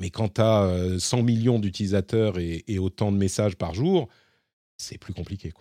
Mais 0.00 0.10
quand 0.10 0.34
tu 0.34 0.40
as 0.40 0.98
100 0.98 1.22
millions 1.22 1.58
d'utilisateurs 1.58 2.38
et, 2.38 2.78
autant 2.78 3.12
de 3.12 3.16
messages 3.16 3.56
par 3.56 3.74
jour, 3.74 4.08
c'est 4.76 4.98
plus 4.98 5.14
compliqué. 5.14 5.52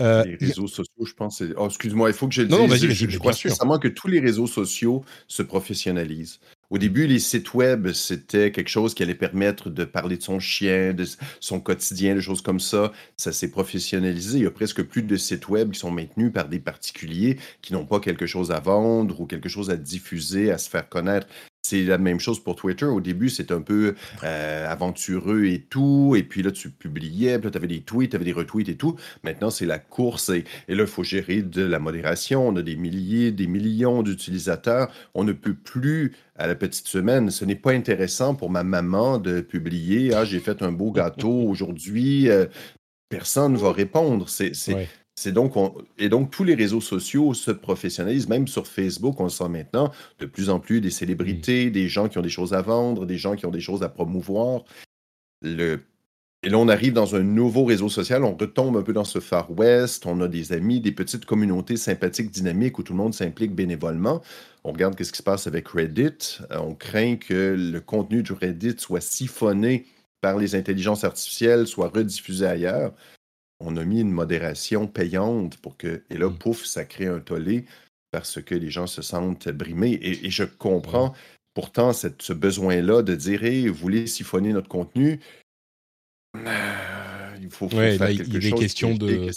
Euh, 0.00 0.24
les 0.24 0.36
réseaux 0.36 0.66
sociaux, 0.66 1.04
je 1.04 1.14
pense. 1.14 1.42
Oh, 1.56 1.66
excuse-moi, 1.66 2.10
il 2.10 2.14
faut 2.14 2.28
que 2.28 2.34
je 2.34 2.42
le 2.42 2.48
dise. 2.48 2.58
Non, 2.58 2.66
vas-y, 2.66 2.86
vas-y, 2.86 2.94
je, 2.94 3.18
crois 3.18 3.32
sincèrement 3.32 3.78
que 3.78 3.88
tous 3.88 4.08
les 4.08 4.20
réseaux 4.20 4.46
sociaux 4.46 5.04
se 5.28 5.42
professionnalisent. 5.42 6.40
Au 6.70 6.78
début, 6.78 7.06
les 7.08 7.18
sites 7.18 7.52
web, 7.54 7.90
c'était 7.92 8.52
quelque 8.52 8.68
chose 8.68 8.94
qui 8.94 9.02
allait 9.02 9.14
permettre 9.16 9.70
de 9.70 9.84
parler 9.84 10.16
de 10.16 10.22
son 10.22 10.38
chien, 10.38 10.92
de 10.92 11.04
son 11.40 11.60
quotidien, 11.60 12.14
de 12.14 12.20
choses 12.20 12.42
comme 12.42 12.60
ça. 12.60 12.92
Ça 13.16 13.32
s'est 13.32 13.50
professionnalisé. 13.50 14.38
Il 14.38 14.44
y 14.44 14.46
a 14.46 14.52
presque 14.52 14.82
plus 14.84 15.02
de 15.02 15.16
sites 15.16 15.48
web 15.48 15.72
qui 15.72 15.80
sont 15.80 15.90
maintenus 15.90 16.32
par 16.32 16.48
des 16.48 16.60
particuliers 16.60 17.38
qui 17.60 17.72
n'ont 17.72 17.86
pas 17.86 17.98
quelque 17.98 18.26
chose 18.26 18.52
à 18.52 18.60
vendre 18.60 19.20
ou 19.20 19.26
quelque 19.26 19.48
chose 19.48 19.68
à 19.70 19.76
diffuser, 19.76 20.52
à 20.52 20.58
se 20.58 20.70
faire 20.70 20.88
connaître. 20.88 21.26
C'est 21.70 21.84
la 21.84 21.98
même 21.98 22.18
chose 22.18 22.40
pour 22.40 22.56
Twitter. 22.56 22.84
Au 22.84 23.00
début, 23.00 23.28
c'était 23.28 23.54
un 23.54 23.60
peu 23.60 23.94
euh, 24.24 24.68
aventureux 24.68 25.44
et 25.44 25.60
tout. 25.60 26.16
Et 26.16 26.24
puis 26.24 26.42
là, 26.42 26.50
tu 26.50 26.68
publiais, 26.70 27.38
puis 27.38 27.46
là, 27.46 27.50
tu 27.52 27.58
avais 27.58 27.68
des 27.68 27.82
tweets, 27.82 28.10
tu 28.10 28.16
avais 28.16 28.24
des 28.24 28.32
retweets 28.32 28.68
et 28.68 28.74
tout. 28.74 28.96
Maintenant, 29.22 29.50
c'est 29.50 29.66
la 29.66 29.78
course. 29.78 30.30
Et, 30.30 30.44
là, 30.66 30.82
il 30.82 30.86
faut 30.88 31.04
gérer 31.04 31.42
de 31.42 31.62
la 31.62 31.78
modération. 31.78 32.48
On 32.48 32.56
a 32.56 32.62
des 32.62 32.74
milliers, 32.74 33.30
des 33.30 33.46
millions 33.46 34.02
d'utilisateurs. 34.02 34.90
On 35.14 35.22
ne 35.22 35.32
peut 35.32 35.54
plus, 35.54 36.12
à 36.34 36.48
la 36.48 36.56
petite 36.56 36.88
semaine, 36.88 37.30
ce 37.30 37.44
n'est 37.44 37.54
pas 37.54 37.70
intéressant 37.70 38.34
pour 38.34 38.50
ma 38.50 38.64
maman 38.64 39.18
de 39.18 39.40
publier 39.40 40.12
Ah, 40.12 40.24
j'ai 40.24 40.40
fait 40.40 40.62
un 40.62 40.72
beau 40.72 40.90
gâteau 40.90 41.30
aujourd'hui. 41.30 42.28
Euh, 42.28 42.46
personne 43.08 43.52
ne 43.52 43.58
va 43.58 43.70
répondre. 43.70 44.28
C'est 44.28 44.52
donc, 45.28 45.54
et 45.98 46.08
donc, 46.08 46.30
tous 46.30 46.44
les 46.44 46.54
réseaux 46.54 46.80
sociaux 46.80 47.34
se 47.34 47.50
professionnalisent, 47.50 48.28
même 48.28 48.48
sur 48.48 48.66
Facebook, 48.66 49.20
on 49.20 49.24
le 49.24 49.30
sent 49.30 49.48
maintenant, 49.48 49.92
de 50.18 50.26
plus 50.26 50.50
en 50.50 50.60
plus 50.60 50.80
des 50.80 50.90
célébrités, 50.90 51.70
des 51.70 51.88
gens 51.88 52.08
qui 52.08 52.18
ont 52.18 52.22
des 52.22 52.28
choses 52.30 52.54
à 52.54 52.62
vendre, 52.62 53.06
des 53.06 53.18
gens 53.18 53.36
qui 53.36 53.46
ont 53.46 53.50
des 53.50 53.60
choses 53.60 53.82
à 53.82 53.88
promouvoir. 53.88 54.64
Le... 55.42 55.80
Et 56.42 56.48
là, 56.48 56.56
on 56.56 56.68
arrive 56.68 56.94
dans 56.94 57.14
un 57.14 57.22
nouveau 57.22 57.64
réseau 57.64 57.90
social, 57.90 58.24
on 58.24 58.34
retombe 58.34 58.76
un 58.78 58.82
peu 58.82 58.94
dans 58.94 59.04
ce 59.04 59.20
Far 59.20 59.50
West, 59.50 60.06
on 60.06 60.22
a 60.22 60.28
des 60.28 60.52
amis, 60.52 60.80
des 60.80 60.92
petites 60.92 61.26
communautés 61.26 61.76
sympathiques, 61.76 62.30
dynamiques, 62.30 62.78
où 62.78 62.82
tout 62.82 62.94
le 62.94 62.98
monde 62.98 63.12
s'implique 63.12 63.54
bénévolement. 63.54 64.22
On 64.64 64.72
regarde 64.72 64.98
ce 65.02 65.12
qui 65.12 65.18
se 65.18 65.22
passe 65.22 65.46
avec 65.46 65.68
Reddit. 65.68 66.38
Euh, 66.50 66.58
on 66.60 66.74
craint 66.74 67.16
que 67.16 67.54
le 67.58 67.80
contenu 67.80 68.22
du 68.22 68.32
Reddit 68.32 68.76
soit 68.78 69.02
siphonné 69.02 69.86
par 70.22 70.38
les 70.38 70.54
intelligences 70.54 71.04
artificielles, 71.04 71.66
soit 71.66 71.88
rediffusé 71.88 72.46
ailleurs 72.46 72.92
on 73.60 73.76
a 73.76 73.84
mis 73.84 74.00
une 74.00 74.10
modération 74.10 74.86
payante 74.86 75.58
pour 75.58 75.76
que. 75.76 76.02
Et 76.10 76.18
là, 76.18 76.28
mmh. 76.28 76.38
pouf, 76.38 76.64
ça 76.64 76.84
crée 76.84 77.06
un 77.06 77.20
tollé 77.20 77.66
parce 78.10 78.42
que 78.42 78.54
les 78.54 78.70
gens 78.70 78.86
se 78.86 79.02
sentent 79.02 79.48
brimés. 79.48 79.98
Et, 80.02 80.30
je 80.30 80.44
comprends 80.44 81.14
pourtant 81.54 81.92
cette, 81.92 82.22
ce 82.22 82.32
besoin-là 82.32 83.02
de 83.02 83.14
dire 83.14 83.44
hey, 83.44 83.68
vous 83.68 83.74
voulez 83.74 84.06
siphonner 84.06 84.52
notre 84.52 84.68
contenu? 84.68 85.20
Euh, 86.36 87.36
il 87.40 87.50
faut, 87.50 87.68
faire 87.68 87.98
quelque 87.98 88.40
chose. 88.40 88.98
Des 88.98 88.98
de. 88.98 89.30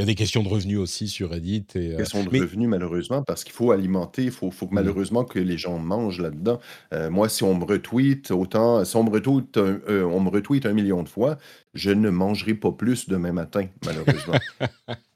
Il 0.00 0.04
y 0.04 0.04
a 0.04 0.06
des 0.06 0.14
questions 0.14 0.42
de 0.42 0.48
revenus 0.48 0.78
aussi 0.78 1.08
sur 1.08 1.28
Reddit. 1.28 1.66
Et, 1.74 1.92
euh, 1.92 1.96
questions 1.98 2.24
de 2.24 2.30
revenus, 2.30 2.70
malheureusement, 2.70 3.22
parce 3.22 3.44
qu'il 3.44 3.52
faut 3.52 3.70
alimenter, 3.70 4.24
il 4.24 4.30
faut, 4.30 4.48
mmh. 4.48 4.68
malheureusement 4.70 5.24
que 5.24 5.38
les 5.38 5.58
gens 5.58 5.78
mangent 5.78 6.22
là-dedans. 6.22 6.58
Euh, 6.94 7.10
moi, 7.10 7.28
si 7.28 7.44
on 7.44 7.54
me 7.54 7.66
retweet 7.66 8.30
autant, 8.30 8.82
si 8.82 8.96
on 8.96 9.04
me 9.04 9.10
retweet, 9.10 9.58
un, 9.58 9.78
euh, 9.90 10.04
on 10.04 10.20
me 10.20 10.30
retweet 10.30 10.64
un 10.64 10.72
million 10.72 11.02
de 11.02 11.08
fois, 11.08 11.36
je 11.74 11.90
ne 11.90 12.08
mangerai 12.08 12.54
pas 12.54 12.72
plus 12.72 13.10
demain 13.10 13.32
matin, 13.32 13.66
malheureusement. 13.84 14.38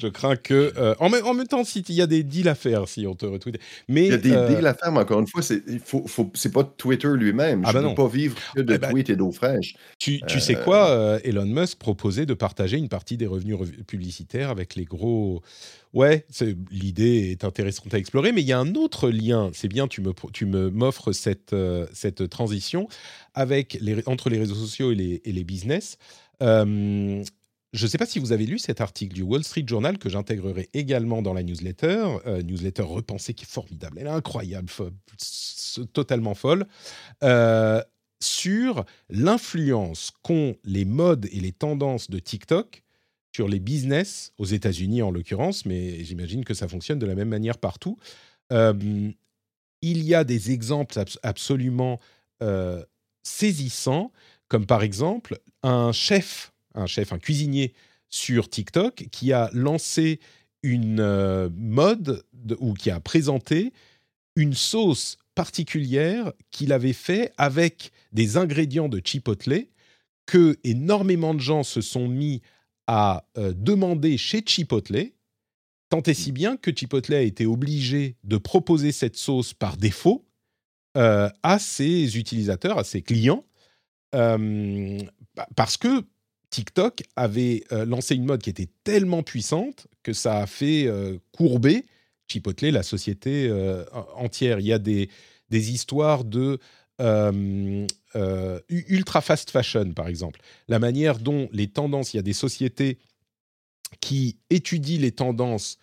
Je 0.00 0.08
crains 0.08 0.36
que. 0.36 0.72
Euh, 0.78 0.94
en, 0.98 1.10
même, 1.10 1.26
en, 1.26 1.34
même 1.34 1.46
temps, 1.46 1.62
s'il 1.62 1.90
y 1.90 2.00
a 2.00 2.06
des 2.06 2.22
deals 2.22 2.48
à 2.48 2.54
faire, 2.54 2.88
si 2.88 3.06
on 3.06 3.14
te 3.14 3.26
retweet. 3.26 3.58
Mais, 3.86 4.06
il 4.06 4.10
y 4.10 4.14
a 4.14 4.16
des 4.16 4.32
euh, 4.32 4.48
deals 4.48 4.66
à 4.66 4.72
faire, 4.72 4.90
mais 4.92 5.00
encore 5.00 5.20
une 5.20 5.26
fois, 5.26 5.42
c'est 5.42 5.62
faut, 5.84 6.06
faut, 6.06 6.24
pas 6.24 6.64
Twitter 6.64 7.10
lui-même. 7.14 7.62
Ah 7.66 7.72
je 7.72 7.78
ne 7.78 7.82
bah 7.82 7.88
peux 7.90 8.02
pas 8.02 8.08
vivre 8.08 8.36
que 8.54 8.62
de 8.62 8.74
eh 8.74 8.78
ben, 8.78 8.90
tweets 8.90 9.10
et 9.10 9.16
d'eau 9.16 9.30
fraîche. 9.30 9.74
Tu, 9.98 10.22
tu 10.26 10.40
sais 10.40 10.54
quoi 10.54 10.88
euh, 10.88 11.18
Elon 11.22 11.44
Musk 11.44 11.78
proposait 11.78 12.24
de 12.24 12.32
partager 12.32 12.78
une 12.78 12.88
partie 12.88 13.18
des 13.18 13.26
revenus 13.26 13.58
publicitaires 13.86 14.48
avec 14.48 14.74
les 14.74 14.86
gros. 14.86 15.42
Ouais, 15.92 16.24
l'idée 16.70 17.30
est 17.32 17.44
intéressante 17.44 17.92
à 17.92 17.98
explorer, 17.98 18.32
mais 18.32 18.42
il 18.42 18.46
y 18.46 18.52
a 18.52 18.58
un 18.58 18.74
autre 18.74 19.10
lien. 19.10 19.50
C'est 19.52 19.68
bien, 19.68 19.86
tu 19.86 20.00
me, 20.00 20.12
tu 20.32 20.46
me 20.46 20.70
m'offres 20.70 21.12
cette, 21.12 21.54
cette 21.92 22.30
transition 22.30 22.88
avec 23.34 23.76
les, 23.80 24.02
entre 24.06 24.30
les 24.30 24.38
réseaux 24.38 24.54
sociaux 24.54 24.92
et 24.92 24.94
les, 24.94 25.20
et 25.24 25.32
les 25.32 25.44
business. 25.44 25.98
Euh, 26.42 27.22
je 27.72 27.84
ne 27.84 27.88
sais 27.90 27.98
pas 27.98 28.06
si 28.06 28.18
vous 28.18 28.32
avez 28.32 28.46
lu 28.46 28.58
cet 28.58 28.80
article 28.80 29.14
du 29.14 29.22
Wall 29.22 29.44
Street 29.44 29.64
Journal 29.66 29.98
que 29.98 30.08
j'intégrerai 30.08 30.68
également 30.74 31.22
dans 31.22 31.32
la 31.32 31.42
newsletter, 31.42 32.16
euh, 32.26 32.42
newsletter 32.42 32.82
repensée 32.82 33.32
qui 33.32 33.44
est 33.44 33.48
formidable, 33.48 33.98
elle 34.00 34.08
est 34.08 34.10
incroyable, 34.10 34.68
totalement 35.92 36.34
folle, 36.34 36.66
euh, 37.22 37.80
sur 38.20 38.84
l'influence 39.08 40.12
qu'ont 40.22 40.56
les 40.64 40.84
modes 40.84 41.26
et 41.30 41.40
les 41.40 41.52
tendances 41.52 42.10
de 42.10 42.18
TikTok 42.18 42.82
sur 43.32 43.46
les 43.46 43.60
business, 43.60 44.32
aux 44.38 44.46
États-Unis 44.46 45.02
en 45.02 45.12
l'occurrence, 45.12 45.64
mais 45.64 46.02
j'imagine 46.02 46.44
que 46.44 46.54
ça 46.54 46.66
fonctionne 46.66 46.98
de 46.98 47.06
la 47.06 47.14
même 47.14 47.28
manière 47.28 47.58
partout. 47.58 47.96
Euh, 48.52 49.12
il 49.82 50.02
y 50.02 50.14
a 50.14 50.24
des 50.24 50.50
exemples 50.50 51.00
absolument 51.22 52.00
saisissants, 53.22 54.12
comme 54.48 54.66
par 54.66 54.82
exemple 54.82 55.38
un 55.62 55.92
chef 55.92 56.49
un 56.74 56.86
chef, 56.86 57.12
un 57.12 57.18
cuisinier 57.18 57.72
sur 58.08 58.48
TikTok 58.50 59.06
qui 59.10 59.32
a 59.32 59.50
lancé 59.52 60.20
une 60.62 61.00
euh, 61.00 61.48
mode 61.54 62.24
ou 62.58 62.74
qui 62.74 62.90
a 62.90 63.00
présenté 63.00 63.72
une 64.36 64.54
sauce 64.54 65.16
particulière 65.34 66.32
qu'il 66.50 66.72
avait 66.72 66.92
fait 66.92 67.32
avec 67.38 67.92
des 68.12 68.36
ingrédients 68.36 68.88
de 68.88 69.00
Chipotle 69.02 69.66
que 70.26 70.58
énormément 70.64 71.34
de 71.34 71.40
gens 71.40 71.62
se 71.62 71.80
sont 71.80 72.08
mis 72.08 72.42
à 72.86 73.24
euh, 73.38 73.52
demander 73.56 74.18
chez 74.18 74.42
Chipotle, 74.44 75.12
tant 75.88 76.02
et 76.02 76.14
si 76.14 76.32
bien 76.32 76.56
que 76.56 76.70
Chipotle 76.74 77.14
a 77.14 77.22
été 77.22 77.46
obligé 77.46 78.16
de 78.24 78.36
proposer 78.36 78.92
cette 78.92 79.16
sauce 79.16 79.54
par 79.54 79.76
défaut 79.76 80.26
euh, 80.96 81.30
à 81.42 81.58
ses 81.58 82.18
utilisateurs, 82.18 82.78
à 82.78 82.84
ses 82.84 83.02
clients, 83.02 83.44
parce 85.54 85.76
que 85.76 86.04
TikTok 86.50 87.02
avait 87.16 87.64
euh, 87.72 87.84
lancé 87.84 88.16
une 88.16 88.24
mode 88.24 88.42
qui 88.42 88.50
était 88.50 88.68
tellement 88.84 89.22
puissante 89.22 89.86
que 90.02 90.12
ça 90.12 90.38
a 90.38 90.46
fait 90.46 90.86
euh, 90.86 91.18
courber 91.32 91.86
Chipotle, 92.26 92.70
la 92.70 92.82
société 92.82 93.48
euh, 93.48 93.84
entière. 94.14 94.60
Il 94.60 94.66
y 94.66 94.72
a 94.72 94.78
des, 94.78 95.10
des 95.48 95.72
histoires 95.72 96.24
de 96.24 96.58
ultra 98.68 99.20
fast 99.20 99.50
fashion, 99.50 99.92
par 99.92 100.06
exemple. 100.06 100.40
La 100.68 100.78
manière 100.78 101.18
dont 101.18 101.48
les 101.52 101.68
tendances, 101.68 102.12
il 102.12 102.18
y 102.18 102.20
a 102.20 102.22
des 102.22 102.34
sociétés 102.34 102.98
qui 104.00 104.36
étudient 104.50 105.00
les 105.00 105.12
tendances 105.12 105.78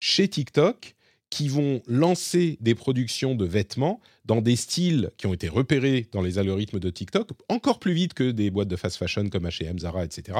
chez 0.00 0.28
TikTok 0.28 0.96
qui 1.30 1.48
vont 1.48 1.82
lancer 1.86 2.56
des 2.60 2.74
productions 2.74 3.34
de 3.34 3.44
vêtements 3.44 4.00
dans 4.24 4.40
des 4.40 4.56
styles 4.56 5.10
qui 5.16 5.26
ont 5.26 5.34
été 5.34 5.48
repérés 5.48 6.06
dans 6.12 6.22
les 6.22 6.38
algorithmes 6.38 6.78
de 6.78 6.90
TikTok, 6.90 7.30
encore 7.48 7.78
plus 7.78 7.92
vite 7.92 8.14
que 8.14 8.30
des 8.30 8.50
boîtes 8.50 8.68
de 8.68 8.76
fast 8.76 8.96
fashion 8.96 9.28
comme 9.28 9.46
H&M, 9.46 9.78
Zara, 9.78 10.04
etc., 10.04 10.38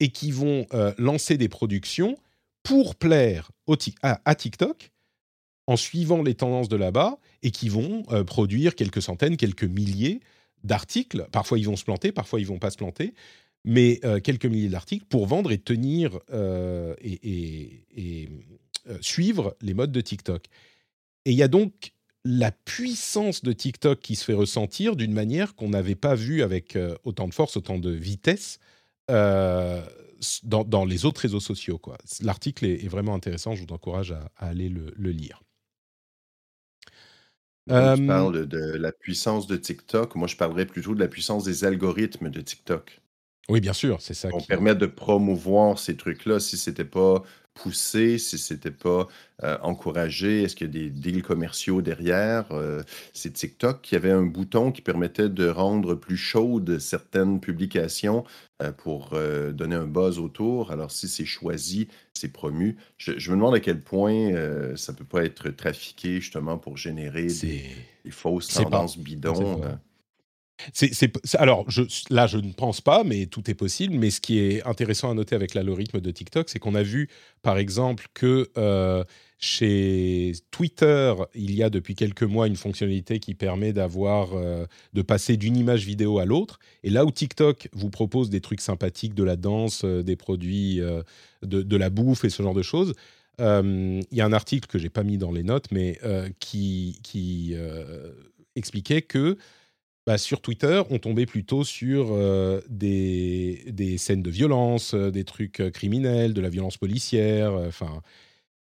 et 0.00 0.10
qui 0.10 0.30
vont 0.30 0.66
euh, 0.74 0.92
lancer 0.98 1.36
des 1.36 1.48
productions 1.48 2.16
pour 2.62 2.96
plaire 2.96 3.50
à, 4.02 4.34
TikTok 4.34 4.90
en 5.66 5.76
suivant 5.76 6.22
les 6.22 6.34
tendances 6.34 6.68
de 6.68 6.76
là-bas 6.76 7.18
et 7.42 7.50
qui 7.50 7.68
vont 7.68 8.02
euh, 8.10 8.24
produire 8.24 8.74
quelques 8.74 9.02
centaines, 9.02 9.36
quelques 9.36 9.64
milliers 9.64 10.20
d'articles. 10.64 11.26
Parfois, 11.32 11.58
ils 11.58 11.66
vont 11.66 11.76
se 11.76 11.84
planter, 11.84 12.12
parfois, 12.12 12.40
ils 12.40 12.46
vont 12.46 12.58
pas 12.58 12.70
se 12.70 12.76
planter, 12.76 13.14
mais 13.64 14.00
euh, 14.04 14.20
quelques 14.20 14.46
milliers 14.46 14.68
d'articles 14.68 15.06
pour 15.08 15.26
vendre 15.26 15.52
et 15.52 15.58
tenir 15.58 16.18
et, 17.00 18.28
suivre 19.00 19.56
les 19.60 19.74
modes 19.74 19.92
de 19.92 20.00
TikTok. 20.00 20.46
Et 21.24 21.32
il 21.32 21.36
y 21.36 21.42
a 21.42 21.48
donc 21.48 21.92
la 22.24 22.52
puissance 22.52 23.42
de 23.42 23.52
TikTok 23.52 24.00
qui 24.00 24.16
se 24.16 24.24
fait 24.24 24.34
ressentir 24.34 24.96
d'une 24.96 25.12
manière 25.12 25.54
qu'on 25.54 25.70
n'avait 25.70 25.94
pas 25.94 26.14
vue 26.14 26.42
avec 26.42 26.76
euh, 26.76 26.96
autant 27.04 27.26
de 27.26 27.34
force, 27.34 27.56
autant 27.56 27.78
de 27.78 27.90
vitesse 27.90 28.58
euh, 29.10 29.82
dans, 30.44 30.84
les 30.84 31.04
autres 31.04 31.22
réseaux 31.22 31.40
sociaux. 31.40 31.80
L'article 32.20 32.66
est, 32.66 32.88
vraiment 32.88 33.14
intéressant, 33.14 33.56
je 33.56 33.64
vous 33.64 33.72
encourage 33.72 34.12
à, 34.12 34.30
aller 34.36 34.68
le, 34.68 35.10
lire. 35.10 35.42
Quand 37.68 37.96
tu 37.96 38.06
parles 38.06 38.46
de 38.46 38.76
la 38.76 38.92
puissance 38.92 39.48
de 39.48 39.56
TikTok, 39.56 40.14
moi 40.14 40.28
je 40.28 40.36
parlerais 40.36 40.66
plutôt 40.66 40.94
de 40.94 41.00
la 41.00 41.08
puissance 41.08 41.42
des 41.42 41.64
algorithmes 41.64 42.30
de 42.30 42.40
TikTok. 42.40 43.00
Oui, 43.48 43.60
bien 43.60 43.72
sûr, 43.72 44.00
c'est 44.00 44.14
ça. 44.14 44.28
On 44.32 44.40
permet 44.40 44.76
de 44.76 44.86
promouvoir 44.86 45.78
ces 45.80 45.96
trucs-là. 45.96 46.38
Si 46.38 46.56
c'était 46.56 46.84
pas 46.84 47.24
poussé, 47.54 48.18
si 48.18 48.38
c'était 48.38 48.70
pas 48.70 49.08
euh, 49.44 49.58
encouragé, 49.62 50.42
est-ce 50.42 50.56
qu'il 50.56 50.66
y 50.66 50.70
a 50.70 50.72
des 50.72 50.90
deals 50.90 51.22
commerciaux 51.22 51.82
derrière? 51.82 52.46
Euh, 52.52 52.82
c'est 53.12 53.32
TikTok 53.32 53.82
qui 53.82 53.96
avait 53.96 54.10
un 54.10 54.22
bouton 54.22 54.72
qui 54.72 54.82
permettait 54.82 55.28
de 55.28 55.48
rendre 55.48 55.94
plus 55.94 56.16
chaudes 56.16 56.78
certaines 56.78 57.40
publications 57.40 58.24
euh, 58.62 58.72
pour 58.72 59.10
donner 59.52 59.76
un 59.76 59.86
buzz 59.86 60.18
autour? 60.18 60.70
Alors, 60.70 60.90
si 60.90 61.08
c'est 61.08 61.24
choisi, 61.24 61.88
c'est 62.14 62.32
promu. 62.32 62.76
Je, 62.96 63.12
me 63.30 63.36
demande 63.36 63.54
à 63.54 63.60
quel 63.60 63.80
point 63.80 64.32
ça 64.76 64.92
peut 64.92 65.04
pas 65.04 65.24
être 65.24 65.50
trafiqué 65.50 66.20
justement 66.20 66.58
pour 66.58 66.76
générer 66.76 67.26
des, 67.26 68.10
fausses 68.10 68.48
tendances 68.48 68.98
bidons. 68.98 69.60
Alors, 71.38 71.66
là, 72.10 72.26
je 72.26 72.38
ne 72.38 72.52
pense 72.52 72.80
pas, 72.80 73.04
mais 73.04 73.26
tout 73.26 73.50
est 73.50 73.54
possible. 73.54 73.94
Mais 73.94 74.10
ce 74.10 74.20
qui 74.20 74.38
est 74.38 74.66
intéressant 74.66 75.10
à 75.10 75.14
noter 75.14 75.34
avec 75.34 75.54
l'algorithme 75.54 76.00
de 76.00 76.10
TikTok, 76.10 76.48
c'est 76.48 76.58
qu'on 76.58 76.74
a 76.74 76.82
vu, 76.82 77.08
par 77.42 77.58
exemple, 77.58 78.06
que 78.14 78.48
euh, 78.56 79.04
chez 79.38 80.32
Twitter, 80.50 81.14
il 81.34 81.54
y 81.54 81.62
a 81.62 81.70
depuis 81.70 81.94
quelques 81.94 82.22
mois 82.22 82.46
une 82.46 82.56
fonctionnalité 82.56 83.18
qui 83.18 83.34
permet 83.34 83.72
d'avoir, 83.72 84.34
euh, 84.34 84.66
de 84.92 85.02
passer 85.02 85.36
d'une 85.36 85.56
image 85.56 85.84
vidéo 85.84 86.18
à 86.18 86.24
l'autre. 86.24 86.58
Et 86.84 86.90
là 86.90 87.04
où 87.04 87.10
TikTok 87.10 87.68
vous 87.72 87.90
propose 87.90 88.30
des 88.30 88.40
trucs 88.40 88.60
sympathiques, 88.60 89.14
de 89.14 89.24
la 89.24 89.36
danse, 89.36 89.82
euh, 89.84 90.02
des 90.02 90.16
produits, 90.16 90.80
de, 91.42 91.76
la 91.76 91.90
bouffe 91.90 92.24
et 92.24 92.30
ce 92.30 92.42
genre 92.42 92.54
de 92.54 92.62
choses, 92.62 92.94
il 93.38 94.04
y 94.12 94.20
a 94.20 94.24
un 94.24 94.32
article 94.32 94.68
que 94.68 94.78
j'ai 94.78 94.90
pas 94.90 95.02
mis 95.02 95.18
dans 95.18 95.32
les 95.32 95.42
notes, 95.42 95.66
mais 95.72 95.98
qui 96.38 97.00
expliquait 98.54 99.02
que 99.02 99.36
bah, 100.06 100.18
sur 100.18 100.40
Twitter, 100.40 100.82
on 100.90 100.98
tombait 100.98 101.26
plutôt 101.26 101.62
sur 101.62 102.08
euh, 102.10 102.60
des, 102.68 103.64
des, 103.68 103.98
scènes 103.98 104.22
de 104.22 104.30
violence, 104.30 104.94
euh, 104.94 105.12
des 105.12 105.24
trucs 105.24 105.60
euh, 105.60 105.70
criminels, 105.70 106.34
de 106.34 106.40
la 106.40 106.48
violence 106.48 106.76
policière. 106.76 107.52
Enfin, 107.52 108.02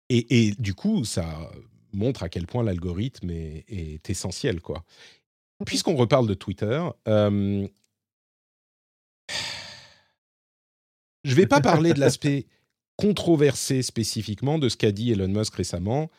et, 0.08 0.48
et, 0.48 0.52
du 0.58 0.74
coup, 0.74 1.04
ça 1.04 1.52
montre 1.92 2.24
à 2.24 2.28
quel 2.28 2.46
point 2.46 2.64
l'algorithme 2.64 3.30
est, 3.30 3.64
est, 3.68 4.10
essentiel, 4.10 4.60
quoi. 4.60 4.84
Puisqu'on 5.66 5.94
reparle 5.94 6.26
de 6.26 6.34
Twitter, 6.34 6.82
je 7.06 7.68
ne 11.24 11.34
vais 11.34 11.46
pas 11.46 11.60
parler 11.60 11.92
de 11.92 12.00
l'aspect 12.00 12.46
controversé 12.96 13.82
spécifiquement 13.82 14.58
de 14.58 14.68
ce 14.68 14.76
qu'a 14.76 14.90
dit 14.90 15.12
Elon 15.12 15.28
Musk 15.28 15.54
récemment. 15.54 16.10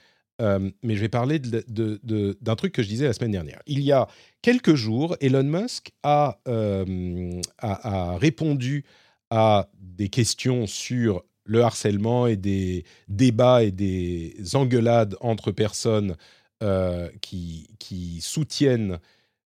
Euh, 0.42 0.72
mais 0.82 0.96
je 0.96 1.02
vais 1.02 1.10
parler 1.10 1.40
d'un 1.40 2.56
truc 2.56 2.74
que 2.74 2.82
je 2.82 2.88
disais 2.88 3.06
la 3.06 3.14
semaine 3.14 3.32
dernière. 3.32 3.62
Il 3.68 3.82
y 3.82 3.92
a 3.92 4.08
quelques 4.42 4.76
jours, 4.76 5.16
Elon 5.22 5.44
Musk 5.44 5.92
a, 6.04 6.40
euh, 6.48 7.40
répondu 8.18 8.86
à 9.30 9.70
des 9.80 10.10
questions 10.10 10.68
sur 10.68 11.24
le 11.46 11.62
harcèlement 11.62 12.28
et 12.28 12.38
des 12.38 12.86
débats 13.08 13.64
et 13.64 13.72
des 13.72 14.36
engueulades 14.54 15.16
entre 15.22 15.52
personnes 15.52 16.16
euh, 16.64 17.10
qui, 17.22 17.68
soutiennent 18.22 19.00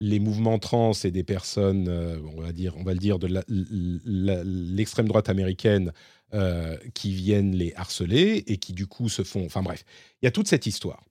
les 0.01 0.18
mouvements 0.18 0.59
trans 0.59 0.93
et 1.05 1.10
des 1.10 1.24
personnes, 1.24 1.89
on, 2.36 2.40
va 2.40 2.52
dire, 2.52 2.74
on 2.77 2.82
va 2.82 2.93
le 2.93 2.98
dire, 2.98 3.18
de 3.18 3.28
l'extrême 3.48 5.09
droite 5.09 5.28
américaine 5.28 5.93
euh, 6.35 6.77
qui 6.93 7.12
viennent 7.12 7.55
les 7.55 7.73
harceler 7.77 8.43
et 8.48 8.56
qui 8.56 8.73
du 8.73 8.89
coup 8.89 9.09
se 9.09 9.23
font... 9.23 9.47
Enfin 9.47 9.62
bref, 9.62 9.85
il 10.20 10.24
y 10.24 10.28
a 10.28 10.32
toute 10.32 10.48
cette 10.48 10.66
histoire 10.66 11.05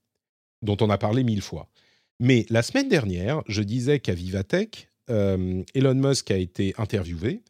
dont 0.62 0.76
on 0.82 0.90
a 0.90 0.98
parlé 0.98 1.24
mille 1.24 1.41
fois. 1.41 1.70
Mais 2.20 2.45
la 2.49 2.62
semaine 2.62 2.90
dernière, 2.90 3.41
je 3.48 3.62
disais 3.62 4.02
qu'à 4.02 4.14
Vivatech, 4.14 4.90
euh, 5.10 5.64
Elon 5.74 5.95
Musk 5.95 6.32
a 6.32 6.38
été 6.38 6.74
interviewé 6.78 7.44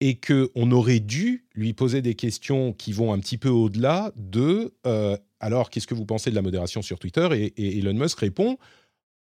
et 0.00 0.20
qu'on 0.20 0.70
aurait 0.70 1.00
dû 1.00 1.44
lui 1.54 1.72
poser 1.72 2.02
des 2.02 2.14
questions 2.14 2.72
qui 2.72 2.92
vont 2.92 3.12
un 3.12 3.18
petit 3.18 3.36
peu 3.36 3.48
au-delà 3.48 4.12
de 4.14 4.72
euh, 4.86 5.16
alors 5.40 5.70
qu'est-ce 5.70 5.88
que 5.88 5.94
vous 5.94 6.06
pensez 6.06 6.30
de 6.30 6.36
la 6.36 6.42
modération 6.42 6.82
sur 6.82 7.00
Twitter? 7.00 7.28
Et, 7.56 7.78
Elon 7.80 7.94
Musk 7.94 8.20
répond 8.20 8.58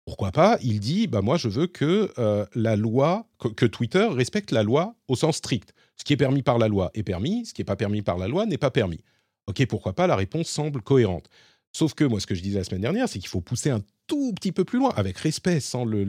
pourquoi 0.04 0.32
pas 0.32 0.58
Il 0.62 0.80
dit 0.80 1.06
bah 1.06 1.22
moi 1.22 1.36
je 1.36 1.48
veux 1.48 1.66
que 1.66 2.12
la 2.54 2.76
loi 2.76 3.26
que, 3.38 3.66
Twitter 3.66 4.06
respecte 4.10 4.50
la 4.50 4.62
loi 4.62 4.94
au 5.08 5.16
sens 5.16 5.36
strict. 5.36 5.74
Ce 5.96 6.04
qui 6.04 6.12
est 6.12 6.16
permis 6.16 6.42
par 6.42 6.58
la 6.58 6.68
loi 6.68 6.90
est 6.94 7.02
permis, 7.02 7.46
ce 7.46 7.54
qui 7.54 7.60
n'est 7.60 7.66
pas 7.66 7.76
permis 7.76 8.02
par 8.02 8.18
la 8.18 8.28
loi 8.28 8.46
n'est 8.46 8.58
pas 8.58 8.70
permis. 8.70 9.04
Ok, 9.46 9.66
pourquoi 9.66 9.92
pas 9.92 10.06
La 10.06 10.16
réponse 10.16 10.48
semble 10.48 10.82
cohérente. 10.82 11.28
Sauf 11.72 11.94
que 11.94 12.04
moi, 12.04 12.20
ce 12.20 12.26
que 12.26 12.34
je 12.34 12.42
disais 12.42 12.58
la 12.58 12.64
semaine 12.64 12.82
dernière, 12.82 13.08
c'est 13.08 13.18
qu'il 13.18 13.28
faut 13.28 13.40
pousser 13.40 13.70
un 13.70 13.80
tout 14.06 14.32
petit 14.34 14.52
peu 14.52 14.64
plus 14.64 14.78
loin, 14.78 14.92
avec 14.94 15.16
respect, 15.18 15.60
sans 15.60 15.84
le, 15.86 16.02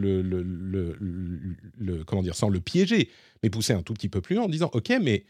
comment 2.05 2.21
dire, 2.21 2.35
sans 2.35 2.49
le 2.49 2.59
piéger, 2.59 3.09
mais 3.41 3.49
pousser 3.49 3.73
un 3.73 3.81
tout 3.81 3.93
petit 3.93 4.09
peu 4.09 4.19
plus 4.19 4.35
loin 4.35 4.45
en 4.45 4.49
disant, 4.49 4.69
ok, 4.73 4.91
mais 5.01 5.23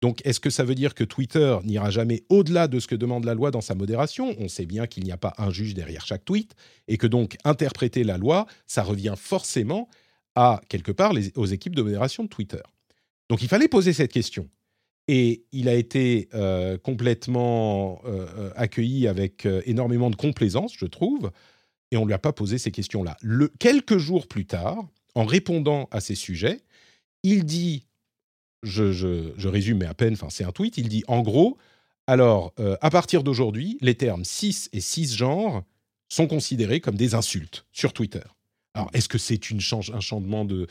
donc 0.00 0.24
est-ce 0.24 0.40
que 0.40 0.50
ça 0.50 0.64
veut 0.64 0.74
dire 0.74 0.94
que 0.94 1.04
Twitter 1.04 1.58
n'ira 1.64 1.90
jamais 1.90 2.24
au-delà 2.28 2.68
de 2.68 2.80
ce 2.80 2.86
que 2.86 2.94
demande 2.94 3.24
la 3.24 3.34
loi 3.34 3.50
dans 3.50 3.60
sa 3.60 3.74
modération? 3.74 4.34
On 4.38 4.48
sait 4.48 4.66
bien 4.66 4.86
qu'il 4.86 5.04
n'y 5.04 5.12
a 5.12 5.18
pas 5.18 5.34
un 5.36 5.50
juge 5.50 5.74
derrière 5.74 6.06
chaque 6.06 6.24
tweet, 6.24 6.54
et 6.88 6.96
que 6.96 7.06
donc 7.06 7.36
interpréter 7.44 8.02
la 8.04 8.16
loi, 8.16 8.46
ça 8.66 8.82
revient 8.82 9.14
forcément 9.16 9.88
à 10.34 10.60
quelque 10.68 10.92
part 10.92 11.12
aux 11.36 11.46
équipes 11.46 11.74
de 11.74 11.82
modération 11.82 12.24
de 12.24 12.28
Twitter. 12.28 12.62
Donc 13.28 13.42
il 13.42 13.48
fallait 13.48 13.68
poser 13.68 13.92
cette 13.92 14.12
question. 14.12 14.48
Et 15.08 15.44
il 15.52 15.68
a 15.68 15.74
été 15.74 16.28
euh, 16.34 16.78
complètement 16.78 18.00
euh, 18.04 18.26
euh, 18.38 18.50
accueilli 18.54 19.08
avec 19.08 19.46
énormément 19.66 20.08
de 20.08 20.16
complaisance, 20.16 20.72
je 20.76 20.86
trouve, 20.86 21.32
et 21.90 21.96
on 21.96 22.02
ne 22.02 22.06
lui 22.06 22.14
a 22.14 22.18
pas 22.18 22.32
posé 22.32 22.58
ces 22.58 22.70
questions-là. 22.70 23.16
quelques 23.58 23.98
jours 23.98 24.28
plus 24.28 24.46
tard, 24.46 24.78
en 25.16 25.24
répondant 25.24 25.88
à 25.90 26.00
ces 26.00 26.14
sujets, 26.14 26.60
il 27.24 27.44
dit, 27.44 27.86
je, 28.62 29.48
résume 29.48 29.78
mais 29.78 29.86
à 29.86 29.94
peine, 29.94 30.16
c'est 30.28 30.44
un 30.44 30.52
tweet, 30.52 30.78
il 30.78 30.88
dit 30.88 31.04
en 31.08 31.22
gros, 31.22 31.58
alors 32.06 32.54
à 32.80 32.90
partir 32.90 33.22
d'aujourd'hui, 33.22 33.78
les 33.80 33.94
termes 33.94 34.24
cis 34.24 34.68
et 34.72 34.80
cisgenre 34.80 35.62
sont 36.08 36.26
considérés 36.26 36.80
comme 36.80 36.96
des 36.96 37.14
insultes 37.14 37.66
sur 37.72 37.92
Twitter. 37.92 38.22
Alors 38.74 38.90
est-ce 38.92 39.08
que 39.08 39.18
c'est 39.18 39.40
un 39.52 40.00
changement 40.00 40.44
de, 40.44 40.66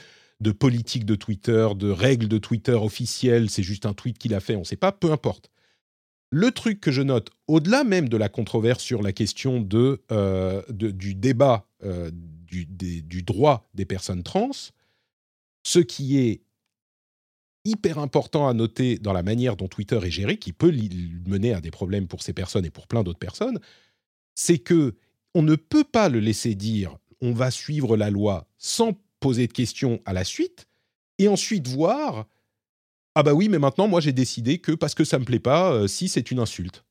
politique 0.52 1.06
de 1.06 1.16
Twitter, 1.16 1.68
de 1.76 1.90
règles 1.90 2.28
de 2.28 2.38
Twitter 2.38 2.74
officielles, 2.74 3.49
c'est 3.49 3.64
juste 3.64 3.86
un 3.86 3.94
tweet 3.94 4.18
qu'il 4.18 4.34
a 4.34 4.40
fait, 4.40 4.56
on 4.56 4.60
ne 4.60 4.66
sait 4.66 4.76
pas, 4.76 4.91
peu 4.91 5.11
importe. 5.11 5.49
Le 6.32 6.52
truc 6.52 6.80
que 6.80 6.91
je 6.91 7.02
note, 7.02 7.32
au-delà 7.48 7.84
même 7.84 8.07
de 8.07 8.16
la 8.16 8.30
controverse 8.30 8.84
sur 8.84 9.02
la 9.02 9.11
question 9.11 9.61
de, 9.61 10.03
euh, 10.11 10.61
du 10.70 11.16
débat 11.16 11.66
euh, 11.84 12.11
du, 12.14 13.24
droit 13.24 13.68
des 13.74 13.86
personnes 13.86 14.24
trans, 14.24 14.52
ce 15.64 15.80
qui 15.80 16.20
est 16.20 16.41
hyper 17.70 18.00
important 18.00 18.48
à 18.48 18.54
noter 18.54 18.98
dans 18.98 19.14
la 19.14 19.24
manière 19.24 19.56
dont 19.56 19.68
Twitter 19.68 20.00
est 20.04 20.12
géré, 20.12 20.38
qui 20.38 20.54
peut 20.54 20.74
mener 21.26 21.54
à 21.54 21.62
des 21.62 21.72
problèmes 21.72 22.08
pour 22.08 22.22
ces 22.22 22.34
personnes 22.34 22.66
et 22.66 22.70
pour 22.70 22.88
plein 22.88 23.04
d'autres 23.04 23.20
personnes, 23.20 23.60
c'est 24.36 24.58
que 24.60 24.96
on 25.36 25.41
ne 25.41 25.56
peut 25.56 25.84
pas 25.84 26.10
le 26.10 26.20
laisser 26.20 26.56
dire 26.56 26.98
on 27.22 27.34
va 27.34 27.52
suivre 27.52 27.98
la 27.98 28.10
loi 28.10 28.48
sans 28.58 28.94
poser 29.20 29.48
de 29.48 29.54
questions 29.54 30.02
à 30.06 30.14
la 30.14 30.24
suite 30.24 30.68
et 31.18 31.28
ensuite 31.28 31.68
voir 31.68 32.26
ah 33.16 33.24
bah 33.24 33.34
oui 33.34 33.50
mais 33.50 33.60
maintenant 33.60 33.88
moi 33.88 34.00
j'ai 34.00 34.14
décidé 34.14 34.60
que 34.60 34.72
parce 34.72 34.96
que 34.96 35.04
ça 35.04 35.20
me 35.20 35.26
plaît 35.26 35.40
pas 35.40 35.72
euh, 35.74 35.88
si 35.88 36.08
c'est 36.08 36.32
une 36.32 36.40
insulte 36.40 36.86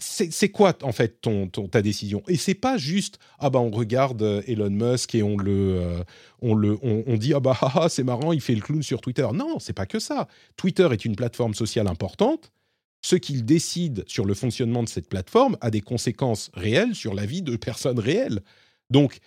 c'est 0.00 0.48
quoi 0.48 0.74
en 0.82 0.92
fait 0.92 1.20
ton, 1.20 1.48
ta 1.48 1.82
décision? 1.82 2.22
Et 2.28 2.36
c'est 2.36 2.54
pas 2.54 2.78
juste 2.78 3.18
ah 3.38 3.50
bah 3.50 3.58
on 3.58 3.70
regarde 3.70 4.22
euh, 4.22 4.42
Elon 4.46 4.70
Musk 4.70 5.14
et 5.14 5.22
on 5.22 5.36
le 5.36 5.78
euh, 5.80 6.02
on 6.40 6.54
le 6.54 6.78
on, 6.82 7.16
dit 7.16 7.34
ah 7.34 7.40
bah 7.40 7.56
ah, 7.60 7.72
ah, 7.74 7.88
c'est 7.88 8.02
marrant 8.02 8.32
il 8.32 8.40
fait 8.40 8.54
le 8.54 8.62
clown 8.62 8.82
sur 8.82 9.00
Twitter. 9.02 9.26
Non 9.34 9.58
c'est 9.58 9.74
pas 9.74 9.86
que 9.86 9.98
ça. 9.98 10.28
Twitter 10.56 10.88
est 10.92 11.04
une 11.04 11.14
plateforme 11.14 11.54
sociale 11.54 11.88
importante. 11.88 12.52
Ce 13.02 13.16
qu'il 13.16 13.44
décide 13.44 14.04
sur 14.06 14.24
le 14.24 14.32
fonctionnement 14.32 14.82
de 14.82 14.88
cette 14.88 15.08
plateforme 15.08 15.58
a 15.60 15.70
des 15.70 15.82
conséquences 15.82 16.50
réelles 16.54 16.94
sur 16.94 17.12
la 17.14 17.26
vie 17.26 17.42
de 17.42 17.56
personnes 17.56 17.98
réelles. 17.98 18.40
Donc 18.88 19.18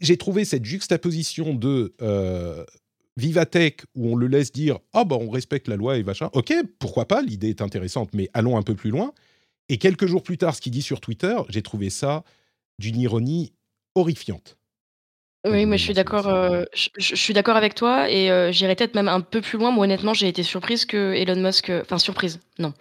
j'ai 0.00 0.16
trouvé 0.16 0.46
cette 0.46 0.64
juxtaposition 0.64 1.52
de 1.52 1.94
euh, 2.00 2.64
Vivatech 3.18 3.82
où 3.94 4.12
on 4.12 4.16
le 4.16 4.28
laisse 4.28 4.50
dire 4.50 4.78
ah 4.94 5.04
bah 5.04 5.16
on 5.20 5.28
respecte 5.28 5.68
la 5.68 5.76
loi 5.76 5.98
et 5.98 6.02
machin. 6.04 6.30
Ok, 6.32 6.54
pourquoi 6.78 7.06
pas, 7.06 7.20
l'idée 7.20 7.50
est 7.50 7.60
intéressante, 7.60 8.14
mais 8.14 8.30
allons 8.32 8.56
un 8.56 8.62
peu 8.62 8.74
plus 8.74 8.90
loin. 8.90 9.12
Et 9.68 9.78
quelques 9.78 10.06
jours 10.06 10.22
plus 10.22 10.38
tard, 10.38 10.54
ce 10.54 10.60
qu'il 10.60 10.72
dit 10.72 10.82
sur 10.82 11.00
Twitter, 11.00 11.36
j'ai 11.48 11.62
trouvé 11.62 11.90
ça 11.90 12.24
d'une 12.78 12.98
ironie 12.98 13.52
horrifiante. 13.94 14.56
Oui, 15.44 15.66
mais 15.66 15.76
je 15.76 15.82
suis 15.82 15.92
d'accord, 15.92 16.28
euh, 16.28 16.62
je 16.72 17.16
suis 17.16 17.34
d'accord 17.34 17.56
avec 17.56 17.74
toi 17.74 18.08
et 18.08 18.30
euh, 18.30 18.52
j'irai 18.52 18.76
peut-être 18.76 18.94
même 18.94 19.08
un 19.08 19.20
peu 19.20 19.40
plus 19.40 19.58
loin. 19.58 19.72
Moi, 19.72 19.84
honnêtement, 19.84 20.14
j'ai 20.14 20.28
été 20.28 20.44
surprise 20.44 20.84
que 20.84 21.14
Elon 21.14 21.40
Musk, 21.42 21.68
euh, 21.68 21.82
enfin 21.82 21.98
surprise, 21.98 22.38
non. 22.60 22.72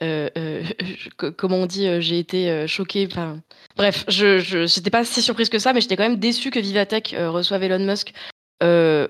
comment 1.36 1.56
on 1.56 1.66
dit, 1.66 2.00
j'ai 2.00 2.20
été 2.20 2.68
choquée. 2.68 3.08
Enfin, 3.10 3.40
bref, 3.76 4.04
je, 4.06 4.38
je, 4.38 4.90
pas 4.90 5.04
si 5.04 5.22
surprise 5.22 5.48
que 5.48 5.58
ça, 5.58 5.72
mais 5.72 5.80
j'étais 5.80 5.96
quand 5.96 6.08
même 6.08 6.20
déçue 6.20 6.52
que 6.52 6.60
Vivatech 6.60 7.16
reçoive 7.18 7.64
Elon 7.64 7.84
Musk 7.84 8.12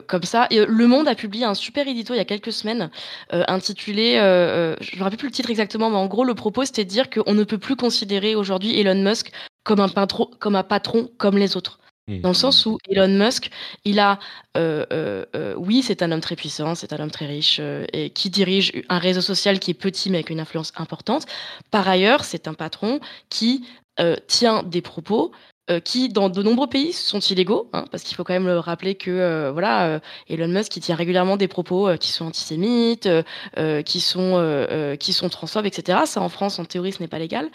comme 0.06 0.22
ça. 0.22 0.46
Et 0.50 0.64
Le 0.66 0.86
Monde 0.86 1.08
a 1.08 1.14
publié 1.14 1.44
un 1.44 1.54
super 1.54 1.86
édito 1.86 2.14
il 2.14 2.16
y 2.16 2.20
a 2.20 2.24
quelques 2.24 2.52
semaines 2.52 2.90
intitulé, 3.30 4.14
je 4.14 4.98
me 4.98 5.02
rappelle 5.02 5.18
plus 5.18 5.28
le 5.28 5.34
titre 5.34 5.50
exactement, 5.50 5.90
mais 5.90 5.96
en 5.96 6.06
gros 6.06 6.24
le 6.24 6.34
propos 6.34 6.64
c'était 6.64 6.84
de 6.84 6.90
dire 6.90 7.10
qu'on 7.10 7.34
ne 7.34 7.44
peut 7.44 7.58
plus 7.58 7.76
considérer 7.76 8.34
aujourd'hui 8.34 8.78
Elon 8.78 9.02
Musk 9.02 9.30
comme 9.64 9.80
un 9.80 9.88
patron, 9.88 10.28
comme 10.38 10.56
un 10.56 10.62
patron 10.62 11.10
comme 11.18 11.38
les 11.38 11.56
autres. 11.56 11.78
Mmh. 12.06 12.20
Dans 12.20 12.30
le 12.30 12.34
sens 12.34 12.66
où 12.66 12.78
Elon 12.88 13.08
Musk, 13.08 13.50
il 13.84 13.98
a, 13.98 14.18
euh, 14.58 14.84
euh, 14.92 15.24
euh, 15.34 15.54
oui, 15.56 15.82
c'est 15.82 16.02
un 16.02 16.12
homme 16.12 16.20
très 16.20 16.36
puissant, 16.36 16.74
c'est 16.74 16.92
un 16.92 17.00
homme 17.00 17.10
très 17.10 17.26
riche 17.26 17.60
et 17.92 18.10
qui 18.10 18.28
dirige 18.28 18.72
un 18.90 18.98
réseau 18.98 19.22
social 19.22 19.58
qui 19.58 19.70
est 19.70 19.74
petit 19.74 20.10
mais 20.10 20.18
avec 20.18 20.30
une 20.30 20.40
influence 20.40 20.72
importante. 20.76 21.24
Par 21.70 21.88
ailleurs, 21.88 22.24
c'est 22.24 22.46
un 22.46 22.54
patron 22.54 23.00
qui 23.30 23.66
tient 24.26 24.64
des 24.64 24.82
propos 24.82 25.30
euh, 25.70 25.80
qui, 25.80 26.10
dans 26.10 26.28
de 26.28 26.42
nombreux 26.42 26.66
pays, 26.66 26.92
sont 26.92 27.20
illégaux, 27.20 27.70
hein, 27.72 27.86
parce 27.90 28.02
qu'il 28.02 28.14
faut 28.14 28.22
quand 28.22 28.34
même 28.34 28.46
le 28.46 28.58
rappeler 28.58 28.96
que 28.96 29.10
euh, 29.10 29.50
voilà, 29.50 29.86
euh, 29.86 29.98
Elon 30.28 30.48
Musk 30.48 30.76
il 30.76 30.80
tient 30.80 30.94
régulièrement 30.94 31.38
des 31.38 31.48
propos 31.48 31.88
qui 31.98 32.12
sont 32.12 32.26
antisémites, 32.26 33.08
qui 33.86 34.00
sont 34.00 34.96
qui 35.00 35.12
sont 35.14 35.28
transphobes, 35.30 35.64
etc. 35.64 36.00
Ça, 36.04 36.20
en 36.20 36.28
France, 36.28 36.58
en 36.58 36.66
théorie, 36.66 36.92
ce 36.92 37.00
n'est 37.00 37.08
pas 37.08 37.18
légal. 37.18 37.48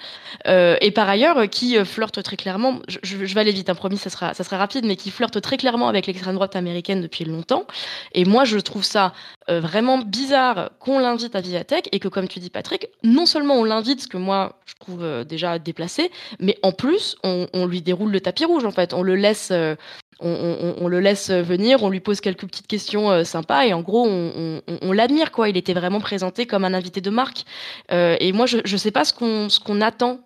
et 0.48 0.92
par 0.92 1.08
ailleurs, 1.08 1.48
qui 1.52 1.76
flirte 1.86 2.24
très 2.24 2.36
clairement. 2.36 2.80
Je, 2.88 2.98
je, 3.04 3.34
vais 3.36 3.42
aller 3.42 3.52
vite, 3.52 3.70
un 3.70 3.74
hein, 3.74 3.76
promis, 3.76 3.98
ça 3.98 4.10
sera 4.10 4.34
ça 4.34 4.44
sera 4.44 4.58
rapide, 4.58 4.86
mais 4.86 4.96
qui 4.96 5.12
flirte 5.12 5.40
très 5.42 5.58
clairement 5.58 5.88
avec 5.88 6.08
l'extrême 6.08 6.34
droite 6.34 6.56
américaine 6.56 7.02
depuis 7.02 7.26
longtemps. 7.26 7.66
Et 8.14 8.26
moi, 8.26 8.44
je 8.44 8.58
trouve 8.58 8.84
ça 8.84 9.14
vraiment 9.50 9.98
bizarre 9.98 10.72
qu'on 10.80 11.00
l'invite 11.00 11.36
à 11.36 11.42
Vivatech 11.42 11.90
et 11.92 12.00
que, 12.00 12.08
comme 12.08 12.28
tu 12.28 12.40
dis, 12.40 12.50
Patrick, 12.50 12.88
non 13.04 13.26
seulement 13.26 13.56
on 13.56 13.64
l'invite, 13.64 14.02
ce 14.02 14.08
que 14.08 14.18
moi 14.18 14.60
je 14.66 14.76
trouve 14.80 15.26
déjà 15.26 15.60
déplacé, 15.60 16.12
mais 16.40 16.58
en 16.64 16.72
plus 16.72 17.16
on, 17.24 17.48
lui 17.66 17.82
déroule 17.82 18.00
roule 18.00 18.12
le 18.12 18.22
tapis 18.22 18.46
rouge 18.46 18.66
en 18.66 18.72
fait. 18.72 18.94
On 18.94 19.04
le 19.04 19.16
laisse, 19.16 19.50
euh, 19.52 19.76
on, 20.22 20.88
le 20.88 21.00
laisse 21.00 21.32
venir, 21.32 21.84
on 21.84 21.90
lui 21.90 22.00
pose 22.00 22.22
quelques 22.22 22.46
petites 22.46 22.68
questions 22.68 23.10
euh, 23.12 23.24
sympas 23.24 23.66
et 23.66 23.74
en 23.74 23.82
gros 23.82 24.08
on, 24.08 24.92
l'admire 24.92 25.32
quoi. 25.32 25.50
Il 25.50 25.58
était 25.58 25.74
vraiment 25.74 26.00
présenté 26.00 26.46
comme 26.46 26.66
un 26.66 26.74
invité 26.74 27.02
de 27.02 27.10
marque. 27.10 27.46
Euh, 27.92 28.18
et 28.20 28.32
moi 28.32 28.46
je 28.46 28.58
ne 28.58 28.78
sais 28.78 28.92
pas 28.92 29.06
ce 29.06 29.14
qu'on 29.14 29.50
ce 29.50 29.60
qu'on 29.60 29.82
attend 29.82 30.20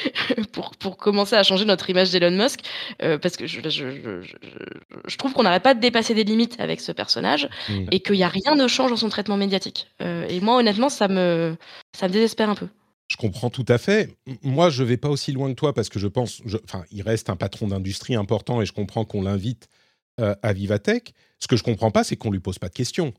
pour 0.52 0.72
pour 0.76 0.96
commencer 0.96 1.36
à 1.36 1.42
changer 1.42 1.64
notre 1.64 1.88
image 1.90 2.10
d'Elon 2.10 2.30
Musk 2.30 2.60
parce 2.98 3.36
que 3.36 3.46
je, 3.46 3.60
je, 3.68 5.16
trouve 5.16 5.32
qu'on 5.32 5.42
n'arrête 5.42 5.62
pas 5.62 5.74
de 5.74 5.80
dépasser 5.80 6.14
des 6.14 6.24
limites 6.24 6.58
avec 6.58 6.80
ce 6.80 6.92
personnage 6.92 7.48
mmh. 7.68 7.86
et 7.90 8.00
qu'il 8.00 8.16
n'y 8.16 8.24
a 8.24 8.28
rien 8.28 8.56
de 8.56 8.66
change 8.66 8.90
dans 8.90 8.96
son 8.96 9.08
traitement 9.08 9.36
médiatique. 9.36 9.88
et 10.00 10.40
moi 10.40 10.56
honnêtement 10.56 10.88
ça 10.88 11.08
me 11.08 11.56
ça 11.92 12.08
me 12.08 12.12
désespère 12.12 12.48
un 12.48 12.54
peu. 12.54 12.68
Je 13.08 13.16
comprends 13.16 13.50
tout 13.50 13.66
à 13.68 13.78
fait. 13.78 14.16
Moi, 14.42 14.70
je 14.70 14.82
vais 14.82 14.96
pas 14.96 15.10
aussi 15.10 15.32
loin 15.32 15.48
que 15.50 15.54
toi 15.54 15.74
parce 15.74 15.88
que 15.88 15.98
je 15.98 16.08
pense, 16.08 16.42
enfin, 16.64 16.84
il 16.90 17.02
reste 17.02 17.28
un 17.28 17.36
patron 17.36 17.68
d'industrie 17.68 18.14
important 18.14 18.62
et 18.62 18.66
je 18.66 18.72
comprends 18.72 19.04
qu'on 19.04 19.22
l'invite 19.22 19.68
euh, 20.20 20.34
à 20.42 20.52
Vivatech. 20.52 21.12
Ce 21.38 21.46
que 21.46 21.56
je 21.56 21.62
comprends 21.62 21.90
pas, 21.90 22.04
c'est 22.04 22.16
qu'on 22.16 22.30
lui 22.30 22.40
pose 22.40 22.58
pas 22.58 22.68
de 22.68 22.74
questions. 22.74 23.12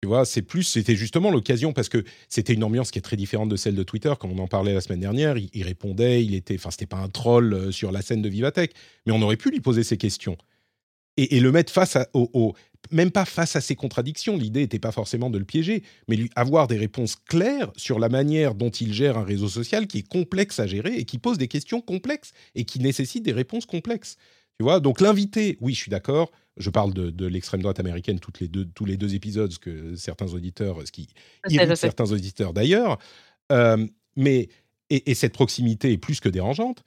Tu 0.00 0.06
vois, 0.06 0.24
c'est 0.24 0.42
plus, 0.42 0.62
c'était 0.62 0.94
justement 0.94 1.30
l'occasion 1.30 1.72
parce 1.72 1.88
que 1.88 2.04
c'était 2.28 2.54
une 2.54 2.62
ambiance 2.62 2.90
qui 2.90 2.98
est 2.98 3.02
très 3.02 3.16
différente 3.16 3.48
de 3.48 3.56
celle 3.56 3.74
de 3.74 3.82
Twitter. 3.82 4.12
Comme 4.18 4.30
on 4.30 4.38
en 4.38 4.46
parlait 4.46 4.72
la 4.72 4.80
semaine 4.80 5.00
dernière, 5.00 5.36
il, 5.36 5.62
répondait, 5.64 6.24
il 6.24 6.34
était, 6.34 6.54
enfin, 6.54 6.70
c'était 6.70 6.86
pas 6.86 6.98
un 6.98 7.08
troll 7.08 7.52
euh, 7.52 7.72
sur 7.72 7.90
la 7.90 8.00
scène 8.00 8.22
de 8.22 8.28
Vivatech, 8.28 8.72
mais 9.06 9.12
on 9.12 9.20
aurait 9.20 9.36
pu 9.36 9.50
lui 9.50 9.60
poser 9.60 9.82
ces 9.82 9.96
questions 9.96 10.38
et, 11.18 11.40
le 11.40 11.52
mettre 11.52 11.72
face 11.72 11.96
à, 11.96 12.08
au, 12.14 12.54
même 12.90 13.10
pas 13.10 13.24
face 13.24 13.56
à 13.56 13.60
ses 13.60 13.74
contradictions. 13.74 14.36
L'idée 14.36 14.60
n'était 14.60 14.78
pas 14.78 14.92
forcément 14.92 15.30
de 15.30 15.38
le 15.38 15.44
piéger, 15.44 15.82
mais 16.06 16.16
lui 16.16 16.30
avoir 16.36 16.68
des 16.68 16.78
réponses 16.78 17.16
claires 17.16 17.70
sur 17.76 17.98
la 17.98 18.08
manière 18.08 18.54
dont 18.54 18.70
il 18.70 18.92
gère 18.92 19.18
un 19.18 19.24
réseau 19.24 19.48
social 19.48 19.86
qui 19.86 19.98
est 19.98 20.08
complexe 20.08 20.60
à 20.60 20.66
gérer 20.66 20.94
et 20.94 21.04
qui 21.04 21.18
pose 21.18 21.38
des 21.38 21.48
questions 21.48 21.80
complexes 21.80 22.32
et 22.54 22.64
qui 22.64 22.78
nécessite 22.78 23.24
des 23.24 23.32
réponses 23.32 23.66
complexes. 23.66 24.16
Tu 24.58 24.64
vois, 24.64 24.80
donc 24.80 25.00
l'invité, 25.00 25.58
oui, 25.60 25.74
je 25.74 25.78
suis 25.78 25.90
d'accord. 25.90 26.30
Je 26.56 26.70
parle 26.70 26.92
de, 26.92 27.26
l'extrême 27.26 27.62
droite 27.62 27.78
américaine 27.78 28.18
toutes 28.18 28.40
les 28.40 28.48
deux, 28.48 28.66
tous 28.74 28.84
les 28.84 28.96
deux 28.96 29.14
épisodes, 29.14 29.52
ce 29.52 29.58
que 29.58 29.94
certains 29.94 30.32
auditeurs, 30.32 30.84
ce 30.84 30.90
qui 30.90 31.08
irrite 31.48 31.76
certains 31.76 32.10
auditeurs 32.10 32.52
d'ailleurs. 32.52 32.98
Euh, 33.52 33.86
mais 34.16 34.48
et, 34.90 35.14
cette 35.14 35.32
proximité 35.32 35.92
est 35.92 35.98
plus 35.98 36.20
que 36.20 36.28
dérangeante. 36.28 36.82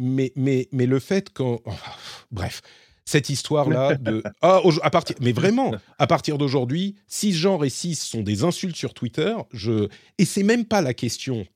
Mais, 0.00 0.32
mais, 0.34 0.68
mais 0.72 0.86
le 0.86 0.98
fait 0.98 1.32
qu'on... 1.32 1.60
bref, 2.32 2.62
cette 3.04 3.28
histoire-là 3.28 3.94
de 4.00 4.22
ah, 4.42 4.60
à 4.82 4.90
partir 4.90 5.16
mais 5.20 5.32
vraiment 5.32 5.74
à 5.98 6.06
partir 6.06 6.38
d'aujourd'hui 6.38 6.96
six 7.06 7.32
genres 7.32 7.64
et 7.64 7.70
six 7.70 7.96
sont 7.96 8.22
des 8.22 8.44
insultes 8.44 8.76
sur 8.76 8.94
Twitter 8.94 9.34
je 9.52 9.88
et 10.18 10.24
c'est 10.24 10.42
même 10.42 10.64
pas 10.64 10.80
la 10.80 10.94
question 10.94 11.46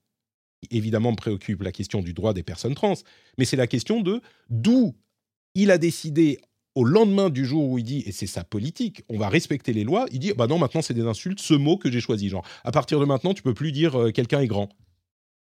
évidemment 0.70 1.12
me 1.12 1.16
préoccupe 1.16 1.62
la 1.62 1.72
question 1.72 2.00
du 2.00 2.14
droit 2.14 2.32
des 2.32 2.42
personnes 2.42 2.74
trans 2.74 2.94
mais 3.38 3.44
c'est 3.44 3.56
la 3.56 3.66
question 3.66 4.00
de 4.00 4.20
d'où 4.50 4.94
il 5.54 5.70
a 5.70 5.78
décidé 5.78 6.40
au 6.74 6.84
lendemain 6.84 7.30
du 7.30 7.44
jour 7.44 7.68
où 7.68 7.78
il 7.78 7.84
dit 7.84 8.02
et 8.06 8.12
c'est 8.12 8.26
sa 8.26 8.44
politique 8.44 9.02
on 9.08 9.18
va 9.18 9.28
respecter 9.28 9.72
les 9.72 9.84
lois 9.84 10.06
il 10.10 10.18
dit 10.18 10.32
bah 10.32 10.46
non 10.46 10.58
maintenant 10.58 10.82
c'est 10.82 10.94
des 10.94 11.06
insultes 11.06 11.40
ce 11.40 11.54
mot 11.54 11.76
que 11.76 11.90
j'ai 11.90 12.00
choisi 12.00 12.28
genre 12.28 12.44
à 12.64 12.72
partir 12.72 13.00
de 13.00 13.04
maintenant 13.04 13.34
tu 13.34 13.42
peux 13.42 13.54
plus 13.54 13.72
dire 13.72 13.98
euh, 13.98 14.10
quelqu'un 14.10 14.40
est 14.40 14.46
grand. 14.46 14.68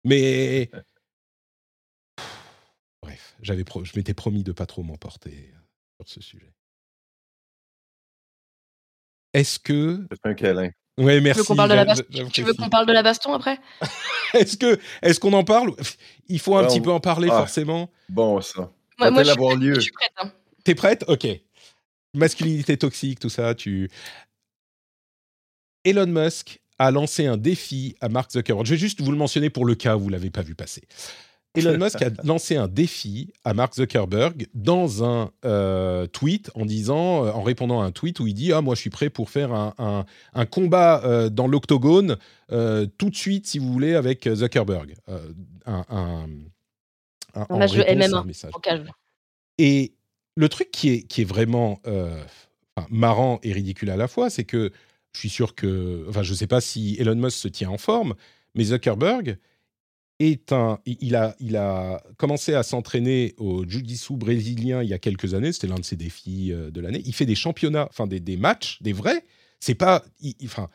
Mais 0.04 0.70
bref 3.02 3.36
j'avais 3.40 3.64
je 3.82 3.92
m'étais 3.96 4.14
promis 4.14 4.42
de 4.44 4.52
pas 4.52 4.66
trop 4.66 4.82
m'emporter 4.82 5.52
sur 5.96 6.08
ce 6.08 6.20
sujet. 6.20 6.52
Est-ce 9.32 9.58
que. 9.58 10.06
C'est 10.10 10.30
un 10.30 10.34
câlin. 10.34 10.70
Oui, 10.98 11.20
merci. 11.20 11.42
Tu 11.42 11.42
veux 11.42 11.44
qu'on 11.44 11.56
parle, 12.70 12.86
de 12.86 12.92
la 12.92 13.02
baston 13.02 13.34
après? 13.34 13.58
Est-ce 14.34 14.56
que 14.56 14.78
est-ce 15.02 15.20
qu'on 15.20 15.34
en 15.34 15.44
parle 15.44 15.74
Il 16.28 16.40
faut 16.40 16.56
un 16.56 16.66
petit 16.66 16.80
peu 16.80 16.90
en 16.90 17.00
parler 17.00 17.28
ah, 17.30 17.38
forcément. 17.38 17.90
Bon, 18.08 18.40
ça. 18.40 18.72
Moi, 18.98 19.10
moi 19.10 19.22
je, 19.22 19.30
suis 19.30 19.38
prête, 19.38 19.58
lieu. 19.58 19.74
je 19.74 19.80
suis 19.80 19.92
prête. 19.92 20.12
Hein. 20.18 20.32
T'es 20.64 20.74
prête? 20.74 21.04
Ok. 21.06 21.26
Masculinité 22.14 22.76
toxique, 22.78 23.20
tout 23.20 23.28
ça. 23.28 23.54
Tu. 23.54 23.90
Elon 25.84 26.06
Musk 26.06 26.60
a 26.78 26.90
lancé 26.90 27.26
un 27.26 27.36
défi 27.36 27.94
à 28.00 28.08
Mark 28.08 28.32
Zuckerberg. 28.32 28.66
Je 28.66 28.72
vais 28.72 28.78
juste 28.80 29.00
vous 29.00 29.12
le 29.12 29.18
mentionner 29.18 29.50
pour 29.50 29.64
le 29.64 29.74
cas 29.74 29.96
où 29.96 30.00
vous 30.00 30.08
l'avez 30.08 30.30
pas 30.30 30.42
vu 30.42 30.54
passer. 30.54 30.82
Elon 31.56 31.78
Musk 31.78 32.02
a 32.02 32.10
lancé 32.24 32.56
un 32.56 32.68
défi 32.68 33.32
à 33.44 33.54
Mark 33.54 33.74
Zuckerberg 33.74 34.46
dans 34.54 35.04
un 35.04 35.30
euh, 35.44 36.06
tweet 36.06 36.50
en 36.54 36.64
disant, 36.64 37.24
euh, 37.24 37.32
en 37.32 37.42
répondant 37.42 37.80
à 37.80 37.84
un 37.84 37.92
tweet 37.92 38.20
où 38.20 38.26
il 38.26 38.34
dit 38.34 38.52
ah 38.52 38.60
moi 38.60 38.74
je 38.74 38.80
suis 38.80 38.90
prêt 38.90 39.10
pour 39.10 39.30
faire 39.30 39.52
un, 39.52 40.04
un, 40.34 40.46
combat 40.46 41.02
euh, 41.04 41.28
dans 41.28 41.46
l'octogone 41.46 42.16
tout 42.48 43.10
de 43.10 43.16
suite 43.16 43.46
si 43.46 43.58
vous 43.58 43.72
voulez 43.72 43.94
avec 43.94 44.28
Zuckerberg. 44.32 44.94
un, 45.66 45.84
un, 45.90 46.26
MMA 47.34 48.24
Et 49.58 49.92
le 50.36 50.48
truc 50.48 50.70
qui 50.70 50.90
est 50.90 51.02
qui 51.02 51.22
est 51.22 51.24
vraiment 51.24 51.80
marrant 52.90 53.40
et 53.42 53.52
ridicule 53.52 53.90
à 53.90 53.96
la 53.96 54.06
fois, 54.06 54.30
c'est 54.30 54.44
que 54.44 54.70
je 55.12 55.18
suis 55.18 55.30
sûr 55.30 55.54
que, 55.54 56.04
enfin 56.08 56.22
je 56.22 56.34
sais 56.34 56.46
pas 56.46 56.60
si 56.60 56.96
Elon 57.00 57.16
Musk 57.16 57.38
se 57.38 57.48
tient 57.48 57.70
en 57.70 57.78
forme, 57.78 58.14
mais 58.54 58.64
Zuckerberg 58.64 59.38
est 60.18 60.52
un, 60.52 60.78
il 60.86 61.14
a, 61.14 61.36
il 61.40 61.56
a 61.56 62.02
commencé 62.16 62.54
à 62.54 62.62
s'entraîner 62.62 63.34
au 63.38 63.64
jiu-jitsu 63.64 64.14
brésilien 64.14 64.82
il 64.82 64.88
y 64.88 64.94
a 64.94 64.98
quelques 64.98 65.34
années. 65.34 65.52
C'était 65.52 65.66
l'un 65.66 65.76
de 65.76 65.84
ses 65.84 65.96
défis 65.96 66.52
euh, 66.52 66.70
de 66.70 66.80
l'année. 66.80 67.02
Il 67.04 67.14
fait 67.14 67.26
des 67.26 67.34
championnats, 67.34 67.86
enfin 67.90 68.06
des, 68.06 68.20
des 68.20 68.36
matchs, 68.36 68.80
des 68.82 68.92
vrais. 68.92 69.24
C'est 69.60 69.74
pas, 69.74 70.04
enfin, 70.44 70.68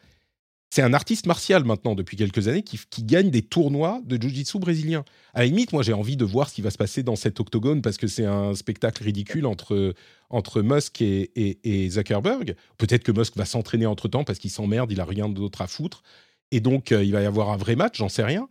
c'est 0.70 0.82
un 0.82 0.94
artiste 0.94 1.26
martial 1.26 1.66
maintenant 1.66 1.96
depuis 1.96 2.16
quelques 2.16 2.48
années 2.48 2.64
qui, 2.64 2.80
qui 2.90 3.04
gagne 3.04 3.30
des 3.30 3.42
tournois 3.42 4.02
de 4.06 4.22
jiu-jitsu 4.22 4.60
brésilien. 4.60 5.04
À 5.34 5.40
la 5.40 5.46
limite, 5.48 5.74
moi 5.74 5.84
j'ai 5.84 5.94
envie 5.94 6.18
de 6.18 6.26
voir 6.26 6.50
ce 6.50 6.56
qui 6.56 6.62
va 6.62 6.72
se 6.72 6.78
passer 6.78 7.04
dans 7.04 7.16
cet 7.18 7.40
octogone 7.40 7.82
parce 7.82 7.98
que 7.98 8.08
c'est 8.08 8.26
un 8.26 8.54
spectacle 8.56 9.04
ridicule 9.04 9.46
entre 9.46 9.94
entre 10.30 10.62
Musk 10.62 11.02
et, 11.02 11.30
et, 11.36 11.90
Zuckerberg. 11.90 12.56
Peut-être 12.78 13.04
que 13.04 13.12
Musk 13.12 13.36
va 13.36 13.44
s'entraîner 13.44 13.86
entre 13.86 14.08
temps 14.08 14.24
parce 14.24 14.40
qu'il 14.40 14.50
s'emmerde, 14.50 14.90
il 14.92 15.02
a 15.02 15.06
rien 15.06 15.28
d'autre 15.28 15.62
à 15.62 15.68
foutre. 15.68 16.04
Et 16.52 16.60
donc, 16.62 16.92
euh, 16.92 17.04
il 17.04 17.12
va 17.12 17.22
y 17.22 17.26
avoir 17.26 17.50
un 17.50 17.58
vrai 17.58 17.76
match, 17.76 17.98
j'en 17.98 18.10
sais 18.10 18.24
rien. 18.24 18.48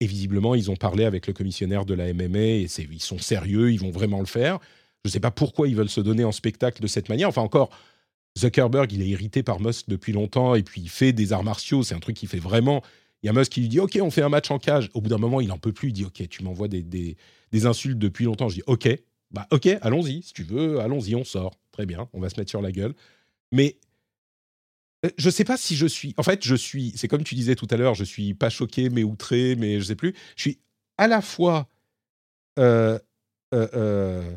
Et 0.00 0.06
visiblement, 0.06 0.54
ils 0.54 0.70
ont 0.70 0.76
parlé 0.76 1.04
avec 1.04 1.26
le 1.26 1.32
commissionnaire 1.32 1.84
de 1.84 1.94
la 1.94 2.12
MMA 2.12 2.38
et 2.38 2.68
ils 2.90 3.02
sont 3.02 3.18
sérieux, 3.18 3.70
ils 3.70 3.80
vont 3.80 3.90
vraiment 3.90 4.20
le 4.20 4.26
faire. 4.26 4.58
Je 5.04 5.08
ne 5.08 5.12
sais 5.12 5.20
pas 5.20 5.30
pourquoi 5.30 5.68
ils 5.68 5.76
veulent 5.76 5.90
se 5.90 6.00
donner 6.00 6.24
en 6.24 6.32
spectacle 6.32 6.82
de 6.82 6.86
cette 6.86 7.08
manière. 7.08 7.28
Enfin, 7.28 7.42
encore, 7.42 7.70
Zuckerberg, 8.38 8.90
il 8.92 9.02
est 9.02 9.08
irrité 9.08 9.42
par 9.42 9.60
Musk 9.60 9.88
depuis 9.88 10.12
longtemps 10.12 10.54
et 10.54 10.62
puis 10.62 10.80
il 10.80 10.88
fait 10.88 11.12
des 11.12 11.32
arts 11.32 11.44
martiaux. 11.44 11.82
C'est 11.82 11.94
un 11.94 12.00
truc 12.00 12.16
qui 12.16 12.26
fait 12.26 12.38
vraiment. 12.38 12.82
Il 13.22 13.26
y 13.26 13.28
a 13.28 13.32
Musk 13.32 13.52
qui 13.52 13.60
lui 13.60 13.68
dit 13.68 13.80
Ok, 13.80 13.98
on 14.00 14.10
fait 14.10 14.22
un 14.22 14.28
match 14.28 14.50
en 14.50 14.58
cage. 14.58 14.90
Au 14.94 15.00
bout 15.00 15.10
d'un 15.10 15.18
moment, 15.18 15.40
il 15.40 15.52
en 15.52 15.58
peut 15.58 15.72
plus. 15.72 15.88
Il 15.88 15.92
dit 15.92 16.04
Ok, 16.04 16.26
tu 16.28 16.42
m'envoies 16.42 16.68
des, 16.68 16.82
des, 16.82 17.16
des, 17.52 17.66
insultes 17.66 17.98
depuis 17.98 18.24
longtemps. 18.24 18.48
Je 18.48 18.56
dis 18.56 18.62
Ok, 18.66 18.88
bah 19.30 19.46
ok, 19.50 19.68
allons-y. 19.82 20.22
Si 20.22 20.32
tu 20.32 20.44
veux, 20.44 20.80
allons-y, 20.80 21.14
on 21.14 21.24
sort. 21.24 21.54
Très 21.72 21.86
bien, 21.86 22.08
on 22.12 22.20
va 22.20 22.30
se 22.30 22.38
mettre 22.38 22.50
sur 22.50 22.62
la 22.62 22.72
gueule. 22.72 22.94
Mais 23.52 23.76
euh, 25.04 25.10
je 25.16 25.30
sais 25.30 25.44
pas 25.44 25.56
si 25.56 25.76
je 25.76 25.86
suis. 25.86 26.14
En 26.16 26.22
fait, 26.22 26.44
je 26.44 26.54
suis. 26.54 26.92
C'est 26.96 27.08
comme 27.08 27.24
tu 27.24 27.34
disais 27.34 27.54
tout 27.54 27.66
à 27.70 27.76
l'heure. 27.76 27.94
Je 27.94 28.04
suis 28.04 28.34
pas 28.34 28.50
choqué, 28.50 28.90
mais 28.90 29.02
outré, 29.02 29.56
mais 29.56 29.80
je 29.80 29.84
sais 29.84 29.94
plus. 29.94 30.14
Je 30.36 30.42
suis 30.42 30.58
à 30.98 31.06
la 31.06 31.22
fois 31.22 31.68
euh, 32.58 32.98
euh, 33.54 34.36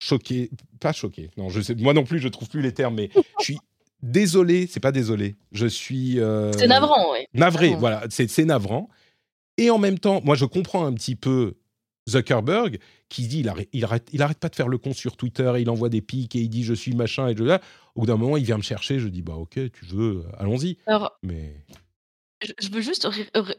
choqué, 0.00 0.50
pas 0.80 0.92
choqué. 0.92 1.30
Non, 1.36 1.48
je 1.48 1.60
sais. 1.60 1.74
Moi 1.74 1.94
non 1.94 2.04
plus, 2.04 2.18
je 2.18 2.28
trouve 2.28 2.48
plus 2.48 2.62
les 2.62 2.72
termes, 2.72 2.96
mais 2.96 3.10
je 3.38 3.44
suis 3.44 3.58
désolé. 4.02 4.66
C'est 4.66 4.80
pas 4.80 4.92
désolé. 4.92 5.36
Je 5.52 5.66
suis. 5.66 6.18
c'est 6.56 6.66
navrant, 6.66 7.12
oui. 7.12 7.26
Navré. 7.34 7.74
Voilà, 7.76 8.04
c'est 8.10 8.44
navrant. 8.44 8.88
Et 9.56 9.70
en 9.70 9.78
même 9.78 9.98
temps, 9.98 10.20
moi, 10.24 10.36
je 10.36 10.44
comprends 10.44 10.86
un 10.86 10.92
petit 10.92 11.16
peu 11.16 11.56
Zuckerberg 12.08 12.78
qui 13.08 13.26
dit 13.26 13.40
il 13.40 13.48
arrête, 13.48 13.68
il 13.72 13.84
arrête, 13.84 14.08
il 14.12 14.22
arrête 14.22 14.38
pas 14.38 14.48
de 14.48 14.56
faire 14.56 14.68
le 14.68 14.78
con 14.78 14.92
sur 14.92 15.16
Twitter 15.16 15.52
et 15.56 15.60
il 15.60 15.70
envoie 15.70 15.88
des 15.88 16.00
pics 16.00 16.34
et 16.36 16.40
il 16.40 16.48
dit 16.48 16.64
je 16.64 16.74
suis 16.74 16.94
machin 16.94 17.28
et 17.28 17.36
je 17.36 17.44
là. 17.44 17.60
Au 17.94 18.00
bout 18.00 18.06
d'un 18.06 18.16
moment, 18.16 18.36
il 18.36 18.44
vient 18.44 18.56
me 18.56 18.62
chercher. 18.62 18.98
Je 18.98 19.08
dis 19.08 19.22
bah 19.22 19.34
ok, 19.34 19.54
tu 19.54 19.84
veux, 19.86 20.24
allons-y. 20.38 20.78
Alors, 20.86 21.18
mais 21.22 21.64
je 22.58 22.70
veux 22.70 22.80
juste 22.80 23.08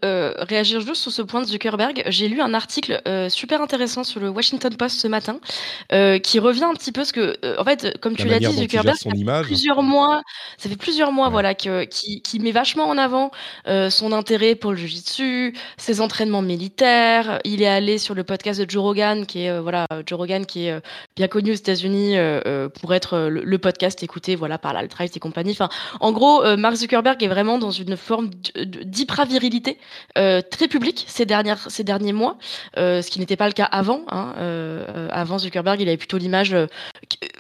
euh, 0.05 0.33
réagir 0.37 0.79
juste 0.79 1.01
sur 1.01 1.11
ce 1.11 1.21
point 1.21 1.41
de 1.41 1.47
Zuckerberg. 1.47 2.03
J'ai 2.07 2.29
lu 2.29 2.41
un 2.41 2.53
article 2.53 3.01
euh, 3.07 3.27
super 3.27 3.61
intéressant 3.61 4.03
sur 4.03 4.21
le 4.21 4.29
Washington 4.29 4.73
Post 4.75 4.99
ce 4.99 5.07
matin 5.07 5.39
euh, 5.91 6.17
qui 6.17 6.39
revient 6.39 6.63
un 6.63 6.73
petit 6.73 6.91
peu 6.91 7.03
ce 7.03 7.11
que, 7.11 7.37
en 7.59 7.65
fait, 7.65 7.97
comme 7.99 8.15
tu 8.15 8.27
l'as 8.27 8.39
dit, 8.39 8.51
Zuckerberg, 8.51 8.95
ça 8.95 9.09
fait 9.09 9.43
plusieurs 9.43 9.83
mois, 9.83 10.21
ça 10.57 10.69
fait 10.69 10.77
plusieurs 10.77 11.11
mois, 11.11 11.29
voilà, 11.29 11.55
que, 11.55 11.83
qui, 11.83 12.21
qui, 12.21 12.39
met 12.39 12.51
vachement 12.51 12.87
en 12.87 12.97
avant 12.97 13.31
son 13.89 14.11
intérêt 14.13 14.55
pour 14.55 14.71
le 14.71 14.77
jiu-jitsu, 14.77 15.55
ses 15.77 16.01
entraînements 16.01 16.41
militaires. 16.41 17.39
Il 17.43 17.61
est 17.61 17.67
allé 17.67 17.97
sur 17.97 18.15
le 18.15 18.23
podcast 18.23 18.61
de 18.61 18.69
Joe 18.69 18.81
Rogan, 18.81 19.25
qui 19.25 19.43
est 19.43 19.59
voilà, 19.59 19.87
Joe 20.05 20.17
Rogan 20.17 20.45
qui 20.45 20.67
est 20.67 20.81
bien 21.15 21.27
connu 21.27 21.51
aux 21.51 21.55
États-Unis 21.55 22.15
pour 22.79 22.93
être 22.93 23.27
le, 23.29 23.57
podcast 23.59 24.01
écouté, 24.03 24.35
voilà, 24.35 24.57
par 24.57 24.73
l'alt-right 24.73 25.15
et 25.15 25.19
compagnie. 25.19 25.51
Enfin, 25.51 25.69
en 25.99 26.13
gros, 26.13 26.43
Mark 26.55 26.75
Zuckerberg 26.75 27.21
est 27.21 27.27
vraiment 27.27 27.57
dans 27.57 27.71
une 27.71 27.97
forme 27.97 28.29
de 28.68 28.68
d'hyper-virilité 28.69 29.77
euh, 30.17 30.41
très 30.41 30.67
publique 30.67 31.05
ces 31.07 31.25
derniers 31.25 32.13
mois, 32.13 32.37
euh, 32.77 33.01
ce 33.01 33.09
qui 33.09 33.19
n'était 33.19 33.35
pas 33.35 33.47
le 33.47 33.53
cas 33.53 33.65
avant. 33.65 34.03
Hein, 34.09 34.33
euh, 34.37 35.07
avant 35.11 35.39
Zuckerberg, 35.39 35.81
il 35.81 35.87
avait 35.87 35.97
plutôt 35.97 36.17
l'image, 36.17 36.55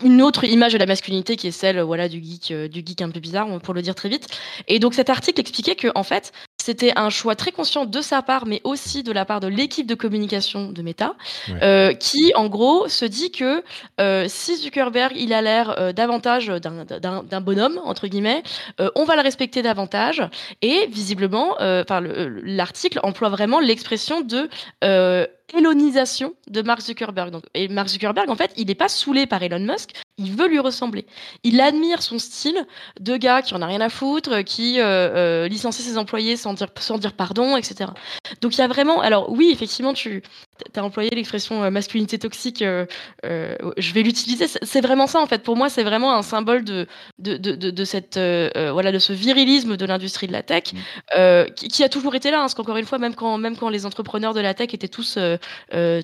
une 0.03 0.21
autre 0.21 0.43
image 0.43 0.73
de 0.73 0.77
la 0.77 0.85
masculinité 0.85 1.35
qui 1.35 1.47
est 1.47 1.51
celle 1.51 1.79
voilà, 1.81 2.09
du, 2.09 2.21
geek, 2.23 2.53
du 2.69 2.83
geek 2.85 3.01
un 3.01 3.09
peu 3.09 3.19
bizarre, 3.19 3.59
pour 3.61 3.73
le 3.73 3.81
dire 3.81 3.95
très 3.95 4.09
vite. 4.09 4.27
Et 4.67 4.79
donc 4.79 4.93
cet 4.93 5.09
article 5.09 5.39
expliquait 5.39 5.75
que 5.75 5.87
en 5.95 6.03
fait, 6.03 6.31
c'était 6.69 6.93
un 6.95 7.09
choix 7.09 7.35
très 7.35 7.51
conscient 7.51 7.85
de 7.85 7.99
sa 7.99 8.21
part, 8.21 8.45
mais 8.45 8.61
aussi 8.63 9.01
de 9.01 9.11
la 9.11 9.25
part 9.25 9.39
de 9.39 9.47
l'équipe 9.47 9.87
de 9.87 9.95
communication 9.95 10.71
de 10.71 10.83
Meta, 10.83 11.15
euh, 11.63 11.93
qui, 11.93 12.31
en 12.35 12.47
gros, 12.47 12.87
se 12.87 13.05
dit 13.05 13.31
que 13.31 13.63
euh, 13.99 14.25
si 14.27 14.55
Zuckerberg, 14.55 15.13
il 15.15 15.33
a 15.33 15.41
l'air 15.41 15.79
euh, 15.79 15.93
davantage 15.93 16.45
d'un 16.45 17.41
bonhomme, 17.41 17.79
entre 17.83 18.05
guillemets, 18.05 18.43
on 18.93 19.03
va 19.03 19.15
le 19.15 19.23
respecter 19.23 19.63
davantage. 19.63 20.21
Et 20.61 20.85
visiblement, 20.91 21.55
l'article 21.59 22.99
emploie 23.01 23.29
vraiment 23.29 23.59
l'expression 23.59 24.21
de 24.21 24.47
élonisation 25.53 26.33
de 26.47 26.61
Mark 26.61 26.81
Zuckerberg. 26.81 27.31
Donc, 27.31 27.43
et 27.53 27.67
Mark 27.67 27.89
Zuckerberg, 27.89 28.29
en 28.29 28.35
fait, 28.35 28.51
il 28.57 28.67
n'est 28.67 28.75
pas 28.75 28.89
saoulé 28.89 29.25
par 29.25 29.41
Elon 29.43 29.59
Musk, 29.59 29.91
il 30.17 30.35
veut 30.35 30.47
lui 30.47 30.59
ressembler. 30.59 31.05
Il 31.43 31.61
admire 31.61 32.01
son 32.01 32.19
style 32.19 32.65
de 32.99 33.17
gars 33.17 33.41
qui 33.41 33.53
en 33.53 33.61
a 33.61 33.65
rien 33.65 33.81
à 33.81 33.89
foutre, 33.89 34.43
qui 34.43 34.79
euh, 34.79 34.83
euh, 34.85 35.47
licencie 35.47 35.81
ses 35.81 35.97
employés 35.97 36.35
sans 36.35 36.53
dire, 36.53 36.67
sans 36.79 36.97
dire 36.97 37.13
pardon, 37.13 37.55
etc. 37.57 37.91
Donc 38.41 38.55
il 38.55 38.59
y 38.59 38.63
a 38.63 38.67
vraiment. 38.67 39.01
Alors 39.01 39.31
oui, 39.31 39.49
effectivement, 39.51 39.93
tu 39.93 40.21
as 40.75 40.83
employé 40.83 41.09
l'expression 41.11 41.63
euh, 41.63 41.69
masculinité 41.69 42.19
toxique. 42.19 42.63
je 42.63 43.93
vais 43.93 44.01
l'utiliser. 44.01 44.47
C'est 44.47 44.81
vraiment 44.81 45.07
ça 45.07 45.19
en 45.19 45.27
fait. 45.27 45.43
Pour 45.43 45.55
moi, 45.55 45.69
c'est 45.69 45.83
vraiment 45.83 46.15
un 46.15 46.21
symbole 46.21 46.63
de 46.63 46.87
de, 47.19 47.37
de, 47.37 47.55
de, 47.55 47.83
cette 47.85 48.17
voilà 48.17 48.91
de 48.91 48.99
ce 48.99 49.13
virilisme 49.13 49.77
de 49.77 49.85
l'industrie 49.85 50.27
de 50.27 50.33
la 50.33 50.43
tech 50.43 50.73
mmh. 50.73 51.53
qui, 51.55 51.83
a 51.83 51.89
toujours 51.89 52.15
été 52.15 52.31
là. 52.31 52.37
Hein, 52.37 52.41
parce 52.41 52.55
qu'encore 52.55 52.77
une 52.77 52.85
fois, 52.85 52.97
même 52.97 53.15
quand 53.15 53.37
même 53.37 53.57
quand 53.57 53.69
les 53.69 53.85
entrepreneurs 53.85 54.33
de 54.33 54.41
la 54.41 54.53
tech 54.53 54.73
étaient 54.73 54.87
tous 54.87 55.17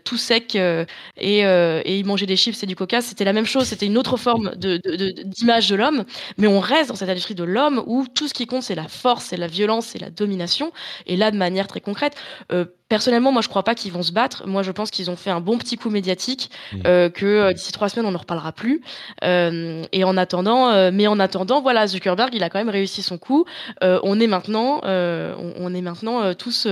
tout 0.03 0.17
secs 0.17 0.55
et, 0.55 1.39
et 1.39 1.99
ils 1.99 2.05
mangeaient 2.05 2.25
des 2.25 2.37
chips 2.37 2.61
et 2.63 2.65
du 2.65 2.75
coca, 2.75 3.01
c'était 3.01 3.25
la 3.25 3.33
même 3.33 3.45
chose. 3.45 3.65
C'était 3.65 3.85
une 3.85 3.97
autre 3.97 4.17
forme 4.17 4.55
d'image 4.55 5.69
de, 5.69 5.75
l'homme, 5.75 6.05
mais 6.37 6.47
on 6.47 6.59
reste 6.59 6.89
dans 6.89 6.95
cette 6.95 7.09
industrie 7.09 7.35
de 7.35 7.43
l'homme 7.43 7.83
où 7.85 8.05
tout 8.07 8.27
ce 8.27 8.33
qui 8.33 8.45
compte, 8.47 8.63
c'est 8.63 8.75
la 8.75 8.87
force, 8.87 9.25
c'est 9.25 9.37
la 9.37 9.47
violence, 9.47 9.87
c'est 9.87 9.99
la 9.99 10.09
domination. 10.09 10.71
Et 11.05 11.15
là, 11.15 11.31
de 11.31 11.37
manière 11.37 11.67
très 11.67 11.81
concrète, 11.81 12.15
euh, 12.51 12.65
personnellement, 12.89 13.31
moi, 13.31 13.41
je 13.41 13.49
crois 13.49 13.63
pas 13.63 13.75
qu'ils 13.75 13.91
vont 13.91 14.03
se 14.03 14.11
battre. 14.11 14.47
Moi, 14.47 14.63
je 14.63 14.71
pense 14.71 14.91
qu'ils 14.91 15.09
ont 15.09 15.15
fait 15.15 15.29
un 15.29 15.41
bon 15.41 15.57
petit 15.57 15.77
coup 15.77 15.89
médiatique, 15.89 16.49
mmh. 16.73 16.77
euh, 16.85 17.09
que 17.09 17.25
euh, 17.25 17.53
d'ici 17.53 17.71
trois 17.71 17.89
semaines, 17.89 18.05
on 18.05 18.11
n'en 18.11 18.19
reparlera 18.19 18.51
plus. 18.51 18.81
et 19.21 20.03
en 20.03 20.17
attendant, 20.17 20.91
mais 20.91 21.07
en 21.07 21.19
attendant, 21.19 21.61
voilà, 21.61 21.87
Zuckerberg, 21.87 22.33
il 22.33 22.43
a 22.43 22.49
quand 22.49 22.59
même 22.59 22.69
réussi 22.69 23.01
son 23.01 23.17
coup. 23.17 23.45
on 23.81 24.19
est 24.19 24.27
maintenant, 24.27 24.81
on, 24.83 25.73
est 25.73 25.81
maintenant 25.81 26.33
tous, 26.33 26.67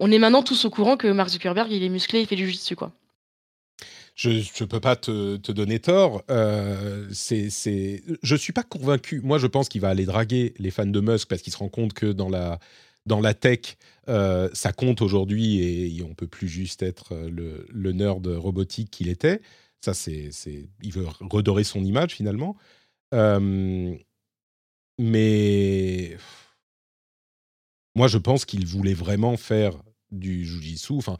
on 0.00 0.12
est 0.12 0.18
maintenant 0.18 0.42
tous 0.42 0.64
au 0.64 0.70
courant 0.70 0.96
que 0.96 1.08
Mark 1.08 1.30
Zuckerberg, 1.30 1.70
il 1.70 1.82
est 1.82 1.88
musclé, 1.88 2.20
il 2.20 2.26
fait 2.26 2.36
du 2.36 2.46
jiu-jitsu, 2.46 2.76
quoi 2.76 2.92
je 4.20 4.62
ne 4.62 4.66
peux 4.66 4.80
pas 4.80 4.96
te, 4.96 5.36
te 5.36 5.50
donner 5.50 5.78
tort. 5.78 6.22
Euh, 6.30 7.08
c'est, 7.10 7.48
c'est, 7.48 8.02
je 8.22 8.36
suis 8.36 8.52
pas 8.52 8.62
convaincu. 8.62 9.20
Moi, 9.22 9.38
je 9.38 9.46
pense 9.46 9.70
qu'il 9.70 9.80
va 9.80 9.88
aller 9.88 10.04
draguer 10.04 10.52
les 10.58 10.70
fans 10.70 10.84
de 10.84 11.00
Musk 11.00 11.28
parce 11.28 11.40
qu'il 11.40 11.52
se 11.52 11.58
rend 11.58 11.70
compte 11.70 11.94
que 11.94 12.06
dans 12.06 12.28
la, 12.28 12.58
dans 13.06 13.20
la 13.20 13.32
tech, 13.32 13.78
euh, 14.08 14.48
ça 14.52 14.72
compte 14.72 15.02
aujourd'hui 15.02 15.60
et 15.96 16.02
on 16.02 16.14
peut 16.14 16.26
plus 16.26 16.48
juste 16.48 16.82
être 16.82 17.12
euh, 17.12 17.28
le, 17.30 17.66
le 17.68 17.92
nerd 17.92 18.26
robotique 18.26 18.90
qu'il 18.90 19.08
était. 19.08 19.40
Ça, 19.80 19.94
c'est, 19.94 20.30
il 20.82 20.92
veut 20.92 21.06
redorer 21.20 21.64
son 21.64 21.82
image 21.84 22.14
finalement. 22.14 22.56
Euh, 23.14 23.94
mais 24.98 26.16
moi, 27.94 28.08
je 28.08 28.18
pense 28.18 28.44
qu'il 28.44 28.66
voulait 28.66 28.94
vraiment 28.94 29.36
faire 29.36 29.82
du 30.10 30.44
jujitsu. 30.44 30.94
Enfin, 30.94 31.16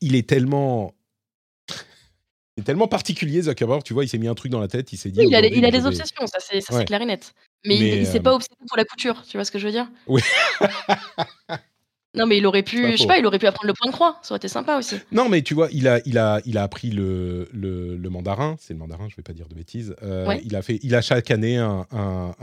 il 0.00 0.14
est 0.14 0.28
tellement 0.28 0.94
est 2.56 2.62
tellement 2.62 2.88
particulier, 2.88 3.42
Zuckerberg. 3.42 3.82
Tu 3.82 3.94
vois, 3.94 4.04
il 4.04 4.08
s'est 4.08 4.18
mis 4.18 4.28
un 4.28 4.34
truc 4.34 4.52
dans 4.52 4.60
la 4.60 4.68
tête, 4.68 4.92
il 4.92 4.96
s'est 4.96 5.10
dit. 5.10 5.20
il 5.22 5.34
a, 5.34 5.40
il 5.40 5.64
a 5.64 5.70
des 5.70 5.86
obsessions, 5.86 6.26
ça 6.26 6.38
c'est 6.40 6.84
clair 6.84 7.02
et 7.02 7.06
net. 7.06 7.34
Mais, 7.64 7.76
il, 7.76 8.00
ne 8.00 8.04
s'est 8.04 8.20
pas 8.20 8.34
obsédé 8.34 8.54
pour 8.68 8.76
la 8.76 8.84
couture, 8.84 9.24
tu 9.26 9.36
vois 9.36 9.44
ce 9.44 9.50
que 9.50 9.58
je 9.58 9.66
veux 9.66 9.72
dire? 9.72 9.90
Oui. 10.06 10.22
non, 12.14 12.26
mais 12.26 12.38
il 12.38 12.46
aurait 12.46 12.62
pu, 12.62 12.92
je 12.92 12.96
sais 12.96 13.06
pas, 13.06 13.18
il 13.18 13.26
aurait 13.26 13.38
pu 13.38 13.46
apprendre 13.46 13.66
le 13.66 13.74
point 13.74 13.90
de 13.90 13.94
croix, 13.94 14.18
ça 14.22 14.32
aurait 14.32 14.38
été 14.38 14.48
sympa 14.48 14.78
aussi. 14.78 14.96
Non, 15.12 15.28
mais 15.28 15.42
tu 15.42 15.52
vois, 15.54 15.68
il 15.72 15.86
a, 15.86 16.00
il 16.06 16.16
a, 16.16 16.40
il 16.46 16.56
a 16.56 16.62
appris 16.62 16.90
le, 16.90 17.48
le, 17.52 17.96
le 17.96 18.10
mandarin, 18.10 18.56
c'est 18.58 18.72
le 18.72 18.78
mandarin, 18.78 19.08
je 19.10 19.16
vais 19.16 19.22
pas 19.22 19.34
dire 19.34 19.46
de 19.46 19.54
bêtises. 19.54 19.94
Euh, 20.02 20.34
il 20.42 20.56
a 20.56 20.62
fait, 20.62 20.78
il 20.82 20.94
a 20.94 21.02
chaque 21.02 21.30
année 21.30 21.58
un. 21.58 21.86
un, 21.92 22.34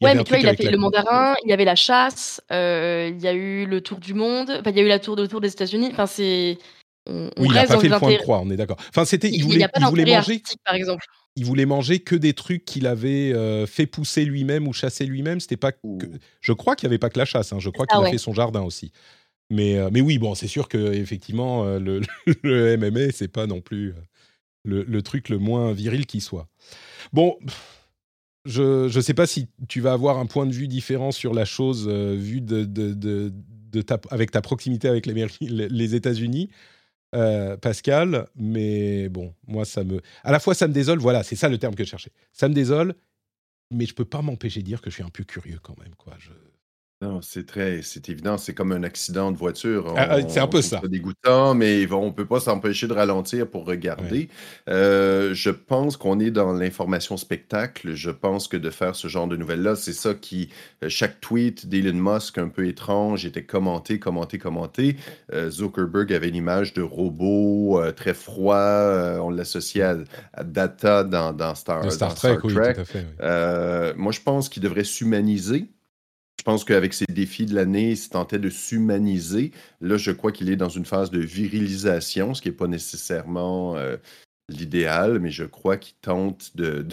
ouais, 0.00 0.14
mais 0.14 0.24
tu 0.24 0.30
vois, 0.30 0.38
il 0.38 0.48
a 0.48 0.54
fait 0.54 0.70
le 0.70 0.78
mandarin, 0.78 1.34
il 1.44 1.50
y 1.50 1.52
avait 1.52 1.66
la 1.66 1.74
chasse, 1.76 2.40
euh, 2.50 3.10
il 3.14 3.22
y 3.22 3.28
a 3.28 3.34
eu 3.34 3.66
le 3.66 3.80
tour 3.82 3.98
du 3.98 4.14
monde, 4.14 4.50
enfin, 4.58 4.70
il 4.70 4.76
y 4.76 4.80
a 4.80 4.82
eu 4.82 4.88
la 4.88 4.98
tour 4.98 5.16
de 5.16 5.26
tour 5.26 5.40
des 5.40 5.52
États-Unis. 5.52 5.90
Enfin, 5.92 6.06
c'est 6.06 6.58
oui, 7.08 7.48
il 7.48 7.52
n'a 7.52 7.66
pas 7.66 7.78
fait 7.78 7.88
le 7.88 7.98
point 7.98 8.12
de 8.12 8.18
croix, 8.18 8.40
on 8.40 8.50
est 8.50 8.56
d'accord. 8.56 8.76
Enfin, 8.90 9.04
c'était, 9.04 9.30
il, 9.30 9.42
voulait, 9.42 9.66
il, 9.76 9.86
voulait 9.86 10.04
manger, 10.04 10.42
par 10.64 10.74
exemple. 10.74 11.04
Il 11.36 11.44
voulait 11.44 11.66
manger 11.66 12.00
que 12.00 12.16
des 12.16 12.34
trucs 12.34 12.64
qu'il 12.64 12.86
avait 12.86 13.32
euh, 13.32 13.66
fait 13.66 13.86
pousser 13.86 14.24
lui-même 14.24 14.66
ou 14.66 14.72
chasser 14.72 15.06
lui-même. 15.06 15.40
C'était 15.40 15.56
pas, 15.56 15.72
que... 15.72 15.78
je 16.40 16.52
crois 16.52 16.76
qu'il 16.76 16.86
n'y 16.88 16.92
avait 16.92 16.98
pas 16.98 17.10
que 17.10 17.18
la 17.18 17.24
chasse. 17.24 17.52
Hein. 17.52 17.60
Je 17.60 17.70
crois 17.70 17.86
qu'il 17.86 17.98
a 17.98 18.10
fait 18.10 18.18
son 18.18 18.34
jardin 18.34 18.62
aussi. 18.62 18.92
Mais, 19.50 19.78
euh, 19.78 19.88
mais 19.90 20.00
oui, 20.00 20.18
bon, 20.18 20.34
c'est 20.34 20.48
sûr 20.48 20.68
que 20.68 20.92
effectivement, 20.92 21.64
euh, 21.64 21.78
le, 21.78 22.00
le, 22.42 22.76
MMA, 22.76 23.12
c'est 23.12 23.28
pas 23.28 23.46
non 23.46 23.60
plus 23.60 23.94
le, 24.64 24.82
le, 24.82 25.02
truc 25.02 25.28
le 25.28 25.38
moins 25.38 25.72
viril 25.72 26.06
qui 26.06 26.20
soit. 26.20 26.48
Bon. 27.12 27.36
Je 28.44 28.94
ne 28.94 29.00
sais 29.02 29.14
pas 29.14 29.26
si 29.26 29.48
tu 29.68 29.80
vas 29.82 29.92
avoir 29.92 30.16
un 30.16 30.24
point 30.24 30.46
de 30.46 30.52
vue 30.52 30.68
différent 30.68 31.12
sur 31.12 31.34
la 31.34 31.44
chose 31.44 31.86
vu 31.86 32.40
de, 32.40 32.64
de, 32.64 32.94
de, 32.94 33.30
de 33.34 33.82
ta, 33.82 34.00
avec 34.10 34.30
ta 34.30 34.40
proximité 34.40 34.88
avec 34.88 35.04
les, 35.04 35.26
les 35.40 35.94
États-Unis. 35.94 36.48
Euh, 37.14 37.56
Pascal, 37.56 38.28
mais 38.36 39.08
bon, 39.08 39.34
moi, 39.46 39.64
ça 39.64 39.82
me. 39.82 40.00
À 40.22 40.32
la 40.32 40.40
fois, 40.40 40.54
ça 40.54 40.68
me 40.68 40.72
désole, 40.74 40.98
voilà, 40.98 41.22
c'est 41.22 41.36
ça 41.36 41.48
le 41.48 41.58
terme 41.58 41.74
que 41.74 41.84
je 41.84 41.88
cherchais. 41.88 42.12
Ça 42.32 42.48
me 42.48 42.54
désole, 42.54 42.94
mais 43.70 43.86
je 43.86 43.94
peux 43.94 44.04
pas 44.04 44.20
m'empêcher 44.20 44.60
de 44.60 44.66
dire 44.66 44.82
que 44.82 44.90
je 44.90 44.96
suis 44.96 45.02
un 45.02 45.08
peu 45.10 45.24
curieux 45.24 45.58
quand 45.62 45.78
même, 45.78 45.94
quoi. 45.96 46.14
Je... 46.18 46.30
Non, 47.00 47.20
c'est 47.22 47.46
très, 47.46 47.82
c'est 47.82 48.08
évident, 48.08 48.38
c'est 48.38 48.54
comme 48.54 48.72
un 48.72 48.82
accident 48.82 49.30
de 49.30 49.36
voiture. 49.36 49.94
Ah, 49.96 50.08
ah, 50.10 50.28
c'est 50.28 50.40
un 50.40 50.48
peu 50.48 50.60
ça. 50.60 50.80
C'est 50.82 50.90
dégoûtant, 50.90 51.54
mais 51.54 51.86
on 51.92 52.06
ne 52.06 52.10
peut 52.10 52.26
pas 52.26 52.40
s'empêcher 52.40 52.88
de 52.88 52.92
ralentir 52.92 53.48
pour 53.48 53.66
regarder. 53.66 54.28
Euh, 54.68 55.32
je 55.32 55.50
pense 55.50 55.96
qu'on 55.96 56.18
est 56.18 56.32
dans 56.32 56.52
l'information 56.52 57.16
spectacle. 57.16 57.94
Je 57.94 58.10
pense 58.10 58.48
que 58.48 58.56
de 58.56 58.68
faire 58.68 58.96
ce 58.96 59.06
genre 59.06 59.28
de 59.28 59.36
nouvelles-là, 59.36 59.76
c'est 59.76 59.92
ça 59.92 60.12
qui, 60.12 60.48
euh, 60.82 60.88
chaque 60.88 61.20
tweet 61.20 61.68
d'Elon 61.68 62.14
Musk 62.14 62.36
un 62.38 62.48
peu 62.48 62.66
étrange 62.66 63.24
était 63.24 63.44
commenté, 63.44 64.00
commenté, 64.00 64.38
commenté. 64.38 64.96
Euh, 65.32 65.50
Zuckerberg 65.50 66.12
avait 66.12 66.28
une 66.28 66.34
image 66.34 66.74
de 66.74 66.82
robot 66.82 67.80
très 67.94 68.14
froid. 68.14 68.58
on 69.22 69.30
l'associait 69.30 69.82
à, 70.34 70.42
Data 70.42 71.04
dans, 71.04 71.54
Star, 71.54 71.86
Trek. 72.16 72.38
Oui, 72.42 72.54
tout 72.54 72.60
à 72.60 72.84
fait, 72.84 73.94
moi, 73.96 74.10
je 74.10 74.20
pense 74.20 74.48
qu'il 74.48 74.64
devrait 74.64 74.82
s'humaniser 74.82 75.68
pense 76.48 76.64
qu'avec 76.64 76.94
ses 76.94 77.04
défis 77.04 77.44
de 77.44 77.54
l'année, 77.54 77.90
il 77.90 77.96
se 77.98 78.08
tentait 78.08 78.38
de 78.38 78.48
s'humaniser. 78.48 79.50
Là, 79.82 79.98
je 79.98 80.10
crois 80.10 80.32
qu'il 80.32 80.48
est 80.48 80.56
dans 80.56 80.70
une 80.70 80.86
phase 80.86 81.10
de 81.10 81.20
virilisation, 81.20 82.32
ce 82.32 82.40
qui 82.40 82.48
n'est 82.48 82.54
pas 82.54 82.68
nécessairement 82.68 83.76
euh, 83.76 83.98
l'idéal, 84.48 85.18
mais 85.18 85.28
je 85.28 85.44
crois 85.44 85.76
qu'il 85.76 85.96
tente 86.00 86.56
de, 86.56 86.86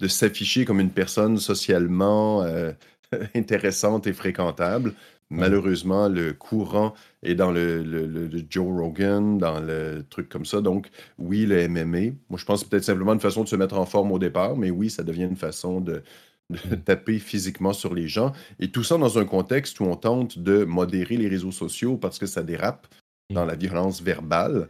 de, 0.00 0.08
s'afficher 0.08 0.64
comme 0.64 0.80
une 0.80 0.90
personne 0.90 1.38
socialement 1.38 2.42
euh, 2.42 2.72
intéressante 3.36 4.08
et 4.08 4.12
fréquentable. 4.12 4.94
Malheureusement, 5.30 6.08
le 6.08 6.32
courant 6.32 6.94
est 7.22 7.36
dans 7.36 7.52
le, 7.52 7.80
le, 7.84 8.28
Joe 8.50 8.76
Rogan, 8.76 9.38
dans 9.38 9.60
le 9.60 10.04
truc 10.10 10.28
comme 10.28 10.46
ça. 10.46 10.60
Donc, 10.60 10.88
oui, 11.18 11.46
le 11.46 11.68
MMA. 11.68 12.16
Moi, 12.28 12.38
je 12.38 12.44
pense 12.44 12.64
que 12.64 12.70
peut-être 12.70 12.82
simplement 12.82 13.12
une 13.12 13.20
façon 13.20 13.44
de 13.44 13.48
se 13.48 13.54
mettre 13.54 13.78
en 13.78 13.86
forme 13.86 14.10
au 14.10 14.18
départ, 14.18 14.56
mais 14.56 14.70
oui, 14.70 14.90
ça 14.90 15.04
devient 15.04 15.26
une 15.26 15.36
façon 15.36 15.80
de, 15.80 16.02
de 16.70 16.74
taper 16.76 17.18
physiquement 17.18 17.72
sur 17.72 17.94
les 17.94 18.08
gens. 18.08 18.32
Et 18.60 18.70
tout 18.70 18.84
ça 18.84 18.98
dans 18.98 19.18
un 19.18 19.24
contexte 19.24 19.80
où 19.80 19.84
on 19.84 19.96
tente 19.96 20.38
de 20.38 20.64
modérer 20.64 21.16
les 21.16 21.28
réseaux 21.28 21.52
sociaux 21.52 21.96
parce 21.96 22.18
que 22.18 22.26
ça 22.26 22.42
dérape 22.42 22.86
dans 23.30 23.44
mm. 23.44 23.48
la 23.48 23.54
violence 23.56 24.02
verbale. 24.02 24.68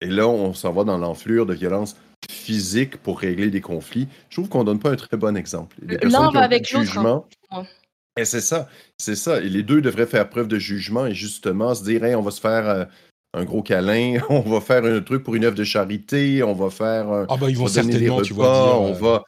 Et 0.00 0.08
là, 0.08 0.26
on 0.26 0.52
s'en 0.52 0.72
va 0.72 0.84
dans 0.84 0.98
l'enflure 0.98 1.46
de 1.46 1.54
violence 1.54 1.96
physique 2.30 2.96
pour 2.96 3.20
régler 3.20 3.50
des 3.50 3.60
conflits. 3.60 4.08
Je 4.30 4.36
trouve 4.36 4.48
qu'on 4.48 4.64
donne 4.64 4.80
pas 4.80 4.90
un 4.90 4.96
très 4.96 5.16
bon 5.16 5.36
exemple. 5.36 5.76
L'un 5.82 6.30
va 6.30 6.40
avec 6.40 6.70
l'autre. 6.72 6.98
Hein. 6.98 7.24
Et 8.16 8.24
c'est 8.24 8.40
ça, 8.40 8.68
c'est 8.98 9.16
ça. 9.16 9.40
Et 9.40 9.48
les 9.48 9.62
deux 9.62 9.80
devraient 9.80 10.06
faire 10.06 10.28
preuve 10.28 10.48
de 10.48 10.58
jugement 10.58 11.06
et 11.06 11.14
justement 11.14 11.74
se 11.74 11.82
dire, 11.82 12.02
on 12.18 12.22
va 12.22 12.30
se 12.30 12.40
faire 12.40 12.68
euh, 12.68 12.84
un 13.32 13.44
gros 13.44 13.62
câlin, 13.62 14.20
on 14.28 14.40
va 14.40 14.60
faire 14.60 14.84
un 14.84 15.00
truc 15.00 15.22
pour 15.22 15.34
une 15.34 15.44
œuvre 15.44 15.56
de 15.56 15.64
charité, 15.64 16.42
on 16.42 16.52
va 16.52 16.68
faire. 16.68 17.10
Euh, 17.10 17.24
ah 17.28 17.36
bah 17.36 17.48
ils 17.48 17.56
vont 17.56 17.68
certainement, 17.68 18.20
tu 18.20 18.34
vois, 18.34 18.64
dire, 18.64 18.80
on 18.80 18.92
va. 18.92 19.24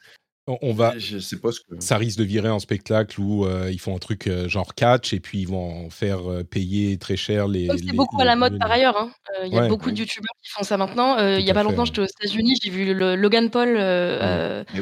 On 0.46 0.74
va, 0.74 0.98
je 0.98 1.18
sais 1.18 1.38
pas 1.38 1.52
ce 1.52 1.60
que. 1.60 1.80
Ça 1.80 1.96
risque 1.96 2.18
de 2.18 2.24
virer 2.24 2.48
un 2.48 2.58
spectacle 2.58 3.18
où 3.20 3.46
ils 3.70 3.80
font 3.80 3.96
un 3.96 3.98
truc 3.98 4.30
genre 4.46 4.74
catch 4.74 5.12
et 5.12 5.20
puis 5.20 5.40
ils 5.40 5.48
vont 5.48 5.86
en 5.86 5.90
faire 5.90 6.20
payer 6.50 6.98
très 6.98 7.16
cher 7.16 7.48
les. 7.48 7.68
C'est 7.68 7.94
beaucoup 7.94 8.20
à 8.20 8.24
la 8.24 8.36
mode 8.36 8.58
par 8.58 8.70
ailleurs. 8.70 8.96
Hein. 8.96 9.10
Il 9.46 9.54
y 9.54 9.58
a 9.58 9.68
beaucoup 9.68 9.90
de 9.90 9.98
youtubeurs 9.98 10.34
qui 10.42 10.50
font 10.50 10.62
ça 10.62 10.76
maintenant. 10.76 11.18
Il 11.36 11.44
y 11.44 11.50
a 11.50 11.54
pas 11.54 11.62
longtemps, 11.62 11.84
j'étais 11.84 12.00
aux 12.00 12.06
États-Unis, 12.06 12.56
j'ai 12.62 12.70
vu 12.70 12.92
le 12.92 13.16
Logan 13.16 13.50
Paul 13.50 13.68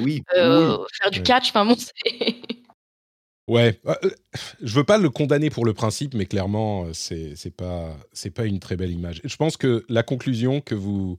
oui. 0.01 0.23
faire 0.33 1.11
du 1.13 1.23
catch. 1.23 1.51
Enfin 1.51 1.65
bon, 1.65 1.77
c'est. 1.79 2.37
Ouais, 3.49 3.81
euh, 3.87 3.95
je 4.63 4.75
veux 4.75 4.85
pas 4.85 4.99
le 4.99 5.11
condamner 5.11 5.51
pour 5.51 5.65
le 5.65 5.75
principe, 5.75 6.15
mais 6.15 6.27
clairement, 6.27 6.85
euh, 6.85 6.93
c'est 6.93 7.57
pas 7.57 7.97
c'est 8.13 8.31
pas 8.31 8.45
une 8.45 8.61
très 8.61 8.77
belle 8.77 8.93
image. 8.93 9.21
Je 9.25 9.37
pense 9.37 9.57
que 9.57 9.85
la 9.89 10.03
conclusion 10.03 10.61
que 10.61 10.75
vous 10.77 11.19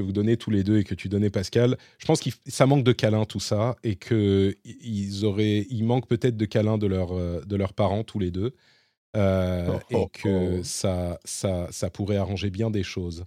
que 0.00 0.06
vous 0.06 0.12
donnez 0.12 0.36
tous 0.36 0.50
les 0.50 0.64
deux 0.64 0.78
et 0.78 0.84
que 0.84 0.94
tu 0.94 1.08
donnais 1.08 1.30
Pascal, 1.30 1.76
je 1.98 2.06
pense 2.06 2.20
que 2.20 2.30
ça 2.46 2.66
manque 2.66 2.84
de 2.84 2.92
câlins 2.92 3.24
tout 3.24 3.40
ça 3.40 3.76
et 3.84 3.96
que 3.96 4.56
ils 4.64 5.24
auraient 5.24 5.66
il 5.70 5.84
manque 5.84 6.06
peut-être 6.06 6.36
de 6.36 6.44
câlins 6.44 6.78
de 6.78 6.86
leurs 6.86 7.12
euh, 7.12 7.40
de 7.46 7.56
leurs 7.56 7.72
parents 7.72 8.04
tous 8.04 8.18
les 8.18 8.30
deux 8.30 8.54
oh, 9.16 9.20
et 9.90 9.94
oh, 9.94 10.08
que 10.12 10.58
oh. 10.58 10.64
ça 10.64 11.18
ça 11.24 11.68
ça 11.70 11.90
pourrait 11.90 12.16
arranger 12.16 12.50
bien 12.50 12.70
des 12.70 12.82
choses 12.82 13.24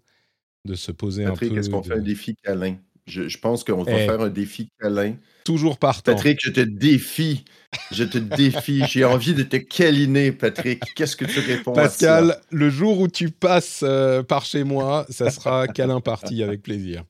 de 0.65 0.75
se 0.75 0.91
poser 0.91 1.25
un 1.25 1.35
peu. 1.35 1.49
Qu'est-ce 1.49 1.69
qu'on 1.69 1.83
fait 1.83 1.93
un 1.93 1.99
défi 1.99 2.35
câlin? 2.35 2.77
Je, 3.05 3.37
pense 3.37 3.63
qu'on 3.63 3.83
va 3.83 3.91
eh. 3.91 4.05
faire 4.05 4.21
un 4.21 4.29
défi 4.29 4.69
câlin. 4.79 5.15
Toujours 5.43 5.77
partant. 5.77 6.13
Patrick, 6.13 6.39
je 6.41 6.51
te 6.51 6.61
défie. 6.61 7.43
Je 7.91 8.03
te 8.03 8.17
défie. 8.17 8.83
J'ai 8.87 9.03
envie 9.03 9.33
de 9.33 9.43
te 9.43 9.57
câliner, 9.57 10.31
Patrick. 10.31 10.81
Qu'est-ce 10.95 11.15
que 11.15 11.25
tu 11.25 11.39
réponds 11.39 11.73
Pascal, 11.73 12.31
à 12.31 12.33
ça? 12.35 12.41
le 12.49 12.69
jour 12.69 12.99
où 12.99 13.07
tu 13.07 13.29
passes 13.29 13.81
euh, 13.83 14.23
par 14.23 14.45
chez 14.45 14.63
moi, 14.63 15.05
ça 15.09 15.31
sera 15.31 15.67
câlin 15.67 15.99
parti 15.99 16.43
avec 16.43 16.61
plaisir. 16.61 17.03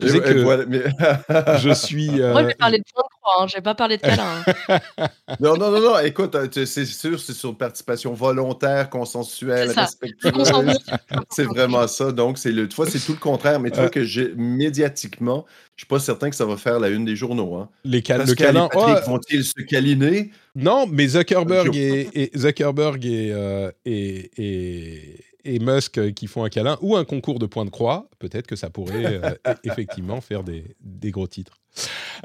Tu 0.00 0.08
sais 0.08 0.20
que 0.20 0.32
je 1.58 1.74
suis. 1.74 2.10
Euh... 2.22 2.32
Moi, 2.32 2.42
je 2.42 2.46
vais 2.48 2.54
parler 2.54 2.78
de 2.78 2.84
point 2.92 3.04
hein. 3.24 3.46
je 3.48 3.56
vais 3.56 3.62
pas 3.62 3.74
parler 3.74 3.96
de 3.96 4.02
câlin. 4.02 4.42
Hein. 4.68 4.78
non, 5.40 5.56
non, 5.56 5.70
non, 5.70 5.80
non, 5.80 5.98
écoute, 6.00 6.34
euh, 6.34 6.48
c'est 6.64 6.86
sûr, 6.86 7.18
c'est 7.20 7.32
sur 7.32 7.56
participation 7.56 8.12
volontaire, 8.12 8.90
consensuelle, 8.90 9.70
respectueuse. 9.70 10.52
c'est 11.30 11.44
vraiment 11.44 11.86
ça. 11.86 12.12
Donc, 12.12 12.38
c'est 12.38 12.52
le, 12.52 12.68
tu 12.68 12.76
vois, 12.76 12.86
c'est 12.86 12.98
tout 12.98 13.12
le 13.12 13.18
contraire. 13.18 13.60
Mais 13.60 13.70
tu 13.70 13.78
vois 13.78 13.90
que 13.90 14.04
j'ai, 14.04 14.32
médiatiquement, 14.36 15.46
je 15.76 15.82
suis 15.82 15.88
pas 15.88 16.00
certain 16.00 16.30
que 16.30 16.36
ça 16.36 16.46
va 16.46 16.56
faire 16.56 16.78
la 16.78 16.88
une 16.88 17.04
des 17.04 17.16
journaux. 17.16 17.56
Hein. 17.56 17.68
Les 17.84 18.02
cal 18.02 18.26
le 18.26 18.34
câlin. 18.34 18.68
vont-ils 19.06 19.44
se 19.44 19.60
câliner 19.62 20.30
Non, 20.54 20.86
mais 20.86 21.08
Zuckerberg 21.08 21.74
et, 21.74 22.30
Zuckerberg 22.36 23.04
et, 23.04 23.32
euh, 23.32 23.70
et, 23.84 24.30
et 24.36 25.24
et 25.44 25.58
Musk 25.58 25.98
euh, 25.98 26.10
qui 26.10 26.26
font 26.26 26.44
un 26.44 26.48
câlin 26.48 26.78
ou 26.80 26.96
un 26.96 27.04
concours 27.04 27.38
de 27.38 27.46
points 27.46 27.64
de 27.64 27.70
croix, 27.70 28.08
peut-être 28.18 28.46
que 28.46 28.56
ça 28.56 28.70
pourrait 28.70 29.04
euh, 29.06 29.30
e-, 29.46 29.54
effectivement 29.64 30.20
faire 30.20 30.42
des, 30.44 30.74
gros 31.10 31.26
titres. 31.26 31.60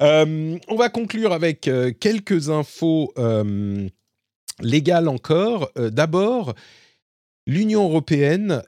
Euh, 0.02 0.58
on 0.68 0.76
va 0.76 0.90
conclure 0.90 1.32
avec 1.32 1.70
quelques 2.00 2.50
infos 2.50 3.14
légales 4.60 5.08
encore. 5.08 5.72
D'abord, 5.76 6.54
L'Union 7.50 7.86
européenne 7.86 8.62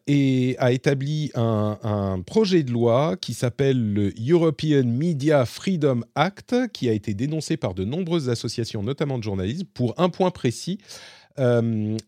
a 0.57 0.71
établi 0.71 1.31
un, 1.35 1.77
un, 1.83 2.21
projet 2.21 2.63
de 2.63 2.71
loi 2.71 3.17
qui 3.19 3.33
s'appelle 3.33 3.93
le 3.93 4.13
European 4.25 4.85
Media 4.85 5.45
Freedom 5.45 5.99
Act, 6.15 6.55
qui 6.71 6.87
a 6.87 6.93
été 6.93 7.13
dénoncé 7.13 7.57
par 7.57 7.73
de 7.73 7.83
nombreuses 7.83 8.29
associations, 8.29 8.81
notamment 8.81 9.17
de 9.17 9.23
journalisme, 9.23 9.65
pour 9.73 9.99
un 9.99 10.07
point 10.07 10.31
précis 10.31 10.79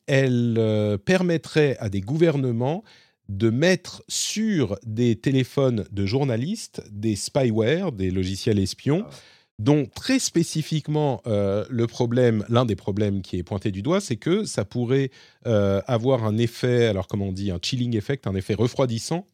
elle 0.07 0.55
euh, 0.57 0.97
permettrait 0.97 1.77
à 1.79 1.89
des 1.89 2.01
gouvernements 2.01 2.83
de 3.29 3.49
mettre 3.49 4.03
sur 4.07 4.77
des 4.85 5.15
téléphones 5.15 5.85
de 5.91 6.05
journalistes 6.05 6.83
des 6.91 7.15
spyware, 7.15 7.91
des 7.91 8.11
logiciels 8.11 8.59
espions, 8.59 9.05
ah. 9.07 9.13
dont 9.57 9.85
très 9.85 10.19
spécifiquement 10.19 11.21
euh, 11.27 11.65
le 11.69 11.87
problème, 11.87 12.43
l'un 12.49 12.65
des 12.65 12.75
problèmes 12.75 13.21
qui 13.21 13.37
est 13.37 13.43
pointé 13.43 13.71
du 13.71 13.81
doigt, 13.81 14.01
c'est 14.01 14.17
que 14.17 14.43
ça 14.43 14.65
pourrait 14.65 15.11
avoir 15.45 16.25
un 16.25 16.37
effet, 16.37 16.87
alors 16.87 17.07
comment 17.07 17.27
on 17.27 17.31
dit, 17.31 17.51
un 17.51 17.59
chilling 17.61 17.95
effect, 17.95 18.27
un 18.27 18.35
effet 18.35 18.53
refroidissant 18.53 19.25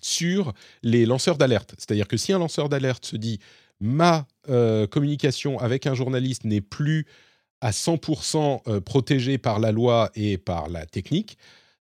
sur 0.00 0.52
les 0.82 1.06
lanceurs 1.06 1.38
d'alerte. 1.38 1.74
C'est-à-dire 1.78 2.06
que 2.06 2.16
si 2.16 2.32
un 2.32 2.38
lanceur 2.38 2.68
d'alerte 2.68 3.06
se 3.06 3.16
dit 3.16 3.40
ma 3.80 4.26
communication 4.90 5.58
avec 5.58 5.86
un 5.86 5.94
journaliste 5.94 6.44
n'est 6.44 6.60
plus 6.60 7.06
à 7.60 7.70
100% 7.70 8.62
euh, 8.68 8.80
protégé 8.80 9.38
par 9.38 9.58
la 9.58 9.72
loi 9.72 10.10
et 10.14 10.38
par 10.38 10.68
la 10.68 10.86
technique, 10.86 11.38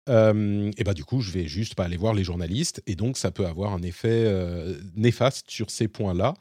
euh, 0.08 0.70
et 0.76 0.84
bah 0.84 0.94
du 0.94 1.04
coup, 1.04 1.20
je 1.20 1.30
vais 1.30 1.46
juste 1.46 1.74
pas 1.74 1.84
aller 1.84 1.96
voir 1.96 2.14
les 2.14 2.24
journalistes, 2.24 2.82
et 2.86 2.94
donc 2.94 3.16
ça 3.16 3.30
peut 3.30 3.46
avoir 3.46 3.72
un 3.72 3.82
effet 3.82 4.24
euh, 4.26 4.78
néfaste 4.96 5.50
sur 5.50 5.70
ces 5.70 5.88
points-là. 5.88 6.34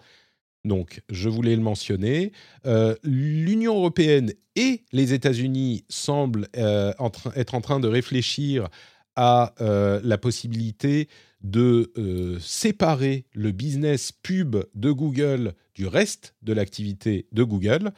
Donc, 0.66 1.02
je 1.10 1.28
voulais 1.28 1.58
le 1.58 1.62
mentionner. 1.62 2.32
L'Union 3.04 3.76
européenne 3.76 4.32
et 4.56 4.86
les 4.94 5.12
États-Unis 5.12 5.84
semblent 5.90 6.48
être 6.56 7.54
en 7.54 7.60
train 7.60 7.82
de 7.82 7.88
réfléchir 7.90 8.70
à 9.18 9.54
la 9.60 10.18
possibilité 10.18 11.10
de 11.42 12.40
séparer 12.40 13.26
le 13.34 13.52
business 13.52 14.14
pub 14.14 14.56
de 14.74 14.92
Google 14.92 15.54
du 15.76 15.86
reste 15.86 16.34
de 16.44 16.54
l'activité 16.54 17.28
de 17.34 17.44
Google 17.44 17.92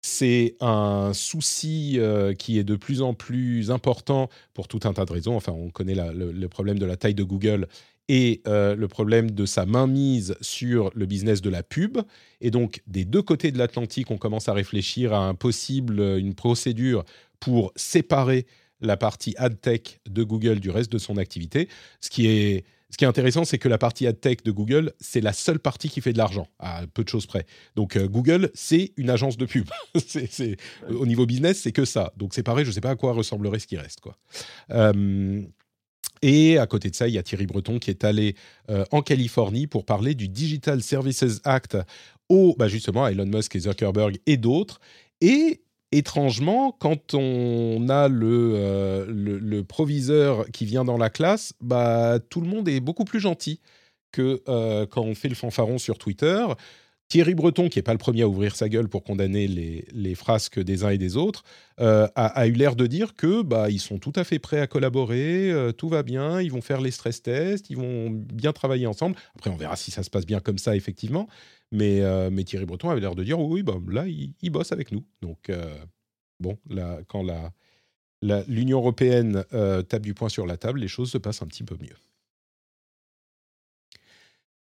c'est 0.00 0.56
un 0.60 1.12
souci 1.12 1.98
euh, 1.98 2.34
qui 2.34 2.58
est 2.58 2.64
de 2.64 2.76
plus 2.76 3.02
en 3.02 3.14
plus 3.14 3.70
important 3.70 4.28
pour 4.54 4.68
tout 4.68 4.80
un 4.84 4.92
tas 4.92 5.04
de 5.04 5.12
raisons. 5.12 5.36
Enfin, 5.36 5.52
on 5.52 5.70
connaît 5.70 5.94
le, 5.94 6.48
problème 6.48 6.78
de 6.78 6.86
la 6.86 6.96
taille 6.96 7.14
de 7.14 7.24
Google 7.24 7.68
et 8.08 8.40
euh, 8.46 8.74
le 8.74 8.88
problème 8.88 9.30
de 9.32 9.44
sa 9.44 9.66
mainmise 9.66 10.36
sur 10.40 10.90
le 10.94 11.04
business 11.06 11.42
de 11.42 11.50
la 11.50 11.62
pub. 11.62 11.98
Et 12.40 12.50
donc, 12.50 12.82
des 12.86 13.04
deux 13.04 13.22
côtés 13.22 13.50
de 13.50 13.58
l'Atlantique, 13.58 14.10
on 14.10 14.18
commence 14.18 14.48
à 14.48 14.52
réfléchir 14.52 15.12
à 15.12 15.26
un 15.26 15.34
possible, 15.34 16.00
une 16.00 16.34
procédure 16.34 17.04
pour 17.40 17.72
séparer 17.76 18.46
la 18.80 18.96
partie 18.96 19.34
ad 19.36 19.60
tech 19.60 20.00
de 20.08 20.22
Google 20.22 20.60
du 20.60 20.70
reste 20.70 20.92
de 20.92 20.98
son 20.98 21.16
activité, 21.16 21.68
ce 22.00 22.10
qui 22.10 22.28
est 22.28 22.64
ce 22.90 22.96
qui 22.96 23.04
est 23.04 23.08
intéressant, 23.08 23.44
c'est 23.44 23.58
que 23.58 23.68
la 23.68 23.76
partie 23.76 24.06
ad 24.06 24.18
tech 24.18 24.38
de 24.44 24.50
Google, 24.50 24.92
c'est 24.98 25.20
la 25.20 25.32
seule 25.32 25.58
partie 25.58 25.90
qui 25.90 26.00
fait 26.00 26.12
de 26.12 26.18
l'argent, 26.18 26.48
à 26.58 26.86
peu 26.86 27.04
de 27.04 27.08
choses 27.08 27.26
près. 27.26 27.44
Donc 27.76 27.96
euh, 27.96 28.08
Google, 28.08 28.50
c'est 28.54 28.92
une 28.96 29.10
agence 29.10 29.36
de 29.36 29.44
pub. 29.44 29.68
au 30.88 31.06
niveau 31.06 31.26
business, 31.26 31.60
c'est 31.60 31.72
que 31.72 31.84
ça. 31.84 32.12
Donc 32.16 32.32
c'est 32.32 32.42
pareil, 32.42 32.64
je 32.64 32.70
ne 32.70 32.74
sais 32.74 32.80
pas 32.80 32.90
à 32.90 32.96
quoi 32.96 33.12
ressemblerait 33.12 33.58
ce 33.58 33.66
qui 33.66 33.76
reste. 33.76 34.00
Euh, 34.70 35.42
et 36.22 36.58
à 36.58 36.66
côté 36.66 36.88
de 36.88 36.96
ça, 36.96 37.08
il 37.08 37.14
y 37.14 37.18
a 37.18 37.22
Thierry 37.22 37.46
Breton 37.46 37.78
qui 37.78 37.90
est 37.90 38.04
allé 38.04 38.34
euh, 38.70 38.84
en 38.90 39.02
Californie 39.02 39.66
pour 39.66 39.84
parler 39.84 40.14
du 40.14 40.28
Digital 40.28 40.82
Services 40.82 41.40
Act 41.44 41.76
au, 42.28 42.54
bah 42.58 42.68
justement, 42.68 43.04
à 43.04 43.12
Elon 43.12 43.26
Musk 43.26 43.54
et 43.54 43.60
Zuckerberg 43.60 44.18
et 44.26 44.36
d'autres. 44.38 44.80
Et 45.20 45.60
étrangement, 45.92 46.72
quand 46.72 47.14
on 47.14 47.88
a 47.88 48.08
euh, 48.10 49.06
le, 49.08 49.64
proviseur 49.64 50.46
qui 50.50 50.66
vient 50.66 50.84
dans 50.84 50.98
la 50.98 51.10
classe, 51.10 51.54
bah, 51.60 52.18
tout 52.28 52.40
le 52.40 52.48
monde 52.48 52.68
est 52.68 52.80
beaucoup 52.80 53.04
plus 53.04 53.20
gentil 53.20 53.60
que 54.12 54.42
euh, 54.48 54.86
quand 54.86 55.02
on 55.02 55.14
fait 55.14 55.28
le 55.28 55.34
fanfaron 55.34 55.78
sur 55.78 55.98
Twitter. 55.98 56.46
Thierry 57.08 57.34
Breton, 57.34 57.70
qui 57.70 57.78
n'est 57.78 57.82
pas 57.82 57.92
le 57.92 57.98
premier 57.98 58.20
à 58.20 58.28
ouvrir 58.28 58.54
sa 58.54 58.68
gueule 58.68 58.86
pour 58.86 59.02
condamner 59.02 59.48
les, 59.48 59.86
les 59.92 60.14
frasques 60.14 60.60
des 60.60 60.84
uns 60.84 60.90
et 60.90 60.98
des 60.98 61.16
autres, 61.16 61.42
euh, 61.80 62.06
a, 62.14 62.46
eu 62.46 62.52
l'air 62.52 62.76
de 62.76 62.86
dire 62.86 63.14
que 63.14 63.40
bah, 63.40 63.70
ils 63.70 63.80
sont 63.80 63.98
tout 63.98 64.12
à 64.14 64.24
fait 64.24 64.38
prêts 64.38 64.60
à 64.60 64.66
collaborer, 64.66 65.50
tout 65.78 65.88
va 65.88 66.02
bien, 66.02 66.42
ils 66.42 66.52
vont 66.52 66.60
faire 66.60 66.82
les 66.82 66.90
stress 66.90 67.22
tests, 67.22 67.70
ils 67.70 67.78
vont 67.78 68.10
bien 68.10 68.52
travailler 68.52 68.86
ensemble. 68.86 69.16
Après, 69.36 69.48
on 69.48 69.56
verra 69.56 69.76
si 69.76 69.90
ça 69.90 70.02
se 70.02 70.10
passe 70.10 70.26
bien 70.26 70.40
comme 70.40 70.58
ça, 70.58 70.76
effectivement. 70.76 71.28
Mais, 71.70 72.00
euh, 72.00 72.30
mais 72.30 72.44
Thierry 72.44 72.64
Breton 72.64 72.90
avait 72.90 73.00
l'air 73.00 73.14
de 73.14 73.24
dire 73.24 73.38
oui, 73.38 73.62
bah, 73.62 73.76
là, 73.88 74.06
il, 74.06 74.50
bosse 74.50 74.72
avec 74.72 74.92
nous. 74.92 75.04
Donc, 75.20 75.50
euh, 75.50 75.74
bon, 76.40 76.58
quand 77.08 77.24
l'Union 78.22 78.78
européenne 78.78 79.44
euh, 79.52 79.82
tape 79.82 80.02
du 80.02 80.14
poing 80.14 80.28
sur 80.28 80.46
la 80.46 80.56
table, 80.56 80.80
les 80.80 80.88
choses 80.88 81.10
se 81.10 81.18
passent 81.18 81.42
un 81.42 81.46
petit 81.46 81.64
peu 81.64 81.76
mieux. 81.80 81.96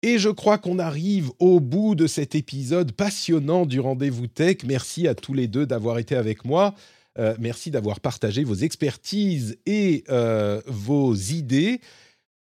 Et 0.02 0.18
je 0.18 0.30
crois 0.30 0.58
qu'on 0.58 0.80
arrive 0.80 1.30
au 1.40 1.60
bout 1.60 1.94
de 1.94 2.08
cet 2.08 2.34
épisode 2.34 2.94
passionnant 2.94 3.66
du 3.66 3.82
rendez-vous 3.82 4.28
tech. 4.28 4.58
Merci 4.66 5.08
à 5.08 5.16
tous 5.16 5.34
les 5.34 5.48
deux 5.48 5.66
d'avoir 5.66 6.00
été 6.00 6.16
avec 6.16 6.46
moi. 6.46 6.74
merci 7.38 7.70
d'avoir 7.70 8.00
partagé 8.00 8.46
vos 8.46 8.56
expertises 8.56 9.58
et 9.66 10.06
vos 10.68 11.14
idées. 11.14 11.82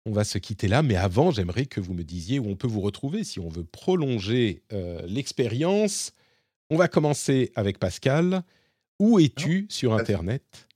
On 0.05 0.11
va 0.11 0.23
se 0.23 0.39
quitter 0.39 0.67
là, 0.67 0.81
mais 0.81 0.95
avant, 0.95 1.29
j'aimerais 1.29 1.67
que 1.67 1.79
vous 1.79 1.93
me 1.93 2.03
disiez 2.03 2.39
où 2.39 2.47
on 2.47 2.55
peut 2.55 2.67
vous 2.67 2.81
retrouver 2.81 3.23
si 3.23 3.39
on 3.39 3.49
veut 3.49 3.63
prolonger 3.63 4.63
euh, 4.73 5.01
l'expérience. 5.05 6.13
On 6.71 6.75
va 6.75 6.87
commencer 6.87 7.51
avec 7.55 7.77
Pascal. 7.77 8.43
Où 8.99 9.19
es-tu 9.19 9.67
sur 9.69 9.93
Internet? 9.93 10.67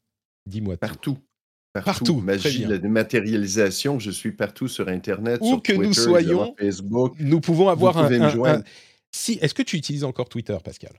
Dis-moi 0.46 0.78
Partout. 0.78 1.18
Partout. 1.74 1.86
partout. 1.86 2.22
Magie, 2.22 2.66
la 2.66 2.78
dématérialisation, 2.78 4.00
je 4.00 4.12
suis 4.12 4.32
partout 4.32 4.68
sur 4.68 4.88
Internet, 4.88 5.40
où 5.42 5.48
sur 5.48 5.64
que 5.64 5.74
nous 5.74 5.94
soyons, 5.94 6.56
Facebook. 6.58 7.16
Nous 7.20 7.42
pouvons 7.42 7.70
avoir 7.70 7.98
un, 7.98 8.64
Si, 9.12 9.40
est-ce 9.42 9.54
que 9.54 9.64
tu 9.64 9.76
utilises 9.76 10.04
encore 10.04 10.30
Twitter, 10.30 10.58
Pascal? 10.64 10.94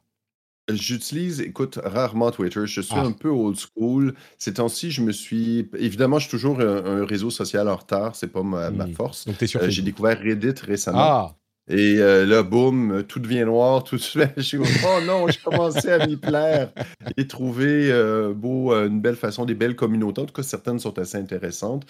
J'utilise, 0.72 1.40
écoute, 1.40 1.78
rarement 1.84 2.30
Twitter. 2.32 2.66
Je 2.66 2.80
suis 2.80 2.94
Ah. 2.96 3.02
un 3.04 3.12
peu 3.12 3.28
old 3.28 3.56
school. 3.56 4.14
Ces 4.36 4.54
temps-ci, 4.54 4.90
je 4.90 5.00
me 5.00 5.12
suis. 5.12 5.68
Évidemment, 5.78 6.18
je 6.18 6.24
suis 6.26 6.30
toujours 6.32 6.60
un, 6.60 6.84
un 6.84 7.04
réseau 7.04 7.30
social 7.30 7.68
en 7.68 7.76
retard. 7.76 8.16
C'est 8.16 8.26
pas 8.32 8.42
ma, 8.42 8.70
ma 8.70 8.86
Hmm. 8.86 8.92
force. 8.94 9.26
Donc, 9.26 9.38
tu 9.38 9.44
es 9.44 9.46
sur 9.46 9.60
Euh, 9.60 9.64
j'ai 9.64 9.68
Facebook. 9.68 9.84
découvert 9.84 10.18
Reddit 10.20 10.60
récemment. 10.62 10.98
Ah, 11.00 11.36
Et 11.68 11.96
euh, 11.98 12.24
là, 12.26 12.44
boum, 12.44 13.02
tout 13.08 13.18
devient 13.18 13.44
noir, 13.44 13.82
tout 13.82 13.98
se 13.98 14.18
fait. 14.18 14.34
Oh 14.86 15.00
non, 15.04 15.26
j'ai 15.26 15.40
commencé 15.40 15.90
à 15.90 16.06
m'y 16.06 16.16
plaire 16.16 16.70
et 17.16 17.26
trouver 17.26 17.90
euh, 17.90 18.32
beau, 18.32 18.72
euh, 18.72 18.86
une 18.86 19.00
belle 19.00 19.16
façon, 19.16 19.44
des 19.44 19.54
belles 19.54 19.74
communautés. 19.74 20.20
En 20.20 20.26
tout 20.26 20.32
cas, 20.32 20.44
certaines 20.44 20.78
sont 20.78 20.96
assez 20.98 21.18
intéressantes. 21.18 21.86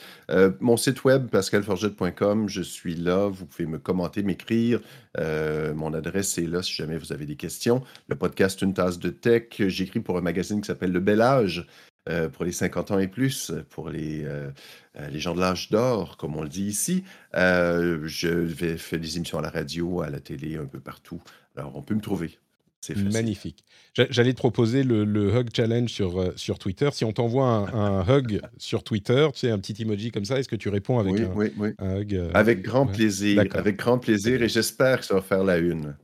Mon 0.61 0.77
site 0.77 1.05
web, 1.05 1.29
pascalforget.com, 1.29 2.49
je 2.49 2.63
suis 2.63 2.95
là. 2.95 3.29
Vous 3.29 3.45
pouvez 3.45 3.67
me 3.67 3.79
commenter, 3.79 4.23
m'écrire. 4.23 4.81
Mon 5.19 5.93
adresse 5.93 6.39
est 6.39 6.47
là 6.47 6.63
si 6.63 6.73
jamais 6.73 6.97
vous 6.97 7.13
avez 7.13 7.27
des 7.27 7.37
questions. 7.37 7.83
Le 8.09 8.17
podcast 8.17 8.63
Une 8.63 8.75
tasse 8.75 8.99
de 8.99 9.11
tech, 9.11 9.45
j'écris 9.59 10.01
pour 10.01 10.17
un 10.17 10.23
magazine 10.23 10.61
qui 10.61 10.67
s'appelle 10.67 10.93
Le 10.93 11.01
Bel 11.01 11.21
Âge. 11.21 11.67
Euh, 12.09 12.29
pour 12.29 12.45
les 12.45 12.53
50 12.53 12.91
ans 12.93 12.99
et 12.99 13.09
plus, 13.09 13.53
pour 13.71 13.91
les, 13.91 14.25
euh, 14.25 14.51
euh, 14.99 15.09
les 15.09 15.19
gens 15.21 15.35
de 15.35 15.41
l'âge 15.41 15.71
d'or, 15.71 16.17
comme 16.17 16.37
on 16.37 16.43
le 16.43 16.49
dit 16.49 16.65
ici. 16.67 17.05
Je 17.35 18.29
vais 18.29 18.77
faire 18.77 19.01
des 19.01 19.17
émissions 19.17 19.39
à 19.39 19.43
la 19.43 19.51
radio, 19.51 20.01
à 20.03 20.11
la 20.11 20.21
télé, 20.21 20.57
un 20.57 20.67
peu 20.67 20.81
partout. 20.81 21.21
Alors, 21.57 21.77
on 21.77 21.83
peut 21.83 21.95
me 21.95 22.01
trouver. 22.01 22.39
C'est 22.83 22.97
magnifique. 22.97 23.65
J'a- 23.95 24.07
J'allais 24.11 24.33
te 24.33 24.39
proposer 24.39 24.85
le, 24.85 25.05
le 25.05 25.35
Hug 25.35 25.49
Challenge 25.53 25.89
sur, 25.91 26.33
sur 26.39 26.59
Twitter. 26.61 26.89
Si 26.93 27.05
on 27.05 27.11
t'envoie 27.13 27.47
un, 27.47 28.01
un 28.01 28.09
hug 28.19 28.41
sur 28.59 28.85
Twitter, 28.85 29.27
tu 29.33 29.41
sais, 29.41 29.51
un 29.51 29.59
petit 29.59 29.83
emoji 29.83 30.13
comme 30.13 30.25
ça, 30.25 30.39
est-ce 30.39 30.49
que 30.49 30.55
tu 30.55 30.69
réponds 30.69 31.01
avec 31.01 31.15
Oui, 31.15 31.23
un, 31.23 31.33
oui, 31.35 31.53
oui. 31.57 31.71
un 31.79 31.97
hug 32.01 32.15
euh, 32.15 32.31
Avec 32.35 32.63
grand 32.63 32.87
plaisir. 32.87 33.43
Avec 33.55 33.77
grand 33.77 33.99
plaisir. 33.99 34.41
Et 34.43 34.49
j'espère 34.49 35.01
que 35.01 35.07
ça 35.07 35.15
va 35.15 35.23
faire 35.23 35.43
la 35.43 35.59
une. 35.59 35.97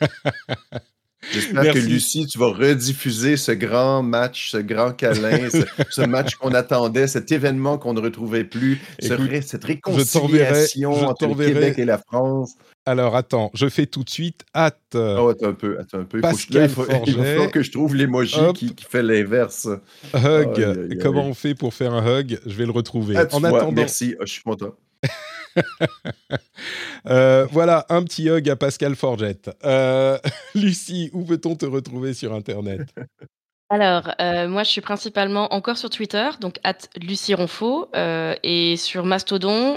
J'espère 1.32 1.74
que. 1.74 1.78
Lucie, 1.78 2.26
tu 2.26 2.38
vas 2.38 2.48
rediffuser 2.48 3.36
ce 3.36 3.52
grand 3.52 4.02
match, 4.02 4.50
ce 4.50 4.58
grand 4.58 4.92
câlin, 4.92 5.48
ce, 5.50 5.58
ce 5.90 6.02
match 6.02 6.34
qu'on 6.36 6.54
attendait, 6.54 7.06
cet 7.06 7.32
événement 7.32 7.78
qu'on 7.78 7.94
ne 7.94 8.00
retrouvait 8.00 8.44
plus, 8.44 8.80
ce 9.00 9.12
Écoute, 9.14 9.28
ré- 9.30 9.42
cette 9.42 9.64
réconciliation 9.64 10.94
je 10.94 11.04
entre 11.04 11.26
le 11.26 11.34
Québec 11.34 11.78
et 11.78 11.84
la 11.84 11.98
France. 11.98 12.54
Alors, 12.84 13.14
attends, 13.14 13.50
je 13.54 13.68
fais 13.68 13.86
tout 13.86 14.02
de 14.02 14.10
suite 14.10 14.42
hâte. 14.54 14.76
Oh, 14.94 15.28
attends 15.28 15.48
un 15.48 15.54
peu, 15.54 15.78
attends 15.78 16.00
un 16.00 16.04
peu. 16.04 16.18
Il, 16.18 16.28
faut 16.28 16.36
que 16.36 16.42
je- 16.42 16.58
il, 16.58 16.68
faut, 17.14 17.48
que 17.48 17.70
trouve 17.70 17.94
l'emoji 17.94 18.40
Hop. 18.40 18.56
qui, 18.56 18.74
qui 18.74 18.84
fait 18.84 19.02
l'inverse. 19.02 19.68
hug. 20.14 20.98
Comment 21.00 21.26
on 21.26 21.34
fait 21.34 21.54
pour 21.54 21.74
faire 21.74 21.92
un 21.92 22.20
hug? 22.20 22.40
Je 22.44 22.54
vais 22.54 22.66
le 22.66 22.72
retrouver. 22.72 23.16
Ah, 23.16 23.26
en 23.32 23.38
vois, 23.38 23.48
attendant, 23.50 23.72
merci, 23.72 24.16
je 24.20 24.32
suis 24.32 24.42
content. 24.42 24.74
euh, 27.06 27.46
voilà 27.50 27.86
un 27.88 28.04
petit 28.04 28.30
hug 28.30 28.48
à 28.48 28.56
Pascal 28.56 28.94
Forget. 28.94 29.40
Euh, 29.64 30.18
Lucie, 30.54 31.10
où 31.12 31.24
peut-on 31.24 31.56
te 31.56 31.66
retrouver 31.66 32.14
sur 32.14 32.32
Internet? 32.32 32.82
Alors, 33.70 34.12
euh, 34.20 34.48
moi, 34.48 34.64
je 34.64 34.70
suis 34.70 34.82
principalement 34.82 35.54
encore 35.54 35.78
sur 35.78 35.88
Twitter, 35.88 36.28
donc 36.40 36.56
at 36.62 36.76
Lucie 37.00 37.32
Ronfaux, 37.32 37.88
euh, 37.96 38.34
et 38.42 38.76
sur 38.76 39.06
Mastodon, 39.06 39.76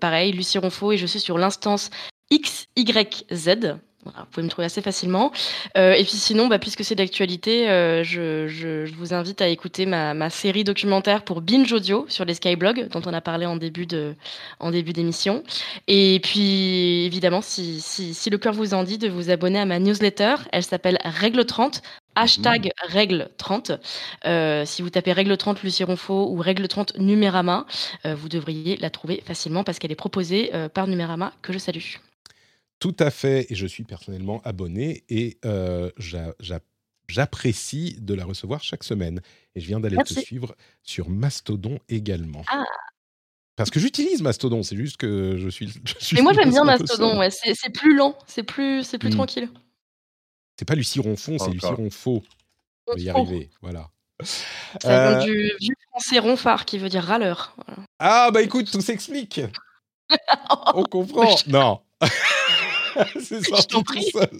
pareil, 0.00 0.30
Lucie 0.30 0.58
Ronfaux, 0.58 0.92
et 0.92 0.98
je 0.98 1.06
suis 1.06 1.18
sur 1.18 1.36
l'instance 1.36 1.90
XYZ. 2.32 3.78
Vous 4.16 4.24
pouvez 4.30 4.44
me 4.44 4.50
trouver 4.50 4.66
assez 4.66 4.82
facilement. 4.82 5.32
Euh, 5.76 5.92
et 5.92 6.04
puis 6.04 6.16
sinon, 6.16 6.48
bah, 6.48 6.58
puisque 6.58 6.84
c'est 6.84 6.94
d'actualité, 6.94 7.68
euh, 7.68 8.02
je, 8.02 8.90
vous 8.94 9.14
invite 9.14 9.40
à 9.40 9.48
écouter 9.48 9.86
ma, 9.86 10.30
série 10.30 10.64
documentaire 10.64 11.22
pour 11.22 11.40
Binge 11.40 11.72
Audio 11.72 12.06
sur 12.08 12.24
les 12.24 12.34
Skyblogs, 12.34 12.88
dont 12.88 13.02
on 13.06 13.14
a 13.14 13.20
parlé 13.20 13.46
en 13.46 13.56
début 13.56 13.86
d'émission. 13.86 15.42
Et 15.86 16.20
puis, 16.22 17.04
évidemment, 17.04 17.40
si, 17.42 17.82
le 18.30 18.38
cœur 18.38 18.52
vous 18.52 18.74
en 18.74 18.82
dit, 18.82 18.98
de 18.98 19.08
vous 19.08 19.30
abonner 19.30 19.58
à 19.58 19.64
ma 19.64 19.78
newsletter. 19.78 20.36
Elle 20.52 20.64
s'appelle 20.64 20.98
Règle 21.04 21.44
30. 21.44 21.82
Hashtag 22.14 22.72
règle 22.88 23.30
30. 23.36 23.70
Euh, 24.26 24.64
si 24.66 24.82
vous 24.82 24.90
tapez 24.90 25.12
règle 25.12 25.36
30 25.36 25.62
Lucie 25.62 25.84
Ronfaux 25.84 26.28
ou 26.32 26.38
règle 26.38 26.66
30 26.66 26.98
Numérama, 26.98 27.64
vous 28.04 28.28
devriez 28.28 28.76
la 28.78 28.90
trouver 28.90 29.22
facilement 29.24 29.62
parce 29.62 29.78
qu'elle 29.78 29.92
est 29.92 29.96
proposée 29.96 30.50
par 30.74 30.88
Numérama, 30.88 31.32
que 31.42 31.52
je 31.52 31.58
salue. 31.58 31.98
Tout 32.80 32.94
à 33.00 33.10
fait, 33.10 33.46
et 33.50 33.54
je 33.54 33.66
suis 33.66 33.84
personnellement 33.84 34.40
abonné 34.44 35.04
et 35.08 35.38
euh, 35.44 35.90
j'a- 35.96 36.34
j'a- 36.38 36.60
j'apprécie 37.08 37.96
de 38.00 38.14
la 38.14 38.24
recevoir 38.24 38.62
chaque 38.62 38.84
semaine. 38.84 39.20
Et 39.54 39.60
je 39.60 39.66
viens 39.66 39.80
d'aller 39.80 39.96
te 39.98 40.14
suivre 40.14 40.54
sur 40.82 41.08
Mastodon 41.10 41.78
également. 41.88 42.44
Ah. 42.48 42.64
Parce 43.56 43.70
que 43.70 43.80
j'utilise 43.80 44.22
Mastodon, 44.22 44.62
c'est 44.62 44.76
juste 44.76 44.96
que 44.98 45.36
je 45.38 45.48
suis. 45.48 45.68
je 45.84 46.04
suis 46.04 46.14
Mais 46.16 46.22
moi 46.22 46.32
j'aime 46.32 46.50
bien 46.50 46.62
Mastodon, 46.64 47.18
ouais. 47.18 47.30
c'est 47.30 47.54
c'est 47.54 47.70
plus 47.70 47.96
lent, 47.96 48.16
c'est 48.28 48.44
plus, 48.44 48.84
c'est 48.84 48.98
plus 48.98 49.08
Mm. 49.08 49.14
tranquille. 49.14 49.48
C'est 50.56 50.64
pas 50.64 50.74
Lucie 50.76 51.00
Ronfond, 51.00 51.38
c'est 51.38 51.50
Lucie. 51.50 51.66
Ronfaux. 51.66 52.22
On 52.86 52.94
va 52.94 53.00
y 53.00 53.08
arriver, 53.10 53.50
voilà. 53.60 53.90
Ça 54.22 54.88
vient 54.88 55.20
Euh, 55.20 55.24
du 55.24 55.52
vieux 55.60 55.74
français 55.90 56.18
ronfard 56.20 56.64
qui 56.64 56.78
veut 56.78 56.88
dire 56.88 57.02
râleur. 57.04 57.54
Voilà. 57.66 57.82
Ah 57.98 58.30
bah 58.32 58.42
écoute, 58.42 58.70
tout 58.70 58.80
s'explique. 58.80 59.40
On 60.74 60.84
comprend. 60.84 61.34
Non. 61.48 61.80
c'est 63.22 63.44
sorti 63.44 63.66
tout 63.68 63.82
prie. 63.82 64.04
seul. 64.12 64.28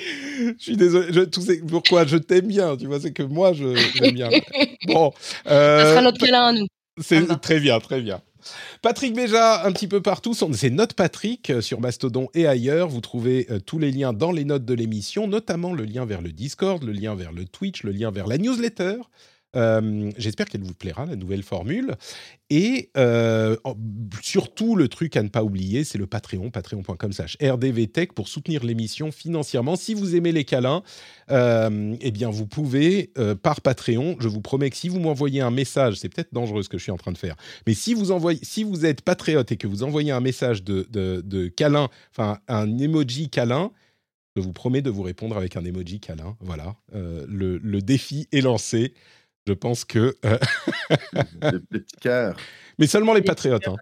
Je 0.00 0.54
suis 0.58 0.76
désolé. 0.76 1.12
Je, 1.12 1.20
tout 1.20 1.40
pourquoi 1.68 2.04
je 2.04 2.16
t'aime 2.16 2.48
bien, 2.48 2.76
tu 2.76 2.86
vois, 2.86 3.00
c'est 3.00 3.12
que 3.12 3.22
moi 3.22 3.52
je 3.52 3.74
j'aime 3.94 4.14
bien. 4.14 4.30
Bon, 4.86 5.12
Ça 5.44 5.50
euh, 5.52 5.90
sera 5.92 6.02
notre 6.02 6.18
câlin 6.18 6.42
à 6.48 6.52
nous. 6.52 6.66
c'est 7.00 7.26
Ça 7.26 7.36
très 7.36 7.58
bien, 7.58 7.78
très 7.80 8.00
bien. 8.00 8.20
Patrick 8.82 9.14
Béja, 9.14 9.64
un 9.64 9.72
petit 9.72 9.88
peu 9.88 10.02
partout. 10.02 10.34
C'est 10.34 10.68
Note 10.68 10.92
Patrick 10.92 11.48
euh, 11.48 11.62
sur 11.62 11.80
Mastodon 11.80 12.28
et 12.34 12.46
ailleurs. 12.46 12.88
Vous 12.88 13.00
trouvez 13.00 13.46
euh, 13.50 13.60
tous 13.60 13.78
les 13.78 13.90
liens 13.90 14.12
dans 14.12 14.30
les 14.32 14.44
notes 14.44 14.66
de 14.66 14.74
l'émission, 14.74 15.26
notamment 15.26 15.72
le 15.72 15.84
lien 15.84 16.04
vers 16.04 16.20
le 16.20 16.32
Discord, 16.32 16.82
le 16.82 16.92
lien 16.92 17.14
vers 17.14 17.32
le 17.32 17.46
Twitch, 17.46 17.82
le 17.84 17.92
lien 17.92 18.10
vers 18.10 18.26
la 18.26 18.36
newsletter. 18.36 18.96
Euh, 19.56 20.10
J'espère 20.16 20.46
qu'elle 20.46 20.62
vous 20.62 20.74
plaira, 20.74 21.06
la 21.06 21.16
nouvelle 21.16 21.42
formule. 21.42 21.94
Et 22.50 22.90
euh, 22.96 23.56
surtout, 24.22 24.76
le 24.76 24.88
truc 24.88 25.16
à 25.16 25.22
ne 25.22 25.28
pas 25.28 25.42
oublier, 25.42 25.84
c'est 25.84 25.98
le 25.98 26.06
Patreon, 26.06 26.50
patreon.com 26.50 27.12
slash 27.12 27.36
rdvtech 27.42 28.12
pour 28.12 28.28
soutenir 28.28 28.64
l'émission 28.64 29.10
financièrement. 29.10 29.76
Si 29.76 29.94
vous 29.94 30.14
aimez 30.14 30.32
les 30.32 30.44
câlins, 30.44 30.82
euh, 31.30 31.96
eh 32.00 32.10
bien, 32.10 32.30
vous 32.30 32.46
pouvez, 32.46 33.12
par 33.42 33.60
Patreon, 33.60 34.16
je 34.20 34.28
vous 34.28 34.40
promets 34.40 34.70
que 34.70 34.76
si 34.76 34.88
vous 34.88 35.00
m'envoyez 35.00 35.40
un 35.40 35.50
message, 35.50 35.96
c'est 35.96 36.08
peut-être 36.08 36.32
dangereux 36.32 36.62
ce 36.62 36.68
que 36.68 36.78
je 36.78 36.82
suis 36.82 36.92
en 36.92 36.96
train 36.96 37.12
de 37.12 37.18
faire, 37.18 37.36
mais 37.66 37.74
si 37.74 37.94
vous, 37.94 38.10
envoyez, 38.10 38.38
si 38.42 38.62
vous 38.62 38.84
êtes 38.84 39.02
patriote 39.02 39.50
et 39.52 39.56
que 39.56 39.66
vous 39.66 39.82
envoyez 39.82 40.12
un 40.12 40.20
message 40.20 40.62
de, 40.62 40.86
de, 40.90 41.48
câlin, 41.48 41.88
enfin 42.10 42.38
un 42.48 42.78
emoji 42.78 43.30
câlin, 43.30 43.70
je 44.36 44.42
vous 44.42 44.52
promets 44.52 44.82
de 44.82 44.90
vous 44.90 45.02
répondre 45.02 45.36
avec 45.36 45.56
un 45.56 45.64
emoji 45.64 46.00
câlin. 46.00 46.36
Voilà, 46.40 46.76
le, 46.92 47.58
le 47.58 47.80
défi 47.80 48.28
est 48.32 48.40
lancé. 48.40 48.92
Je 49.46 49.52
pense 49.52 49.84
que... 49.84 50.16
euh, 50.24 50.38
Le, 51.42 51.60
petit 51.60 51.96
cœur. 52.00 52.36
mais 52.78 52.86
seulement 52.86 53.14
les 53.14 53.22
patriotes. 53.22 53.66
Hein. 53.68 53.76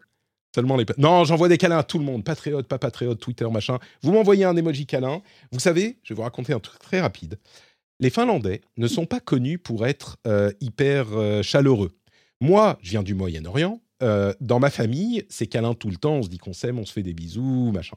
Seulement 0.55 0.76
les 0.76 0.84
pa- 0.84 0.94
Non, 0.98 1.24
j'envoie 1.24 1.48
des 1.48 1.56
câlins 1.59 1.78
à 1.78 1.82
tout 1.82 1.98
le 1.98 2.05
monde. 2.05 2.24
Patriote, 2.24 2.66
pas 2.66 2.78
patriote, 2.78 3.18
Twitter, 3.20 3.48
machin. 3.51 3.78
Vous 4.02 4.12
m'envoyez 4.12 4.44
un 4.44 4.56
emoji 4.56 4.86
câlin. 4.86 5.22
Vous 5.51 5.60
savez, 5.60 5.98
je 6.02 6.12
vais 6.12 6.16
vous 6.16 6.22
raconter 6.22 6.52
un 6.52 6.60
truc 6.60 6.78
très 6.80 7.01
rapide. 7.01 7.39
Les 8.01 8.10
Finlandais 8.10 8.60
ne 8.76 8.89
sont 8.89 9.06
pas 9.06 9.20
connus 9.20 9.59
pour 9.59 9.86
être 9.86 10.18
euh, 10.26 10.51
hyper 10.60 11.06
euh, 11.12 11.43
chaleureux. 11.43 11.93
Moi, 12.40 12.78
je 12.82 12.90
viens 12.90 13.02
du 13.02 13.14
Moyen-Orient. 13.14 13.80
Euh, 14.02 14.34
dans 14.40 14.59
ma 14.59 14.70
famille, 14.70 15.24
c'est 15.28 15.47
câlin 15.47 15.74
tout 15.74 15.89
le 15.89 15.97
temps. 15.97 16.14
On 16.16 16.22
se 16.24 16.28
dit 16.28 16.39
qu'on 16.39 16.52
s'aime, 16.52 16.78
on 16.80 16.84
se 16.84 16.93
fait 16.93 17.05
des 17.05 17.14
bisous, 17.14 17.70
machin. 17.72 17.97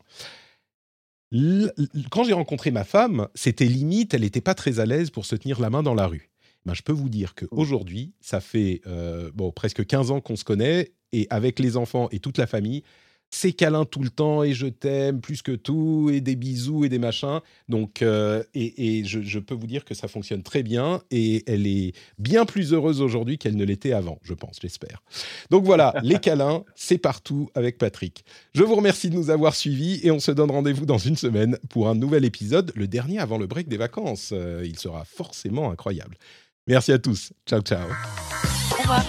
L- 1.34 1.74
l- 1.78 1.90
quand 2.12 2.24
j'ai 2.24 2.34
rencontré 2.34 2.70
ma 2.72 2.84
femme, 2.84 3.28
c'était 3.34 3.66
limite, 3.66 4.14
elle 4.14 4.22
n'était 4.22 4.42
pas 4.42 4.54
très 4.54 4.80
à 4.80 4.86
l'aise 4.86 5.10
pour 5.10 5.26
se 5.26 5.36
tenir 5.36 5.60
la 5.60 5.70
main 5.72 5.82
dans 5.84 5.96
la 5.96 6.06
rue. 6.06 6.30
Ben, 6.66 6.74
je 6.74 6.82
peux 6.82 6.94
vous 6.94 7.10
dire 7.10 7.36
qu'aujourd'hui, 7.36 8.14
ça 8.22 8.40
fait 8.40 8.82
euh, 8.88 9.32
bon, 9.34 9.52
presque 9.52 9.86
15 9.86 10.12
ans 10.12 10.22
qu'on 10.22 10.36
se 10.36 10.44
connaît, 10.44 10.92
et 11.12 11.28
avec 11.30 11.60
les 11.60 11.78
enfants 11.78 12.10
et 12.12 12.20
toute 12.20 12.38
la 12.38 12.48
famille, 12.48 12.84
c'est 13.32 13.52
câlin 13.54 13.86
tout 13.86 14.02
le 14.02 14.10
temps, 14.10 14.44
et 14.44 14.54
je 14.54 14.68
t'aime 14.68 15.20
plus 15.20 15.42
que 15.42 15.52
tout, 15.52 16.10
et 16.12 16.22
des 16.22 16.36
bisous 16.36 16.86
et 16.86 16.90
des 16.90 17.00
machins. 17.00 17.42
Donc, 17.68 18.02
euh, 18.02 18.44
et, 18.54 19.00
et 19.00 19.04
je, 19.04 19.22
je 19.22 19.40
peux 19.40 19.56
vous 19.56 19.68
dire 19.68 19.84
que 19.84 19.94
ça 19.94 20.08
fonctionne 20.08 20.42
très 20.42 20.64
bien, 20.64 21.02
et 21.12 21.44
elle 21.46 21.68
est 21.68 21.94
bien 22.18 22.46
plus 22.46 22.74
heureuse 22.74 23.02
aujourd'hui 23.02 23.38
qu'elle 23.38 23.58
ne 23.58 23.66
l'était 23.66 23.92
avant, 23.92 24.20
je 24.24 24.34
pense, 24.34 24.58
j'espère. 24.62 25.04
Donc 25.50 25.66
voilà, 25.66 25.94
les 26.04 26.20
câlins, 26.20 26.64
c'est 26.76 26.98
partout 26.98 27.50
avec 27.56 27.78
Patrick. 27.78 28.24
Je 28.54 28.64
vous 28.64 28.76
remercie 28.76 29.10
de 29.10 29.16
nous 29.16 29.30
avoir 29.30 29.56
suivis, 29.56 30.00
et 30.04 30.12
on 30.12 30.20
se 30.20 30.32
donne 30.32 30.52
rendez-vous 30.52 30.86
dans 30.86 30.98
une 30.98 31.18
semaine 31.18 31.58
pour 31.70 31.90
un 31.90 31.96
nouvel 31.96 32.26
épisode, 32.26 32.72
le 32.76 32.88
dernier 32.88 33.20
avant 33.20 33.38
le 33.38 33.48
break 33.48 33.68
des 33.68 33.78
vacances. 33.78 34.30
Euh, 34.32 34.64
il 34.66 34.80
sera 34.80 35.04
forcément 35.04 35.72
incroyable. 35.72 36.18
Merci 36.68 36.92
à 36.94 37.00
tous. 37.00 37.32
Ciao, 37.46 37.62
ciao. 37.62 37.88
Au 37.88 38.82
revoir. 38.82 39.04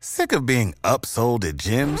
Sick 0.00 0.32
of 0.32 0.46
being 0.46 0.74
upsold 0.84 1.44
at 1.44 1.56
gyms? 1.56 2.00